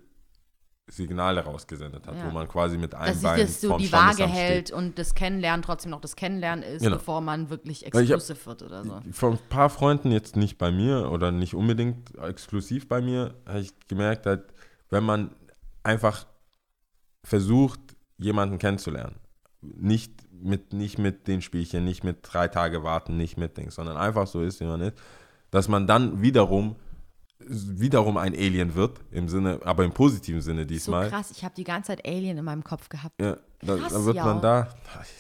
Signale 0.92 1.42
rausgesendet 1.42 2.08
hat, 2.08 2.16
Ja. 2.18 2.26
wo 2.28 2.32
man 2.32 2.48
quasi 2.48 2.78
mit 2.78 2.96
einem 2.96 3.14
Dass 3.14 3.22
Bein 3.22 3.48
so 3.48 3.78
die 3.78 3.92
Waage 3.92 4.28
hält 4.28 4.72
und 4.72 4.98
das 4.98 5.14
Kennenlernen 5.16 5.62
trotzdem 5.62 5.92
noch 5.92 6.02
das 6.02 6.16
Kennenlernen 6.16 6.64
ist, 6.64 6.82
Genau. 6.84 6.98
bevor 6.98 7.22
man 7.22 7.50
wirklich 7.50 7.86
exclusive 7.86 8.46
wird 8.46 8.64
oder 8.64 8.84
so. 8.84 9.00
Von 9.12 9.34
ein 9.34 9.40
paar 9.50 9.70
Freunden, 9.70 10.12
jetzt 10.12 10.36
nicht 10.36 10.58
bei 10.58 10.72
mir 10.72 11.12
oder 11.12 11.32
nicht 11.32 11.54
unbedingt 11.54 12.16
exklusiv 12.18 12.88
bei 12.88 13.02
mir, 13.02 13.36
habe 13.46 13.60
ich 13.60 13.74
gemerkt, 13.88 14.26
halt, 14.26 14.44
wenn 14.90 15.04
man 15.04 15.32
einfach 15.84 16.26
versucht, 17.24 17.80
jemanden 18.18 18.58
kennenzulernen, 18.58 19.16
nicht 19.62 20.14
mit, 20.32 20.74
nicht 20.74 20.98
mit 20.98 21.28
den 21.28 21.42
Spielchen, 21.42 21.84
nicht 21.84 22.04
mit 22.04 22.18
drei 22.24 22.48
Tage 22.48 22.84
warten, 22.84 23.18
nicht 23.18 23.38
mit 23.38 23.58
Dings, 23.58 23.76
sondern 23.76 23.98
einfach 23.98 24.28
so 24.28 24.42
ist, 24.42 24.60
wie 24.60 24.66
man 24.66 24.82
ist, 24.82 24.98
dass 25.52 25.68
man 25.68 25.86
dann 25.88 26.22
wiederum 26.22 26.76
wiederum 27.48 28.18
ein 28.18 28.34
Alien 28.34 28.76
wird, 28.76 29.00
im 29.12 29.30
Sinne, 29.30 29.60
aber 29.64 29.86
im 29.86 29.92
positiven 29.92 30.42
Sinne 30.42 30.62
So 30.62 30.68
diesmal. 30.68 31.10
krass, 31.10 31.32
ich 31.32 31.44
habe 31.44 31.56
die 31.56 31.64
ganze 31.64 31.88
Zeit 31.88 32.06
Alien 32.06 32.38
in 32.38 32.44
meinem 32.44 32.64
Kopf 32.64 32.90
gehabt. 32.90 33.20
Ja, 33.22 33.38
da, 33.62 33.76
Krass, 33.76 33.94
dann 33.94 34.06
wird 34.06 34.16
ja. 34.18 34.26
man 34.26 34.42
da. 34.42 34.68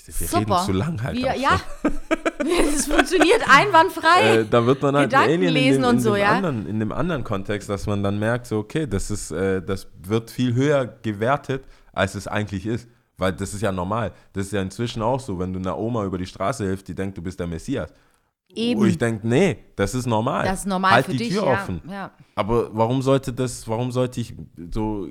Wir 0.05 0.27
Super. 0.27 0.39
reden 0.39 0.65
zu 0.65 0.71
lang 0.73 1.03
halt. 1.03 1.17
Wir, 1.17 1.35
ja, 1.35 1.59
es 2.75 2.87
funktioniert 2.87 3.41
einwandfrei. 3.49 4.37
äh, 4.37 4.45
da 4.45 4.65
wird 4.65 4.81
man 4.81 4.95
halt 4.95 5.09
Gedanken 5.09 5.29
Alien 5.29 5.43
in 5.43 5.53
lesen 5.53 5.81
dem, 5.81 5.89
und 5.89 5.95
in, 5.95 6.01
so, 6.01 6.13
dem 6.13 6.21
ja. 6.21 6.31
anderen, 6.31 6.67
in 6.67 6.79
dem 6.79 6.91
anderen 6.91 7.23
Kontext, 7.23 7.69
dass 7.69 7.87
man 7.87 8.03
dann 8.03 8.19
merkt, 8.19 8.47
so, 8.47 8.57
okay, 8.59 8.85
das 8.85 9.09
ist, 9.11 9.31
äh, 9.31 9.61
das 9.61 9.87
wird 10.03 10.29
viel 10.29 10.53
höher 10.53 10.85
gewertet, 10.85 11.65
als 11.93 12.15
es 12.15 12.27
eigentlich 12.27 12.65
ist. 12.65 12.87
Weil 13.17 13.33
das 13.33 13.53
ist 13.53 13.61
ja 13.61 13.73
normal. 13.73 14.13
Das 14.31 14.45
ist 14.45 14.53
ja 14.53 14.61
inzwischen 14.61 15.01
auch 15.01 15.19
so, 15.19 15.37
wenn 15.39 15.51
du 15.51 15.59
einer 15.59 15.77
Oma 15.77 16.05
über 16.05 16.17
die 16.17 16.25
Straße 16.25 16.65
hilfst, 16.65 16.87
die 16.87 16.95
denkt, 16.95 17.17
du 17.17 17.21
bist 17.21 17.37
der 17.37 17.47
Messias. 17.47 17.93
Eben. 18.55 18.79
Wo 18.81 18.85
ich 18.85 18.97
denke, 18.97 19.27
nee, 19.27 19.57
das 19.75 19.93
ist 19.93 20.05
normal. 20.07 20.45
das 20.45 20.61
ist 20.61 20.65
normal 20.65 20.91
halt 20.93 21.05
für 21.05 21.11
die 21.11 21.17
dich, 21.19 21.29
Tür 21.33 21.45
ja. 21.45 21.53
offen. 21.53 21.81
ja. 21.87 22.11
Aber 22.35 22.75
warum 22.75 23.01
sollte 23.01 23.31
das, 23.31 23.67
warum 23.67 23.91
sollte 23.91 24.19
ich 24.21 24.33
so, 24.71 25.07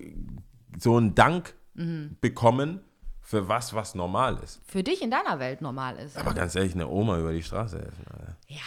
so 0.78 0.97
einen 0.97 1.14
Dank 1.14 1.55
Mhm. 1.74 2.16
bekommen 2.20 2.80
für 3.20 3.47
was, 3.49 3.72
was 3.72 3.95
normal 3.95 4.39
ist? 4.43 4.61
Für 4.66 4.82
dich 4.82 5.01
in 5.01 5.12
deiner 5.12 5.39
Welt 5.39 5.61
normal 5.61 5.97
ist. 5.99 6.16
Aber 6.18 6.34
ganz 6.34 6.57
ehrlich, 6.57 6.74
eine 6.74 6.89
Oma 6.89 7.18
über 7.20 7.32
die 7.32 7.43
Straße 7.43 7.78
helfen. 7.78 8.05
Alter. 8.12 8.36
Ja, 8.49 8.59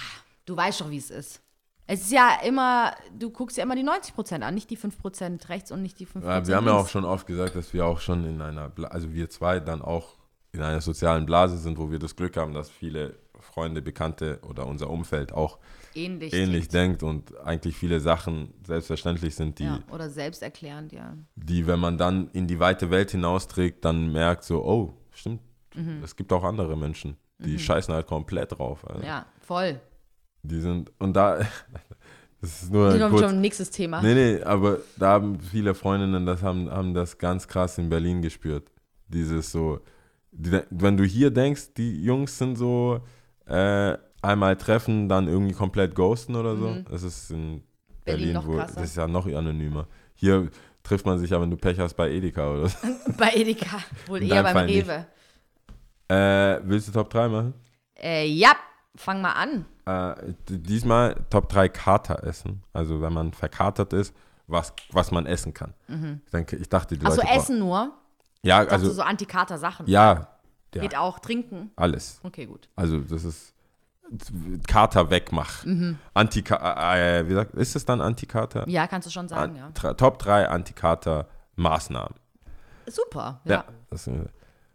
du 0.45 0.55
weißt 0.55 0.79
doch, 0.79 0.89
wie 0.89 0.97
es 0.97 1.09
ist. 1.11 1.41
Es 1.87 2.03
ist 2.03 2.11
ja 2.13 2.37
immer, 2.45 2.93
du 3.17 3.29
guckst 3.31 3.57
ja 3.57 3.63
immer 3.63 3.75
die 3.75 3.83
90% 3.83 4.41
an, 4.43 4.53
nicht 4.55 4.69
die 4.69 4.77
5% 4.77 5.49
rechts 5.49 5.71
und 5.73 5.81
nicht 5.81 5.99
die 5.99 6.07
5% 6.07 6.23
Ja, 6.23 6.47
wir 6.47 6.55
haben 6.55 6.65
ja 6.67 6.71
auch 6.73 6.77
links. 6.77 6.91
schon 6.91 7.03
oft 7.03 7.27
gesagt, 7.27 7.55
dass 7.57 7.73
wir 7.73 7.85
auch 7.85 7.99
schon 7.99 8.23
in 8.23 8.39
einer, 8.41 8.71
also 8.89 9.11
wir 9.11 9.29
zwei 9.29 9.59
dann 9.59 9.81
auch 9.81 10.15
in 10.53 10.61
einer 10.61 10.79
sozialen 10.79 11.25
Blase 11.25 11.57
sind, 11.57 11.77
wo 11.77 11.91
wir 11.91 11.99
das 11.99 12.15
Glück 12.15 12.37
haben, 12.37 12.53
dass 12.53 12.69
viele 12.69 13.17
Freunde, 13.51 13.81
Bekannte 13.81 14.39
oder 14.47 14.65
unser 14.65 14.89
Umfeld 14.89 15.33
auch 15.33 15.59
ähnlich. 15.93 16.33
ähnlich 16.33 16.67
denkt 16.69 17.03
und 17.03 17.37
eigentlich 17.45 17.75
viele 17.75 17.99
Sachen 17.99 18.53
selbstverständlich 18.65 19.35
sind, 19.35 19.59
die, 19.59 19.65
Ja, 19.65 19.79
oder 19.91 20.09
selbsterklärend, 20.09 20.91
ja. 20.93 21.15
die, 21.35 21.67
wenn 21.67 21.79
man 21.79 21.97
dann 21.97 22.29
in 22.31 22.47
die 22.47 22.59
weite 22.59 22.89
Welt 22.91 23.11
hinausträgt, 23.11 23.83
dann 23.85 24.11
merkt 24.11 24.43
so, 24.43 24.63
oh, 24.63 24.93
stimmt, 25.11 25.41
Mhm. 25.75 26.01
es 26.03 26.15
gibt 26.15 26.33
auch 26.33 26.43
andere 26.43 26.75
Menschen, 26.77 27.15
die 27.39 27.57
scheißen 27.57 27.93
halt 27.93 28.05
komplett 28.07 28.57
drauf. 28.57 28.87
Alter. 28.89 29.05
Ja, 29.05 29.25
voll. 29.39 29.79
Die 30.43 30.59
sind, 30.59 30.91
und 30.99 31.13
da, 31.13 31.39
das 32.41 32.63
ist 32.63 32.71
nur 32.73 32.89
ist 32.93 33.09
kurz, 33.09 33.21
schon 33.21 33.29
ein 33.35 33.41
nächstes 33.41 33.69
Thema. 33.71 34.01
Nee, 34.01 34.13
nee, 34.13 34.43
aber 34.43 34.79
da 34.97 35.11
haben 35.13 35.39
viele 35.39 35.73
Freundinnen 35.75 36.25
das 36.25 36.41
haben, 36.43 36.69
haben 36.69 36.93
das 36.93 37.17
ganz 37.17 37.47
krass 37.47 37.77
in 37.77 37.89
Berlin 37.89 38.21
gespürt. 38.21 38.69
Dieses 39.07 39.51
so, 39.51 39.79
die, 40.31 40.59
wenn 40.69 40.97
du 40.97 41.03
hier 41.03 41.31
denkst, 41.31 41.73
die 41.77 42.03
Jungs 42.03 42.37
sind 42.37 42.55
so, 42.57 43.01
äh, 43.47 43.97
einmal 44.21 44.55
treffen, 44.55 45.09
dann 45.09 45.27
irgendwie 45.27 45.53
komplett 45.53 45.95
ghosten 45.95 46.35
oder 46.35 46.55
so. 46.55 46.75
Das 46.89 47.03
ist 47.03 47.31
in 47.31 47.53
Mhm. 47.55 47.63
Berlin 48.05 48.33
Berlin, 48.33 48.47
wohl, 48.47 48.57
krasser. 48.57 48.75
das 48.75 48.83
ist 48.89 48.95
ja 48.97 49.07
noch 49.07 49.25
anonymer. 49.27 49.87
Hier 50.15 50.49
trifft 50.83 51.05
man 51.05 51.19
sich 51.19 51.29
ja, 51.29 51.39
wenn 51.41 51.49
du 51.51 51.57
Pech 51.57 51.79
hast, 51.79 51.93
bei 51.95 52.09
Edeka 52.11 52.51
oder 52.51 52.67
so. 52.69 52.77
Bei 53.17 53.31
Edeka, 53.33 53.77
wohl 54.07 54.21
In 54.23 54.29
eher 54.31 54.41
beim 54.43 54.53
Fall. 54.53 54.65
Rewe. 54.65 55.05
Äh, 56.07 56.59
willst 56.63 56.87
du 56.87 56.91
Top 56.91 57.09
3 57.09 57.27
machen? 57.29 57.53
Äh, 57.95 58.25
ja, 58.27 58.53
fang 58.95 59.21
mal 59.21 59.33
an. 59.33 59.65
Äh, 59.85 60.33
diesmal 60.49 61.15
Top 61.29 61.49
3 61.49 61.69
Kater 61.69 62.23
essen. 62.23 62.63
Also 62.73 63.01
wenn 63.01 63.13
man 63.13 63.33
verkatert 63.33 63.93
ist, 63.93 64.13
was, 64.47 64.73
was 64.91 65.11
man 65.11 65.25
essen 65.25 65.53
kann. 65.53 65.73
Ich, 66.25 66.31
denke, 66.31 66.55
ich 66.57 66.67
dachte, 66.67 66.97
die 66.97 67.05
Leute 67.05 67.21
bra- 67.21 67.35
Essen 67.35 67.59
nur. 67.59 67.93
Ja, 68.43 68.63
Ich 68.63 68.71
also 68.71 68.91
so 68.91 69.01
Antikater-Sachen. 69.03 69.87
ja, 69.87 70.27
ja, 70.75 70.81
Geht 70.81 70.95
auch 70.95 71.19
trinken. 71.19 71.71
alles. 71.75 72.19
Okay, 72.23 72.45
gut. 72.45 72.69
Also 72.75 72.99
das 72.99 73.23
ist 73.23 73.53
Kater 74.67 75.09
wegmach. 75.09 75.65
Antika 76.13 76.95
äh, 76.97 77.27
wie 77.29 77.33
sagt, 77.33 77.53
ist 77.55 77.75
es 77.75 77.85
dann 77.85 78.01
Antikater? 78.01 78.67
Ja, 78.67 78.87
kannst 78.87 79.07
du 79.07 79.11
schon 79.11 79.27
sagen, 79.27 79.55
ja. 79.55 79.67
An- 79.67 79.73
tra- 79.73 79.95
Top 79.95 80.19
3 80.19 80.49
Antikater 80.49 81.27
Maßnahmen. 81.55 82.15
Super, 82.87 83.39
Ja. 83.45 83.51
ja. 83.51 83.65
das, 83.89 84.07
äh, 84.07 84.25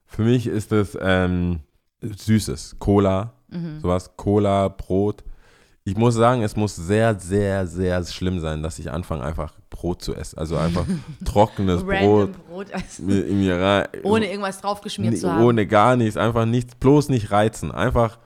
für 0.07 0.23
mich 0.23 0.47
ist 0.47 0.73
es 0.73 0.97
ähm, 1.01 1.61
Süßes. 2.01 2.77
Cola, 2.79 3.33
Mhm. 3.49 3.81
sowas. 3.81 4.17
Cola, 4.17 4.69
Brot. 4.69 5.23
Ich 5.85 5.97
muss 5.97 6.15
sagen, 6.15 6.43
es 6.43 6.57
muss 6.57 6.75
sehr, 6.75 7.19
sehr, 7.19 7.67
sehr 7.67 8.03
schlimm 8.05 8.41
sein, 8.41 8.63
dass 8.63 8.79
ich 8.79 8.91
anfange, 8.91 9.23
einfach 9.23 9.55
Brot 9.77 10.03
zu 10.03 10.15
essen. 10.15 10.39
Also 10.39 10.57
einfach 10.57 10.87
trockenes 11.25 11.85
Brot. 11.85 12.33
Brot. 12.49 12.67
rein, 12.73 13.87
ohne 14.03 14.29
irgendwas 14.31 14.61
draufgeschmiert 14.61 15.15
Nee, 15.15 15.19
zu 15.21 15.31
haben. 15.31 15.45
Ohne 15.45 15.67
gar 15.67 15.97
nichts, 15.97 16.17
einfach 16.17 16.47
nichts, 16.47 16.75
bloß 16.77 17.11
nicht 17.11 17.31
reizen. 17.31 17.71
Einfach 17.73 18.19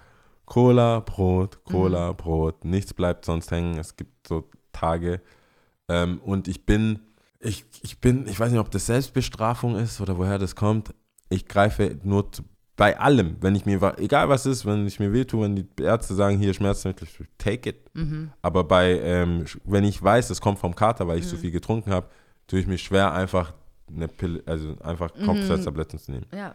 Cola, 0.46 1.00
Brot, 1.00 1.64
Cola, 1.64 2.12
Mhm. 2.12 2.16
Brot. 2.16 2.64
Nichts 2.64 2.94
bleibt 2.94 3.24
sonst 3.24 3.50
hängen. 3.50 3.78
Es 3.78 3.96
gibt 3.96 4.26
so 4.28 4.48
Tage. 4.72 5.20
Ähm, 5.88 6.20
und 6.24 6.46
ich 6.48 6.66
bin, 6.66 7.00
ich, 7.40 7.64
ich 7.82 8.00
bin, 8.00 8.26
ich 8.28 8.38
weiß 8.38 8.50
nicht, 8.52 8.60
ob 8.60 8.70
das 8.70 8.86
Selbstbestrafung 8.86 9.76
ist 9.76 10.00
oder 10.00 10.18
woher 10.18 10.38
das 10.38 10.54
kommt. 10.54 10.94
Ich 11.28 11.46
greife 11.46 11.98
nur 12.04 12.30
zu, 12.32 12.42
bei 12.80 12.98
allem, 12.98 13.36
wenn 13.42 13.54
ich 13.54 13.66
mir, 13.66 13.78
egal 13.98 14.30
was 14.30 14.46
ist, 14.46 14.64
wenn 14.64 14.86
ich 14.86 14.98
mir 14.98 15.12
wehtue, 15.12 15.42
wenn 15.42 15.54
die 15.54 15.66
Ärzte 15.82 16.14
sagen, 16.14 16.38
hier 16.38 16.54
Schmerzmittel, 16.54 17.06
take 17.36 17.68
it. 17.68 17.76
Mhm. 17.92 18.30
Aber 18.40 18.64
bei, 18.64 18.98
ähm, 19.00 19.44
wenn 19.64 19.84
ich 19.84 20.02
weiß, 20.02 20.30
es 20.30 20.40
kommt 20.40 20.58
vom 20.58 20.74
Kater, 20.74 21.06
weil 21.06 21.18
ich 21.18 21.26
so 21.26 21.36
viel 21.36 21.50
getrunken 21.50 21.92
habe, 21.92 22.06
tue 22.46 22.58
ich 22.58 22.66
mir 22.66 22.78
schwer, 22.78 23.12
einfach 23.12 23.52
eine 23.94 24.08
Pille, 24.08 24.42
also 24.46 24.78
einfach 24.82 25.10
Mhm. 25.14 25.26
Kopfschmerztabletten 25.26 25.98
zu 25.98 26.10
nehmen. 26.10 26.24
Ja. 26.34 26.54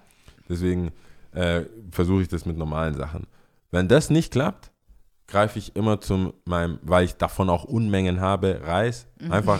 Deswegen 0.50 0.90
äh, 1.32 1.66
versuche 1.92 2.24
ich 2.24 2.28
das 2.28 2.44
mit 2.48 2.58
normalen 2.58 2.96
Sachen. 2.96 3.28
Wenn 3.70 3.88
das 3.88 4.10
nicht 4.10 4.32
klappt, 4.34 4.72
greife 5.28 5.60
ich 5.60 5.76
immer 5.76 6.02
zum 6.02 6.34
meinem, 6.46 6.80
weil 6.82 7.06
ich 7.06 7.18
davon 7.18 7.52
auch 7.52 7.66
Unmengen 7.66 8.20
habe, 8.20 8.62
Reis. 8.64 9.06
Einfach, 9.30 9.60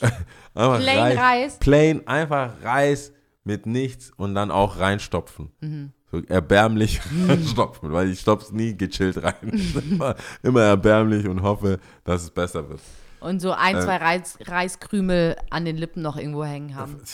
einfach 0.54 0.78
Mhm. 0.78 0.82
Plain 0.82 1.18
Reis. 1.18 1.58
Plain, 1.58 2.08
einfach 2.08 2.52
Reis 2.62 3.12
mit 3.44 3.66
nichts 3.66 4.12
und 4.16 4.34
dann 4.34 4.50
auch 4.50 4.78
reinstopfen. 4.78 5.50
Mhm. 5.60 5.92
So 6.20 6.26
erbärmlich 6.28 7.00
reinstopfen, 7.28 7.92
weil 7.92 8.10
ich 8.10 8.20
stopf's 8.20 8.52
nie 8.52 8.76
gechillt 8.76 9.22
rein. 9.22 9.34
immer, 9.90 10.14
immer 10.42 10.62
erbärmlich 10.62 11.26
und 11.26 11.42
hoffe, 11.42 11.78
dass 12.04 12.22
es 12.22 12.30
besser 12.30 12.68
wird. 12.68 12.80
Und 13.20 13.40
so 13.40 13.52
ein, 13.52 13.76
Äh. 13.76 13.80
zwei 13.80 13.96
Reis, 13.96 14.38
Reiskrümel 14.46 15.36
an 15.50 15.64
den 15.64 15.76
Lippen 15.76 16.02
noch 16.02 16.16
irgendwo 16.16 16.44
hängen 16.44 16.74
haben. 16.74 16.96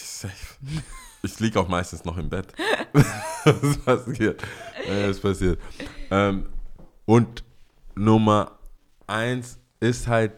Ich 1.25 1.39
liege 1.39 1.61
auch 1.61 1.69
meistens 1.69 2.05
noch 2.05 2.19
im 2.19 2.29
Bett. 2.29 2.49
das 3.45 3.77
passiert. 3.85 4.43
Das 4.89 5.21
passiert. 5.21 5.61
Ähm, 6.11 6.47
und 7.05 7.45
Nummer 7.95 8.59
eins 9.07 9.57
ist 9.79 10.09
halt 10.09 10.33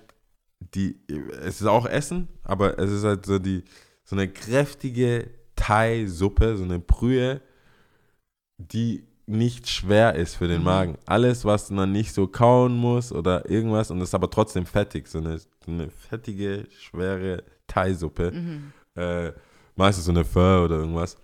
die, 0.74 1.00
es 1.40 1.62
ist 1.62 1.66
auch 1.66 1.86
Essen, 1.86 2.28
aber 2.42 2.78
es 2.78 2.90
ist 2.90 3.02
halt 3.02 3.24
so 3.24 3.38
die, 3.38 3.64
so 4.04 4.14
eine 4.14 4.28
kräftige 4.28 5.30
Thai-Suppe, 5.56 6.58
so 6.58 6.64
eine 6.64 6.80
Brühe, 6.80 7.40
die 8.58 9.04
nicht 9.26 9.68
schwer 9.70 10.14
ist 10.14 10.36
für 10.36 10.48
den 10.48 10.62
Magen. 10.62 10.98
Alles, 11.06 11.44
was 11.44 11.70
man 11.70 11.92
nicht 11.92 12.12
so 12.12 12.26
kauen 12.26 12.76
muss 12.76 13.10
oder 13.10 13.48
irgendwas 13.48 13.90
und 13.90 14.00
ist 14.00 14.14
aber 14.14 14.28
trotzdem 14.30 14.66
fettig, 14.66 15.08
so 15.08 15.18
eine, 15.18 15.40
eine 15.66 15.90
fettige, 15.90 16.66
schwere 16.78 17.42
Thai-Suppe. 17.66 18.32
Äh, 18.96 19.32
meistens 19.76 20.04
so 20.04 20.10
eine 20.12 20.24
Pho 20.24 20.64
oder 20.64 20.76
irgendwas. 20.76 21.16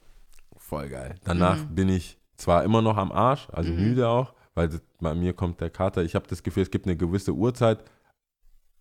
Voll 0.56 0.88
geil. 0.88 1.16
Danach 1.24 1.58
bin 1.64 1.88
ich 1.88 2.18
zwar 2.36 2.64
immer 2.64 2.80
noch 2.80 2.96
am 2.96 3.12
Arsch, 3.12 3.48
also 3.52 3.70
müde 3.80 4.08
auch, 4.08 4.34
weil 4.54 4.68
das, 4.68 4.80
bei 4.98 5.14
mir 5.14 5.34
kommt 5.34 5.60
der 5.60 5.70
Kater. 5.70 6.02
Ich 6.02 6.14
habe 6.14 6.26
das 6.26 6.42
Gefühl, 6.42 6.62
es 6.62 6.70
gibt 6.70 6.86
eine 6.86 6.96
gewisse 6.96 7.32
Uhrzeit. 7.32 7.84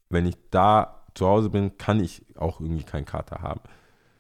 Wenn 0.10 0.26
ich 0.26 0.36
da 0.50 1.04
zu 1.14 1.28
Hause 1.28 1.50
bin, 1.50 1.78
kann 1.78 2.00
ich 2.00 2.26
auch 2.38 2.62
irgendwie 2.62 2.84
keinen 2.84 3.06
Kater 3.06 3.42
haben. 3.42 3.62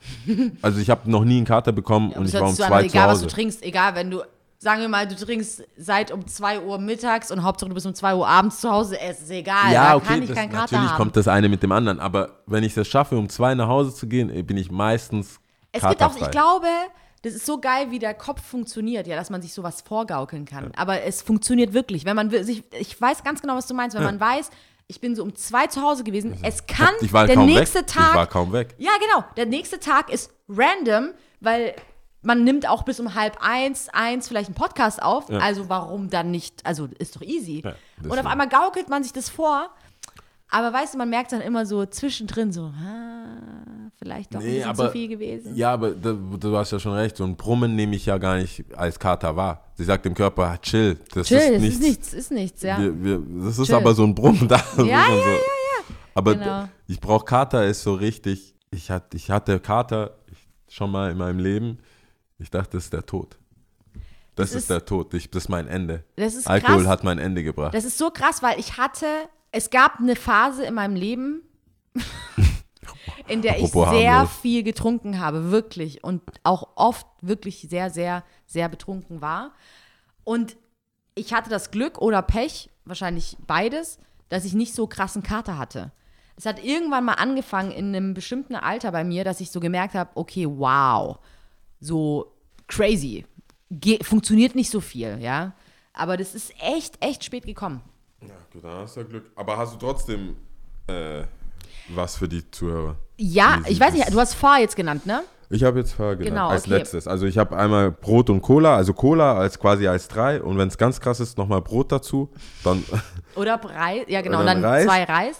Also 0.61 0.79
ich 0.79 0.89
habe 0.89 1.09
noch 1.09 1.23
nie 1.25 1.37
einen 1.37 1.45
Kater 1.45 1.71
bekommen 1.71 2.11
und 2.13 2.23
Das 2.25 2.33
ich 2.33 2.39
war 2.39 2.47
um 2.49 2.55
zwei 2.55 2.81
zu 2.81 2.85
egal, 2.87 3.07
was 3.09 3.19
du 3.19 3.25
Hause. 3.25 3.35
trinkst, 3.35 3.63
egal, 3.63 3.95
wenn 3.95 4.11
du, 4.11 4.21
sagen 4.57 4.81
wir 4.81 4.89
mal, 4.89 5.07
du 5.07 5.15
trinkst 5.15 5.63
seit 5.77 6.11
um 6.11 6.25
2 6.27 6.61
Uhr 6.61 6.77
mittags 6.79 7.31
und 7.31 7.43
Hauptsache 7.43 7.69
du 7.69 7.73
bist 7.75 7.85
um 7.85 7.93
2 7.93 8.15
Uhr 8.15 8.27
abends 8.27 8.61
zu 8.61 8.69
Hause, 8.69 8.99
es 8.99 9.21
ist 9.21 9.31
egal, 9.31 9.71
Ja, 9.71 9.89
da 9.91 9.95
okay, 9.95 10.05
kann 10.07 10.21
ich 10.21 10.27
das, 10.29 10.37
keinen 10.37 10.49
Kater 10.51 10.61
natürlich 10.75 10.89
haben. 10.91 10.97
kommt 10.97 11.15
das 11.17 11.27
eine 11.27 11.49
mit 11.49 11.63
dem 11.63 11.71
anderen, 11.71 11.99
aber 11.99 12.39
wenn 12.45 12.63
ich 12.63 12.75
es 12.75 12.87
schaffe, 12.87 13.17
um 13.17 13.29
zwei 13.29 13.55
nach 13.55 13.67
Hause 13.67 13.93
zu 13.93 14.07
gehen, 14.07 14.29
äh, 14.29 14.41
bin 14.41 14.57
ich 14.57 14.71
meistens 14.71 15.39
Es 15.71 15.81
gibt 15.87 16.01
auch, 16.03 16.15
ich 16.15 16.31
glaube, 16.31 16.67
das 17.21 17.33
ist 17.33 17.45
so 17.45 17.59
geil, 17.59 17.87
wie 17.91 17.99
der 17.99 18.13
Kopf 18.13 18.41
funktioniert, 18.41 19.05
ja, 19.05 19.15
dass 19.17 19.29
man 19.29 19.41
sich 19.41 19.53
sowas 19.53 19.81
vorgaukeln 19.81 20.45
kann. 20.45 20.71
Aber 20.77 21.01
es 21.03 21.21
funktioniert 21.21 21.73
wirklich. 21.73 22.05
Wenn 22.05 22.15
man 22.15 22.29
sich, 22.29 22.63
ich 22.71 22.99
weiß 22.99 23.23
ganz 23.25 23.41
genau, 23.41 23.55
was 23.57 23.67
du 23.67 23.73
meinst, 23.73 23.95
wenn 23.97 24.03
man 24.03 24.19
weiß, 24.21 24.49
ich 24.89 24.99
bin 24.99 25.15
so 25.15 25.21
um 25.23 25.35
zwei 25.35 25.67
zu 25.67 25.81
Hause 25.81 26.03
gewesen, 26.03 26.35
es 26.41 26.65
kann 26.65 26.95
ich 26.99 27.13
war 27.13 27.27
der 27.27 27.35
kaum 27.35 27.45
nächste 27.45 27.79
weg. 27.79 27.85
Ich 27.87 27.95
war 27.95 28.13
Tag. 28.15 28.29
kaum 28.31 28.51
weg. 28.51 28.75
Ja, 28.79 28.91
genau. 28.99 29.23
Der 29.37 29.45
nächste 29.45 29.79
Tag 29.79 30.11
ist 30.11 30.33
random, 30.49 31.11
weil 31.39 31.75
man 32.23 32.43
nimmt 32.43 32.67
auch 32.67 32.83
bis 32.83 32.99
um 32.99 33.13
halb 33.13 33.37
eins, 33.39 33.87
eins 33.89 34.27
vielleicht 34.27 34.47
einen 34.47 34.55
Podcast 34.55 35.01
auf. 35.01 35.29
Also 35.29 35.69
warum 35.69 36.09
dann 36.09 36.31
nicht? 36.31 36.65
Also 36.65 36.89
ist 36.97 37.15
doch 37.15 37.21
easy. 37.21 37.61
Ja, 37.63 37.75
und 38.03 38.17
auf 38.17 38.25
einmal 38.25 38.49
gaukelt 38.49 38.89
man 38.89 39.03
sich 39.03 39.13
das 39.13 39.29
vor. 39.29 39.69
Aber 40.49 40.73
weißt 40.73 40.95
du, 40.95 40.97
man 40.97 41.09
merkt 41.11 41.31
dann 41.31 41.41
immer 41.41 41.67
so 41.67 41.85
zwischendrin 41.85 42.51
so, 42.51 42.73
ah, 42.83 43.88
vielleicht 44.01 44.33
doch 44.33 44.39
Nee, 44.39 44.63
aber- 44.63 44.85
zu 44.87 44.91
viel 44.91 45.07
gewesen. 45.09 45.55
Ja, 45.55 45.73
aber 45.73 45.91
da, 45.91 46.13
du 46.13 46.57
hast 46.57 46.71
ja 46.71 46.79
schon 46.79 46.93
recht. 46.93 47.17
So 47.17 47.23
ein 47.25 47.35
Brummen 47.35 47.75
nehme 47.75 47.95
ich 47.95 48.05
ja 48.05 48.17
gar 48.17 48.37
nicht 48.37 48.63
als 48.75 48.97
Kater 48.97 49.35
wahr. 49.35 49.65
Sie 49.75 49.83
sagt 49.83 50.05
dem 50.05 50.13
Körper, 50.13 50.57
chill. 50.61 50.97
Das 51.13 51.27
Chill, 51.27 51.37
ist 51.37 51.51
das 51.53 51.61
nichts. 51.61 51.75
ist 51.75 51.81
nichts, 51.81 52.13
ist 52.13 52.31
nichts, 52.31 52.61
ja. 52.63 52.79
Wir, 52.79 53.03
wir, 53.03 53.45
das 53.45 53.57
ist 53.59 53.67
Chill. 53.67 53.75
aber 53.75 53.93
so 53.93 54.03
ein 54.03 54.15
Brummen 54.15 54.47
da. 54.47 54.55
Ja, 54.55 54.61
ist 54.71 54.77
dann 54.77 54.87
ja, 54.87 55.05
so. 55.07 55.13
ja, 55.13 55.95
Aber 56.15 56.35
Genau. 56.35 56.69
ich 56.87 56.99
brauche 56.99 57.25
Kater 57.25 57.65
ist 57.67 57.83
so 57.83 57.93
richtig. 57.93 58.55
Ich, 58.71 58.89
hat, 58.91 59.13
ich 59.13 59.29
hatte 59.31 59.59
Kater 59.59 60.17
schon 60.67 60.91
mal 60.91 61.11
in 61.11 61.17
meinem 61.17 61.39
Leben. 61.39 61.79
Ich 62.37 62.49
dachte, 62.49 62.77
das 62.77 62.85
ist 62.85 62.93
der 62.93 63.05
Tod. 63.05 63.37
Das 63.93 64.01
Das 64.35 64.49
ist, 64.51 64.55
ist- 64.63 64.69
der 64.69 64.85
Tod. 64.85 65.13
Ich, 65.13 65.29
das 65.29 65.43
ist 65.43 65.49
mein 65.49 65.67
Ende. 65.67 66.03
Ist 66.15 66.47
Alkohol 66.47 66.77
krass. 66.83 66.87
hat 66.87 67.03
mein 67.03 67.19
Ende 67.19 67.43
gebracht. 67.43 67.73
Das 67.73 67.83
ist 67.83 67.97
so 67.97 68.09
krass, 68.11 68.41
weil 68.41 68.57
ich 68.59 68.77
hatte, 68.77 69.05
es 69.51 69.69
gab 69.69 69.99
eine 69.99 70.15
Phase 70.15 70.63
in 70.63 70.75
meinem 70.75 70.95
Leben, 70.95 71.41
in 73.27 73.41
der 73.41 73.57
ich 73.57 73.65
Apropos 73.65 73.89
sehr 73.89 74.13
harmlos. 74.13 74.37
viel 74.41 74.63
getrunken 74.63 75.19
habe, 75.19 75.51
wirklich. 75.51 76.03
Und 76.03 76.21
auch 76.43 76.69
oft 76.75 77.07
wirklich 77.21 77.67
sehr, 77.69 77.89
sehr, 77.89 78.23
sehr 78.45 78.69
betrunken 78.69 79.21
war. 79.21 79.51
Und 80.23 80.57
ich 81.15 81.33
hatte 81.33 81.49
das 81.49 81.71
Glück 81.71 81.99
oder 81.99 82.21
Pech, 82.21 82.69
wahrscheinlich 82.85 83.37
beides, 83.45 83.99
dass 84.29 84.45
ich 84.45 84.53
nicht 84.53 84.73
so 84.73 84.87
krassen 84.87 85.23
Kater 85.23 85.57
hatte. 85.57 85.91
Es 86.35 86.45
hat 86.45 86.63
irgendwann 86.63 87.03
mal 87.03 87.15
angefangen 87.15 87.71
in 87.71 87.95
einem 87.95 88.13
bestimmten 88.13 88.55
Alter 88.55 88.91
bei 88.91 89.03
mir, 89.03 89.23
dass 89.23 89.41
ich 89.41 89.51
so 89.51 89.59
gemerkt 89.59 89.93
habe, 89.95 90.11
okay, 90.15 90.47
wow, 90.47 91.17
so 91.81 92.31
crazy. 92.67 93.25
Ge 93.69 94.03
funktioniert 94.03 94.55
nicht 94.55 94.69
so 94.69 94.79
viel, 94.79 95.19
ja. 95.19 95.53
Aber 95.93 96.15
das 96.15 96.33
ist 96.35 96.53
echt, 96.61 97.03
echt 97.03 97.23
spät 97.25 97.45
gekommen. 97.45 97.81
Ja, 98.21 98.35
gut, 98.53 98.63
dann 98.63 98.77
hast 98.77 98.95
du 98.95 99.01
ja 99.01 99.07
Glück. 99.07 99.31
Aber 99.35 99.57
hast 99.57 99.73
du 99.73 99.77
trotzdem 99.77 100.37
äh, 100.87 101.23
was 101.95 102.15
für 102.17 102.27
die 102.27 102.49
Zuhörer? 102.51 102.95
Ja, 103.17 103.59
ich 103.67 103.79
weiß 103.79 103.93
nicht, 103.93 104.11
du 104.13 104.19
hast 104.19 104.33
Fahr 104.35 104.59
jetzt 104.59 104.75
genannt, 104.75 105.05
ne? 105.05 105.23
Ich 105.49 105.63
habe 105.63 105.79
jetzt 105.79 105.93
Fahr 105.93 106.15
genannt, 106.15 106.29
Genau, 106.35 106.47
als 106.49 106.63
okay. 106.65 106.77
letztes. 106.77 107.07
Also 107.07 107.25
ich 107.25 107.37
habe 107.37 107.57
einmal 107.57 107.91
Brot 107.91 108.29
und 108.29 108.41
Cola, 108.41 108.75
also 108.75 108.93
Cola 108.93 109.35
als 109.37 109.57
quasi 109.59 109.87
als 109.87 110.07
drei 110.07 110.41
und 110.41 110.57
wenn 110.57 110.67
es 110.67 110.77
ganz 110.77 110.99
krass 111.01 111.19
ist, 111.19 111.37
nochmal 111.37 111.61
Brot 111.61 111.91
dazu. 111.91 112.29
Dann, 112.63 112.83
Oder 113.35 113.55
Reis, 113.63 114.03
ja 114.07 114.21
genau, 114.21 114.39
Und 114.41 114.45
dann 114.45 114.61
dann 114.61 114.71
Reis. 114.71 114.85
zwei 114.85 115.03
Reis. 115.05 115.39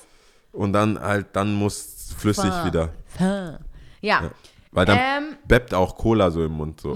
und 0.51 0.73
dann 0.73 0.99
halt, 0.99 1.27
dann 1.33 1.53
muss 1.53 2.13
flüssig 2.17 2.45
Fahr. 2.49 2.65
wieder. 2.65 2.89
Ja, 3.19 3.59
ja. 4.01 4.31
Weil 4.71 4.85
dann 4.85 4.97
Ähm, 4.97 5.35
beppt 5.47 5.73
auch 5.73 5.95
Cola 5.95 6.29
so 6.31 6.43
im 6.43 6.51
Mund. 6.53 6.81
So. 6.81 6.95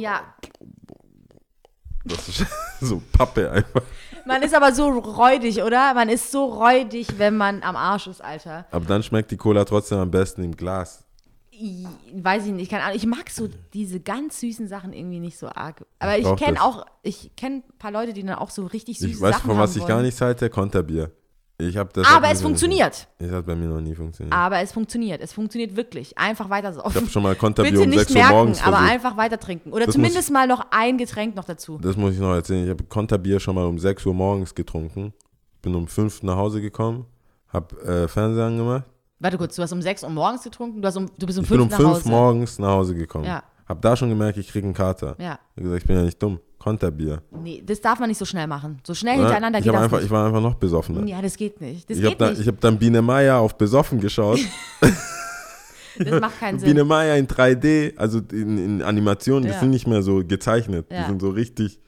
Das 2.06 2.28
ist 2.28 2.45
so 2.82 3.01
Pappe 3.12 3.49
einfach. 3.51 3.82
Man 4.26 4.42
ist 4.42 4.54
aber 4.56 4.74
so 4.74 4.90
räudig, 4.90 5.62
oder? 5.64 5.94
Man 5.94 6.10
ist 6.10 6.32
so 6.32 6.46
räudig, 6.46 7.08
wenn 7.18 7.38
man 7.38 7.64
am 7.64 7.76
Arsch 7.76 8.08
ist, 8.08 8.24
Alter. 8.24 8.66
Aber 8.72 8.86
dann 8.86 9.04
schmeckt 9.04 9.32
die 9.32 9.38
Cola 9.38 9.66
trotzdem 9.66 9.98
am 10.00 10.12
besten 10.12 10.44
im 10.44 10.56
Glas. 10.56 11.04
I- 11.52 11.88
Weiß 12.16 12.46
ich 12.48 12.52
nicht, 12.52 12.72
keine 12.72 12.84
Ahnung. 12.84 12.98
Ich 12.98 13.06
mag 13.06 13.30
so 13.30 13.48
diese 13.74 14.00
ganz 14.00 14.40
süßen 14.40 14.68
Sachen 14.68 14.92
irgendwie 14.94 15.20
nicht 15.20 15.38
so 15.38 15.48
arg. 15.48 15.86
Aber 16.00 16.18
ich 16.18 16.24
brauch 16.24 16.38
kenne 16.38 16.62
auch, 16.64 16.86
ich 17.04 17.36
kenne 17.36 17.58
ein 17.58 17.78
paar 17.78 17.92
Leute, 17.92 18.14
die 18.14 18.24
dann 18.24 18.36
auch 18.38 18.50
so 18.50 18.66
richtig 18.66 18.98
süße 19.00 19.12
Ich 19.12 19.22
weiß, 19.22 19.36
Sachen 19.36 19.50
von 19.52 19.58
was 19.60 19.70
haben 19.72 19.76
ich 19.78 19.82
wollen. 19.84 19.88
gar 19.90 20.02
nichts 20.02 20.20
halte, 20.22 20.50
Konterbier. 20.50 21.12
Ich 21.60 21.78
hab 21.78 21.93
das 21.93 22.08
Aber 22.08 22.30
es 22.32 22.41
funktioniert. 22.41 23.08
Es 23.20 23.32
hat 23.32 23.45
bei 23.45 23.56
mir 23.56 23.68
noch 23.68 23.80
nie 23.80 23.93
funktioniert. 23.93 24.34
Aber 24.36 24.60
es 24.60 24.72
funktioniert. 24.72 25.22
Es 25.22 25.34
funktioniert 25.34 25.76
wirklich. 25.76 26.18
Einfach 26.18 26.49
weiter 26.49 26.70
Ich 26.70 26.76
saufen. 26.76 26.95
habe 26.95 27.08
schon 27.10 27.24
mal 27.24 27.36
Konterbier 27.36 27.72
Bitte 27.72 27.84
um 27.84 27.89
nicht 27.89 27.99
6 27.99 28.12
Uhr 28.12 28.18
merken, 28.18 28.34
morgens 28.36 28.62
aber 28.64 28.78
versucht. 28.78 28.91
einfach 28.91 29.18
weiter 29.18 29.39
trinken. 29.39 29.72
Oder 29.72 29.86
Das 29.86 29.93
zumindest 29.93 30.32
mal 30.32 30.47
noch 30.47 30.66
ein 30.72 30.97
Getränk 30.97 31.36
noch 31.36 31.43
dazu. 31.45 31.78
Das 31.82 31.95
muss 31.95 32.14
ich 32.16 32.20
noch 32.20 32.34
erzählen. 32.34 32.64
Ich 32.64 32.70
habe 32.72 32.84
Konterbier 32.86 33.39
schon 33.39 33.56
mal 33.56 33.66
um 33.66 33.78
6 33.78 34.06
Uhr 34.06 34.14
morgens 34.16 34.56
getrunken. 34.56 35.14
Bin 35.62 35.76
um 35.76 35.88
5 35.88 36.24
nach 36.24 36.36
Hause 36.36 36.60
gekommen, 36.60 37.06
habe 37.49 37.80
äh, 37.84 38.08
Fernseher 38.08 38.45
angemacht. 38.45 38.84
Warte 39.20 39.38
kurz, 39.38 39.56
du 39.56 39.62
hast 39.62 39.72
um 39.72 39.82
6 39.82 40.04
Uhr 40.04 40.10
morgens 40.10 40.43
getrunken, 40.43 40.82
du, 40.82 40.88
hast 40.88 40.97
um, 40.97 41.10
du 41.18 41.26
bist 41.26 41.38
um 41.38 41.43
Ich 41.45 41.49
bin 41.49 41.60
5 41.60 41.62
um 41.62 41.70
nach 41.70 41.78
5 41.78 41.89
Hause. 41.89 42.10
morgens 42.10 42.60
nach 42.60 42.70
Hause 42.72 42.95
gekommen. 42.95 43.26
Ja. 43.26 43.43
Hab 43.68 43.82
da 43.82 43.95
schon 43.95 44.09
gemerkt, 44.09 44.38
ich 44.38 44.49
kriege 44.49 44.66
einen 44.66 44.74
Kater. 44.74 45.16
Ja. 45.20 45.39
Ich 45.55 45.64
gesagt, 45.64 45.82
ich 45.82 45.88
bin 45.88 45.95
ja 45.97 46.01
nicht 46.03 46.22
dumm. 46.22 46.39
Konterbier. 46.59 47.22
Nee, 47.32 47.61
das 47.66 47.82
darf 47.82 47.99
man 47.99 48.07
nicht 48.07 48.18
so 48.18 48.24
schnell 48.26 48.47
machen. 48.47 48.80
So 48.88 48.93
schnell 48.93 49.16
Oder? 49.16 49.24
hintereinander 49.26 49.59
ich, 49.59 49.66
geht 49.66 49.74
das 49.74 49.82
einfach, 49.82 49.97
nicht. 49.97 50.05
ich 50.05 50.11
war 50.11 50.28
einfach 50.28 50.41
noch 50.41 50.55
besoffener. 50.55 51.05
ja, 51.05 51.22
das 51.22 51.36
geht 51.36 51.59
nicht. 51.59 51.89
Das 51.89 51.97
ich 51.97 52.05
habe 52.05 52.16
da, 52.16 52.34
hab 52.34 52.59
dann 52.61 52.80
Biene 52.80 53.01
Meier 53.01 53.39
auf 53.39 53.57
besoffen 53.57 53.99
geschaut. 53.99 54.39
das 55.99 56.22
macht 56.22 56.39
keinen 56.39 56.59
Sinn. 56.59 56.70
Biene 56.70 56.86
Meier 56.86 57.18
in 57.18 57.28
3D, 57.28 57.97
also 57.97 58.20
in, 58.32 58.57
in 58.57 58.82
Animationen, 58.82 59.43
die 59.43 59.49
Ja. 59.49 59.59
sind 59.59 59.72
nicht 59.72 59.88
mehr 59.88 60.01
so 60.01 60.24
gezeichnet. 60.26 60.89
Die 60.89 60.95
Ja. 60.95 61.07
sind 61.07 61.22
so 61.22 61.30
richtig 61.32 61.80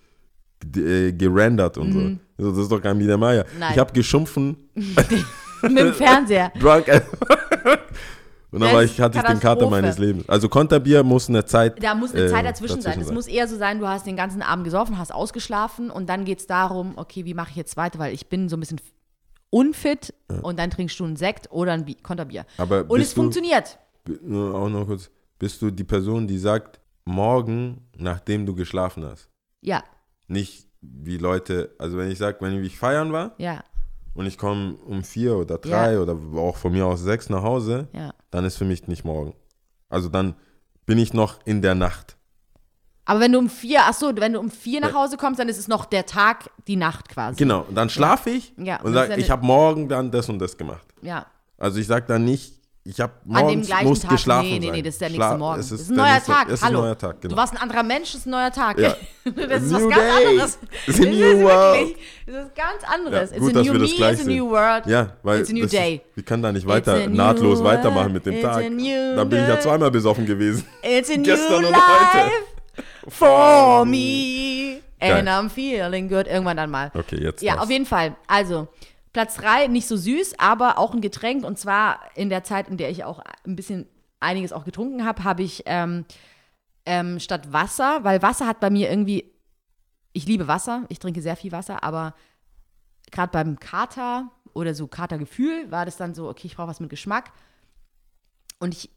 äh, 0.76 1.14
gerendert 1.14 1.78
und 1.78 1.94
so. 1.94 2.10
so. 2.44 2.50
Das 2.52 2.58
ist 2.64 2.72
doch 2.72 2.82
kein 2.82 2.98
Biene 2.98 3.16
Meier. 3.18 3.46
Mhm. 3.54 3.60
Nein. 3.60 3.72
Ich 3.74 3.80
habe 3.80 3.94
geschumpfen, 3.94 4.58
Mit 4.76 5.78
dem 5.78 5.94
Fernseher. 5.94 6.52
drunk. 6.60 6.86
Und 8.56 8.62
dann 8.62 8.74
war 8.74 8.84
ich, 8.84 9.00
hatte 9.00 9.18
ich 9.20 9.24
den 9.24 9.40
Kater 9.40 9.70
meines 9.70 9.98
Lebens. 9.98 10.28
Also 10.30 10.50
Konterbier 10.50 11.04
muss 11.04 11.30
eine 11.30 11.46
Zeit. 11.46 11.82
Da 11.84 11.94
muss 11.94 12.14
eine 12.14 12.24
äh, 12.24 12.30
Zeit 12.32 12.46
dazwischen, 12.46 12.82
sein. 12.82 13.00
Es 13.00 13.12
muss 13.12 13.28
eher 13.28 13.48
so 13.48 13.58
sein, 13.58 13.80
du 13.80 13.88
hast 13.88 14.06
den 14.08 14.16
ganzen 14.16 14.42
Abend 14.42 14.64
gesoffen, 14.66 14.98
hast 14.98 15.14
ausgeschlafen 15.14 15.90
und 15.92 16.08
dann 16.10 16.26
geht 16.26 16.40
es 16.40 16.48
darum, 16.48 16.94
okay, 16.96 17.26
wie 17.26 17.34
mache 17.34 17.50
ich 17.52 17.56
jetzt 17.58 17.78
weiter, 17.78 18.00
weil 18.00 18.14
ich 18.14 18.28
bin 18.28 18.50
so 18.50 18.58
ein 18.58 18.62
bisschen 18.62 18.80
unfit 19.50 20.14
und 20.42 20.60
dann 20.60 20.70
trinkst 20.70 21.00
du 21.00 21.06
einen 21.06 21.16
Sekt 21.16 21.52
oder 21.52 21.74
ein 21.74 21.86
Bi- 21.86 21.96
Konterbier. 21.96 22.46
Aber 22.58 22.86
Und 22.90 23.00
es 23.00 23.14
du, 23.14 23.22
funktioniert. 23.22 23.78
nur 24.22 24.56
auch 24.56 24.70
noch 24.70 24.86
kurz, 24.86 25.10
bist 25.40 25.62
du 25.62 25.72
die 25.72 25.84
Person, 25.84 26.28
die 26.28 26.38
sagt, 26.38 26.80
morgen, 27.06 27.82
nachdem 27.98 28.46
du 28.46 28.56
geschlafen 28.56 29.06
hast? 29.06 29.30
Ja, 29.62 29.84
Nicht 30.28 30.68
wie 30.82 31.18
Leute, 31.18 31.74
also 31.80 31.98
wenn 31.98 32.12
ich 32.12 32.18
sage, 32.20 32.38
wenn 32.42 32.64
ich 32.64 32.78
feiern 32.78 33.12
war 33.12 33.34
ja, 33.38 33.64
und 34.16 34.26
ich 34.26 34.38
komme 34.38 34.76
um 34.88 35.04
vier 35.04 35.36
oder 35.36 35.58
drei 35.60 35.94
Ja. 35.94 36.00
oder 36.00 36.18
auch 36.38 36.58
von 36.58 36.72
mir 36.72 36.86
aus 36.88 37.02
sechs 37.02 37.30
nach 37.30 37.44
Hause, 37.44 37.88
ja. 37.94 38.14
dann 38.32 38.46
ist 38.46 38.58
für 38.58 38.66
mich 38.66 38.88
nicht 38.88 39.06
morgen. 39.06 39.34
Also 39.90 40.10
dann 40.10 40.36
bin 40.86 40.98
ich 40.98 41.14
noch 41.14 41.40
in 41.46 41.62
der 41.62 41.76
Nacht. 41.76 42.16
Aber 43.08 43.20
wenn 43.20 43.32
du 43.34 43.38
um 43.40 43.50
vier, 43.50 43.82
ach 43.84 43.94
so, 43.94 44.12
wenn 44.16 44.34
du 44.34 44.40
um 44.40 44.50
vier 44.50 44.82
nach 44.82 44.94
Hause 44.94 45.16
kommst, 45.18 45.40
dann 45.40 45.48
ist 45.48 45.60
es 45.60 45.68
noch 45.68 45.86
der 45.86 46.08
Tag, 46.08 46.50
die 46.68 46.76
Nacht 46.76 47.08
quasi. 47.10 47.38
Genau, 47.38 47.62
und 47.62 47.76
dann 47.76 47.90
schlafe 47.90 48.32
ich 48.32 48.54
Ja, 48.58 48.82
und 48.82 48.94
das 48.94 49.10
sage, 49.10 49.22
ich 49.22 49.30
habe 49.30 49.46
morgen 49.46 49.88
dann 49.88 50.10
das 50.10 50.28
und 50.28 50.40
das 50.40 50.58
gemacht. 50.58 50.88
Ja. 51.02 51.28
Also 51.58 51.80
ich 51.80 51.86
sage 51.86 52.06
dann 52.08 52.26
nicht, 52.26 52.55
ich 52.88 53.00
habe 53.00 53.14
An 53.14 53.34
dem 53.34 53.34
morgens 53.46 53.68
gleichen 53.68 53.88
muss 53.88 54.00
Tag. 54.02 54.12
geschlafen 54.12 54.48
nee, 54.48 54.60
nee, 54.60 54.70
nee, 54.72 54.82
das 54.84 54.94
ist 54.94 55.02
der 55.02 55.10
Schla- 55.10 55.12
nächste 55.18 55.38
Morgen. 55.40 55.60
Es 55.60 55.70
das 55.70 55.80
ist 55.80 55.86
ist 55.86 55.90
ein 55.92 55.96
neuer 55.98 56.14
nächste- 56.14 56.32
Tag. 56.32 56.48
Es 56.48 56.54
ist 56.54 56.64
Hallo. 56.64 56.80
ein 56.80 56.84
neuer 56.86 56.98
Tag, 57.00 57.22
genau. 57.22 57.34
Du 57.34 57.38
warst 57.42 57.54
ein 57.54 57.58
anderer 57.58 57.84
Mensch, 57.84 58.12
das 58.12 58.20
ist 58.22 58.26
ein 58.28 58.30
neuer 58.30 58.52
Tag. 58.52 58.78
Ja. 58.80 58.90
das 59.26 59.64
ist 59.64 59.72
New 59.72 59.86
was 59.88 59.90
ganz 59.90 60.04
day. 60.16 60.28
anderes. 60.28 60.60
It's 60.86 61.00
a 61.00 61.00
Das 61.00 61.00
new 61.00 61.26
ist 61.26 61.42
world. 61.44 61.96
das 62.28 62.36
ist 62.46 62.56
ganz 62.56 62.84
anderes. 62.94 63.30
Ja, 63.32 63.36
it's 63.38 63.46
gut, 63.46 63.50
a 63.50 63.54
dass 63.60 63.66
new 63.68 63.74
me, 63.74 63.86
it's 64.12 64.22
a 64.22 64.24
new 64.30 64.50
world. 64.50 64.86
Ja, 64.86 65.08
weil 65.24 65.40
It's 65.42 65.50
a 65.50 65.54
new 65.54 65.66
day. 65.66 65.96
Ist, 65.96 66.18
ich 66.18 66.26
kann 66.26 66.42
da 66.44 66.52
nicht 66.52 66.64
It's 66.64 66.72
weiter 66.72 66.94
a 66.94 67.08
nahtlos 67.08 67.60
world. 67.60 67.78
weitermachen 67.80 68.14
mit 68.14 68.26
dem 68.26 68.34
It's 68.36 68.44
Tag. 68.44 68.58
a 68.58 68.62
Dann 68.62 69.30
bin 69.30 69.42
ich 69.42 69.48
ja 69.50 69.60
zweimal 69.60 69.90
besoffen 69.90 70.26
gewesen. 70.28 70.64
It's 70.84 71.10
a 71.10 71.14
new 71.18 71.24
Gestern 71.24 71.66
und 71.66 71.72
life 71.72 72.32
for 73.10 73.86
me. 73.86 74.82
Geil. 75.00 75.12
And 75.20 75.28
I'm 75.30 75.50
feeling 75.50 76.08
good. 76.08 76.26
Irgendwann 76.28 76.58
dann 76.58 76.70
mal. 76.72 76.92
Okay, 76.94 77.18
jetzt 77.22 77.42
Ja, 77.44 77.56
das. 77.56 77.64
auf 77.64 77.70
jeden 77.70 77.86
Fall. 77.86 78.16
Also, 78.28 78.68
Platz 79.16 79.36
3, 79.36 79.68
nicht 79.68 79.88
so 79.88 79.96
süß, 79.96 80.40
aber 80.40 80.78
auch 80.78 80.94
ein 80.94 81.00
Getränk. 81.00 81.46
Und 81.46 81.58
zwar 81.58 82.02
in 82.16 82.28
der 82.28 82.44
Zeit, 82.44 82.68
in 82.68 82.76
der 82.76 82.90
ich 82.90 83.06
auch 83.06 83.22
ein 83.46 83.56
bisschen 83.56 83.88
einiges 84.20 84.52
auch 84.52 84.66
getrunken 84.66 85.06
habe, 85.06 85.24
habe 85.24 85.42
ich 85.42 85.64
ähm, 85.68 86.04
ähm, 86.86 87.22
statt 87.22 87.54
Wasser, 87.54 88.04
weil 88.04 88.22
Wasser 88.22 88.46
hat 88.46 88.60
bei 88.60 88.70
mir 88.70 88.90
irgendwie, 88.90 89.32
ich 90.12 90.26
liebe 90.26 90.50
Wasser, 90.50 90.84
ich 90.90 91.00
trinke 91.00 91.22
sehr 91.22 91.38
viel 91.38 91.54
Wasser, 91.54 91.82
aber 91.82 92.14
gerade 93.10 93.32
beim 93.32 93.58
Kater 93.58 94.32
oder 94.52 94.74
so 94.74 94.86
Katergefühl 94.86 95.72
war 95.72 95.86
das 95.86 95.96
dann 95.96 96.14
so, 96.14 96.28
okay, 96.28 96.48
ich 96.48 96.58
brauche 96.58 96.68
was 96.68 96.82
mit 96.82 96.90
Geschmack. 96.90 97.32
Und 98.60 98.74
ich 98.74 98.90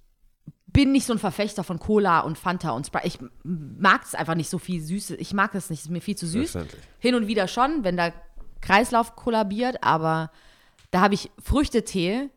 bin 0.66 0.90
nicht 0.90 1.06
so 1.06 1.12
ein 1.12 1.20
Verfechter 1.20 1.62
von 1.62 1.78
Cola 1.78 2.20
und 2.20 2.36
Fanta 2.36 2.70
und 2.70 2.88
Sprite. 2.88 3.06
Ich 3.06 3.20
mag 3.44 4.02
es 4.02 4.16
einfach 4.16 4.34
nicht 4.34 4.50
so 4.50 4.58
viel 4.58 4.82
Süße. 4.82 5.14
Ich 5.14 5.32
mag 5.32 5.54
es 5.54 5.70
nicht, 5.70 5.78
es 5.78 5.86
ist 5.86 5.92
mir 5.92 6.00
viel 6.00 6.16
zu 6.16 6.26
süß. 6.26 6.58
Hin 6.98 7.14
und 7.14 7.28
wieder 7.28 7.46
schon, 7.46 7.84
wenn 7.84 7.96
der 7.96 8.12
Kreislauf 8.60 9.16
kollabiert, 9.16 9.82
aber 9.82 10.30
da 10.90 11.00
habe 11.00 11.14
ich 11.14 11.30
Früchtetee 11.42 12.28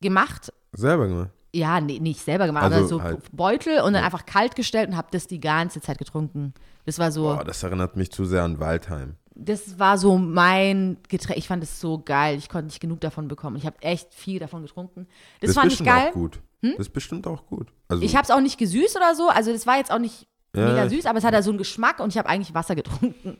gemacht. 0.00 0.52
Selber 0.72 1.06
gemacht. 1.08 1.30
Ja, 1.54 1.80
nee, 1.80 1.98
nicht 2.00 2.20
selber 2.20 2.46
gemacht, 2.46 2.64
Also 2.64 2.76
aber 2.78 2.86
so 2.88 3.02
halt- 3.02 3.20
Beutel 3.32 3.80
und 3.82 3.92
dann 3.92 4.02
einfach 4.04 4.24
kalt 4.24 4.56
gestellt 4.56 4.88
und 4.88 4.96
habe 4.96 5.08
das 5.10 5.26
die 5.26 5.38
ganze 5.40 5.80
Zeit 5.82 5.98
getrunken. 5.98 6.54
Das 6.86 6.98
war 6.98 7.12
so, 7.12 7.24
Boah, 7.24 7.44
das 7.44 7.62
erinnert 7.62 7.94
mich 7.94 8.10
zu 8.10 8.24
sehr 8.24 8.42
an 8.42 8.58
Waldheim. 8.58 9.16
das 9.34 9.78
war 9.78 9.98
so 9.98 10.16
mein 10.16 10.96
Getränk. 11.08 11.38
Ich 11.38 11.46
fand 11.48 11.62
es 11.62 11.78
so 11.78 11.98
geil. 12.02 12.38
Ich 12.38 12.48
konnte 12.48 12.66
nicht 12.68 12.80
genug 12.80 13.00
davon 13.02 13.28
bekommen. 13.28 13.56
Ich 13.56 13.66
habe 13.66 13.80
echt 13.82 14.14
viel 14.14 14.38
davon 14.38 14.62
getrunken. 14.62 15.06
Das, 15.40 15.50
ist 15.50 15.56
fand 15.56 15.72
ich 15.72 15.84
geil. 15.84 16.04
Hm? 16.04 16.08
auch 16.08 16.12
gut. 16.14 16.40
Das 16.62 16.78
ist 16.78 16.92
bestimmt 16.92 17.26
auch 17.26 17.44
gut. 17.46 17.68
Also, 17.88 18.02
Ich 18.02 18.14
habe 18.16 18.24
es 18.24 18.30
auch 18.30 18.40
nicht 18.40 18.56
gesüßt 18.56 18.96
oder 18.96 19.14
so. 19.14 19.28
Also 19.28 19.52
das 19.52 19.66
war 19.66 19.76
jetzt 19.76 19.90
auch 19.92 19.98
nicht 19.98 20.26
Ja, 20.56 20.68
mega 20.68 20.88
süß, 20.88 21.04
aber 21.06 21.18
es 21.18 21.24
hat 21.24 21.34
ja 21.34 21.42
so 21.42 21.50
einen 21.50 21.58
Geschmack 21.58 21.98
und 22.00 22.08
ich 22.10 22.16
habe 22.18 22.28
eigentlich 22.30 22.54
Wasser 22.54 22.74
getrunken. 22.74 23.36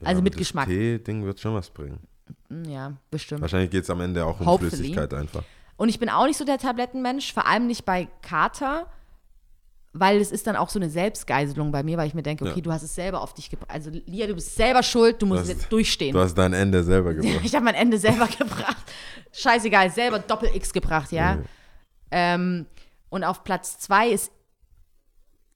Ja, 0.00 0.06
also 0.08 0.22
mit 0.22 0.34
das 0.34 0.38
Geschmack. 0.38 0.66
Tee-Ding 0.68 1.24
wird 1.24 1.40
schon 1.40 1.54
was 1.54 1.70
bringen. 1.70 2.00
Hm, 2.48 2.64
Ja, 2.64 2.92
bestimmt. 3.10 3.40
Wahrscheinlich 3.40 3.70
geht 3.70 3.84
es 3.84 3.90
am 3.90 4.00
Ende 4.00 4.24
auch 4.24 4.40
um 4.40 4.46
Hopefully. 4.46 4.70
Flüssigkeit 4.70 5.12
einfach. 5.14 5.42
Und 5.76 5.88
ich 5.88 5.98
bin 5.98 6.08
auch 6.08 6.26
nicht 6.26 6.36
so 6.36 6.44
der 6.44 6.58
Tablettenmensch, 6.58 7.32
vor 7.32 7.46
allem 7.46 7.66
nicht 7.66 7.84
bei 7.84 8.08
Kater, 8.22 8.86
weil 9.92 10.20
es 10.20 10.32
ist 10.32 10.46
dann 10.46 10.56
auch 10.56 10.68
so 10.70 10.78
eine 10.78 10.90
Selbstgeiselung 10.90 11.70
bei 11.70 11.82
mir, 11.82 11.96
weil 11.96 12.06
ich 12.08 12.14
mir 12.14 12.22
denke, 12.22 12.44
okay, 12.44 12.54
Ja. 12.56 12.62
du 12.62 12.72
hast 12.72 12.82
es 12.82 12.94
selber 12.94 13.20
auf 13.20 13.32
dich 13.34 13.48
gebracht. 13.50 13.70
Also 13.70 13.90
Lia, 13.90 14.26
du 14.26 14.34
bist 14.34 14.54
selber 14.56 14.82
schuld, 14.82 15.20
du 15.22 15.26
musst 15.26 15.44
Du 15.44 15.50
hast- 15.52 15.60
jetzt 15.60 15.72
durchstehen. 15.72 16.12
Du 16.12 16.20
hast 16.20 16.34
dein 16.34 16.52
Ende 16.52 16.82
selber 16.82 17.14
gebracht. 17.14 17.40
Ich 17.44 17.54
habe 17.54 17.64
mein 17.64 17.74
Ende 17.74 17.98
selber 17.98 18.26
gebracht. 18.26 18.76
Scheißegal, 19.32 19.90
selber 19.90 20.18
Doppel-X 20.20 20.72
gebracht, 20.72 21.12
ja. 21.12 21.38
Ähm, 22.10 22.66
und 23.08 23.22
auf 23.24 23.44
Platz 23.44 23.78
zwei 23.78 24.08
ist 24.10 24.30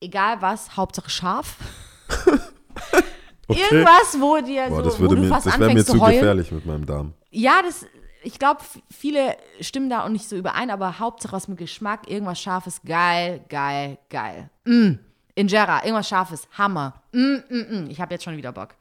egal 0.01 0.41
was, 0.41 0.77
Hauptsache 0.77 1.11
scharf. 1.11 1.57
Okay. 3.49 3.61
Irgendwas, 3.71 4.17
wo 4.21 4.41
dir 4.41 4.67
Boah, 4.69 4.77
so, 4.77 4.83
das, 4.83 4.97
wo 4.99 5.01
würde 5.03 5.17
du 5.17 5.23
mir, 5.23 5.29
fast 5.29 5.47
das 5.47 5.59
wäre 5.59 5.73
mir 5.73 5.85
zu 5.85 5.93
zu 5.93 5.99
gefährlich 6.01 6.53
mit 6.53 6.67
meinem 6.67 6.85
Darm. 6.87 7.15
Ja, 7.31 7.63
das, 7.63 7.87
ich 8.23 8.39
glaube, 8.39 8.61
viele 8.91 9.37
stimmen 9.61 9.89
da 9.89 10.05
auch 10.05 10.09
nicht 10.11 10.29
so 10.29 10.37
überein, 10.37 10.71
aber 10.71 10.99
Hauptsache 10.99 11.33
was 11.33 11.49
mit 11.49 11.57
Geschmack, 11.59 12.11
irgendwas 12.11 12.41
Scharfes, 12.41 12.83
geil, 12.85 13.41
geil, 13.49 13.97
geil. 14.11 14.51
Mm. 14.65 14.95
Injera, 15.35 15.83
irgendwas 15.85 16.09
Scharfes, 16.09 16.47
Hammer. 16.59 17.01
Mm, 17.13 17.37
mm, 17.49 17.67
mm. 17.85 17.91
Ich 17.91 18.01
habe 18.01 18.13
jetzt 18.15 18.25
schon 18.25 18.37
wieder 18.37 18.53
Bock. 18.53 18.75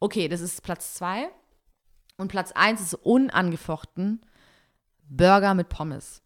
Okay, 0.00 0.28
das 0.28 0.40
ist 0.40 0.62
Platz 0.62 0.94
zwei. 0.94 1.28
Und 2.16 2.28
Platz 2.28 2.52
eins 2.52 2.80
ist 2.80 2.94
unangefochten 2.94 4.22
Burger 5.08 5.52
mit 5.54 5.68
Pommes. 5.68 6.22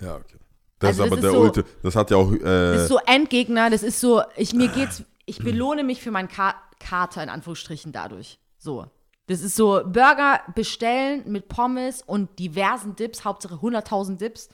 Ja, 0.00 0.16
okay. 0.16 0.36
Das 0.78 0.98
Also 0.98 1.04
ist 1.04 1.06
aber 1.12 1.16
das 1.16 1.20
der 1.20 1.30
ist 1.30 1.36
so- 1.36 1.42
Ulte. 1.42 1.64
Das 1.82 1.96
hat 1.96 2.10
ja 2.10 2.16
auch. 2.16 2.32
Das 2.32 2.42
Äh, 2.42 2.76
ist 2.76 2.88
so 2.88 2.98
Endgegner, 3.06 3.70
das 3.70 3.82
ist 3.82 4.00
so, 4.00 4.22
ich, 4.36 4.54
mir 4.54 4.68
geht's, 4.68 5.02
ich 5.26 5.38
belohne 5.38 5.84
mich 5.84 6.02
für 6.02 6.10
meinen 6.10 6.28
Ka 6.28 6.54
Kater 6.78 7.22
in 7.22 7.28
Anführungsstrichen 7.28 7.92
dadurch. 7.92 8.38
So. 8.58 8.86
Das 9.26 9.40
ist 9.40 9.56
so 9.56 9.80
Burger 9.84 10.40
bestellen 10.54 11.22
mit 11.26 11.48
Pommes 11.48 12.02
und 12.02 12.38
diversen 12.38 12.94
Dips, 12.94 13.24
Hauptsache 13.24 13.54
100.000 13.54 14.18
Dips. 14.18 14.50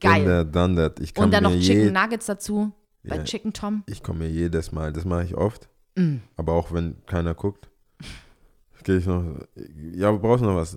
Geil. 0.00 0.46
Done 0.46 0.76
that. 0.76 1.00
Ich 1.00 1.12
kann 1.12 1.24
Und 1.24 1.30
dann 1.32 1.44
noch 1.44 1.58
Chicken 1.58 1.92
Nuggets 1.92 2.26
dazu. 2.26 2.72
Bei. 3.04 3.22
Chicken 3.24 3.52
Tom. 3.52 3.84
Ich 3.86 4.02
komme 4.02 4.20
mir 4.20 4.30
jedes 4.30 4.72
Mal, 4.72 4.92
das 4.92 5.04
mache 5.04 5.24
ich 5.24 5.34
oft. 5.34 5.68
Mm. 5.94 6.16
Aber 6.36 6.52
auch 6.52 6.72
wenn 6.72 6.96
keiner 7.06 7.34
guckt, 7.34 7.68
gehe 8.88 8.96
ich 8.96 9.06
noch. 9.06 9.22
Ja, 9.94 10.10
du 10.10 10.18
brauchst 10.18 10.42
noch 10.42 10.56
was. 10.56 10.76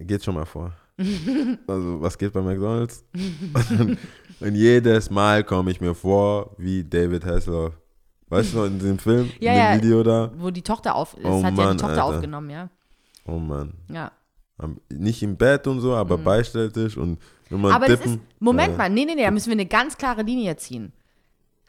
Geht 0.00 0.22
schon 0.22 0.34
mal 0.34 0.44
vor. 0.44 0.72
also, 1.66 2.00
was 2.00 2.18
geht 2.18 2.32
bei 2.34 2.42
McDonalds? 2.42 3.02
Und 4.40 4.54
jedes 4.54 5.08
Mal 5.10 5.42
komme 5.44 5.70
ich 5.70 5.80
mir 5.80 5.94
vor 5.94 6.54
wie 6.58 6.84
David 6.84 7.24
Hasselhoff. 7.24 7.74
Weißt 8.30 8.52
du 8.54 8.58
noch 8.58 8.66
in 8.66 8.78
diesem 8.78 8.98
Film, 8.98 9.30
Ja, 9.40 9.52
in 9.52 9.58
dem 9.58 9.64
ja. 9.64 9.76
Video 9.76 10.02
da? 10.02 10.30
Wo 10.38 10.50
die 10.50 10.62
Tochter 10.62 10.94
auf. 10.94 11.14
Das 11.16 11.24
Oh 11.24 11.42
hat 11.44 11.56
ja 11.56 11.64
Mann, 11.64 11.76
die 11.76 11.82
Tochter 11.82 12.02
Alter. 12.02 12.04
aufgenommen, 12.16 12.48
ja. 12.50 12.70
Oh 13.26 13.38
Mann. 13.38 13.74
Ja. 13.88 14.12
Nicht 14.88 15.22
im 15.22 15.36
Bett 15.36 15.66
und 15.66 15.80
so, 15.80 15.94
aber 15.94 16.16
Beistelltisch 16.18 16.96
und 16.96 17.18
immer 17.50 17.68
Mm. 17.70 17.72
Aber 17.72 17.86
dippen. 17.86 18.14
ist. 18.14 18.20
Moment 18.38 18.72
Ja. 18.72 18.76
mal, 18.78 18.88
nee, 18.90 19.04
nee, 19.04 19.14
nee, 19.14 19.24
da 19.24 19.30
müssen 19.30 19.46
wir 19.48 19.52
eine 19.54 19.66
ganz 19.66 19.96
klare 19.98 20.22
Linie 20.22 20.56
ziehen. 20.56 20.92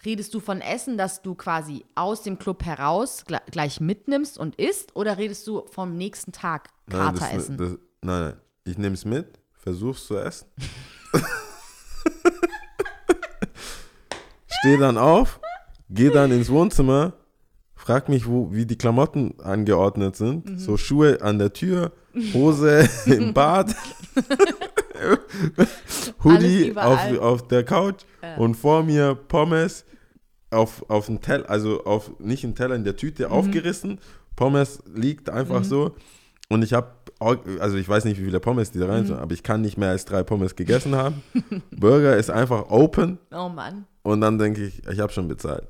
Redest 0.05 0.33
du 0.33 0.39
von 0.39 0.61
Essen, 0.61 0.97
das 0.97 1.21
du 1.21 1.33
quasi 1.35 1.85
aus 1.95 2.23
dem 2.23 2.37
Club 2.39 2.63
heraus 2.65 3.23
gle- 3.27 3.41
gleich 3.51 3.79
mitnimmst 3.79 4.37
und 4.37 4.55
isst? 4.55 4.95
Oder 4.95 5.17
redest 5.17 5.45
du 5.47 5.65
vom 5.71 5.95
nächsten 5.95 6.31
Tag 6.31 6.69
Nein, 6.87 7.15
das, 7.15 7.31
essen? 7.33 7.57
das, 7.57 7.69
nein, 8.01 8.21
nein. 8.21 8.33
Ich 8.65 8.77
nehme 8.77 8.93
es 8.95 9.05
mit, 9.05 9.39
versuch's 9.53 10.05
zu 10.07 10.17
essen. 10.17 10.47
stehe 14.59 14.77
dann 14.77 14.97
auf, 14.97 15.39
gehe 15.93 16.11
dann 16.11 16.31
ins 16.31 16.49
Wohnzimmer, 16.49 17.13
frag 17.75 18.09
mich, 18.09 18.27
wo, 18.27 18.51
wie 18.53 18.65
die 18.65 18.77
Klamotten 18.77 19.35
angeordnet 19.41 20.15
sind. 20.15 20.49
Mhm. 20.49 20.59
So 20.59 20.77
Schuhe 20.77 21.21
an 21.21 21.39
der 21.39 21.53
Tür, 21.53 21.91
Hose 22.33 22.87
im 23.05 23.33
Bad, 23.33 23.75
Hoodie 26.23 26.73
auf, 26.75 27.19
auf 27.19 27.47
der 27.47 27.63
Couch 27.63 28.01
und 28.37 28.55
vor 28.55 28.83
mir 28.83 29.15
Pommes 29.15 29.85
auf, 30.49 30.83
auf 30.89 31.05
dem 31.07 31.21
Teller, 31.21 31.49
also 31.49 31.83
auf, 31.85 32.11
nicht 32.19 32.43
im 32.43 32.55
Teller, 32.55 32.75
in 32.75 32.83
der 32.83 32.95
Tüte 32.97 33.27
Mhm. 33.27 33.31
aufgerissen. 33.31 33.99
Pommes 34.35 34.79
liegt 34.93 35.29
einfach 35.29 35.63
so. 35.63 35.95
Und 36.49 36.63
ich 36.63 36.73
habe, 36.73 36.89
also 37.59 37.77
ich 37.77 37.87
weiß 37.87 38.03
nicht, 38.05 38.19
wie 38.19 38.25
viele 38.25 38.39
Pommes 38.41 38.71
die 38.71 38.79
da 38.79 38.85
Mhm. 38.85 38.91
rein 38.91 39.05
sind, 39.05 39.17
aber 39.19 39.33
ich 39.33 39.43
kann 39.43 39.61
nicht 39.61 39.77
mehr 39.77 39.89
als 39.89 40.03
drei 40.05 40.23
Pommes 40.23 40.55
gegessen 40.55 40.95
haben. 40.95 41.23
Burger 41.71 42.17
ist 42.17 42.29
einfach 42.29 42.69
open 42.69 43.17
Oh 43.33 43.47
Mann. 43.49 43.85
und 44.03 44.19
dann 44.21 44.37
denke 44.37 44.65
ich, 44.65 44.85
ich 44.87 44.99
habe 44.99 45.13
schon 45.13 45.27
bezahlt. 45.29 45.67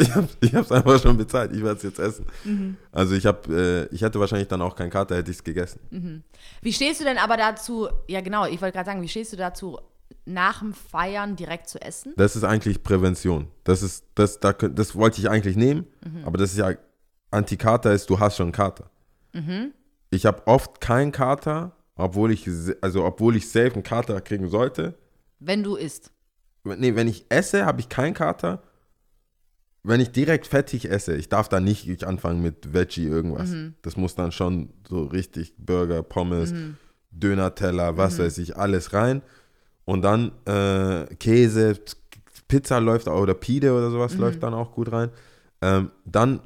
Ich 0.00 0.14
habe 0.14 0.28
es 0.40 0.70
einfach 0.72 1.00
schon 1.00 1.16
bezahlt, 1.16 1.52
ich 1.52 1.62
werde 1.62 1.76
es 1.76 1.82
jetzt 1.82 1.98
essen. 1.98 2.26
Mhm. 2.44 2.76
Also 2.92 3.14
ich 3.14 3.24
habe, 3.26 3.88
äh, 3.90 3.94
ich 3.94 4.02
hätte 4.02 4.20
wahrscheinlich 4.20 4.48
dann 4.48 4.60
auch 4.62 4.76
keinen 4.76 4.90
Kater, 4.90 5.16
hätte 5.16 5.30
ich 5.30 5.38
es 5.38 5.44
gegessen. 5.44 6.22
Wie 6.60 6.72
stehst 6.72 7.00
du 7.00 7.04
denn 7.04 7.18
aber 7.18 7.36
dazu, 7.36 7.88
ja 8.08 8.20
genau, 8.20 8.44
ich 8.46 8.60
wollte 8.60 8.74
gerade 8.76 8.86
sagen, 8.86 9.02
wie 9.02 9.08
stehst 9.08 9.32
du 9.32 9.36
dazu, 9.36 9.78
nach 10.26 10.60
dem 10.60 10.72
Feiern 10.74 11.36
direkt 11.36 11.68
zu 11.68 11.80
essen? 11.80 12.12
Das 12.16 12.36
ist 12.36 12.44
eigentlich 12.44 12.82
Prävention. 12.82 13.48
Das 13.64 13.82
ist, 13.82 14.04
das, 14.14 14.38
da, 14.40 14.52
das 14.52 14.94
wollte 14.94 15.20
ich 15.20 15.28
eigentlich 15.30 15.56
nehmen, 15.56 15.86
Mhm. 16.04 16.24
aber 16.26 16.36
das 16.38 16.50
ist 16.52 16.58
ja, 16.58 16.72
Antikater 17.30 17.92
ist, 17.92 18.10
du 18.10 18.20
hast 18.20 18.36
schon 18.36 18.52
Kater. 18.52 18.90
Mhm. 19.32 19.72
Ich 20.10 20.26
habe 20.26 20.46
oft 20.46 20.80
keinen 20.82 21.12
Kater, 21.12 21.72
obwohl 21.96 22.30
ich, 22.30 22.46
also 22.82 23.04
obwohl 23.04 23.36
ich 23.36 23.48
safe 23.48 23.72
einen 23.72 23.82
Kater 23.82 24.20
kriegen 24.20 24.48
sollte. 24.50 24.94
Wenn 25.38 25.62
du 25.62 25.76
isst. 25.76 26.10
Nee, 26.64 26.94
wenn 26.94 27.08
ich 27.08 27.24
esse, 27.30 27.64
habe 27.64 27.80
ich 27.80 27.88
keinen 27.88 28.14
Kater. 28.14 28.62
Wenn 29.84 30.00
ich 30.00 30.10
direkt 30.12 30.46
fettig 30.46 30.88
esse, 30.90 31.16
ich 31.16 31.28
darf 31.28 31.48
da 31.48 31.58
nicht 31.60 32.04
anfangen 32.04 32.40
mit 32.40 32.72
Veggie 32.72 33.06
irgendwas. 33.06 33.50
Mhm. 33.50 33.74
Das 33.82 33.96
muss 33.96 34.14
dann 34.14 34.30
schon 34.30 34.70
so 34.88 35.04
richtig 35.04 35.54
Burger, 35.58 36.02
Pommes, 36.02 36.52
Mhm. 36.52 36.76
Döner-Teller, 37.10 37.96
was 37.96 38.18
weiß 38.18 38.38
ich, 38.38 38.56
alles 38.56 38.92
rein. 38.92 39.22
Und 39.84 40.02
dann 40.02 40.32
äh, 40.46 41.12
Käse, 41.16 41.78
Pizza 42.48 42.80
läuft 42.80 43.08
auch, 43.08 43.20
oder 43.20 43.34
Pide 43.34 43.72
oder 43.74 43.88
Mhm. 43.88 43.92
sowas 43.92 44.16
läuft 44.16 44.42
dann 44.42 44.54
auch 44.54 44.72
gut 44.72 44.92
rein. 44.92 45.10
Ähm, 45.60 45.90
dann 46.04 46.40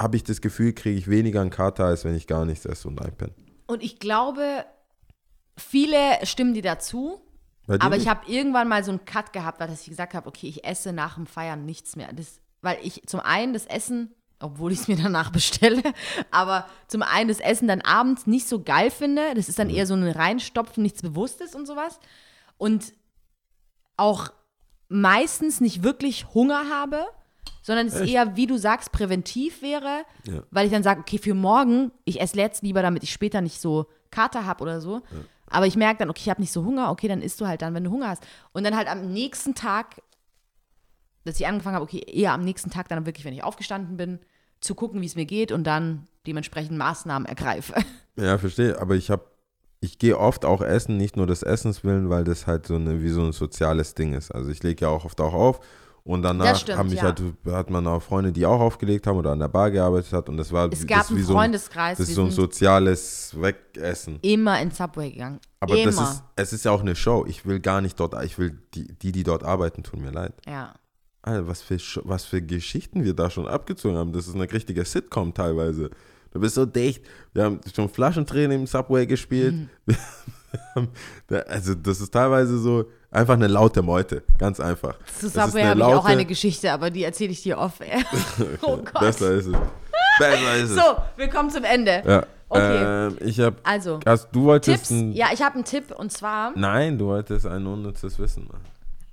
habe 0.00 0.16
ich 0.16 0.24
das 0.24 0.40
Gefühl, 0.40 0.72
kriege 0.72 0.98
ich 0.98 1.08
weniger 1.08 1.40
einen 1.42 1.50
Kater, 1.50 1.84
als 1.84 2.04
wenn 2.04 2.14
ich 2.16 2.26
gar 2.26 2.44
nichts 2.44 2.64
esse 2.66 2.88
und 2.88 3.00
einpenne. 3.00 3.32
Und 3.66 3.82
ich 3.82 3.98
glaube, 4.00 4.64
viele 5.56 5.96
stimmen 6.24 6.54
dir 6.54 6.62
dazu, 6.62 7.20
aber 7.68 7.96
ich 7.96 8.08
habe 8.08 8.26
irgendwann 8.30 8.68
mal 8.68 8.82
so 8.84 8.90
einen 8.90 9.04
Cut 9.04 9.32
gehabt, 9.32 9.60
weil 9.60 9.72
ich 9.72 9.84
gesagt 9.86 10.14
habe, 10.14 10.26
okay, 10.28 10.48
ich 10.48 10.64
esse 10.64 10.92
nach 10.92 11.14
dem 11.14 11.26
Feiern 11.26 11.64
nichts 11.64 11.96
mehr. 11.96 12.12
Das, 12.12 12.40
weil 12.64 12.78
ich 12.82 13.02
zum 13.06 13.20
einen 13.20 13.52
das 13.52 13.66
Essen, 13.66 14.12
obwohl 14.40 14.72
ich 14.72 14.80
es 14.80 14.88
mir 14.88 14.96
danach 14.96 15.30
bestelle, 15.32 15.82
aber 16.30 16.66
zum 16.88 17.02
einen 17.02 17.28
das 17.28 17.40
Essen 17.40 17.68
dann 17.68 17.80
abends 17.82 18.26
nicht 18.26 18.48
so 18.48 18.62
geil 18.62 18.90
finde. 18.90 19.22
Das 19.34 19.48
ist 19.48 19.58
dann 19.58 19.70
eher 19.70 19.86
so 19.86 19.94
ein 19.94 20.06
Reinstopfen, 20.08 20.82
nichts 20.82 21.02
Bewusstes 21.02 21.54
und 21.54 21.66
sowas. 21.66 22.00
Und 22.58 22.92
auch 23.96 24.28
meistens 24.88 25.60
nicht 25.60 25.82
wirklich 25.82 26.26
Hunger 26.34 26.68
habe, 26.70 27.04
sondern 27.62 27.86
es 27.86 27.98
eher, 28.00 28.36
wie 28.36 28.46
du 28.46 28.58
sagst, 28.58 28.92
präventiv 28.92 29.62
wäre, 29.62 30.04
Ja. 30.24 30.42
weil 30.50 30.66
ich 30.66 30.72
dann 30.72 30.82
sage, 30.82 31.00
okay, 31.00 31.18
für 31.18 31.34
morgen, 31.34 31.90
ich 32.04 32.20
esse 32.20 32.36
jetzt 32.36 32.62
lieber, 32.62 32.82
damit 32.82 33.02
ich 33.02 33.12
später 33.12 33.40
nicht 33.40 33.60
so 33.60 33.86
Kater 34.10 34.44
habe 34.44 34.62
oder 34.62 34.80
so. 34.80 35.00
Aber 35.48 35.66
ich 35.66 35.76
merke 35.76 35.98
dann, 36.00 36.10
okay, 36.10 36.20
ich 36.24 36.30
habe 36.30 36.40
nicht 36.42 36.52
so 36.52 36.64
Hunger, 36.64 36.90
okay, 36.90 37.08
dann 37.08 37.22
isst 37.22 37.40
du 37.40 37.46
halt 37.46 37.62
dann, 37.62 37.72
wenn 37.74 37.84
du 37.84 37.90
Hunger 37.90 38.08
hast. 38.08 38.22
Und 38.52 38.64
dann 38.64 38.76
halt 38.76 38.88
am 38.88 39.12
nächsten 39.12 39.54
Tag, 39.54 40.02
dass 41.24 41.40
ich 41.40 41.46
angefangen 41.46 41.76
habe, 41.76 41.84
okay, 41.84 41.98
eher 42.06 42.32
am 42.32 42.42
nächsten 42.42 42.70
Tag 42.70 42.88
dann 42.88 43.06
wirklich, 43.06 43.24
wenn 43.24 43.34
ich 43.34 43.42
aufgestanden 43.42 43.96
bin, 43.96 44.18
zu 44.60 44.74
gucken, 44.74 45.00
wie 45.00 45.06
es 45.06 45.16
mir 45.16 45.26
geht 45.26 45.52
und 45.52 45.64
dann 45.64 46.06
dementsprechend 46.26 46.76
Maßnahmen 46.78 47.26
ergreife. 47.26 47.74
Ja, 48.16 48.38
verstehe. 48.38 48.80
Aber 48.80 48.94
ich 48.94 49.10
habe, 49.10 49.24
ich 49.80 49.98
gehe 49.98 50.16
oft 50.16 50.44
auch 50.44 50.62
essen, 50.62 50.96
nicht 50.96 51.16
nur 51.16 51.26
des 51.26 51.42
Essens 51.42 51.82
willen, 51.82 52.10
weil 52.10 52.22
das 52.22 52.46
halt 52.46 52.64
so 52.64 52.76
eine, 52.76 53.02
wie 53.02 53.08
so 53.08 53.24
ein 53.24 53.32
soziales 53.32 53.96
Ding 53.96 54.12
ist. 54.12 54.30
Also 54.30 54.50
ich 54.50 54.62
lege 54.62 54.82
ja 54.84 54.88
auch 54.88 55.04
oft 55.04 55.20
auch 55.20 55.34
auf 55.34 55.58
und 56.04 56.22
danach 56.22 56.54
stimmt, 56.54 56.78
haben 56.78 56.90
mich 56.90 56.98
ja. 56.98 57.06
halt, 57.06 57.20
hat 57.50 57.70
man 57.70 57.88
auch 57.88 58.00
Freunde, 58.00 58.30
die 58.30 58.46
auch 58.46 58.60
aufgelegt 58.60 59.08
haben 59.08 59.18
oder 59.18 59.32
an 59.32 59.40
der 59.40 59.48
Bar 59.48 59.72
gearbeitet 59.72 60.12
hat 60.12 60.28
und 60.28 60.36
das 60.36 60.52
war 60.52 60.72
Es 60.72 60.86
gab 60.86 61.00
ist 61.00 61.10
wie 61.10 61.14
einen 61.14 61.24
so 61.24 61.32
ein, 61.32 61.36
Freundeskreis, 61.38 61.98
das 61.98 62.08
ist 62.08 62.14
so 62.14 62.22
ein 62.22 62.30
soziales 62.30 63.34
Wegessen. 63.36 64.20
immer 64.22 64.60
in 64.62 64.70
Subway 64.70 65.10
gegangen. 65.10 65.40
Aber 65.58 65.76
immer. 65.76 65.86
das 65.86 66.00
ist, 66.00 66.22
es 66.36 66.52
ist 66.52 66.64
ja 66.66 66.70
auch 66.70 66.82
eine 66.82 66.94
Show. 66.94 67.24
Ich 67.26 67.46
will 67.46 67.58
gar 67.58 67.80
nicht 67.80 67.98
dort, 67.98 68.14
ich 68.22 68.38
will 68.38 68.56
die, 68.74 68.96
die, 68.98 69.10
die 69.10 69.24
dort 69.24 69.42
arbeiten, 69.42 69.82
tun 69.82 70.02
mir 70.02 70.12
leid. 70.12 70.34
ja. 70.46 70.72
Alter, 71.24 71.48
was 71.48 71.62
für, 71.62 71.78
was 72.04 72.24
für 72.24 72.42
Geschichten 72.42 73.04
wir 73.04 73.14
da 73.14 73.30
schon 73.30 73.48
abgezogen 73.48 73.96
haben. 73.96 74.12
Das 74.12 74.28
ist 74.28 74.34
eine 74.34 74.50
richtige 74.50 74.84
Sitcom 74.84 75.32
teilweise. 75.32 75.90
Du 76.32 76.40
bist 76.40 76.54
so 76.56 76.66
dicht. 76.66 77.02
Wir 77.32 77.44
haben 77.44 77.60
schon 77.74 77.88
Flaschentränen 77.88 78.60
im 78.60 78.66
Subway 78.66 79.06
gespielt. 79.06 79.54
Mhm. 79.86 79.96
Haben, 80.76 80.88
also 81.48 81.74
das 81.74 82.00
ist 82.00 82.12
teilweise 82.12 82.58
so 82.58 82.84
einfach 83.10 83.34
eine 83.34 83.48
laute 83.48 83.82
Meute. 83.82 84.22
Ganz 84.38 84.60
einfach. 84.60 84.96
Zu 85.18 85.28
Subway 85.28 85.64
habe 85.64 85.80
ich 85.80 85.86
auch 85.86 86.04
eine 86.04 86.24
Geschichte, 86.24 86.70
aber 86.70 86.90
die 86.90 87.02
erzähle 87.02 87.32
ich 87.32 87.42
dir 87.42 87.58
off. 87.58 87.80
oh 88.62 88.76
Gott. 88.76 89.00
Besser 89.00 89.32
ist 89.32 89.46
es. 89.46 89.56
Besser 90.18 90.56
ist 90.56 90.70
es. 90.70 90.76
So, 90.76 90.96
wir 91.16 91.28
kommen 91.28 91.50
zum 91.50 91.64
Ende. 91.64 92.02
Ja. 92.06 92.26
Okay. 92.48 93.06
Ähm, 93.08 93.16
ich 93.20 93.40
habe, 93.40 93.56
Also, 93.64 93.98
hast, 94.06 94.28
du 94.30 94.44
wolltest 94.44 94.88
Tipps? 94.88 95.16
Ja, 95.16 95.28
ich 95.32 95.42
habe 95.42 95.56
einen 95.56 95.64
Tipp 95.64 95.90
und 95.96 96.12
zwar. 96.12 96.52
Nein, 96.54 96.98
du 96.98 97.06
wolltest 97.06 97.46
ein 97.46 97.66
unnützes 97.66 98.16
Wissen 98.20 98.44
machen. 98.46 98.62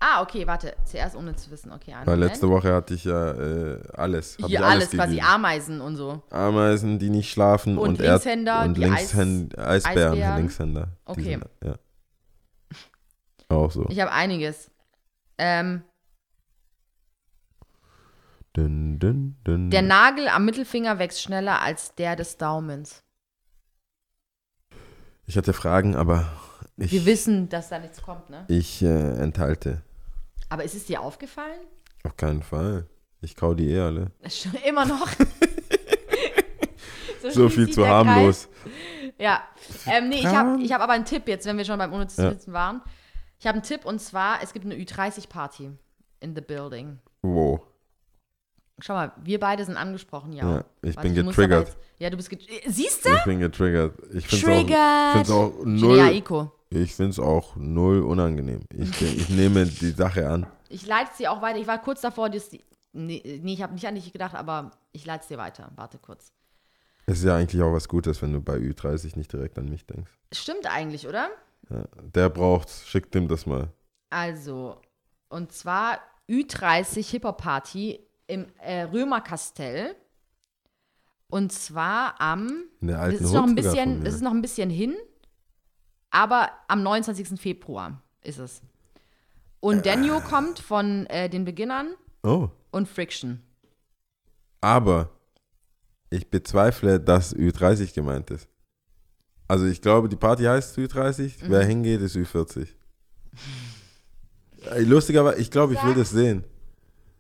Ah, 0.04 0.22
okay, 0.24 0.48
warte. 0.48 0.76
Zuerst 0.84 1.16
ohne 1.16 1.36
zu 1.36 1.52
wissen. 1.52 1.72
Okay, 1.72 1.94
Weil 2.06 2.18
letzte 2.20 2.50
Woche 2.50 2.74
hatte 2.74 2.96
ich 2.96 3.04
ja 3.06 3.32
äh, 3.34 3.80
alles. 3.94 4.36
Hab 4.42 4.48
Hier 4.50 4.60
ich 4.60 4.66
alles, 4.66 4.90
quasi 4.90 5.16
gegeben. 5.16 5.28
Ameisen 5.28 5.80
und 5.80 5.96
so. 5.96 6.24
Ameisen, 6.32 6.98
die 6.98 7.12
nicht 7.12 7.30
schlafen 7.32 7.78
Und 7.78 7.90
und, 7.90 8.00
Linkshänder, 8.00 8.64
und 8.64 8.78
die 8.78 8.82
Linkshänd 8.82 9.58
Eisbären, 9.60 10.14
Eisbären. 10.14 10.38
Linkshänder. 10.38 10.88
Okay. 11.06 11.22
sind- 11.24 11.46
ja. 11.64 11.76
Auch 13.50 13.70
so. 13.72 13.86
Ich 13.90 14.00
habe 14.00 14.12
einiges. 14.12 14.72
Ähm, 15.38 15.84
Dün, 18.58 19.00
dün, 19.00 19.38
dün. 19.48 19.70
der 19.70 19.82
Nagel 19.82 20.28
am 20.28 20.44
Mittelfinger 20.46 21.00
wächst 21.00 21.22
schneller 21.22 21.62
als 21.62 21.96
der 21.96 22.16
des 22.18 22.38
Daumens. 22.38 23.02
ich 25.26 25.38
hatte 25.38 25.54
Fragen, 25.54 25.96
aber 25.96 26.26
Wir 26.76 26.88
ich, 26.88 27.06
wissen, 27.06 27.48
dass 27.48 27.70
da 27.70 27.80
nichts 27.80 28.02
kommt, 28.02 28.30
ne? 28.30 28.44
ich 28.50 28.82
äh, 28.82 29.14
enthalte. 29.22 29.84
Aber 30.52 30.66
ist 30.66 30.76
es 30.76 30.86
dir 30.86 31.02
aufgefallen? 31.02 31.62
Auf 32.04 32.18
keinen 32.18 32.44
Fall. 32.44 32.86
Ich 33.22 33.38
kau 33.38 33.54
die 33.54 33.70
eh 33.72 33.80
alle. 33.80 34.12
Schon 34.30 34.54
immer 34.68 34.86
noch. 34.86 35.08
So 37.22 37.30
schließt 37.50 37.56
viel 37.56 37.70
zu 37.70 37.88
harmlos. 37.88 38.50
Kreis. 38.64 39.14
Ja. 39.20 39.44
Ähm, 39.86 40.10
nee, 40.10 40.22
ich 40.22 40.26
habe 40.26 40.60
ich 40.60 40.74
hab 40.74 40.82
aber 40.82 40.94
einen 40.94 41.06
Tipp 41.06 41.28
jetzt, 41.28 41.46
wenn 41.46 41.56
wir 41.56 41.66
schon 41.66 41.78
beim 41.78 41.94
unnützen 41.94 42.24
Ja. 42.24 42.54
Waren. 42.54 42.82
Ich 43.38 43.46
habe 43.46 43.58
einen 43.58 43.64
Tipp 43.64 43.86
und 43.86 44.02
zwar, 44.02 44.42
es 44.42 44.54
gibt 44.54 44.66
eine 44.66 44.74
Ü30-Party 44.74 45.70
in 46.20 46.36
the 46.36 46.42
building. 46.42 46.98
Wo? 47.22 47.64
Schau 48.80 48.96
mal, 48.96 49.12
wir 49.24 49.40
beide 49.40 49.64
sind 49.66 49.78
angesprochen, 49.78 50.34
ja. 50.34 50.50
Ja, 50.50 50.66
ich 50.82 50.96
bin 50.96 51.12
muss 51.12 51.20
aber 51.20 51.28
getriggert. 51.30 51.68
Jetzt, 51.68 51.78
ja, 52.00 52.10
du 52.10 52.18
bist 52.18 52.30
getriggert. 52.32 52.64
Siehst 52.66 53.06
du? 53.06 53.14
Ich 53.14 53.24
bin 53.26 53.40
getriggert. 53.40 53.94
Ich 54.14 54.26
finde 54.28 54.74
es 55.22 55.30
auch, 55.30 55.54
auch 55.54 55.64
Genia 55.64 56.06
null. 56.08 56.52
Ich 56.74 56.96
finde 56.96 57.12
es 57.12 57.20
auch 57.20 57.58
null 57.58 58.02
unangenehm. 58.02 58.62
Ich, 58.74 59.02
ich 59.02 59.30
nehme 59.30 59.66
die 59.66 59.92
Sache 59.92 60.28
an. 60.30 60.48
Ich 60.70 60.86
leite 60.88 61.12
es 61.12 61.18
dir 61.18 61.32
auch 61.32 61.42
weiter. 61.42 61.60
Ich 61.60 61.68
war 61.68 61.82
kurz 61.82 62.00
davor, 62.00 62.30
das, 62.30 62.50
nee, 62.94 63.22
nee, 63.42 63.54
ich 63.54 63.62
habe 63.62 63.74
nicht 63.74 63.86
an 63.86 63.96
dich 63.96 64.12
gedacht, 64.12 64.36
aber 64.36 64.72
ich 64.94 65.06
leite 65.06 65.24
es 65.24 65.28
dir 65.28 65.38
weiter. 65.38 65.70
Warte 65.76 65.98
kurz. 65.98 66.32
Es 67.06 67.20
ist 67.20 67.26
ja 67.26 67.36
eigentlich 67.36 67.62
auch 67.62 67.74
was 67.74 67.90
Gutes, 67.90 68.22
wenn 68.22 68.32
du 68.32 68.40
bei 68.40 68.56
Ü30 68.56 69.18
nicht 69.18 69.34
direkt 69.34 69.60
an 69.60 69.68
mich 69.68 69.86
denkst. 69.86 70.12
Stimmt 70.32 70.66
eigentlich, 70.66 71.08
oder? 71.08 71.30
Ja, 71.70 71.84
der 72.02 72.30
braucht, 72.30 72.70
schickt 72.70 73.14
ihm 73.16 73.28
das 73.28 73.46
mal. 73.46 73.68
Also, 74.10 74.78
und 75.28 75.52
zwar 75.52 76.00
Ü30 76.30 77.06
Hip-Hop-Party 77.10 78.00
im 78.28 78.48
äh, 78.60 78.84
Römerkastell. 78.84 79.96
Und 81.30 81.52
zwar 81.52 82.20
am, 82.22 82.66
In 82.80 82.88
der 82.88 82.98
das 82.98 83.06
alten 83.06 83.24
ist, 83.26 83.34
noch 83.34 83.44
ein 83.44 83.56
bisschen, 83.56 84.04
das 84.06 84.14
ist 84.16 84.22
noch 84.22 84.32
ein 84.32 84.42
bisschen 84.42 84.70
hin, 84.70 84.96
aber 86.12 86.50
am 86.68 86.84
29. 86.84 87.40
Februar 87.40 88.02
ist 88.24 88.38
es. 88.40 88.62
Und 89.60 89.86
Daniel 89.86 90.22
kommt 90.22 90.60
von 90.60 91.06
äh, 91.08 91.30
den 91.30 91.46
Beginnern 91.46 91.96
Oh, 92.24 92.50
und 92.72 92.88
Friction. 92.88 93.42
aber 94.62 95.10
ich 96.10 96.30
bezweifle, 96.30 97.00
dass 97.00 97.36
Ü30 97.36 97.94
gemeint 97.96 98.30
ist. 98.32 98.48
Also 99.48 99.66
ich 99.66 99.82
glaube, 99.82 100.08
die 100.10 100.16
Party 100.16 100.44
heißt 100.44 100.78
Ü30, 100.78 101.46
Mhm. 101.46 101.50
wer 101.50 101.64
hingeht, 101.66 102.02
ist 102.02 102.16
Ü40. 102.16 102.68
Ey, 104.72 104.84
Lustigerweise, 104.84 105.40
ich 105.40 105.50
glaube, 105.50 105.74
ich 105.74 105.84
will 105.84 105.96
das 105.96 106.10
sehen. 106.12 106.44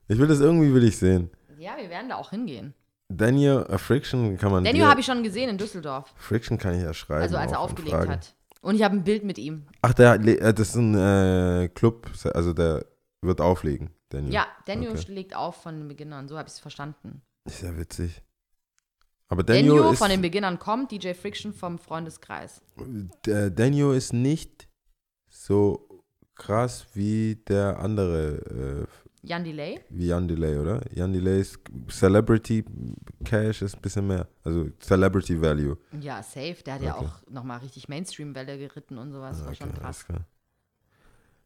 Ich 0.08 0.18
will 0.18 0.28
das 0.28 0.40
irgendwie 0.40 0.74
will 0.74 0.84
ich 0.84 0.98
sehen. 0.98 1.30
Ja, 1.58 1.78
wir 1.78 1.90
werden 1.90 2.10
da 2.10 2.16
auch 2.16 2.30
hingehen. 2.32 2.74
Daniel 3.10 3.66
äh, 3.70 3.78
Friction 3.78 4.38
kann 4.38 4.52
man 4.52 4.64
Daniel 4.64 4.86
habe 4.86 5.00
ich 5.00 5.06
schon 5.06 5.22
gesehen 5.24 5.50
in 5.50 5.58
Düsseldorf, 5.58 6.14
Friction 6.18 6.58
kann 6.58 6.76
ich 6.76 6.84
ja 6.84 6.94
schreiben. 6.94 7.24
also 7.24 7.36
als 7.38 7.52
er 7.52 7.60
aufgelegt 7.60 7.94
hat. 7.96 8.34
Und 8.62 8.76
ich 8.76 8.84
habe 8.84 8.96
ein 8.96 9.04
Bild 9.04 9.24
mit 9.24 9.38
ihm. 9.38 9.66
Ach, 9.82 9.94
der, 9.94 10.14
äh, 10.16 10.54
das 10.54 10.70
ist 10.70 10.76
ein 10.76 10.96
äh, 10.96 11.70
Club, 11.74 12.10
also 12.34 12.54
der 12.54 12.86
wird 13.22 13.42
auflegen, 13.42 13.90
Daniel. 14.10 14.34
Ja, 14.34 14.48
Daniel 14.66 14.92
Okay. 14.92 15.12
legt 15.12 15.36
auf 15.36 15.62
von 15.62 15.78
den 15.78 15.88
Beginnern, 15.88 16.28
so 16.28 16.38
habe 16.38 16.48
ich 16.48 16.54
es 16.54 16.60
verstanden. 16.60 17.22
Ist 17.46 17.62
ja 17.62 17.76
witzig. 17.78 18.22
Aber 19.28 19.44
Daniel 19.44 19.76
Daniel 19.78 19.96
von 19.96 20.10
den 20.10 20.22
Beginnern 20.22 20.60
kommt, 20.60 20.92
DJ 20.92 21.14
Friction 21.14 21.54
vom 21.54 21.80
Freundeskreis. 21.80 22.62
der 23.26 23.50
Daniel 23.50 23.96
ist 23.96 24.14
nicht 24.14 24.68
so 25.30 26.04
krass 26.36 26.88
wie 26.94 27.36
der 27.48 27.80
andere, 27.80 28.88
äh, 28.88 29.01
Jan 29.23 29.43
Delay? 29.43 29.80
wie 29.89 30.07
Jan 30.07 30.27
Delay, 30.27 30.57
oder? 30.57 30.81
Jan 30.93 31.14
Delay 31.14 31.41
ist 31.41 31.60
Celebrity 31.89 32.65
Cash 33.23 33.61
ist 33.61 33.76
ein 33.76 33.81
bisschen 33.81 34.07
mehr. 34.07 34.27
Also 34.43 34.68
Celebrity 34.80 35.39
Value. 35.39 35.77
Ja, 35.99 36.23
safe. 36.23 36.57
Der 36.65 36.73
hat 36.76 36.81
ja 36.81 36.95
Okay. 36.98 37.06
auch 37.06 37.31
nochmal 37.31 37.60
richtig 37.60 37.88
Mainstream-Welle 37.88 38.57
geritten 38.57 38.98
und 38.98 39.11
sowas. 39.11 39.45
War 39.45 39.53
schon 39.53 39.73
krass. 39.73 40.06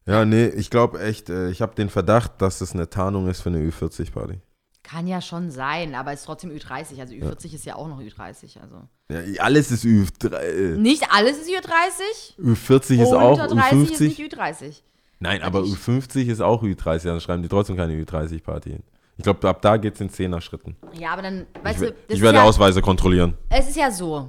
Ja, 0.06 0.23
nee, 0.23 0.47
ich 0.47 0.69
glaube 0.69 1.02
echt, 1.02 1.30
äh, 1.30 1.49
ich 1.49 1.61
habe 1.61 1.73
den 1.76 1.89
Verdacht, 1.89 2.41
dass 2.41 2.61
es 2.61 2.73
eine 2.73 2.89
Tarnung 2.89 3.27
ist 3.27 3.41
für 3.41 3.49
eine 3.49 3.60
Ü40-Party. 3.60 4.39
Kann 4.84 5.07
ja 5.07 5.19
schon 5.19 5.49
sein, 5.49 5.95
aber 5.95 6.14
ist 6.14 6.26
trotzdem 6.26 6.52
Ü30. 6.52 6.99
Also 6.99 7.14
Ü40 7.15 7.56
ist 7.56 7.65
ja 7.65 7.76
auch 7.76 7.88
noch 7.88 7.99
Ü30. 7.99 8.60
Also. 8.61 8.88
Ja, 9.10 9.41
alles 9.41 9.72
ist 9.72 9.84
Ü3, 9.84 10.76
Nicht 10.77 11.07
alles 11.11 11.39
ist 11.39 11.49
Ü30. 11.49 12.39
Ü40 12.39 13.02
ist 13.02 13.11
auch 13.14 13.31
Unter 13.31 13.47
30 13.47 13.91
ist 13.91 13.99
nicht 13.99 14.19
Ü50. 14.19 14.34
Ü30. 14.35 14.81
Nein, 15.20 15.42
aber 15.42 15.62
ich- 15.64 15.74
Ü50 15.74 16.28
ist 16.28 16.42
auch 16.42 16.62
Ü30, 16.64 17.04
dann 17.06 17.22
schreiben 17.22 17.42
die 17.44 17.50
trotzdem 17.50 17.78
keine 17.78 17.94
Ü30-Party 17.94 18.70
hin. 18.72 18.84
Ich 19.18 19.24
glaube, 19.24 19.48
ab 19.48 19.62
da 19.62 19.78
geht 19.78 19.96
es 19.96 20.02
in 20.02 20.10
10er 20.10 20.42
Schritten. 20.42 20.76
Ja, 20.94 21.12
aber 21.14 21.22
dann, 21.22 21.46
Ich, 21.56 21.64
weißt 21.64 21.80
we- 21.82 21.92
du, 22.08 22.14
ich 22.14 22.22
werde 22.22 22.40
ja, 22.40 22.44
Ausweise 22.44 22.82
kontrollieren. 22.82 23.38
es 23.50 23.70
ist 23.70 23.78
ja 23.78 23.90
so. 23.92 24.28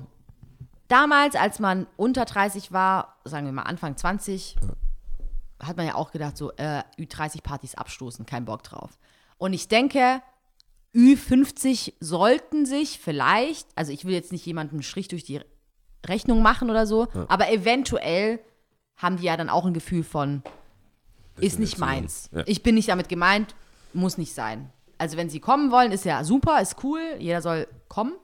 Damals, 0.89 1.35
als 1.35 1.59
man 1.59 1.89
unter 1.97 2.25
30 2.25 2.71
war, 2.71 3.17
sagen 3.25 3.47
wir 3.47 3.53
mal 3.53 3.63
Anfang 3.63 3.97
20, 3.97 4.57
hat 5.61 5.77
man 5.77 5.87
ja 5.87 5.97
auch 5.97 6.13
gedacht, 6.13 6.37
so 6.37 6.53
äh, 6.57 6.83
Ü30-Partys 6.99 7.75
abstoßen, 7.75 8.25
kein 8.27 8.45
Bock 8.45 8.63
drauf. 8.63 8.91
Und 9.39 9.53
ich 9.55 9.67
denke, 9.67 10.21
Ü50 10.95 11.95
sollten 12.01 12.65
sich 12.67 12.99
vielleicht, 13.01 13.67
also 13.75 13.93
ich 13.93 14.05
will 14.05 14.15
jetzt 14.15 14.33
nicht 14.33 14.47
jemandem 14.47 14.77
einen 14.77 14.83
Strich 14.83 15.09
durch 15.09 15.25
die 15.25 15.41
Rechnung 16.07 16.43
machen 16.43 16.71
oder 16.71 16.87
so, 16.87 17.09
aber 17.29 17.51
eventuell 17.51 18.39
haben 18.97 19.17
die 19.17 19.25
ja 19.25 19.37
dann 19.37 19.51
auch 19.51 19.67
ein 19.67 19.75
Gefühl 19.75 20.05
von, 20.05 20.43
ist 21.41 21.59
nicht 21.59 21.79
meins. 21.79 22.29
Ja. 22.33 22.43
Ich 22.47 22.63
bin 22.63 22.75
nicht 22.75 22.89
damit 22.89 23.09
gemeint, 23.09 23.55
muss 23.93 24.19
nicht 24.19 24.35
sein. 24.35 24.71
Also 24.99 25.17
wenn 25.17 25.29
sie 25.29 25.41
kommen 25.41 25.71
wollen, 25.71 25.93
ist 25.93 26.05
ja 26.05 26.25
super, 26.25 26.61
ist 26.63 26.83
cool, 26.83 27.01
jeder 27.19 27.43
soll 27.43 27.67
kommen. 27.89 28.15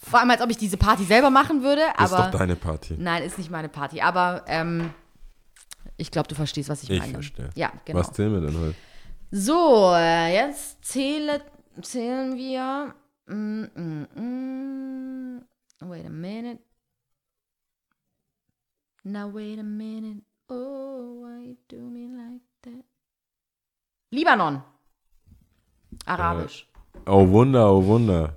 Vor 0.00 0.20
allem, 0.20 0.30
als 0.30 0.40
ob 0.40 0.48
ich 0.50 0.56
diese 0.56 0.76
Party 0.76 1.02
selber 1.04 1.28
machen 1.30 1.62
würde, 1.62 1.82
Das 1.96 2.12
ist 2.12 2.16
doch 2.18 2.30
deine 2.30 2.54
Party. 2.54 2.94
nein, 2.98 3.24
ist 3.24 3.36
nicht 3.38 3.50
meine 3.50 3.68
Party. 3.68 4.00
Aber 4.00 4.44
ähm, 4.46 4.90
ich 5.96 6.12
glaube, 6.12 6.28
du 6.28 6.36
verstehst, 6.36 6.68
was 6.68 6.84
ich, 6.84 6.90
Ich 6.90 7.00
meine. 7.00 7.14
verstehe. 7.14 7.50
Ja, 7.56 7.72
genau. 7.84 7.98
Was 7.98 8.12
zählen 8.12 8.32
wir 8.32 8.40
denn 8.40 8.56
heute? 8.60 8.74
So, 9.32 9.92
jetzt 9.96 10.84
zähle, 10.84 11.42
zählen 11.82 12.36
wir. 12.36 12.94
Mm, 13.26 13.64
mm, 13.74 14.06
mm. 14.14 15.44
Wait 15.80 16.06
a 16.06 16.10
minute. 16.10 16.60
Now 19.04 19.32
wait 19.34 19.58
a 19.58 19.62
minute. 19.62 20.22
Oh, 20.48 21.20
why 21.22 21.56
do 21.68 21.76
me 21.90 22.08
like 22.08 22.42
that? 22.62 22.84
Libanon. 24.12 24.62
Arabisch. 26.06 26.66
Oh 27.06 27.22
Wunder, 27.24 27.60
oh 27.60 27.80
Wunder. 27.80 28.34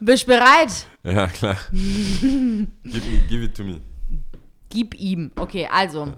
Bist 0.00 0.26
bereit? 0.26 0.86
Ja, 1.04 1.26
klar. 1.26 1.56
give, 1.70 3.06
me, 3.06 3.18
give 3.28 3.42
it 3.42 3.54
to 3.54 3.62
me. 3.62 3.82
Gib 4.70 4.94
ihm. 4.94 5.30
Okay, 5.36 5.66
also. 5.66 6.14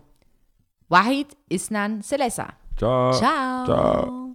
Wahid 0.88 1.26
Isnan 1.50 2.02
Selesa. 2.02 2.54
Ciao. 2.76 3.12
Ciao. 3.12 3.66
Ciao. 3.66 4.25